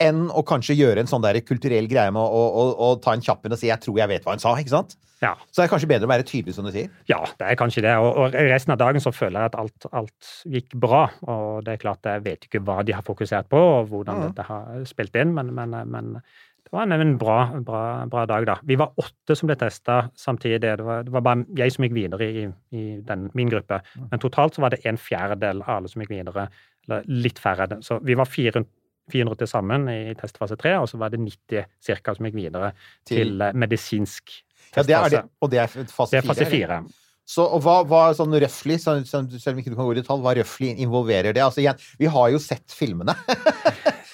enn 0.03 0.27
å 0.31 0.43
kanskje 0.47 0.77
gjøre 0.79 1.03
en 1.03 1.11
sånn 1.11 1.23
der 1.23 1.39
kulturell 1.43 1.87
greie 1.91 2.11
med 2.11 2.21
å, 2.21 2.27
å, 2.27 2.43
å, 2.51 2.91
å 2.91 2.99
ta 3.03 3.15
en 3.15 3.23
kjapp 3.23 3.45
en 3.45 3.55
og 3.55 3.59
si 3.59 3.67
'jeg 3.71 3.81
tror 3.83 3.99
jeg 3.99 4.11
vet 4.11 4.23
hva 4.23 4.35
hun 4.35 4.43
sa'. 4.43 4.55
ikke 4.59 4.75
sant? 4.75 4.95
Ja. 5.24 5.34
Så 5.49 5.61
det 5.61 5.65
er 5.65 5.71
kanskje 5.71 5.89
bedre 5.93 6.07
å 6.09 6.11
være 6.11 6.28
tydelig, 6.28 6.55
som 6.57 6.67
du 6.67 6.74
sier. 6.76 6.91
Ja, 7.09 7.21
det 7.39 7.49
er 7.49 7.59
kanskje 7.59 7.86
det. 7.86 7.95
Og, 8.03 8.09
og 8.19 8.36
resten 8.36 8.76
av 8.76 8.82
dagen 8.82 9.03
så 9.03 9.13
føler 9.15 9.39
jeg 9.45 9.53
at 9.53 9.59
alt, 9.61 9.88
alt 9.95 10.32
gikk 10.57 10.76
bra. 10.84 11.05
Og 11.32 11.63
det 11.65 11.78
er 11.78 11.84
klart, 11.86 12.09
jeg 12.09 12.26
vet 12.26 12.47
ikke 12.49 12.63
hva 12.67 12.82
de 12.86 12.95
har 12.97 13.05
fokusert 13.07 13.47
på, 13.51 13.61
og 13.78 13.93
hvordan 13.93 14.19
mm. 14.19 14.26
dette 14.28 14.47
har 14.49 14.84
spilt 14.89 15.15
inn, 15.21 15.32
men, 15.38 15.53
men, 15.55 15.78
men 15.93 16.11
det 16.17 16.76
var 16.76 16.88
en, 16.88 16.95
en 16.97 17.15
bra, 17.21 17.39
bra, 17.63 17.82
bra 18.11 18.26
dag, 18.30 18.47
da. 18.49 18.57
Vi 18.67 18.78
var 18.80 18.95
åtte 18.99 19.36
som 19.38 19.49
ble 19.49 19.57
testa 19.61 20.03
samtidig. 20.19 20.61
Det 20.65 20.86
var, 20.86 21.07
det 21.07 21.15
var 21.15 21.26
bare 21.26 21.47
jeg 21.59 21.76
som 21.76 21.88
gikk 21.88 21.97
videre 21.97 22.30
i, 22.30 22.45
i 22.76 22.86
den, 23.07 23.28
min 23.38 23.51
gruppe. 23.51 23.82
Mhm. 23.95 24.11
Men 24.11 24.24
totalt 24.24 24.57
så 24.57 24.63
var 24.65 24.76
det 24.76 24.84
en 24.89 24.99
fjerdedel 24.99 25.63
av 25.65 25.76
alle 25.80 25.91
som 25.91 26.03
gikk 26.03 26.15
videre. 26.15 26.47
Eller 26.88 27.05
litt 27.07 27.39
færre. 27.39 27.69
Så 27.86 27.99
vi 28.03 28.15
var 28.19 28.28
400, 28.28 28.67
400 29.11 29.39
til 29.41 29.51
sammen 29.51 29.88
i 29.91 30.15
testfase 30.19 30.55
tre, 30.59 30.78
og 30.80 30.88
så 30.89 30.97
var 30.99 31.11
det 31.11 31.19
90 31.19 31.67
cirka 31.84 32.15
som 32.15 32.28
gikk 32.28 32.38
videre 32.39 32.71
Til- 33.05 33.17
til, 33.17 33.41
eh, 33.41 33.53
medisinsk 33.53 34.32
Ja, 34.76 34.84
det 34.84 34.95
er 34.99 35.09
det, 35.09 35.24
og 35.41 35.49
det 35.51 35.59
er 35.59 35.67
fase 35.67 36.11
Det 36.11 36.24
er 36.24 36.34
fire? 36.34 36.49
fire. 36.51 36.84
Så 37.26 37.45
hva, 37.63 37.78
hva 37.88 38.01
sånn 38.17 38.34
røftlig, 38.36 38.80
så- 38.84 38.99
så- 39.07 39.39
selv 39.39 39.55
om 39.55 39.59
ikke 39.61 39.69
du 39.71 39.76
kan 39.78 39.86
gå 39.86 39.93
i 39.95 40.01
detalj, 40.01 40.21
hva 40.21 40.34
røftlig 40.36 40.74
involverer 40.78 41.32
det? 41.34 41.39
Altså 41.41 41.61
igjen, 41.63 41.80
vi 41.97 42.05
har 42.05 42.30
jo 42.32 42.38
sett 42.39 42.67
filmene. 42.67 43.15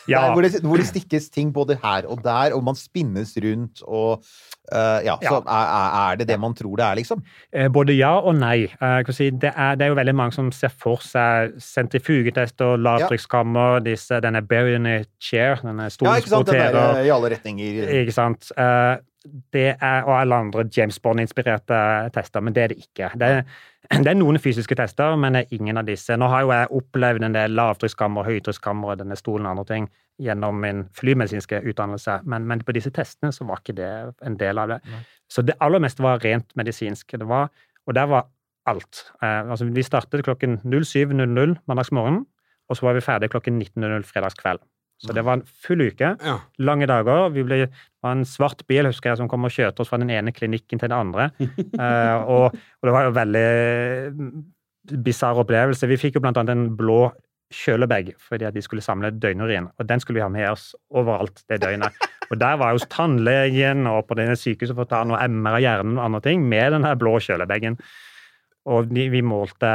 Ja. 0.09 0.31
Hvor, 0.33 0.41
det, 0.41 0.63
hvor 0.65 0.77
det 0.77 0.87
stikkes 0.87 1.27
ting 1.29 1.51
både 1.53 1.75
her 1.83 2.07
og 2.09 2.23
der, 2.23 2.55
og 2.55 2.63
man 2.63 2.73
spinnes 2.73 3.35
rundt, 3.43 3.83
og 3.85 4.23
uh, 4.73 4.99
ja, 5.05 5.17
så 5.21 5.35
er, 5.43 5.67
er- 5.69 5.97
er 6.13 6.15
det 6.17 6.27
det 6.31 6.39
man 6.39 6.55
tror 6.57 6.77
det 6.79 6.85
er, 6.85 6.95
liksom? 6.97 7.21
Eh, 7.53 7.67
Både 7.69 7.93
ja 7.95 8.15
og 8.17 8.33
nei. 8.39 8.63
Eh, 8.81 9.03
si, 9.13 9.29
det, 9.29 9.51
er, 9.55 9.75
det 9.77 9.85
er 9.85 9.89
jo 9.93 9.95
veldig 9.99 10.15
mange 10.17 10.33
som 10.33 10.49
ser 10.55 10.69
for 10.73 10.97
seg 11.05 11.53
sentrifugetester, 11.61 12.77
lavtrykkskammer, 12.81 13.83
denne 13.85 14.41
Baronet 14.47 15.07
chair, 15.21 15.59
denne 15.61 15.89
Ja, 16.01 16.15
ikke 16.17 16.29
sant? 16.33 16.47
Den 16.47 16.73
der 16.73 17.03
i 17.05 17.09
alle 17.13 17.29
retninger. 17.35 17.93
Ikke 18.01 18.13
sant. 18.15 18.49
Eh, 18.57 18.97
Det 19.53 19.75
er, 19.75 20.03
og 20.07 20.13
alle 20.15 20.35
andre 20.35 20.63
James 20.77 20.99
Bond-inspirerte 21.03 21.79
tester, 22.15 22.39
men 22.39 22.55
det 22.55 22.63
er 22.63 22.71
det 22.71 22.77
ikke. 22.79 23.09
Det 23.19 23.27
er, 23.27 23.41
det 24.03 24.07
er 24.07 24.17
noen 24.17 24.39
fysiske 24.39 24.77
tester, 24.79 25.17
men 25.19 25.35
det 25.35 25.41
er 25.41 25.57
ingen 25.59 25.77
av 25.81 25.89
disse. 25.89 26.15
Nå 26.15 26.29
har 26.31 26.45
jo 26.45 26.53
jeg 26.55 26.71
opplevd 26.79 27.27
en 27.27 27.35
del 27.35 27.57
lavtrykkskammer, 27.59 28.27
høytrykkskammer, 28.29 28.95
denne 29.01 29.17
stolen 29.19 29.49
og 29.49 29.57
andre 29.57 29.67
ting 29.73 29.89
gjennom 30.19 30.57
min 30.59 30.81
flymedisinske 30.95 31.61
utdannelse, 31.71 32.19
men, 32.27 32.47
men 32.47 32.63
på 32.67 32.75
disse 32.75 32.91
testene 32.95 33.31
så 33.35 33.47
var 33.47 33.61
ikke 33.61 33.77
det 33.77 33.91
en 34.27 34.35
del 34.39 34.59
av 34.59 34.73
det. 34.73 34.79
Så 35.31 35.43
det 35.47 35.55
aller 35.63 35.79
meste 35.83 36.03
var 36.03 36.19
rent 36.23 36.51
medisinsk. 36.59 37.15
Det 37.19 37.27
var, 37.27 37.47
og 37.87 37.95
der 37.95 38.09
var 38.11 38.27
alt. 38.67 39.05
Eh, 39.23 39.51
altså, 39.51 39.65
vi 39.65 39.83
startet 39.83 40.25
klokken 40.27 40.59
07.00 40.65 41.55
mandagsmorgen, 41.67 42.25
og 42.69 42.77
så 42.77 42.85
var 42.85 42.97
vi 42.97 43.05
ferdig 43.05 43.31
klokken 43.33 43.61
19.00 43.61 44.05
fredagskveld. 44.11 44.61
Så 44.99 45.15
det 45.15 45.23
var 45.23 45.39
en 45.39 45.45
full 45.63 45.85
uke. 45.87 46.11
Ja. 46.19 46.35
Lange 46.59 46.87
dager. 46.89 47.29
Vi 47.31 47.45
ble, 47.47 47.61
det 47.69 48.03
var 48.03 48.17
en 48.17 48.27
svart 48.27 48.65
bil 48.67 48.89
husker 48.89 49.13
jeg, 49.13 49.21
som 49.21 49.29
kom 49.31 49.47
og 49.47 49.53
kjørte 49.55 49.83
oss 49.83 49.91
fra 49.91 49.99
den 50.01 50.11
ene 50.11 50.33
klinikken 50.35 50.81
til 50.81 50.91
den 50.91 50.97
andre. 50.97 51.29
uh, 51.39 52.19
og, 52.35 52.57
og 52.57 52.89
det 52.89 52.95
var 52.95 53.07
jo 53.07 53.15
veldig 53.15 53.47
bisarr 55.05 55.39
opplevelse. 55.43 55.87
Vi 55.87 55.99
fikk 56.01 56.19
jo 56.19 56.23
blant 56.25 56.39
annet 56.41 56.55
en 56.57 56.69
blå 56.79 57.05
kjølebag 57.49 58.11
fordi 58.21 58.45
at 58.45 58.53
de 58.53 58.61
skulle 58.61 58.83
samle 58.85 59.09
døgnurin, 59.17 59.71
og 59.79 59.87
den 59.89 60.01
skulle 60.01 60.19
vi 60.19 60.25
ha 60.25 60.29
med 60.29 60.51
oss 60.51 60.71
overalt 60.93 61.41
det 61.49 61.61
døgnet. 61.63 61.95
Og 62.29 62.37
der 62.37 62.59
var 62.61 62.69
jeg 62.69 62.77
hos 62.77 62.89
tannlegen 62.93 63.87
og 63.89 64.03
på 64.05 64.19
denne 64.19 64.35
sykehuset 64.37 64.75
for 64.77 64.85
å 64.85 64.91
ta 64.91 65.01
noe 65.07 65.21
MR 65.25 65.57
av 65.57 65.63
hjernen 65.63 65.97
og 65.97 66.05
andre 66.05 66.21
ting 66.27 66.45
med 66.45 66.75
den 66.75 66.85
blå 67.01 67.15
kjølebagen. 67.25 67.79
Og 68.69 68.91
vi 68.91 69.21
målte 69.25 69.69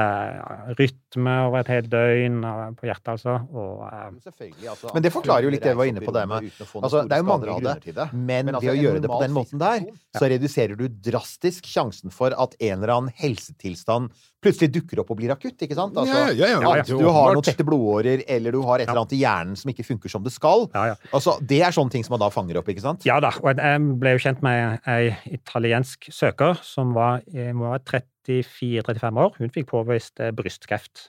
rytme 0.79 1.33
over 1.49 1.65
et 1.65 1.71
helt 1.73 1.89
døgn 1.91 2.37
på 2.79 2.87
hjertet, 2.87 3.09
altså. 3.17 3.37
Og, 3.51 3.81
altså. 3.91 4.93
Men 4.95 5.05
det 5.05 5.11
forklarer 5.15 5.49
jo 5.49 5.53
litt 5.55 5.65
det 5.67 5.73
vi 5.75 5.81
var 5.81 5.91
inne 5.91 6.05
på 6.05 6.15
det 6.15 6.23
med 6.31 6.47
Altså, 6.79 7.03
det 7.03 7.17
er 7.17 7.25
jo 7.25 7.27
mange 7.27 7.49
grunner 7.49 7.83
til 7.83 7.97
det, 7.97 8.07
men 8.15 8.53
ved 8.55 8.71
å 8.71 8.77
gjøre 8.79 9.03
det 9.03 9.11
på 9.11 9.19
den 9.25 9.35
måten 9.35 9.63
der, 9.63 9.89
så 10.15 10.31
reduserer 10.31 10.79
du 10.79 10.87
drastisk 11.11 11.67
sjansen 11.71 12.15
for 12.15 12.37
at 12.39 12.55
en 12.61 12.77
eller 12.79 12.95
annen 12.95 13.17
helsetilstand 13.19 14.15
plutselig 14.45 14.71
dukker 14.77 15.01
opp 15.03 15.11
og 15.15 15.19
blir 15.19 15.33
akutt, 15.35 15.57
ikke 15.65 15.77
sant? 15.79 15.97
Altså, 15.97 16.15
Ja, 16.15 16.29
ja, 16.37 16.61
ja, 16.61 16.73
at 16.85 16.91
du 16.91 17.07
har 17.09 17.35
noen 17.35 17.47
tette 17.47 17.67
blodårer, 17.67 18.23
eller 18.37 18.55
du 18.55 18.61
har 18.67 18.83
et 18.83 18.89
eller 18.89 19.03
annet 19.03 19.17
i 19.17 19.23
hjernen 19.23 19.57
som 19.59 19.73
ikke 19.73 19.87
funker 19.89 20.13
som 20.13 20.25
det 20.25 20.35
skal. 20.35 20.69
ja, 20.75 20.87
ja. 20.93 20.99
Altså, 21.17 21.39
det 21.43 21.63
er 21.65 21.75
sånne 21.75 21.95
ting 21.97 22.05
som 22.07 22.15
man 22.17 22.23
da 22.23 22.31
fanger 22.35 22.61
opp, 22.61 22.69
ikke 22.73 22.85
sant? 22.85 23.07
Ja 23.09 23.19
da, 23.25 23.33
og 23.41 23.57
jeg 23.57 23.89
ble 24.03 24.15
jo 24.17 24.23
kjent 24.27 24.45
med 24.45 24.85
ei 24.91 25.15
italiensk 25.35 26.11
søker 26.13 26.61
som 26.63 26.93
var, 26.97 27.25
eh, 27.35 27.51
var 27.57 27.81
34-35 27.89 29.21
år. 29.27 29.35
Hun 29.41 29.53
fikk 29.55 29.71
påvist 29.73 30.21
eh, 30.21 30.33
brystkreft. 30.37 31.09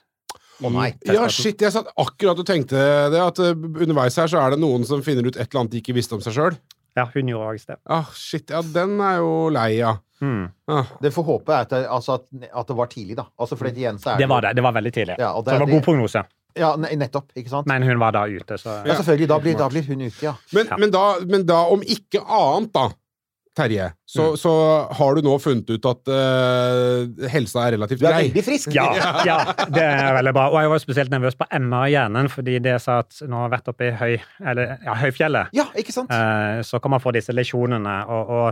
Å 0.64 0.70
nei. 0.72 0.88
Ja, 1.04 1.26
shit, 1.28 1.60
jeg 1.60 1.72
satt 1.74 1.90
akkurat 2.00 2.38
og 2.40 2.46
tenkte 2.48 2.80
det, 3.12 3.20
at 3.20 3.40
eh, 3.44 3.52
underveis 3.52 4.16
her 4.16 4.30
så 4.32 4.40
er 4.40 4.54
det 4.54 4.60
noen 4.62 4.86
som 4.88 5.02
finner 5.04 5.26
ut 5.28 5.36
et 5.36 5.44
eller 5.50 5.64
annet 5.66 5.76
de 5.76 5.82
ikke 5.82 5.96
visste 5.96 6.16
om 6.16 6.24
seg 6.24 6.36
sjøl. 6.36 6.56
Ja, 6.96 7.04
hun 7.12 7.28
gjorde 7.28 7.52
også 7.54 7.74
det. 7.74 7.78
Ah, 7.92 8.10
shit, 8.16 8.50
ja, 8.50 8.62
den 8.74 8.96
er 9.04 9.18
jo 9.20 9.32
lei, 9.52 9.70
ja. 9.78 9.96
Mm. 10.24 10.46
Ah. 10.72 10.94
Det 11.02 11.10
får 11.12 11.26
håpe 11.28 11.52
er 11.52 11.66
at 11.66 11.72
det, 11.74 11.82
altså, 11.92 12.14
at, 12.16 12.48
at 12.48 12.70
det 12.70 12.76
var 12.78 12.88
tidlig, 12.88 13.16
da. 13.18 13.26
Altså, 13.38 13.58
for 13.60 13.68
igjen 13.68 13.98
så 14.00 14.14
er 14.14 14.22
Det 14.22 14.28
var 14.30 14.46
det. 14.46 14.54
Det 14.56 14.64
var 14.64 14.72
veldig 14.78 14.92
tidlig. 14.96 15.16
Ja, 15.20 15.34
det, 15.36 15.44
så 15.44 15.58
det 15.58 15.60
var 15.66 15.72
god 15.74 15.84
prognose. 15.84 16.22
Ja, 16.56 16.70
nettopp. 16.80 17.34
Ikke 17.36 17.52
sant? 17.52 17.68
Men 17.68 17.84
hun 17.84 18.00
var 18.00 18.16
da 18.16 18.24
ute, 18.24 18.56
så 18.56 18.78
ja, 18.86 18.94
selvfølgelig. 18.96 19.28
Da 19.28 19.38
blir, 19.44 19.58
da 19.60 19.68
blir 19.68 19.84
hun 19.90 20.06
ute, 20.06 20.22
ja. 20.24 20.32
Men, 20.56 20.70
Ja. 20.72 20.78
men, 20.80 20.90
da, 20.94 21.02
men 21.28 21.44
da, 21.46 21.58
om 21.74 21.82
ikke 21.84 22.22
annet, 22.24 22.72
da, 22.72 22.86
Terje, 23.56 23.88
så, 24.04 24.26
Mm. 24.30 24.36
så 24.36 24.52
har 24.98 25.16
du 25.16 25.24
nå 25.24 25.38
funnet 25.40 25.70
ut 25.70 25.88
at 25.88 26.10
uh, 26.12 27.28
helsa 27.32 27.64
er 27.66 27.76
relativt 27.78 28.02
grei. 28.02 28.10
Du 28.12 28.18
er 28.18 28.28
veldig 28.28 28.44
frisk! 28.44 28.74
ja, 28.78 28.86
ja, 29.24 29.38
det 29.72 29.82
er 29.86 30.12
veldig 30.18 30.34
bra. 30.36 30.46
Og 30.52 30.60
jeg 30.60 30.72
var 30.74 30.82
spesielt 30.82 31.14
nervøs 31.14 31.38
på 31.40 31.48
MR 31.56 31.88
i 31.88 31.94
hjernen, 31.94 32.28
fordi 32.32 32.58
det 32.64 32.76
sa 32.84 33.00
at 33.04 33.16
når 33.22 33.36
jeg 33.36 33.46
har 33.46 33.54
vært 33.56 33.72
oppe 33.72 33.88
i 33.88 33.94
høy, 33.96 34.14
eller, 34.52 34.76
ja, 34.84 34.96
høyfjellet, 35.00 35.56
Ja, 35.56 35.68
ikke 35.78 35.96
sant? 35.96 36.12
Uh, 36.12 36.60
så 36.66 36.80
kan 36.84 36.92
man 36.96 37.00
få 37.04 37.14
disse 37.16 37.32
lesjonene. 37.32 37.96
Og, 38.12 38.34
og 38.40 38.48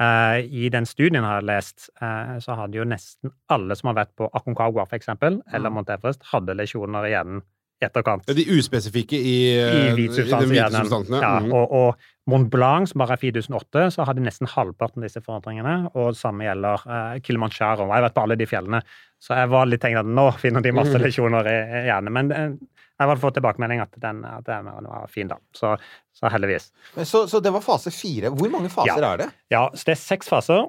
uh, 0.00 0.38
i 0.42 0.70
den 0.72 0.86
studien 0.86 1.20
jeg 1.20 1.26
har 1.26 1.44
lest, 1.46 1.88
eh, 2.02 2.36
så 2.44 2.56
hadde 2.58 2.78
jo 2.78 2.86
nesten 2.88 3.34
alle 3.52 3.76
som 3.78 3.90
har 3.90 3.98
vært 4.04 4.14
på 4.18 4.30
Aconcagua, 4.30 4.86
for 4.86 4.98
eksempel, 4.98 5.40
eller 5.52 5.74
Mount 5.74 5.90
Everest, 5.90 6.22
hadde 6.32 6.56
lesjoner 6.58 7.06
i 7.08 7.12
hjernen 7.14 7.42
etterkant. 7.84 8.26
De 8.30 8.44
uspesifikke 8.54 9.18
i, 9.18 9.36
I 9.58 9.60
i 9.60 9.94
de 9.94 9.94
hvite 9.98 10.24
substansene. 10.24 11.20
Ja, 11.20 11.32
mm. 11.42 11.52
og, 11.52 11.72
og 11.74 12.10
Mont 12.30 12.48
Blanc, 12.48 12.88
som 12.88 13.02
bare 13.02 13.18
er 13.18 13.20
4008, 13.20 13.82
så 13.92 14.04
hadde 14.08 14.22
nesten 14.24 14.48
halvparten 14.48 15.02
av 15.02 15.08
disse 15.08 15.20
forandringene. 15.20 15.90
Og 16.00 16.14
samme 16.16 16.46
gjelder 16.46 16.84
eh, 16.88 17.18
Kilimanjaro. 17.26 17.84
Jeg 17.90 17.98
har 17.98 18.06
vært 18.06 18.14
på 18.16 18.22
alle 18.24 18.38
de 18.40 18.46
fjellene, 18.48 18.80
så 19.20 19.36
jeg 19.36 19.50
var 19.52 19.68
litt 19.68 19.82
tenkt 19.84 20.00
at 20.00 20.08
nå 20.08 20.24
finner 20.40 20.64
de 20.64 20.72
masse 20.72 21.00
lesjoner 21.02 21.50
i, 21.50 21.56
i 21.82 21.82
hjernen. 21.90 22.14
Men 22.16 22.32
eh, 22.32 22.54
jeg 22.94 23.10
har 23.10 23.20
fått 23.20 23.36
tilbakemelding 23.36 23.82
at 23.84 23.98
den, 24.00 24.22
at 24.24 24.46
den 24.48 24.70
var 24.86 25.04
fin, 25.12 25.28
da. 25.28 25.36
Så, 25.52 25.74
så 26.16 26.30
heldigvis. 26.32 26.70
Men 26.96 27.08
Så, 27.10 27.26
så 27.28 27.42
det 27.44 27.52
var 27.52 27.64
fase 27.66 27.92
fire. 27.92 28.32
Hvor 28.32 28.48
mange 28.56 28.72
faser 28.72 29.04
Ja. 29.04 29.12
er 29.12 29.22
det? 29.26 29.28
Ja, 29.52 29.66
så 29.74 29.90
det 29.90 29.96
er 29.98 30.02
seks 30.06 30.32
faser. 30.32 30.64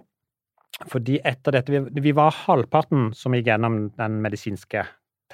Fordi 0.91 1.21
etter 1.23 1.55
dette 1.55 1.71
Vi, 1.71 2.01
vi 2.03 2.11
var 2.17 2.33
halvparten 2.35 3.13
som 3.15 3.31
gikk 3.37 3.47
gjennom 3.47 3.77
den 3.95 4.17
medisinske 4.25 4.81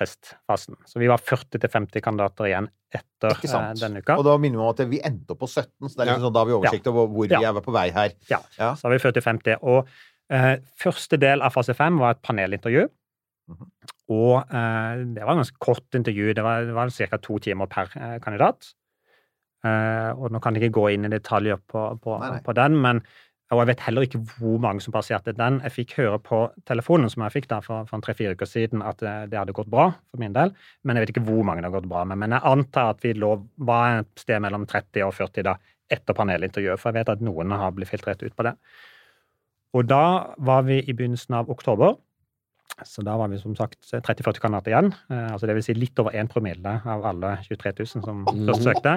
testfasen. 0.01 0.75
Så 0.89 0.99
vi 0.99 1.07
var 1.11 1.21
40-50 1.21 2.01
kandidater 2.03 2.49
igjen 2.49 2.67
etter 2.91 3.35
Ikke 3.37 3.47
sant. 3.51 3.77
eh, 3.77 3.81
denne 3.85 4.01
uka. 4.03 4.17
Og 4.19 4.25
da 4.27 4.35
minner 4.41 4.57
vi 4.59 4.63
om 4.65 4.71
at 4.73 4.81
vi 4.91 4.99
endte 5.07 5.31
opp 5.35 5.43
på 5.45 5.49
17, 5.49 5.87
så 5.87 5.95
det 5.95 6.01
er 6.01 6.05
Ja. 6.05 6.15
liksom 6.17 6.25
sånn, 6.27 6.33
da 6.35 6.39
har 6.43 6.49
vi 6.49 6.57
oversikt 6.59 6.87
over 6.91 7.07
hvor 7.07 7.29
vi 7.29 7.45
er 7.45 7.61
på 7.61 7.71
vei 7.77 7.89
her. 7.95 8.11
Ja, 8.29 8.39
Ja. 8.57 8.73
så 8.75 8.89
har 8.89 8.97
vi 8.97 9.03
40-50. 9.05 9.57
Og 9.61 9.87
eh, 10.31 10.57
første 10.79 11.19
del 11.19 11.41
av 11.41 11.53
fase 11.53 11.73
fem 11.75 11.97
var 11.99 12.11
et 12.17 12.21
panelintervju. 12.25 12.89
Mhm. 13.51 13.71
Og 14.11 14.43
eh, 14.53 15.03
det 15.15 15.23
var 15.23 15.33
et 15.37 15.41
ganske 15.45 15.59
kort 15.59 15.89
intervju. 15.95 16.33
Det 16.35 16.43
var, 16.43 16.65
det 16.65 16.73
var 16.75 16.89
ca. 16.89 17.17
to 17.17 17.37
timer 17.39 17.67
per 17.67 17.89
eh, 17.95 18.17
kandidat. 18.19 18.73
Eh, 19.63 20.11
og 20.17 20.31
nå 20.33 20.39
kan 20.41 20.55
jeg 20.55 20.63
ikke 20.71 20.79
gå 20.79 20.85
inn 20.95 21.05
i 21.05 21.11
detaljer 21.13 21.59
på, 21.69 21.83
på, 22.01 22.15
Nei, 22.19 22.29
nei. 22.31 22.39
på 22.41 22.53
den, 22.57 22.79
men 22.81 23.01
og 23.51 23.59
jeg 23.59 23.67
vet 23.67 23.81
heller 23.83 24.05
ikke 24.07 24.21
hvor 24.37 24.59
mange 24.63 24.83
som 24.83 24.93
passerte 24.95 25.33
den. 25.35 25.57
Jeg 25.65 25.73
fikk 25.75 25.97
høre 25.97 26.19
på 26.23 26.37
telefonen 26.69 27.11
som 27.11 27.25
jeg 27.25 27.33
fikk 27.33 27.49
da 27.51 27.57
for, 27.65 27.87
for 27.89 28.03
tre-fire 28.05 28.37
uker 28.37 28.47
siden, 28.47 28.83
at 28.85 29.01
det, 29.03 29.15
det 29.33 29.39
hadde 29.41 29.55
gått 29.57 29.71
bra 29.71 29.89
for 29.91 30.23
min 30.23 30.35
del. 30.35 30.53
Men 30.87 30.95
jeg 30.95 31.03
vet 31.03 31.11
ikke 31.15 31.25
hvor 31.27 31.43
mange 31.47 31.63
det 31.63 31.67
har 31.67 31.75
gått 31.75 31.89
bra 31.91 32.05
med. 32.07 32.21
Men 32.21 32.37
jeg 32.37 32.47
antar 32.47 32.93
at 32.93 33.03
vi 33.03 33.11
lå, 33.19 33.33
var 33.67 33.99
et 34.05 34.23
sted 34.23 34.39
mellom 34.45 34.63
30 34.69 35.03
og 35.03 35.11
40 35.17 35.47
da, 35.49 35.57
etter 35.91 36.15
panelintervjuet, 36.15 36.79
for 36.79 36.91
jeg 36.91 37.01
vet 37.01 37.13
at 37.17 37.27
noen 37.27 37.51
har 37.51 37.75
blitt 37.75 37.91
filtrert 37.91 38.23
ut 38.23 38.37
på 38.37 38.47
det. 38.47 38.55
Og 39.75 39.87
da 39.87 40.05
var 40.39 40.65
vi 40.67 40.79
i 40.79 40.95
begynnelsen 40.95 41.35
av 41.41 41.51
oktober. 41.51 41.97
Så 42.87 43.03
da 43.03 43.17
var 43.19 43.27
vi 43.31 43.39
som 43.39 43.55
sagt 43.59 43.83
30-40 43.91 44.39
kandidater 44.39 44.71
igjen. 44.71 44.93
Eh, 45.11 45.27
altså 45.33 45.47
det 45.49 45.57
vil 45.57 45.65
si 45.65 45.75
litt 45.75 45.99
over 45.99 46.15
1 46.15 46.31
promille 46.31 46.79
av 46.87 47.03
alle 47.07 47.35
23 47.43 47.75
000 47.83 48.05
som 48.07 48.23
først 48.27 48.67
søkte. 48.67 48.95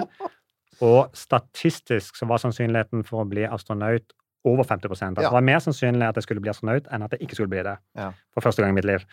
Og 0.82 1.14
statistisk 1.18 2.18
så 2.18 2.26
var 2.30 2.42
sannsynligheten 2.42 3.02
for 3.06 3.22
å 3.22 3.28
bli 3.28 3.46
astronaut 3.46 4.14
over 4.44 4.64
50 4.64 4.90
Altså 4.90 5.06
Ja. 5.06 5.28
Det 5.28 5.32
var 5.32 5.46
mer 5.46 5.62
sannsynlig 5.64 6.08
at 6.08 6.20
jeg 6.20 6.28
skulle 6.28 6.44
bli 6.44 6.52
astronaut 6.52 6.90
enn 6.92 7.06
at 7.06 7.16
jeg 7.16 7.24
ikke 7.24 7.38
skulle 7.38 7.52
bli 7.52 7.64
det. 7.64 7.78
Ja. 7.96 8.12
For 8.34 8.44
første 8.44 8.62
gang 8.62 8.74
i 8.74 8.80
mitt 8.80 8.88
liv. 8.88 9.04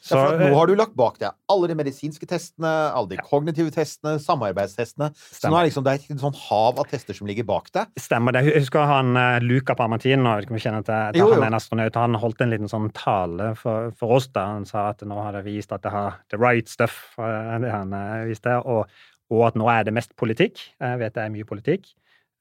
Så, 0.00 0.16
ja, 0.16 0.48
nå 0.48 0.54
har 0.56 0.70
du 0.70 0.72
lagt 0.78 0.94
bak 0.96 1.18
deg 1.20 1.34
alle 1.52 1.68
de 1.68 1.74
medisinske 1.76 2.24
testene, 2.28 2.70
alle 2.96 3.10
de 3.10 3.18
kognitive 3.20 3.68
testene, 3.74 4.14
samarbeidstestene. 4.22 5.10
Så 5.12 5.50
nå 5.52 5.58
er 5.58 5.68
liksom, 5.68 5.84
det 5.84 5.92
er 5.92 6.14
et 6.14 6.22
sånn 6.22 6.38
hav 6.46 6.80
av 6.80 6.88
tester 6.88 7.16
som 7.16 7.28
ligger 7.28 7.44
bak 7.48 7.68
deg. 7.76 7.90
Stemmer 8.00 8.32
det. 8.32 8.46
Jeg 8.48 8.64
husker 8.64 8.88
han 8.88 9.12
eh, 9.20 9.42
Luca 9.44 9.76
om 9.76 9.98
du 10.00 10.06
kjenner 10.08 10.86
til, 10.86 11.12
til 11.12 11.20
Jo, 11.20 11.28
han 11.34 11.44
er 11.44 11.50
en 11.50 11.58
astronaut. 11.60 12.00
Han 12.00 12.16
holdt 12.22 12.40
en 12.40 12.52
liten 12.54 12.72
sånn 12.72 12.88
tale 12.96 13.52
for, 13.60 13.92
for 14.00 14.16
oss 14.16 14.30
da 14.32 14.46
han 14.54 14.64
sa 14.68 14.88
at 14.94 15.04
nå 15.04 15.20
har 15.20 15.36
det 15.36 15.44
vist 15.44 15.72
at 15.76 15.84
det 15.84 15.92
har 15.92 16.16
the 16.32 16.40
right 16.40 16.68
stuff, 16.72 17.12
eh, 17.20 17.56
det 17.60 17.72
han 17.74 17.92
eh, 17.96 18.30
viste, 18.30 18.56
og, 18.64 18.88
og 19.30 19.48
at 19.50 19.60
nå 19.60 19.68
er 19.68 19.84
det 19.84 19.96
mest 20.00 20.16
politikk. 20.16 20.64
Jeg 20.80 21.02
vet 21.04 21.18
det 21.18 21.26
er 21.26 21.34
mye 21.36 21.48
politikk. 21.48 21.92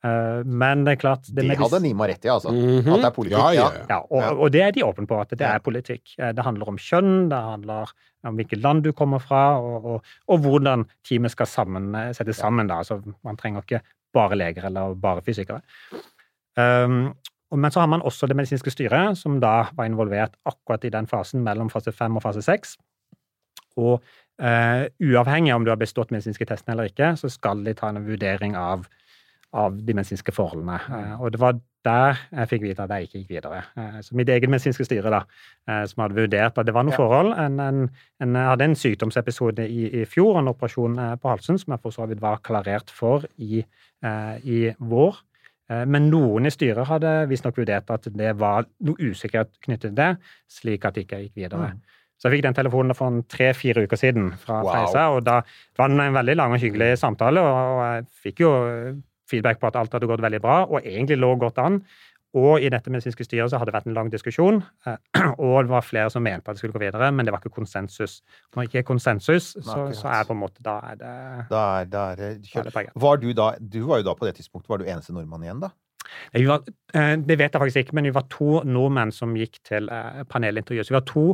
Eh, 0.04 0.42
Men 0.46 0.86
det 0.86 0.94
er 0.94 1.00
klart 1.02 1.28
Det, 1.28 1.44
De 1.44 1.56
hadde 1.60 1.82
Nima 1.84 2.08
rett 2.08 2.24
i, 2.26 2.30
altså. 2.32 2.54
Mhm. 2.56 2.94
At 2.94 3.02
det 3.04 3.10
er 3.10 3.16
politikk. 3.16 3.40
Ja, 3.40 3.50
ja, 3.54 3.70
ja. 3.76 3.86
ja. 3.90 4.00
Og, 4.10 4.44
og 4.46 4.52
det 4.56 4.62
er 4.64 4.72
de 4.76 4.86
åpne 4.88 5.08
på, 5.10 5.20
at 5.20 5.30
det 5.36 5.48
er 5.48 5.60
politikk. 5.60 6.16
Eh, 6.18 6.32
Det 6.34 6.46
handler 6.46 6.72
om 6.72 6.78
kjønn, 6.78 7.30
det 7.30 7.40
handler 7.40 7.92
om 8.28 8.36
hvilket 8.36 8.62
land 8.64 8.84
du 8.84 8.92
kommer 8.92 9.20
fra, 9.24 9.60
og, 9.60 9.86
og, 9.86 10.14
og 10.28 10.40
hvordan 10.44 10.86
teamet 11.08 11.32
skal 11.32 11.48
sammen, 11.48 11.94
eh, 11.96 12.12
settes 12.14 12.40
sammen. 12.40 12.68
Da. 12.68 12.82
Altså, 12.84 13.02
man 13.24 13.38
trenger 13.40 13.64
ikke 13.64 13.82
bare 14.14 14.36
leger 14.36 14.66
eller 14.66 14.96
bare 14.96 15.22
fysikere. 15.22 15.62
Um, 16.58 17.14
men 17.56 17.72
så 17.72 17.80
har 17.80 17.88
man 17.88 18.02
også 18.06 18.28
det 18.28 18.36
medisinske 18.38 18.72
styret, 18.74 19.18
som 19.18 19.40
da 19.42 19.70
var 19.78 19.86
involvert 19.90 20.36
akkurat 20.46 20.84
i 20.86 20.92
den 20.94 21.08
fasen 21.10 21.44
mellom 21.46 21.70
fase 21.70 21.92
fem 21.96 22.16
og 22.18 22.24
fase 22.26 22.42
seks. 22.46 22.76
Og 23.78 24.02
uh, 24.42 24.84
uavhengig 25.02 25.54
om 25.56 25.66
du 25.66 25.72
har 25.72 25.80
bestått 25.82 26.12
medisinske 26.14 26.46
testen 26.50 26.74
eller 26.74 26.90
ikke, 26.92 27.14
så 27.18 27.30
skal 27.32 27.64
de 27.66 27.74
ta 27.78 27.90
en 27.90 28.04
vurdering 28.06 28.58
av, 28.60 28.86
av 29.54 29.78
de 29.82 29.94
medisinske 29.98 30.34
forholdene. 30.36 30.76
Eh, 30.94 31.22
og 31.22 31.32
det 31.34 31.40
var 31.42 31.56
der 31.86 32.18
jeg 32.36 32.50
fikk 32.52 32.62
vite 32.68 32.84
at 32.84 32.92
jeg 32.94 33.08
ikke 33.08 33.20
gikk 33.22 33.30
videre. 33.38 33.62
Eh, 33.80 34.00
så 34.06 34.18
mitt 34.20 34.30
eget 34.30 34.50
medisinske 34.52 34.86
styre, 34.86 35.10
da, 35.10 35.22
eh, 35.68 35.86
som 35.90 36.04
hadde 36.04 36.18
vurdert 36.20 36.58
at 36.60 36.66
det 36.68 36.74
var 36.76 36.84
noen 36.86 36.94
Ja. 36.94 36.98
forhold. 37.00 37.34
En, 37.40 37.60
en, 37.60 37.90
en 38.22 38.36
hadde 38.36 38.68
en 38.68 38.76
sykdomsepisode 38.76 39.66
i, 39.66 40.02
i 40.02 40.06
fjor, 40.06 40.38
en 40.40 40.52
operasjon 40.52 41.00
på 41.22 41.30
halsen, 41.32 41.58
som 41.58 41.74
jeg 41.74 41.82
for 41.82 41.96
så 41.96 42.06
vidt 42.12 42.22
var 42.22 42.42
klarert 42.46 42.92
for 42.94 43.26
i, 43.38 43.64
i 44.44 44.60
vår. 44.80 45.18
Men 45.86 46.10
noen 46.10 46.46
i 46.46 46.50
styret 46.50 46.88
hadde 46.90 47.28
visstnok 47.30 47.58
vurdert 47.62 47.90
at 47.94 48.08
det 48.18 48.32
var 48.40 48.66
noe 48.82 48.96
usikkerhet 48.98 49.52
knyttet 49.62 49.92
til 49.92 49.96
det, 50.00 50.18
slik 50.50 50.86
at 50.86 50.96
jeg 50.98 51.06
ikke 51.06 51.20
gikk 51.28 51.36
videre. 51.44 51.74
Mm. 51.76 51.82
Så 52.20 52.28
jeg 52.28 52.38
fikk 52.40 52.46
den 52.48 52.56
telefonen 52.58 52.96
for 52.98 53.22
tre-fire 53.32 53.84
uker 53.86 53.96
siden 54.02 54.32
fra 54.42 54.64
Wow. 54.66 54.72
Theisa, 54.74 55.04
og 55.14 55.22
da 55.24 55.42
var 55.78 55.88
det 55.94 56.00
en 56.08 56.18
veldig 56.18 56.36
lang 56.36 56.52
og 56.58 56.60
hyggelig 56.60 56.98
samtale, 57.00 57.40
og 57.40 57.84
jeg 57.86 58.08
fikk 58.26 58.42
jo 58.44 58.50
feedback 59.30 59.62
på 59.62 59.70
at 59.70 59.78
alt 59.80 59.94
hadde 59.96 60.10
gått 60.10 60.24
veldig 60.26 60.42
bra, 60.44 60.62
og 60.68 60.86
egentlig 60.86 61.20
lå 61.20 61.34
godt 61.42 61.62
an. 61.64 61.82
Og 62.38 62.62
i 62.62 62.70
dette 62.70 62.92
medisinske 62.94 63.26
styret 63.26 63.50
så 63.50 63.58
hadde 63.58 63.72
det 63.72 63.78
vært 63.80 63.88
en 63.90 63.96
lang 63.98 64.10
diskusjon, 64.14 64.60
eh, 64.86 64.98
og 65.42 65.66
det 65.66 65.72
var 65.72 65.86
flere 65.86 66.12
som 66.14 66.24
mente 66.26 66.46
at 66.46 66.58
det 66.58 66.62
skulle 66.62 66.76
gå 66.76 66.84
videre, 66.84 67.10
men 67.16 67.26
det 67.26 67.34
var 67.34 67.42
ikke 67.42 67.56
konsensus. 67.58 68.20
Når 68.54 68.62
det 68.62 68.70
ikke 68.70 68.84
er 68.84 68.88
konsensus, 68.92 69.52
så, 69.66 69.88
så 69.98 70.12
er 70.14 70.30
på 70.30 70.38
en 70.38 70.44
måte 70.44 70.66
da 70.66 70.78
er 70.92 71.00
det, 71.00 71.14
Da 71.50 71.64
er, 71.80 71.90
da 71.90 72.06
er 72.14 72.22
det 72.22 72.32
kjørt. 72.52 72.94
Var 72.94 73.22
du 73.24 73.30
da 73.34 73.52
Du 73.60 73.82
var 73.90 74.04
jo 74.04 74.10
da 74.12 74.18
på 74.18 74.30
det 74.30 74.36
tidspunktet 74.38 74.70
var 74.70 74.82
du 74.82 74.86
eneste 74.86 75.16
nordmann 75.16 75.48
igjen, 75.48 75.64
da? 75.66 75.74
Var, 76.34 76.70
eh, 76.94 77.16
det 77.18 77.38
vet 77.38 77.50
jeg 77.50 77.62
faktisk 77.64 77.82
ikke, 77.84 77.98
men 77.98 78.10
vi 78.10 78.14
var 78.14 78.30
to 78.30 78.62
nordmenn 78.66 79.14
som 79.14 79.34
gikk 79.38 79.62
til 79.66 79.90
panelintervjuet, 79.90 80.30
panelintervju. 80.30 80.86
Så 80.86 80.94
vi 80.94 81.00
var 81.00 81.10
to 81.10 81.26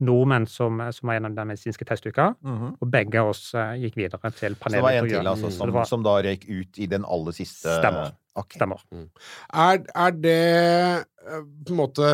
nordmenn 0.00 0.46
som, 0.48 0.78
som 0.92 1.06
var 1.10 1.18
gjennom 1.18 1.34
den 1.36 1.48
medisinske 1.52 1.84
testuka, 1.88 2.30
Mhm. 2.42 2.76
og 2.80 2.90
begge 2.90 3.20
av 3.20 3.28
oss 3.34 3.54
eh, 3.54 3.74
gikk 3.84 3.96
videre 4.00 4.30
til 4.32 4.54
Så 4.56 4.70
det 4.72 4.82
var 4.82 4.92
en 4.96 5.08
til 5.08 5.26
altså, 5.26 5.50
som, 5.52 5.72
var- 5.72 5.84
som 5.86 6.02
da 6.02 6.16
røyk 6.22 6.48
ut 6.48 6.78
i 6.78 6.86
den 6.86 7.04
aller 7.04 7.32
siste 7.36 7.68
Stemmer. 7.80 8.12
Okay. 8.40 8.56
Stemmer. 8.60 8.78
Er, 9.52 9.80
er 9.94 10.10
det 10.12 10.36
eh, 11.26 11.40
på 11.66 11.72
en 11.74 11.76
måte 11.80 12.10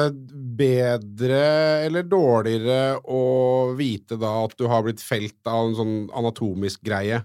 bedre 0.57 1.41
eller 1.87 2.07
dårligere 2.09 2.97
å 3.05 3.21
vite 3.79 4.19
da 4.21 4.33
at 4.47 4.57
du 4.59 4.67
har 4.71 4.83
blitt 4.87 5.03
felt 5.05 5.37
av 5.51 5.69
en 5.69 5.77
sånn 5.79 5.97
anatomisk 6.17 6.83
greie? 6.87 7.23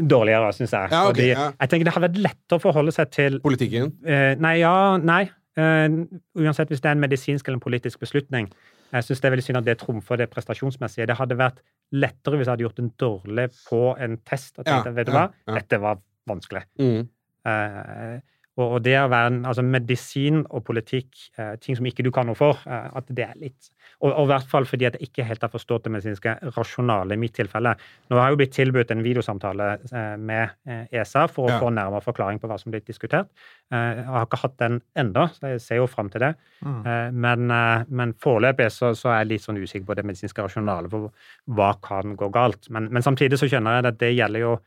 Dårligere, 0.00 0.52
syns 0.56 0.72
jeg. 0.72 0.88
Ja, 0.94 1.02
okay, 1.10 1.12
Fordi 1.12 1.28
ja. 1.34 1.48
Jeg 1.60 1.68
tenker 1.72 1.88
det 1.90 1.94
har 1.96 2.04
vært 2.06 2.20
lettere 2.22 2.58
å 2.60 2.62
forholde 2.62 2.94
seg 2.96 3.10
til 3.14 3.40
Politikken? 3.44 3.92
eh, 4.06 4.34
Nei, 4.40 4.58
ja, 4.62 4.96
nei. 5.02 5.28
Uh, 5.58 6.06
uansett 6.38 6.70
hvis 6.70 6.80
det 6.80 6.88
er 6.88 6.94
en 6.94 7.02
medisinsk 7.02 7.48
eller 7.48 7.58
en 7.58 7.64
politisk 7.64 7.98
beslutning. 8.00 8.46
Jeg 8.90 9.06
syns 9.06 9.22
det 9.22 9.28
er 9.28 9.34
veldig 9.36 9.46
synd 9.46 9.60
at 9.60 9.68
det 9.68 9.76
trumfer 9.80 10.18
det 10.20 10.28
prestasjonsmessige. 10.32 11.06
Det 11.06 11.16
hadde 11.18 11.38
vært 11.38 11.62
lettere 11.94 12.38
hvis 12.38 12.48
jeg 12.48 12.54
hadde 12.54 12.66
gjort 12.66 12.82
en 12.82 12.92
dårlig 13.02 13.46
på 13.68 13.80
en 14.06 14.18
test 14.26 14.58
og 14.58 14.66
tenkt 14.66 14.90
Ja, 14.90 14.94
vet 14.96 15.08
du 15.08 15.14
hva, 15.14 15.26
dette 15.50 15.80
var 15.82 16.00
vanskelig. 16.30 16.64
Mm. 16.80 17.06
Eh, 17.50 18.16
og, 18.60 18.82
det 18.84 18.96
å 19.00 19.08
være 19.10 19.30
en, 19.32 19.42
altså 19.50 19.62
medisin 19.66 20.42
og 20.50 20.64
politikk, 20.66 21.08
eh, 21.38 21.54
ting 21.62 21.76
som 21.78 21.86
ikke 21.88 22.04
du 22.06 22.10
kan 22.14 22.26
noe 22.28 22.38
for, 22.38 22.58
eh, 22.66 22.88
at 22.96 23.06
det 23.10 23.24
er 23.26 23.36
litt 23.40 23.70
Og 24.02 24.14
og 24.16 24.24
i 24.24 24.30
hvert 24.30 24.46
fall 24.48 24.64
fordi 24.64 24.86
at 24.88 24.94
jeg 24.96 25.10
ikke 25.10 25.24
helt 25.28 25.42
har 25.44 25.50
forstått 25.52 25.84
det 25.84 25.90
medisinske 25.92 26.32
rasjonale 26.56 27.12
i 27.12 27.20
mitt 27.20 27.34
tilfelle. 27.36 27.74
Nå 28.08 28.16
har 28.16 28.30
jeg 28.30 28.32
jo 28.32 28.38
blitt 28.40 28.54
tilbudt 28.56 28.90
en 28.94 29.02
videosamtale 29.04 29.66
eh, 29.92 30.16
med 30.16 30.88
ESA 30.90 31.26
for 31.28 31.48
å 31.48 31.50
Ja. 31.50 31.58
få 31.60 31.68
nærmere 31.74 32.00
forklaring 32.00 32.40
på 32.40 32.48
hva 32.48 32.56
som 32.58 32.72
blir 32.72 32.80
diskutert. 32.80 33.28
Eh, 33.70 33.96
jeg 34.00 34.06
har 34.06 34.24
ikke 34.24 34.40
hatt 34.40 34.56
den 34.56 34.80
enda, 34.96 35.26
så 35.28 35.52
jeg 35.52 35.60
ser 35.60 35.76
jo 35.82 35.86
fram 35.86 36.08
til 36.08 36.20
det. 36.24 36.34
Mm. 36.64 36.80
Eh, 36.86 37.10
men, 37.12 37.46
men 37.90 38.14
foreløpig 38.14 38.70
så, 38.72 38.94
så 38.96 39.10
er 39.12 39.18
jeg 39.24 39.32
litt 39.34 39.42
sånn 39.44 39.60
usikker 39.60 39.86
på 39.86 39.96
det 39.96 40.04
medisinske 40.08 40.42
rasjonalet, 40.48 40.88
for 40.90 41.10
hva 41.52 41.74
kan 41.84 42.16
gå 42.16 42.30
galt. 42.32 42.70
Men, 42.70 42.88
men 42.90 43.02
samtidig 43.04 43.36
så 43.38 43.50
skjønner 43.52 43.82
jeg 43.82 43.92
at 43.92 44.00
det 44.00 44.14
gjelder 44.16 44.40
jo 44.40 44.58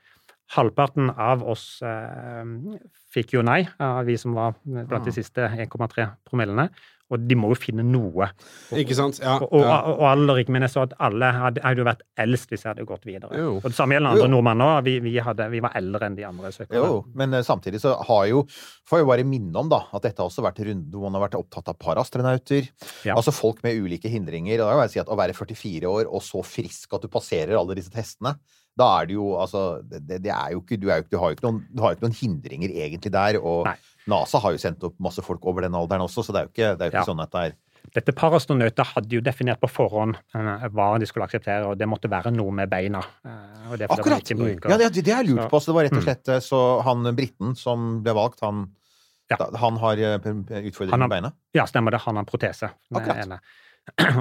Halvparten 0.54 1.08
av 1.10 1.44
oss 1.50 1.80
eh, 1.88 2.44
fikk 3.14 3.38
jo 3.38 3.46
nei, 3.46 3.64
av 3.82 4.04
vi 4.06 4.18
som 4.20 4.36
var 4.38 4.58
blant 4.64 5.08
de 5.08 5.14
siste 5.16 5.48
1,3 5.48 6.10
promillene. 6.28 6.68
Og 7.14 7.22
de 7.30 7.36
må 7.38 7.50
jo 7.52 7.58
finne 7.60 7.84
noe. 7.86 8.30
Ikke 8.80 8.96
sant? 8.98 9.20
Ja. 9.22 9.36
Og, 9.44 9.52
og, 9.60 9.90
og 9.92 10.06
aller 10.08 10.42
ikke 10.42 10.54
minst 10.56 10.78
så 10.78 10.86
at 10.88 10.96
alle 11.04 11.30
hadde, 11.36 11.62
hadde 11.66 11.84
jo 11.84 11.88
vært 11.88 12.02
eldst 12.24 12.50
hvis 12.50 12.64
jeg 12.64 12.72
hadde 12.72 12.86
gått 12.90 13.06
videre. 13.06 13.30
Jo. 13.38 13.58
Og 13.60 13.68
det 13.68 13.78
samme 13.78 13.98
gjelder 13.98 14.16
andre 14.16 14.30
nordmenn 14.32 14.64
òg. 14.66 14.78
Vi, 14.88 14.96
vi, 15.04 15.14
vi 15.20 15.62
var 15.64 15.78
eldre 15.78 16.10
enn 16.10 16.18
de 16.18 16.26
andre 16.28 16.54
søkerne. 16.56 16.80
Jo, 16.80 17.04
men 17.20 17.38
eh, 17.38 17.46
samtidig 17.46 17.84
så 17.84 17.96
har 18.08 18.26
jo 18.32 18.46
Får 18.90 19.00
jeg 19.00 19.06
jo 19.06 19.08
bare 19.08 19.24
minne 19.28 19.62
om 19.62 19.70
da, 19.72 19.80
at 19.96 20.04
dette 20.04 20.20
har 20.20 20.28
også 20.28 20.44
vært 20.44 20.60
runde 20.68 20.98
hvor 20.98 21.08
man 21.08 21.16
har 21.16 21.24
vært 21.28 21.38
opptatt 21.40 21.70
av 21.72 21.78
parastronauter. 21.80 22.68
Ja. 23.08 23.16
Altså 23.16 23.32
folk 23.36 23.62
med 23.64 23.80
ulike 23.80 24.12
hindringer. 24.12 24.60
Og 24.60 24.68
da 24.68 24.74
vil 24.76 24.84
jeg 24.88 24.96
si 24.96 25.02
at 25.04 25.12
å 25.12 25.18
være 25.18 25.38
44 25.38 25.92
år 25.92 26.10
og 26.10 26.24
så 26.26 26.44
frisk 26.46 26.98
at 26.98 27.06
du 27.06 27.12
passerer 27.14 27.56
alle 27.60 27.78
disse 27.78 27.94
testene, 27.94 28.36
da 28.78 28.88
er 29.02 29.06
det 29.10 29.14
jo 29.18 29.26
altså 29.38 29.84
det, 29.86 30.22
det 30.24 30.32
er 30.34 30.54
jo 30.56 30.62
ikke, 30.64 30.80
du, 30.82 30.88
er 30.90 31.02
jo, 31.04 31.08
du, 31.12 31.18
har 31.22 31.30
jo 31.32 31.36
ikke 31.38 31.46
noen, 31.46 31.60
jo 31.76 31.92
ikke 31.94 32.08
noen 32.08 32.18
hindringer 32.18 32.70
egentlig 32.74 33.12
der. 33.14 33.38
Og 33.42 33.68
Nei. 33.68 33.76
NASA 34.10 34.40
har 34.44 34.52
jo 34.56 34.58
sendt 34.64 34.84
opp 34.84 34.96
masse 35.00 35.22
folk 35.24 35.46
over 35.46 35.62
den 35.68 35.76
alderen 35.78 36.02
også, 36.08 36.24
så 36.26 36.34
det 36.34 36.42
er 36.42 36.48
jo 36.48 36.54
ikke, 36.56 36.72
det 36.78 36.82
er 36.82 36.90
jo 36.90 36.94
ikke 36.96 37.04
Ja. 37.06 37.12
sånn 37.14 37.22
at 37.24 37.32
det 37.38 37.44
er 37.52 37.60
Dette 37.94 38.14
parastronauter 38.16 38.86
hadde 38.96 39.12
jo 39.12 39.20
definert 39.22 39.60
på 39.60 39.68
forhånd 39.70 40.16
eh, 40.34 40.68
hva 40.72 40.86
de 40.98 41.06
skulle 41.06 41.26
akseptere, 41.28 41.66
og 41.68 41.76
det 41.78 41.86
måtte 41.92 42.08
være 42.10 42.32
noe 42.32 42.50
med 42.56 42.70
beina. 42.72 43.02
Eh, 43.28 43.74
det 43.78 43.90
Akkurat! 43.92 44.24
bruker- 44.24 44.70
Ja, 44.72 44.78
det, 44.80 45.04
det 45.04 45.12
er 45.14 45.24
lurt 45.28 45.50
på. 45.52 45.60
Så 45.60 45.70
det 45.70 45.76
var 45.76 45.84
rett 45.84 45.98
og 45.98 46.00
Mm. 46.00 46.06
slett 46.08 46.30
eh, 46.32 46.40
Så 46.40 46.82
han 46.82 47.04
briten 47.14 47.56
som 47.60 48.02
ble 48.02 48.14
valgt, 48.16 48.40
han, 48.42 48.70
Ja. 49.30 49.36
han 49.60 49.78
har 49.84 49.98
utfordringer 50.00 50.98
med 50.98 51.10
beina? 51.10 51.34
Ja, 51.54 51.66
stemmer 51.66 51.92
det. 51.92 52.00
Han 52.08 52.16
har 52.16 52.24
protese. 52.24 52.72
den 52.90 53.02
Akkurat. 53.02 53.40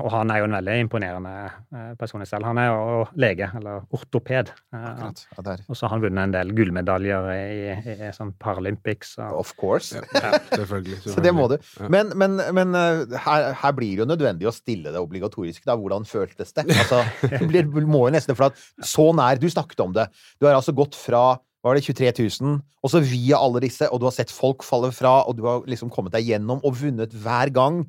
Og 0.02 0.08
han 0.10 0.30
er 0.34 0.40
jo 0.40 0.46
en 0.48 0.56
veldig 0.56 0.72
imponerende 0.82 1.32
eh, 1.46 1.90
person 1.98 2.24
selv. 2.26 2.46
Han 2.48 2.58
er 2.58 2.66
jo 2.68 3.04
lege, 3.22 3.46
eller 3.58 3.84
ortoped. 3.94 4.50
Eh, 4.74 4.88
Akkurat. 4.88 5.62
Ja. 5.62 5.66
Og 5.70 5.78
så 5.78 5.86
har 5.86 5.94
han 5.94 6.02
vunnet 6.02 6.22
en 6.26 6.34
del 6.34 6.50
gullmedaljer 6.56 7.28
i, 7.30 7.44
i, 7.70 7.94
i 7.94 8.10
sånn 8.16 8.34
Paralympics. 8.42 9.14
Og, 9.22 9.38
Of 9.44 9.54
course. 9.60 10.02
Selvfølgelig. 10.50 10.98
Så 11.14 11.22
det 11.24 11.34
må 11.36 11.46
du. 11.52 11.56
Men, 11.92 12.10
men, 12.18 12.40
men 12.58 12.74
eh, 12.78 13.16
her, 13.26 13.52
her 13.62 13.78
blir 13.78 13.94
det 13.94 14.04
jo 14.04 14.10
nødvendig 14.10 14.50
å 14.50 14.54
stille 14.56 14.90
det 14.94 15.02
obligatorisk. 15.02 15.62
Da. 15.68 15.78
Hvordan 15.78 16.08
føltes 16.10 16.52
det? 16.58 16.66
Altså, 16.72 17.04
det 17.30 17.46
blir, 17.46 17.70
må 17.86 18.08
jo 18.08 18.16
nesten, 18.18 18.38
for 18.38 18.50
at 18.50 18.86
så 18.86 19.08
nær 19.16 19.38
Du 19.40 19.48
snakket 19.50 19.86
om 19.86 19.94
det. 19.94 20.08
Du 20.42 20.48
har 20.48 20.58
altså 20.58 20.74
gått 20.76 20.98
fra 20.98 21.36
var 21.62 21.78
det, 21.78 21.84
23 21.86 22.10
000, 22.42 22.56
og 22.82 22.90
så 22.90 22.98
via 23.06 23.38
alle 23.38 23.60
disse, 23.62 23.86
og 23.86 24.00
du 24.02 24.08
har 24.08 24.14
sett 24.16 24.32
folk 24.34 24.64
falle 24.66 24.90
fra, 24.94 25.20
og 25.30 25.36
du 25.38 25.44
har 25.46 25.62
liksom 25.70 25.92
kommet 25.94 26.10
deg 26.16 26.26
gjennom 26.32 26.58
og 26.66 26.74
vunnet 26.80 27.14
hver 27.22 27.52
gang. 27.54 27.84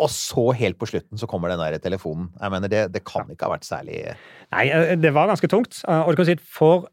Og 0.00 0.08
så, 0.10 0.46
helt 0.56 0.78
på 0.80 0.88
slutten, 0.88 1.18
så 1.20 1.28
kommer 1.28 1.52
den 1.52 1.60
der 1.60 1.76
telefonen. 1.78 2.30
Jeg 2.40 2.50
mener, 2.54 2.68
det, 2.72 2.86
det 2.94 3.04
kan 3.04 3.28
ikke 3.30 3.44
ha 3.46 3.52
vært 3.52 3.68
særlig 3.68 4.00
Nei, 4.52 4.66
eh, 4.72 4.96
det 4.98 5.12
var 5.14 5.28
ganske 5.30 5.48
tungt. 5.52 5.82
Eh, 5.88 6.00
Og 6.00 6.12
du 6.12 6.16
kan 6.22 6.28
si 6.30 6.36
at 6.38 6.40
for 6.42 6.88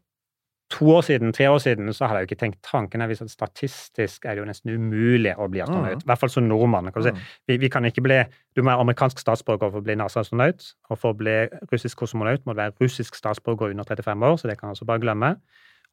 to 0.70 0.86
år 0.94 1.02
siden, 1.02 1.32
tre 1.34 1.48
år 1.50 1.58
siden, 1.58 1.90
så 1.92 2.06
hadde 2.06 2.20
jeg 2.20 2.28
jo 2.28 2.30
ikke 2.30 2.40
tenkt 2.44 2.60
tanken. 2.62 3.02
Hvis 3.10 3.22
at 3.24 3.32
statistisk 3.32 4.24
er 4.24 4.36
det 4.36 4.44
jo 4.44 4.46
nesten 4.46 4.70
umulig 4.70 5.32
å 5.34 5.48
bli 5.50 5.62
astronaut. 5.64 6.04
I 6.04 6.06
hvert 6.06 6.20
fall 6.22 6.30
som 6.30 6.46
nordmann. 6.46 6.92
Kan 6.94 7.02
du, 7.02 7.08
si. 7.10 7.24
vi, 7.50 7.56
vi 7.64 7.70
kan 7.72 7.84
ikke 7.88 8.04
bli 8.06 8.20
Du 8.54 8.62
må 8.62 8.70
være 8.70 8.84
amerikansk 8.84 9.18
statsborger 9.18 9.72
for 9.72 9.80
å 9.80 9.86
bli 9.86 9.96
NASA-astronaut. 9.98 10.68
Og 10.90 11.00
for 11.00 11.10
å 11.10 11.18
bli 11.18 11.34
russisk 11.72 11.98
kosmonaut 12.04 12.46
må 12.46 12.54
du 12.54 12.62
være 12.62 12.76
russisk 12.80 13.18
statsborger 13.18 13.74
under 13.74 13.88
35 13.88 14.28
år, 14.30 14.36
så 14.38 14.50
det 14.50 14.58
kan 14.60 14.68
jeg 14.68 14.76
altså 14.78 14.86
bare 14.92 15.02
glemme. 15.02 15.32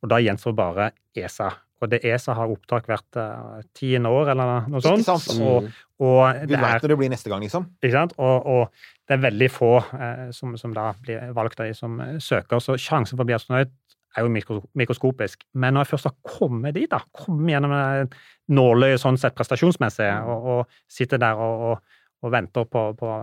Og 0.03 0.11
da 0.13 0.21
gjenstår 0.21 0.53
bare 0.57 0.91
ESA. 1.17 1.49
Og 1.77 1.91
det 1.91 1.99
ESA 2.09 2.33
har 2.33 2.49
opptak 2.49 2.87
hvert 2.89 3.19
uh, 3.21 3.59
tiende 3.77 4.09
år, 4.09 4.31
eller 4.33 4.69
noe 4.69 4.79
Ikke 4.81 5.03
sånt. 5.03 5.05
sant? 5.05 5.41
Og, 5.45 5.67
og 6.01 6.21
Vi 6.41 6.49
det 6.49 6.61
veit 6.61 6.81
når 6.81 6.93
det 6.93 6.97
blir 7.03 7.11
neste 7.13 7.29
gang, 7.29 7.43
liksom. 7.45 7.67
ikke 7.81 7.93
sant? 7.93 8.15
Og, 8.17 8.47
og 8.49 8.87
det 9.07 9.17
er 9.17 9.21
veldig 9.23 9.49
få 9.53 9.73
eh, 9.95 10.23
som, 10.35 10.55
som 10.59 10.73
da 10.75 10.89
blir 10.99 11.29
valgt 11.37 11.61
av 11.61 11.69
de 11.69 11.75
som 11.77 11.99
eh, 12.03 12.17
søker, 12.23 12.59
så 12.63 12.75
sjansen 12.81 13.15
for 13.15 13.23
å 13.23 13.29
bli 13.29 13.37
astronaut 13.37 13.71
er 14.17 14.25
jo 14.25 14.31
mikro, 14.33 14.61
mikroskopisk. 14.77 15.45
Men 15.53 15.75
når 15.75 15.85
jeg 15.85 15.91
først 15.93 16.09
har 16.09 16.15
kommet 16.37 16.75
dit, 16.75 16.89
da, 16.91 16.99
kommet 17.15 17.53
gjennom 17.53 17.75
det 17.75 18.17
nåløyet 18.57 19.03
sånn 19.03 19.19
sett 19.21 19.37
prestasjonsmessig, 19.37 20.09
og, 20.25 20.49
og 20.53 20.81
sitter 20.91 21.21
der 21.21 21.37
og, 21.37 21.67
og, 21.69 22.01
og 22.25 22.33
venter 22.33 22.67
på, 22.71 22.83
på 22.97 23.13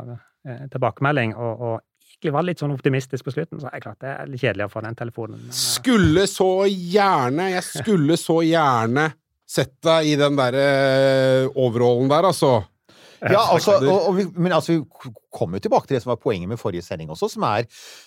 eh, 0.47 0.64
tilbakemelding, 0.72 1.35
og, 1.35 1.66
egentlig 2.25 2.35
var 2.35 2.47
litt 2.49 2.63
sånn 2.63 2.75
optimistisk 2.75 3.27
på 3.27 3.35
slutten, 3.35 3.61
så 3.61 3.69
er 3.69 3.77
det 3.77 3.85
klart 3.85 4.01
det 4.01 4.13
er 4.13 4.31
litt 4.31 4.43
kjedelig 4.43 4.67
å 4.67 4.73
få 4.73 4.83
den 4.85 4.97
telefonen. 4.97 5.41
Men, 5.43 5.51
eh, 5.53 5.59
Skulle 5.61 6.27
så 6.31 6.67
gjerne 6.69 7.51
Jeg 7.53 7.65
skulle 7.69 8.17
så 8.17 8.41
gjerne 8.43 9.13
sett 9.47 9.77
deg 9.85 10.07
i 10.07 10.15
den 10.17 10.37
derre 10.37 11.51
overallen 11.55 12.09
der, 12.09 12.25
altså. 12.25 12.65
Ja, 13.25 13.41
altså, 13.55 13.79
og, 13.79 14.09
og 14.09 14.17
vi, 14.19 14.25
men 14.37 14.53
altså, 14.53 14.75
vi 14.75 15.13
kommer 15.33 15.57
jo 15.57 15.65
tilbake 15.65 15.89
til 15.89 15.97
det 15.97 16.03
som 16.03 16.13
var 16.13 16.21
poenget 16.21 16.49
med 16.49 16.61
forrige 16.61 16.85
sending 16.85 17.09
også, 17.13 17.31
som 17.33 17.45
er 17.49 17.65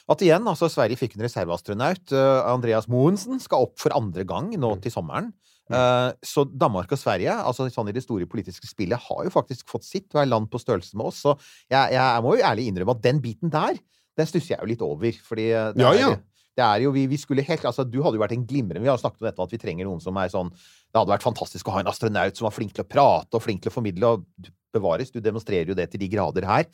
at 0.10 0.22
igjen, 0.22 0.46
altså 0.46 0.70
Sverige 0.70 1.00
fikk 1.00 1.16
en 1.16 1.26
reserveastronaut. 1.26 2.12
eh, 2.12 2.42
Andreas 2.52 2.90
Moensen 2.92 3.40
skal 3.42 3.66
opp 3.66 3.78
for 3.82 3.96
andre 3.98 4.26
gang 4.28 4.52
nå 4.58 4.76
til 4.82 4.94
sommeren. 4.94 5.32
Uh, 5.68 6.16
så 6.24 6.46
Danmark 6.48 6.94
og 6.96 7.00
Sverige, 7.00 7.34
altså 7.44 7.66
sånn 7.68 7.90
i 7.92 7.96
det 7.96 8.06
store 8.06 8.28
politiske 8.30 8.70
spillet, 8.70 9.04
har 9.04 9.26
jo 9.28 9.34
faktisk 9.34 9.68
fått 9.68 9.84
sitt 9.84 10.08
og 10.16 10.22
er 10.22 10.30
land 10.30 10.48
på 10.52 10.62
størrelse 10.62 10.96
med 10.96 11.10
oss. 11.10 11.20
Så 11.26 11.34
jeg, 11.68 11.98
jeg 11.98 12.24
må 12.24 12.38
jo 12.38 12.46
ærlig 12.48 12.70
innrømme 12.70 12.96
at 12.96 13.04
den 13.04 13.20
biten 13.24 13.52
der, 13.52 13.76
den 14.18 14.28
stusser 14.30 14.56
jeg 14.56 14.60
jo 14.64 14.72
litt 14.74 14.84
over. 14.86 15.22
Fordi 15.30 15.48
eh, 15.54 15.70
det 15.78 15.84
Ja, 15.86 15.94
er, 15.94 16.00
ja. 16.02 16.12
det 16.58 16.66
er 16.68 16.84
jo, 16.88 16.92
vi, 16.96 17.06
vi 17.12 17.18
skulle 17.22 17.46
helt, 17.46 17.66
altså 17.70 17.86
Du 17.86 18.00
hadde 18.04 18.18
jo 18.18 18.24
vært 18.24 18.34
en 18.38 18.46
glimrende 18.50 18.82
Vi 18.84 18.90
har 18.90 18.98
snakket 19.02 19.22
om 19.22 19.28
dette 19.30 19.44
at 19.46 19.54
vi 19.54 19.60
trenger 19.62 19.86
noen 19.86 20.02
som 20.02 20.18
er 20.18 20.32
sånn 20.34 20.50
Det 20.52 20.98
hadde 20.98 21.14
vært 21.14 21.26
fantastisk 21.28 21.68
å 21.70 21.76
ha 21.78 21.84
en 21.84 21.92
astronaut 21.92 22.36
som 22.40 22.48
var 22.50 22.56
flink 22.56 22.74
til 22.74 22.84
å 22.86 22.90
prate 22.90 23.38
og 23.38 23.44
flink 23.46 23.62
til 23.64 23.70
å 23.74 23.76
formidle. 23.78 24.16
og 24.18 24.54
bevares. 24.78 25.10
Du 25.10 25.22
demonstrerer 25.24 25.70
jo 25.72 25.76
det 25.78 25.88
til 25.90 26.02
de 26.04 26.10
grader 26.12 26.46
her. 26.46 26.66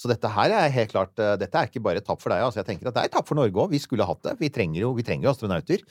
Så 0.00 0.08
dette 0.10 0.26
her 0.34 0.50
er 0.56 0.72
helt 0.72 0.90
klart 0.90 1.18
eh, 1.20 1.34
Dette 1.38 1.58
er 1.60 1.68
ikke 1.68 1.82
bare 1.84 2.00
et 2.00 2.06
tap 2.06 2.18
for 2.22 2.32
deg. 2.32 2.40
Altså, 2.42 2.58
jeg 2.62 2.66
tenker 2.70 2.88
at 2.88 2.96
det 2.96 3.02
er 3.04 3.10
et 3.10 3.14
tap 3.14 3.28
for 3.28 3.38
Norge 3.38 3.54
òg. 3.54 3.70
Vi 3.70 3.78
skulle 3.82 4.06
hatt 4.08 4.22
det. 4.24 4.32
Vi 4.40 4.48
trenger 4.50 4.80
jo, 4.80 4.92
vi 4.96 5.04
trenger 5.06 5.28
jo 5.28 5.34
astronauter. 5.34 5.84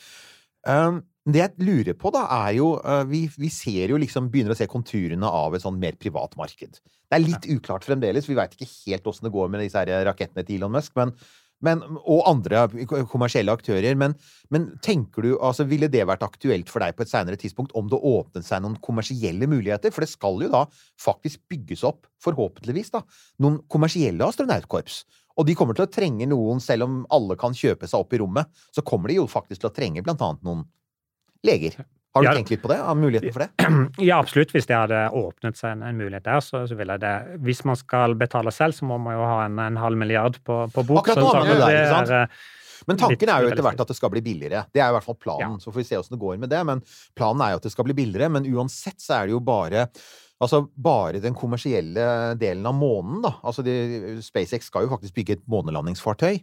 Um, 0.67 0.97
det 1.29 1.41
jeg 1.43 1.65
lurer 1.67 1.93
på, 1.97 2.09
da, 2.13 2.23
er 2.47 2.55
jo 2.57 2.71
uh, 2.81 3.03
vi, 3.05 3.27
vi 3.37 3.51
ser 3.53 3.93
jo 3.93 3.99
liksom 4.01 4.31
Begynner 4.33 4.55
å 4.55 4.57
se 4.57 4.65
konturene 4.69 5.27
av 5.29 5.53
et 5.53 5.61
sånn 5.61 5.77
mer 5.81 5.97
privat 6.01 6.33
marked. 6.39 6.79
Det 6.81 7.17
er 7.17 7.21
litt 7.21 7.45
uklart 7.51 7.85
fremdeles. 7.85 8.25
Vi 8.29 8.37
veit 8.37 8.55
ikke 8.55 8.69
helt 8.71 9.07
åssen 9.11 9.27
det 9.27 9.35
går 9.35 9.51
med 9.51 9.61
disse 9.61 9.77
her 9.77 10.05
rakettene 10.07 10.45
til 10.47 10.57
Elon 10.57 10.73
Musk, 10.73 10.95
men, 10.97 11.11
men, 11.61 11.83
og 11.99 12.23
andre 12.31 12.63
kommersielle 13.11 13.53
aktører. 13.53 13.93
Men, 13.99 14.15
men 14.49 14.71
tenker 14.81 15.27
du, 15.27 15.29
altså 15.37 15.67
ville 15.69 15.91
det 15.93 16.07
vært 16.09 16.25
aktuelt 16.25 16.73
for 16.73 16.81
deg 16.81 16.97
på 16.97 17.05
et 17.05 17.13
senere 17.13 17.37
tidspunkt 17.37 17.75
om 17.77 17.91
det 17.91 18.01
åpnet 18.01 18.47
seg 18.47 18.65
noen 18.65 18.79
kommersielle 18.81 19.49
muligheter? 19.51 19.93
For 19.93 20.07
det 20.07 20.09
skal 20.15 20.41
jo 20.41 20.49
da 20.49 20.65
faktisk 21.03 21.43
bygges 21.51 21.85
opp, 21.85 22.09
forhåpentligvis, 22.25 22.95
da, 22.97 23.05
noen 23.43 23.61
kommersielle 23.69 24.25
astronautkorps. 24.25 25.03
Og 25.37 25.45
de 25.47 25.53
kommer 25.55 25.77
til 25.77 25.85
å 25.85 25.91
trenge 25.91 26.25
noen, 26.27 26.59
selv 26.63 26.89
om 26.89 27.01
alle 27.13 27.37
kan 27.39 27.53
kjøpe 27.55 27.87
seg 27.87 28.01
opp 28.01 28.13
i 28.15 28.19
rommet, 28.23 28.49
så 28.73 28.83
kommer 28.85 29.11
de 29.11 29.21
jo 29.21 29.29
faktisk 29.29 29.61
til 29.61 29.69
å 29.69 29.75
trenge 29.75 30.03
blant 30.05 30.23
annet 30.25 30.47
noen 30.47 30.65
leger. 31.47 31.75
Har 32.13 32.23
du 32.23 32.27
Ja. 32.27 32.33
tenkt 32.35 32.49
litt 32.51 32.61
på 32.61 32.67
det? 32.67 32.77
Av 32.83 32.97
muligheten 32.99 33.31
for 33.31 33.45
det? 33.45 33.49
Ja, 34.09 34.17
absolutt. 34.19 34.51
Hvis 34.51 34.67
det 34.67 34.75
hadde 34.75 34.97
åpnet 35.15 35.55
seg 35.55 35.77
en, 35.77 35.83
en 35.87 35.97
mulighet 35.97 36.25
der, 36.27 36.41
så, 36.43 36.65
så 36.67 36.75
ville 36.75 36.97
det 36.99 37.11
Hvis 37.45 37.63
man 37.65 37.77
skal 37.79 38.15
betale 38.19 38.51
selv, 38.51 38.75
så 38.75 38.83
må 38.89 38.97
man 38.99 39.15
jo 39.15 39.21
ha 39.23 39.45
en, 39.45 39.59
en 39.63 39.77
halv 39.79 39.95
milliard 39.97 40.35
på, 40.43 40.65
på 40.75 40.83
bok. 40.89 41.05
Akkurat 41.05 41.23
nå 41.23 41.29
har 41.31 41.45
man 41.45 41.53
det 41.53 41.61
der, 41.61 41.77
ikke 41.77 41.93
sant? 41.95 42.11
eh, 42.11 42.83
Men 42.89 42.97
tanken 42.97 43.29
er 43.31 43.45
jo 43.45 43.51
etter 43.53 43.63
hvert 43.63 43.79
at 43.85 43.87
det 43.93 43.95
skal 43.95 44.09
bli 44.11 44.21
billigere. 44.25 44.65
Det 44.73 44.81
er 44.83 44.89
i 44.91 44.95
hvert 44.97 45.05
fall 45.07 45.17
planen. 45.21 45.59
Så 45.63 45.71
får 45.71 45.83
vi 45.83 45.87
se 45.87 45.99
åssen 46.01 46.17
det 46.17 46.19
går 46.25 46.39
med 46.41 46.49
det. 46.51 46.59
Men 46.67 46.81
planen 47.15 47.45
er 47.45 47.53
jo 47.55 47.61
at 47.61 47.67
det 47.69 47.71
skal 47.75 47.87
bli 47.87 47.93
billigere. 48.01 48.27
Men 48.33 48.47
uansett 48.51 48.99
så 48.99 49.21
er 49.21 49.29
det 49.31 49.37
jo 49.37 49.39
bare 49.39 49.87
Altså 50.41 50.63
bare 50.73 51.19
den 51.21 51.35
kommersielle 51.37 52.33
delen 52.41 52.65
av 52.65 52.73
månen, 52.73 53.19
da. 53.21 53.35
Altså 53.45 53.61
de, 53.61 53.75
SpaceX 54.25 54.65
skal 54.71 54.87
jo 54.87 54.89
faktisk 54.89 55.13
bygge 55.19 55.35
et 55.37 55.43
månelandingsfartøy. 55.45 56.39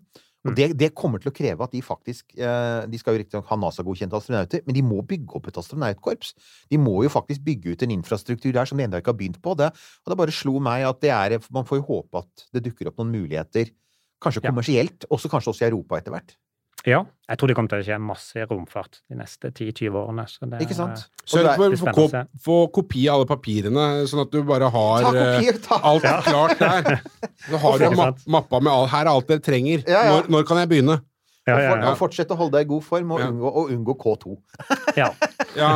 Og 0.49 0.57
det, 0.57 0.71
det 0.81 0.91
kommer 0.97 1.23
til 1.23 1.31
å 1.31 1.35
kreve 1.37 1.67
at 1.67 1.75
de 1.75 1.83
faktisk 1.85 2.35
eh, 2.39 2.87
De 2.91 3.01
skal 3.01 3.15
jo 3.15 3.23
riktignok 3.23 3.49
ha 3.51 3.59
NASA-godkjente 3.61 4.19
astronauter, 4.19 4.65
men 4.67 4.77
de 4.77 4.85
må 4.87 5.03
bygge 5.07 5.37
opp 5.39 5.51
et 5.51 5.61
astronautkorps. 5.61 6.35
De 6.73 6.81
må 6.81 6.97
jo 7.05 7.13
faktisk 7.13 7.45
bygge 7.47 7.75
ut 7.75 7.85
en 7.85 7.95
infrastruktur 7.99 8.51
der 8.57 8.69
som 8.69 8.81
de 8.81 8.87
ennå 8.87 9.03
ikke 9.03 9.13
har 9.13 9.21
begynt 9.21 9.41
på. 9.45 9.55
Det, 9.59 9.71
og 10.03 10.13
det 10.13 10.21
bare 10.21 10.35
slo 10.35 10.57
meg 10.65 10.87
at 10.89 11.05
det 11.05 11.15
er 11.15 11.39
Man 11.55 11.69
får 11.69 11.83
jo 11.83 11.89
håpe 11.93 12.25
at 12.25 12.49
det 12.57 12.65
dukker 12.67 12.91
opp 12.91 13.01
noen 13.03 13.15
muligheter. 13.15 13.71
Kanskje 14.23 14.43
kommersielt, 14.43 15.07
også 15.15 15.31
kanskje 15.31 15.53
også 15.53 15.67
i 15.67 15.71
Europa 15.71 16.01
etter 16.01 16.15
hvert. 16.15 16.35
Ja, 16.87 17.05
jeg 17.29 17.39
tror 17.39 17.49
det 17.51 17.57
kommer 17.57 17.69
til 17.69 17.81
å 17.83 17.85
skje 17.85 17.97
masse 18.01 18.45
romfart 18.49 19.01
de 19.11 19.17
neste 19.19 19.51
10-20 19.51 19.97
årene. 19.99 20.25
Så 20.31 20.47
det, 20.49 20.61
Ikke 20.63 20.75
sant? 20.79 20.99
er- 21.03 21.27
Sørg 21.29 21.43
det 21.45 21.51
er- 21.51 21.57
for 21.57 21.69
å 21.69 21.79
få 21.79 21.93
kop- 21.95 22.29
få 22.45 22.57
kopi 22.73 23.09
av 23.09 23.17
alle 23.19 23.27
papirene, 23.27 23.87
sånn 24.09 24.23
at 24.23 24.31
du 24.31 24.43
bare 24.45 24.71
har 24.71 25.03
Ta 25.03 25.13
kopier! 25.13 25.59
Ta. 25.67 25.81
alt 25.83 26.03
klart 26.25 26.59
der. 26.59 27.01
Så 27.49 27.59
har 27.59 27.79
du 27.79 27.91
ma 27.97 28.13
mappa 28.39 28.61
med 28.63 28.73
alt. 28.73 28.91
Her 28.91 29.05
er 29.07 29.11
alt 29.11 29.27
dere 29.29 29.41
trenger. 29.41 29.85
Ja, 29.87 30.05
ja. 30.05 30.11
Når, 30.21 30.29
når 30.31 30.47
kan 30.47 30.57
jeg 30.63 30.69
begynne? 30.69 31.01
Ja, 31.49 31.57
ja, 31.65 31.71
ja. 31.81 31.91
og 31.93 31.97
Fortsett 31.99 32.31
å 32.35 32.37
holde 32.37 32.59
deg 32.59 32.67
i 32.67 32.71
god 32.75 32.85
form 32.85 33.13
og 33.17 33.21
unngå, 33.25 33.51
og 33.63 33.71
unngå 33.75 33.95
K2. 34.03 34.37
ja. 35.01 35.09
Ja, 35.57 35.71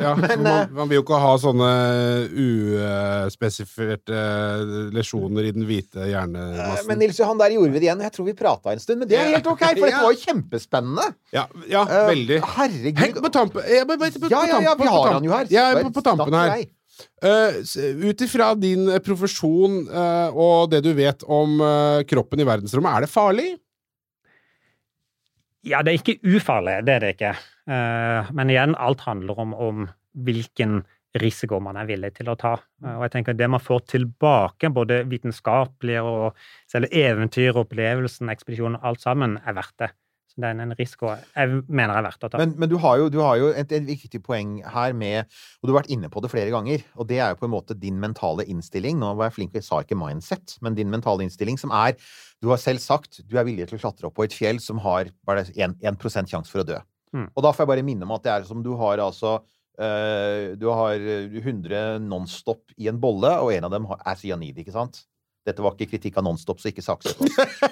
ja 0.00 0.12
Men, 0.22 0.42
man, 0.46 0.68
man 0.78 0.88
vil 0.88 1.00
jo 1.00 1.04
ikke 1.04 1.18
ha 1.20 1.32
sånne 1.42 1.70
uspesifiserte 3.26 4.20
lesjoner 4.94 5.48
i 5.48 5.52
den 5.56 5.66
hvite 5.68 6.02
Eh, 6.02 6.10
hjernemassen. 6.12 6.88
Men 6.88 7.00
Nils 7.02 7.18
Johan, 7.20 7.38
der 7.40 7.52
gjorde 7.54 7.72
vi 7.74 7.80
det 7.82 7.88
igjen. 7.88 8.02
Jeg 8.06 8.14
tror 8.16 8.26
vi 8.30 8.34
prata 8.38 8.72
en 8.72 8.80
stund, 8.82 9.02
men 9.02 9.10
det 9.10 9.18
er 9.20 9.30
helt 9.34 9.46
ok, 9.50 9.62
for 9.64 9.86
dette 9.86 10.02
var 10.02 10.14
jo 10.14 10.20
kjempespennende. 10.22 11.08
ja, 11.34 11.44
ja, 11.70 11.82
Eh, 11.82 12.06
veldig. 12.08 12.38
Herregud. 12.56 12.98
Heng 13.02 13.14
på 13.26 13.30
tampen 13.34 13.62
ja, 13.68 13.84
bare- 13.84 13.98
bare- 13.98 14.20
på- 14.22 14.30
Ja, 14.30 14.44
ja, 14.46 14.60
ja, 14.68 14.74
vi 14.78 14.86
har 14.88 15.12
han 15.12 15.24
jo 15.24 15.32
her. 15.34 15.46
Ja, 15.50 15.66
på, 15.82 15.90
på 15.92 16.02
tampen 16.06 16.32
her. 16.34 16.64
Eh, 17.22 17.60
s- 17.62 17.76
Ut 17.76 18.20
ifra 18.20 18.54
din 18.58 18.88
eh, 18.88 18.98
profesjon 19.02 19.88
uh, 19.88 20.28
og 20.34 20.70
det 20.70 20.82
du 20.84 20.92
vet 20.94 21.22
om 21.26 21.60
uh, 21.60 22.02
kroppen 22.06 22.38
i 22.40 22.44
verdensrommet, 22.46 22.94
er 22.96 23.00
det 23.06 23.10
farlig? 23.10 23.48
Ja, 25.62 25.82
det 25.82 25.92
er 25.92 26.00
ikke 26.00 26.18
ufarlig, 26.36 26.80
det 26.86 26.94
er 26.96 27.04
det 27.04 27.12
ikke. 27.16 27.34
Eh, 27.70 28.32
Men 28.34 28.50
igjen, 28.50 28.74
alt 28.74 29.04
handler 29.06 29.38
om, 29.38 29.54
om 29.54 29.84
hvilken 30.12 30.82
risiko 31.22 31.60
man 31.60 31.76
er 31.76 31.86
villig 31.86 32.14
til 32.16 32.30
å 32.32 32.36
ta. 32.38 32.56
Eh, 32.84 32.96
Og 32.96 33.04
jeg 33.06 33.12
tenker 33.16 33.36
Det 33.38 33.48
man 33.50 33.60
får 33.62 33.84
tilbake, 33.94 34.72
både 34.74 35.02
vitenskapelig 35.06 36.00
og 36.02 36.34
selve 36.70 36.90
eventyropplevelsen, 36.90 38.30
ekspedisjonen, 38.32 38.80
alt 38.82 39.00
sammen, 39.04 39.38
er 39.46 39.54
verdt 39.54 39.76
det. 39.78 39.90
Så 40.32 40.40
det 40.40 40.48
er 40.48 40.60
en 40.64 40.72
risiko 40.78 41.10
jeg 41.12 41.62
mener 41.68 41.98
er 41.98 42.06
verdt 42.06 42.24
å 42.24 42.30
ta. 42.32 42.40
Men, 42.40 42.54
men 42.60 42.70
du 42.70 42.78
har 42.80 42.96
jo, 43.02 43.08
du 43.12 43.18
har 43.20 43.36
jo 43.36 43.50
et, 43.52 43.72
et 43.76 43.84
viktig 43.84 44.22
poeng 44.24 44.54
her 44.64 44.94
med 44.96 45.26
Og 45.60 45.68
du 45.68 45.72
har 45.74 45.82
vært 45.82 45.92
inne 45.92 46.08
på 46.12 46.22
det 46.24 46.30
flere 46.32 46.52
ganger, 46.54 46.84
og 46.96 47.08
det 47.10 47.18
er 47.20 47.34
jo 47.34 47.40
på 47.42 47.48
en 47.48 47.52
måte 47.52 47.76
din 47.76 47.98
mentale 48.00 48.46
innstilling. 48.48 48.96
Nå 49.00 49.12
var 49.18 49.28
jeg 49.28 49.36
flink, 49.36 49.58
jeg 49.58 49.66
sa 49.66 49.82
ikke 49.84 49.98
mindset, 50.00 50.56
men 50.64 50.78
din 50.78 50.90
mentale 50.92 51.26
innstilling, 51.26 51.60
som 51.60 51.74
er 51.76 51.98
Du 52.40 52.48
har 52.50 52.60
selv 52.62 52.80
sagt 52.82 53.20
du 53.28 53.36
er 53.38 53.46
villig 53.46 53.68
til 53.68 53.78
å 53.78 53.84
klatre 53.84 54.08
opp 54.08 54.16
på 54.16 54.24
et 54.26 54.34
fjell 54.34 54.58
som 54.62 54.80
har 54.82 55.12
bare 55.28 55.44
1, 55.52 55.76
1 55.84 56.32
sjanse 56.32 56.48
for 56.48 56.64
å 56.64 56.68
dø. 56.72 56.80
Mm. 57.12 57.28
Og 57.28 57.44
da 57.44 57.52
får 57.52 57.66
jeg 57.66 57.72
bare 57.74 57.84
minne 57.86 58.08
om 58.08 58.16
at 58.16 58.24
det 58.24 58.32
er 58.32 58.48
som 58.48 58.64
du 58.64 58.72
har 58.80 59.02
altså 59.04 59.36
eh, 59.76 60.56
Du 60.56 60.70
har 60.72 60.96
100 60.96 62.00
Nonstop 62.08 62.72
i 62.80 62.88
en 62.88 63.00
bolle, 63.00 63.36
og 63.44 63.52
en 63.52 63.68
av 63.68 63.74
dem 63.74 63.88
er 63.92 64.16
cyanid, 64.18 64.64
ikke 64.64 64.74
sant? 64.74 65.04
Dette 65.46 65.64
var 65.64 65.74
ikke 65.74 65.94
kritikk 65.94 66.18
av 66.20 66.26
Nonstop, 66.26 66.60
så 66.62 66.70
ikke 66.70 66.84
saksøk. 66.84 67.22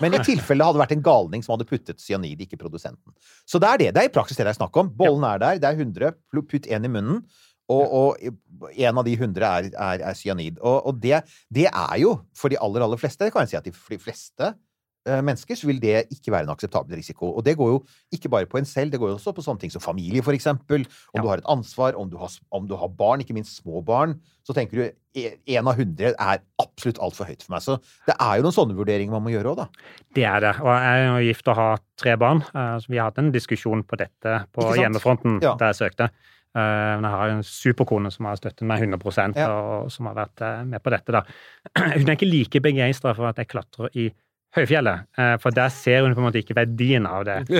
Men 0.03 0.17
i 0.17 0.23
tilfelle 0.27 0.65
det 0.65 0.71
hadde 0.73 0.83
vært 0.83 0.97
en 0.97 1.05
galning 1.07 1.45
som 1.47 1.55
hadde 1.55 1.69
puttet 1.71 2.03
cyanid, 2.03 2.43
ikke 2.43 2.59
produsenten. 2.61 3.15
Så 3.47 3.61
det 3.63 3.71
er 3.71 3.83
det. 3.85 3.93
Det 3.95 4.03
er 4.03 4.11
i 4.11 4.15
praksis 4.15 4.41
det 4.41 4.49
det 4.49 4.55
er 4.55 4.59
snakk 4.59 4.81
om. 4.81 4.91
Bollen 4.99 5.27
er 5.29 5.43
der, 5.43 5.61
det 5.63 5.71
er 5.71 5.79
100, 5.79 6.19
putt 6.51 6.67
én 6.67 6.89
i 6.89 6.91
munnen. 6.91 7.23
Og, 7.71 7.93
og 7.95 8.73
en 8.75 8.99
av 8.99 9.07
de 9.07 9.13
hundre 9.21 9.47
er, 9.47 9.69
er, 9.71 10.03
er 10.11 10.17
cyanid. 10.19 10.59
Og, 10.59 10.91
og 10.91 10.99
det, 11.03 11.21
det 11.55 11.69
er 11.71 12.01
jo, 12.03 12.17
for 12.35 12.51
de 12.51 12.59
aller, 12.59 12.83
aller 12.83 12.99
fleste, 12.99 13.31
kan 13.31 13.47
jeg 13.47 13.53
si 13.53 13.61
at 13.61 13.69
de, 13.69 14.01
fleste 14.03 14.51
mennesker, 15.07 15.57
så 15.57 15.67
vil 15.67 15.81
det 15.81 16.07
ikke 16.13 16.31
være 16.33 16.45
en 16.45 16.51
akseptabel 16.53 16.97
risiko. 16.97 17.31
Og 17.37 17.45
det 17.45 17.57
går 17.57 17.69
jo 17.73 17.79
ikke 18.13 18.29
bare 18.29 18.47
på 18.47 18.59
en 18.59 18.65
selv, 18.69 18.91
det 18.93 19.01
går 19.01 19.09
jo 19.09 19.17
også 19.17 19.33
på 19.35 19.43
sånne 19.43 19.59
ting 19.61 19.71
som 19.73 19.81
familie, 19.81 20.21
eksempel. 20.23 20.85
Om 21.15 21.19
Ja. 21.19 21.23
du 21.23 21.29
har 21.29 21.39
et 21.39 21.49
ansvar, 21.49 21.95
om 21.97 22.11
du 22.11 22.17
har, 22.19 22.29
om 22.53 22.67
du 22.69 22.77
har 22.77 22.89
barn, 22.89 23.21
ikke 23.21 23.33
minst 23.35 23.57
små 23.63 23.83
barn, 23.85 24.21
så 24.45 24.53
tenker 24.55 24.71
du 24.77 24.91
én 25.49 25.67
av 25.67 25.77
hundre 25.77 26.15
er 26.19 26.39
absolutt 26.61 26.99
altfor 26.99 27.27
høyt 27.27 27.43
for 27.43 27.55
meg. 27.55 27.63
Så 27.63 27.79
det 28.07 28.15
er 28.21 28.37
jo 28.37 28.43
noen 28.43 28.53
sånne 28.55 28.77
vurderinger 28.77 29.11
man 29.11 29.23
må 29.25 29.31
gjøre 29.33 29.51
òg, 29.55 29.57
da. 29.57 29.67
Det 30.15 30.25
er 30.25 30.41
det. 30.41 30.61
Og 30.61 30.67
jeg 30.69 31.01
er 31.01 31.07
jo 31.21 31.27
gift 31.33 31.49
og 31.49 31.57
har 31.57 31.79
tre 31.97 32.17
barn. 32.17 32.43
eh, 32.55 32.79
Så 32.79 32.87
vi 32.89 32.97
har 32.99 33.05
hatt 33.11 33.19
en 33.19 33.33
diskusjon 33.33 33.83
på 33.85 33.97
dette 33.97 34.47
på 34.53 34.75
hjemmefronten 34.77 35.41
Ja. 35.43 35.55
der 35.57 35.73
jeg 35.73 35.91
søkte. 35.91 36.11
Eh, 36.55 37.01
Men 37.01 37.03
jeg 37.05 37.11
har 37.13 37.29
en 37.31 37.43
superkone 37.43 38.11
som 38.13 38.27
har 38.27 38.37
støttet 38.37 38.63
meg 38.67 38.81
100 38.81 39.37
Ja. 39.37 39.49
og 39.51 39.91
som 39.91 40.07
har 40.07 40.15
vært 40.15 40.41
eh, 40.43 40.65
med 40.65 40.83
på 40.83 40.91
dette. 40.91 41.13
da. 41.13 41.23
Hun 41.77 42.09
er 42.09 42.17
ikke 42.17 42.31
like 42.31 42.61
begeistra 42.61 43.15
for 43.15 43.27
at 43.29 43.37
jeg 43.37 43.49
klatrer 43.49 43.89
i 43.95 44.11
høyfjellet, 44.57 45.05
eh, 45.19 45.37
for 45.43 45.55
der 45.55 45.71
ser 45.71 46.03
hun 46.03 46.15
på 46.17 46.23
en 46.23 46.27
måte 46.27 46.41
ikke 46.43 46.57
verdien 46.59 47.07
av 47.07 47.23
det. 47.29 47.37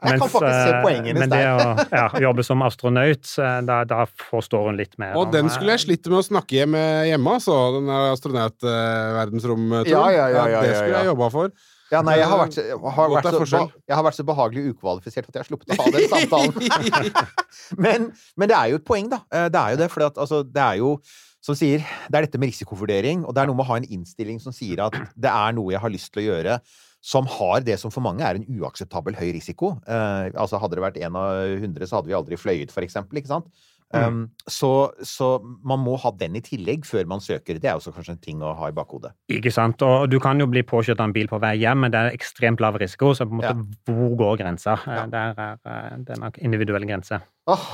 Jeg 0.00 0.18
kan 0.20 0.28
faktisk 0.30 0.44
se 0.46 0.70
eh, 0.70 0.82
poenget 0.84 1.10
hennes 1.10 1.20
men 1.24 1.32
det 1.32 1.42
å 1.50 1.74
ja, 1.90 2.06
jobbe 2.28 2.44
som 2.46 2.62
astronaut, 2.66 3.32
eh, 3.40 3.58
da, 3.66 3.80
da 3.88 4.04
forstår 4.30 4.70
hun 4.70 4.78
litt 4.80 4.94
mer. 5.02 5.16
Og 5.18 5.32
den 5.34 5.50
eh, 5.50 5.54
skulle 5.54 5.74
jeg 5.74 5.84
slitt 5.88 6.06
med 6.10 6.20
å 6.20 6.24
snakke 6.28 6.60
hjem 6.60 6.74
hjemme, 7.10 7.34
altså. 7.40 7.58
Den 7.76 7.90
astronautverdensrom-turen. 7.96 9.90
Ja, 9.90 10.06
ja, 10.14 10.30
ja, 10.32 10.46
ja, 10.54 10.64
det 10.64 10.78
skulle 10.78 10.98
jeg 11.02 11.12
jobba 11.12 11.30
for. 11.34 11.52
Ja, 11.90 12.04
nei, 12.06 12.20
jeg 12.20 12.28
har 12.30 12.38
vært, 12.38 12.56
har 12.94 13.08
vært, 13.10 13.48
så, 13.50 13.64
jeg 13.90 13.96
har 13.98 14.04
vært 14.06 14.14
så 14.20 14.24
behagelig 14.26 14.76
ukvalifisert 14.76 15.26
at 15.26 15.34
jeg 15.34 15.42
har 15.42 15.48
sluppet 15.48 15.72
å 15.74 15.78
ha 15.80 15.90
den 15.96 16.06
samtalen. 16.12 16.52
men, 17.84 18.06
men 18.38 18.50
det 18.52 18.54
er 18.54 18.70
jo 18.70 18.78
et 18.78 18.86
poeng, 18.86 19.10
da. 19.10 19.24
Eh, 19.34 19.48
Det 19.50 19.58
er 19.58 19.74
jo 19.74 19.80
det, 19.80 19.88
for 19.90 20.06
altså, 20.06 20.44
det 20.46 20.62
er 20.62 20.78
jo 20.78 20.92
som 21.40 21.56
sier, 21.56 21.80
det 22.10 22.18
er 22.18 22.26
dette 22.26 22.38
med 22.40 22.50
risikovurdering, 22.52 23.24
og 23.24 23.34
det 23.34 23.42
er 23.42 23.48
noe 23.50 23.56
med 23.56 23.64
å 23.64 23.70
ha 23.72 23.80
en 23.80 23.88
innstilling 23.88 24.40
som 24.42 24.52
sier 24.52 24.82
at 24.84 24.96
det 25.16 25.32
er 25.32 25.56
noe 25.56 25.72
jeg 25.72 25.80
har 25.80 25.92
lyst 25.92 26.12
til 26.12 26.22
å 26.24 26.28
gjøre, 26.28 26.60
som 27.00 27.24
har 27.38 27.62
det 27.64 27.78
som 27.80 27.92
for 27.92 28.04
mange 28.04 28.20
er 28.26 28.36
en 28.36 28.44
uakseptabel 28.60 29.16
høy 29.16 29.30
risiko. 29.32 29.72
Eh, 29.88 30.30
altså 30.36 30.60
Hadde 30.60 30.76
det 30.76 30.84
vært 30.84 31.00
en 31.00 31.16
av 31.16 31.60
hundre, 31.62 31.88
så 31.88 31.96
hadde 31.96 32.12
vi 32.12 32.16
aldri 32.18 32.36
fløyet, 32.36 32.72
for 32.74 32.84
eksempel. 32.84 33.22
Ikke 33.22 33.32
sant? 33.32 33.48
Um, 33.90 34.28
så, 34.46 34.92
så 35.02 35.32
man 35.66 35.80
må 35.82 35.96
ha 35.98 36.12
den 36.14 36.36
i 36.38 36.42
tillegg 36.46 36.84
før 36.86 37.08
man 37.10 37.22
søker. 37.24 37.56
Det 37.58 37.66
er 37.72 37.74
også 37.80 37.90
kanskje 37.96 38.12
en 38.14 38.20
ting 38.22 38.44
å 38.46 38.52
ha 38.54 38.68
i 38.70 38.74
bakhodet. 38.76 39.10
Ikke 39.34 39.50
sant. 39.50 39.82
Og 39.82 40.04
du 40.12 40.20
kan 40.22 40.38
jo 40.38 40.46
bli 40.46 40.62
påkjørt 40.62 41.00
av 41.02 41.08
en 41.08 41.14
bil 41.16 41.26
på 41.26 41.40
vei 41.42 41.56
hjem, 41.58 41.80
men 41.82 41.90
det 41.90 41.98
er 41.98 42.14
ekstremt 42.14 42.62
lav 42.62 42.78
risiko. 42.78 43.10
Så 43.18 43.26
på 43.26 43.34
en 43.34 43.40
måte, 43.40 43.56
hvor 43.90 44.14
går 44.20 44.38
grensa? 44.44 44.76
Eh, 44.84 45.00
Ja. 45.00 45.06
Der 45.10 45.34
er 45.34 45.56
eh, 45.64 45.96
det 46.06 46.14
er 46.14 46.22
nok 46.22 46.38
individuell 46.38 46.86
grense. 46.86 47.18
Åh, 47.50 47.66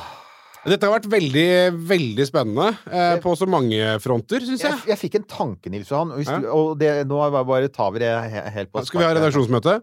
Dette 0.66 0.88
har 0.88 0.96
vært 0.98 1.08
veldig, 1.12 1.46
veldig 1.88 2.26
spennende 2.26 2.68
eh, 2.90 3.16
på 3.22 3.34
så 3.38 3.46
mange 3.50 3.78
fronter, 4.02 4.42
syns 4.42 4.64
jeg, 4.64 4.72
jeg. 4.72 4.88
jeg 4.90 4.98
fikk 5.04 5.18
en 5.20 5.26
tanke, 5.30 5.70
Nils 5.70 5.90
Johan. 5.92 6.10
Og, 6.16 6.24
Ja. 6.26 6.38
og 6.50 6.72
det, 6.80 6.90
nå 7.06 7.20
bare- 7.46 7.68
tar 7.70 7.92
vi 7.94 8.02
det 8.02 8.10
helt 8.56 8.72
på 8.72 8.84
Skal 8.84 9.00
vi 9.00 9.06
ha 9.06 9.14
redaksjonsmøte? 9.14 9.80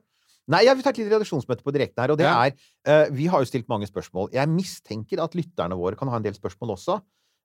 Nei, 0.51 0.65
jeg 0.68 0.76
vil 0.76 0.84
ta 0.84 0.89
et 0.91 0.97
lite 0.99 1.14
redaksjonsmøte 1.15 1.64
på 1.64 1.72
direkten 1.72 2.03
her. 2.03 2.11
Og 2.11 2.18
det 2.19 2.26
Ja. 2.27 2.35
er 2.43 2.51
eh, 2.85 3.10
Vi 3.15 3.27
har 3.27 3.39
jo 3.39 3.45
stilt 3.47 3.69
mange 3.69 3.88
spørsmål. 3.88 4.31
Jeg 4.34 4.47
mistenker 4.49 5.23
at 5.23 5.31
lytterne 5.39 5.77
våre 5.80 5.95
kan 5.95 6.10
ha 6.10 6.18
en 6.18 6.23
del 6.23 6.34
spørsmål 6.35 6.76
også. 6.76 7.01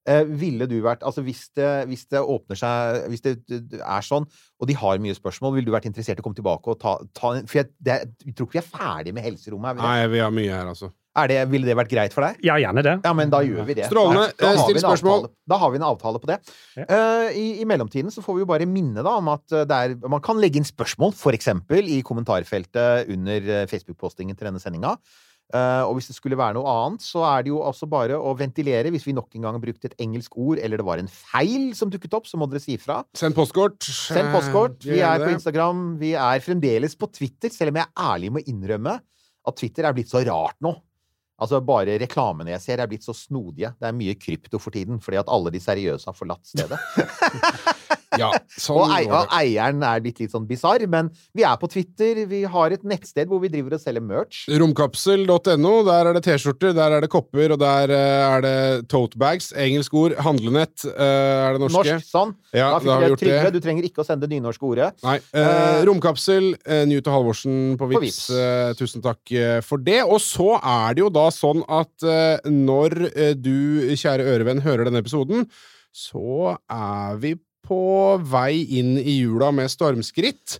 Eh, 0.09 0.25
ville 0.25 0.67
du 0.67 0.81
vært 0.81 1.03
Altså 1.03 1.23
hvis 1.23 1.51
det, 1.55 1.87
hvis 1.87 2.07
det 2.09 2.19
åpner 2.23 2.57
seg 2.57 3.09
Hvis 3.11 3.21
det 3.21 3.43
er 3.79 4.01
sånn, 4.01 4.25
og 4.59 4.67
de 4.67 4.73
har 4.75 4.97
mye 4.99 5.15
spørsmål, 5.15 5.55
ville 5.55 5.67
du 5.67 5.73
vært 5.75 5.87
interessert 5.87 6.19
i 6.19 6.23
å 6.23 6.25
komme 6.25 6.39
tilbake 6.39 6.67
og 6.71 6.79
ta, 6.81 6.97
ta 7.15 7.33
For 7.47 7.59
jeg, 7.59 7.69
det, 7.83 7.99
jeg 8.25 8.35
tror 8.35 8.47
ikke 8.49 8.57
vi 8.57 8.63
er 8.63 8.71
ferdig 8.79 9.15
med 9.15 9.23
helserommet. 9.25 9.71
Er 9.71 9.75
vi? 9.75 9.83
Nei, 9.83 10.07
vi 10.09 10.19
har 10.19 10.31
mye 10.31 10.51
her, 10.55 10.67
altså. 10.67 10.91
Er 11.19 11.31
det, 11.31 11.39
ville 11.53 11.69
det 11.69 11.77
vært 11.79 11.93
greit 11.93 12.15
for 12.15 12.27
deg? 12.27 12.41
Ja, 12.47 12.57
gjerne 12.61 12.85
det. 12.87 12.97
Ja, 13.05 13.13
men 13.17 13.33
da 13.33 13.43
gjør 13.47 13.67
vi 13.69 13.79
det. 13.79 13.89
Strålende. 13.91 14.29
Eh, 14.39 14.61
still 14.63 14.81
spørsmål. 14.83 15.29
Da 15.49 15.61
har 15.61 15.73
vi 15.75 15.81
en 15.81 15.87
avtale 15.89 16.23
på 16.23 16.31
det. 16.31 16.41
Ja. 16.79 16.89
Uh, 16.89 17.29
i, 17.35 17.47
I 17.63 17.69
mellomtiden 17.69 18.13
så 18.15 18.25
får 18.25 18.39
vi 18.39 18.45
jo 18.45 18.51
bare 18.51 18.69
minne 18.69 19.05
da 19.05 19.17
om 19.21 19.33
at 19.35 19.55
eh, 19.55 19.67
det 19.69 19.79
er, 19.79 19.97
man 20.11 20.23
kan 20.25 20.41
legge 20.41 20.61
inn 20.61 20.69
spørsmål, 20.69 21.15
for 21.19 21.37
eksempel 21.37 21.89
i 21.91 22.01
kommentarfeltet 22.07 23.11
under 23.15 23.49
Facebook-postingen 23.71 24.39
til 24.39 24.51
denne 24.51 24.63
sendinga. 24.63 24.97
Uh, 25.49 25.81
og 25.89 25.95
hvis 25.97 26.11
det 26.11 26.17
skulle 26.19 26.37
være 26.37 26.59
noe 26.59 26.69
annet, 26.69 27.01
så 27.01 27.23
er 27.25 27.47
det 27.47 27.49
jo 27.55 27.63
altså 27.65 27.87
bare 27.89 28.19
å 28.21 28.35
ventilere 28.37 28.91
hvis 28.93 29.07
vi 29.09 29.15
nok 29.17 29.33
en 29.33 29.47
gang 29.47 29.57
har 29.57 29.63
brukt 29.63 29.87
et 29.89 29.95
engelsk 30.05 30.35
ord, 30.37 30.61
eller 30.61 30.81
det 30.81 30.85
var 30.85 31.01
en 31.01 31.09
feil 31.09 31.71
som 31.77 31.89
dukket 31.89 32.19
opp, 32.19 32.29
så 32.29 32.37
må 32.37 32.51
dere 32.53 32.61
si 32.61 32.75
ifra. 32.77 33.01
Send 33.17 33.37
postkort. 33.37 33.81
Send 33.81 34.29
postkort. 34.35 34.85
Vi 34.85 35.01
er 35.01 35.25
på. 35.25 35.31
Instagram. 35.33 35.87
Vi 36.03 36.13
er 36.21 36.45
fremdeles 36.45 36.99
på 37.01 37.09
Twitter, 37.17 37.53
selv 37.55 37.73
om 37.73 37.81
jeg 37.81 37.93
ærlig 38.11 38.35
må 38.35 38.45
innrømme 38.45 38.99
at 39.49 39.57
Twitter 39.57 39.89
er 39.89 39.97
blitt 39.97 40.13
så 40.13 40.21
rart 40.29 40.59
nå. 40.65 40.75
Altså 41.39 41.61
Bare 41.63 41.99
reklamene 42.03 42.51
jeg 42.57 42.65
ser, 42.65 42.83
er 42.83 42.91
blitt 42.91 43.07
så 43.07 43.15
snodige. 43.15 43.71
Det 43.79 43.87
er 43.87 43.95
mye 43.97 44.17
krypto 44.19 44.59
for 44.63 44.75
tiden, 44.75 44.99
fordi 45.03 45.21
at 45.21 45.31
alle 45.31 45.53
de 45.55 45.61
seriøse 45.63 46.11
har 46.11 46.17
forlatt 46.19 46.51
stedet. 46.51 46.81
Ja, 48.19 48.31
sånn 48.67 48.81
og, 48.83 48.95
ei, 48.97 49.05
og 49.07 49.33
eieren 49.39 49.83
er 49.87 50.03
litt, 50.05 50.19
litt 50.23 50.35
sånn 50.35 50.47
bisarr. 50.49 50.85
Men 50.91 51.11
vi 51.37 51.45
er 51.47 51.57
på 51.61 51.71
Twitter. 51.73 52.25
Vi 52.31 52.43
har 52.49 52.75
et 52.75 52.85
nettsted 52.89 53.31
hvor 53.31 53.43
vi 53.43 53.51
driver 53.53 53.77
og 53.79 53.83
selger 53.83 54.05
merch. 54.05 54.45
Romkapsel.no, 54.49 55.75
der 55.89 56.11
er 56.11 56.19
det 56.19 56.25
T-skjorter, 56.27 56.75
der 56.77 56.97
er 56.99 57.05
det 57.05 57.11
kopper, 57.13 57.55
og 57.55 57.61
der 57.63 57.95
eh, 57.95 58.25
er 58.29 58.45
det 58.45 58.57
totebags. 58.93 59.53
Engelsk 59.57 59.95
ord. 59.99 60.17
Handlenett 60.25 60.87
eh, 60.89 60.99
er 60.99 61.57
det 61.57 61.63
norske. 61.65 61.85
Norsk, 61.99 62.09
sånn. 62.09 62.35
Ja, 62.57 62.73
da 62.79 62.85
da 62.85 62.95
har 62.97 63.05
vi 63.05 63.13
gjort 63.13 63.23
Trygve. 63.25 63.43
det. 63.49 63.55
Du 63.59 63.65
trenger 63.65 63.87
ikke 63.89 64.03
å 64.03 64.07
sende 64.09 64.27
det 64.27 64.37
nynorske 64.37 64.69
ordet. 64.69 64.93
Nei. 65.07 65.19
Eh, 65.33 65.49
Eh, 65.59 65.85
romkapsel, 65.89 66.53
eh, 66.67 66.85
Newt 66.89 67.07
og 67.09 67.15
Halvorsen 67.17 67.77
på 67.79 67.89
På 67.89 68.01
Vips. 68.01 68.29
Eh, 68.31 68.73
tusen 68.79 69.03
takk 69.05 69.21
for 69.65 69.79
det. 69.79 70.03
Og 70.05 70.21
så 70.23 70.59
er 70.59 70.95
det 70.95 71.03
jo 71.03 71.11
da 71.13 71.29
sånn 71.35 71.63
at 71.69 72.07
når 72.49 72.97
du, 73.41 73.95
kjære 73.99 74.27
ørevenn, 74.35 74.63
hører 74.65 74.89
denne 74.89 75.03
episoden, 75.03 75.47
så 75.95 76.57
er 76.71 77.17
vi 77.21 77.35
på 77.69 77.83
vei 78.25 78.65
inn 78.81 78.97
i 78.99 79.21
jula 79.21 79.53
med 79.55 79.71
stormskritt. 79.73 80.59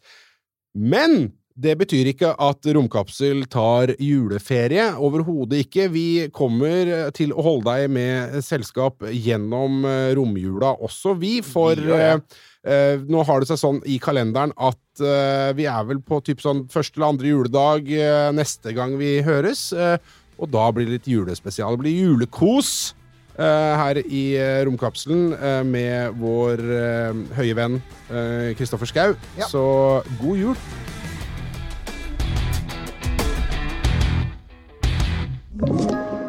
Men 0.77 1.31
det 1.59 1.75
betyr 1.81 2.13
ikke 2.13 2.35
at 2.39 2.67
Romkapsel 2.77 3.43
tar 3.51 3.91
juleferie. 3.99 4.85
Overhodet 5.03 5.65
ikke. 5.65 5.89
Vi 5.91 6.07
kommer 6.35 7.11
til 7.17 7.33
å 7.35 7.43
holde 7.43 7.73
deg 7.73 7.91
med 7.97 8.37
selskap 8.47 9.03
gjennom 9.11 9.83
eh, 9.89 10.13
romjula 10.19 10.77
også, 10.87 11.17
vi. 11.19 11.39
For 11.43 11.75
ja, 11.75 11.99
ja. 11.99 12.13
eh, 12.15 12.45
eh, 12.71 13.03
nå 13.03 13.25
har 13.27 13.43
det 13.43 13.51
seg 13.51 13.59
sånn 13.65 13.83
i 13.91 13.99
kalenderen 14.03 14.55
at 14.55 15.03
eh, 15.03 15.51
vi 15.59 15.67
er 15.67 15.89
vel 15.91 15.99
på 16.05 16.21
typ 16.29 16.45
sånn 16.45 16.69
første 16.71 17.01
eller 17.01 17.11
andre 17.11 17.33
juledag 17.33 17.91
eh, 17.91 18.31
neste 18.39 18.77
gang 18.77 18.95
vi 19.01 19.17
høres. 19.27 19.73
eh, 19.75 19.99
og 20.39 20.53
da 20.55 20.69
blir 20.71 20.87
det 20.87 21.01
litt 21.01 21.11
julespesial. 21.11 21.75
Det 21.75 21.83
blir 21.89 21.99
julekos 22.05 22.71
eh, 22.93 22.98
her 23.45 24.01
i 24.03 24.23
eh, 24.39 24.65
Romkapselen 24.67 25.33
eh, 25.37 25.63
med 25.67 26.19
vår 26.19 26.63
eh, 26.75 27.23
høye 27.39 27.55
venn 27.59 27.79
eh, 28.11 28.55
Kristoffer 28.59 28.91
Schau. 28.91 29.15
Ja. 29.39 29.47
Så 29.51 29.63
god 30.21 30.37
jul! 30.43 30.57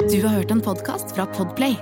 Du 0.09 0.17
har 0.25 0.33
hørt 0.39 0.51
en 0.51 0.61
podkast 0.61 1.13
fra 1.15 1.27
Podplay. 1.37 1.77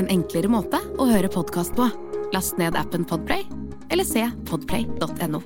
En 0.00 0.08
enklere 0.08 0.48
måte 0.48 0.80
å 0.96 1.08
høre 1.10 1.28
podkast 1.32 1.76
på. 1.76 1.88
Last 2.32 2.56
ned 2.60 2.76
appen 2.80 3.04
Podplay, 3.08 3.44
eller 3.92 4.08
se 4.08 4.24
podplay.no. 4.48 5.42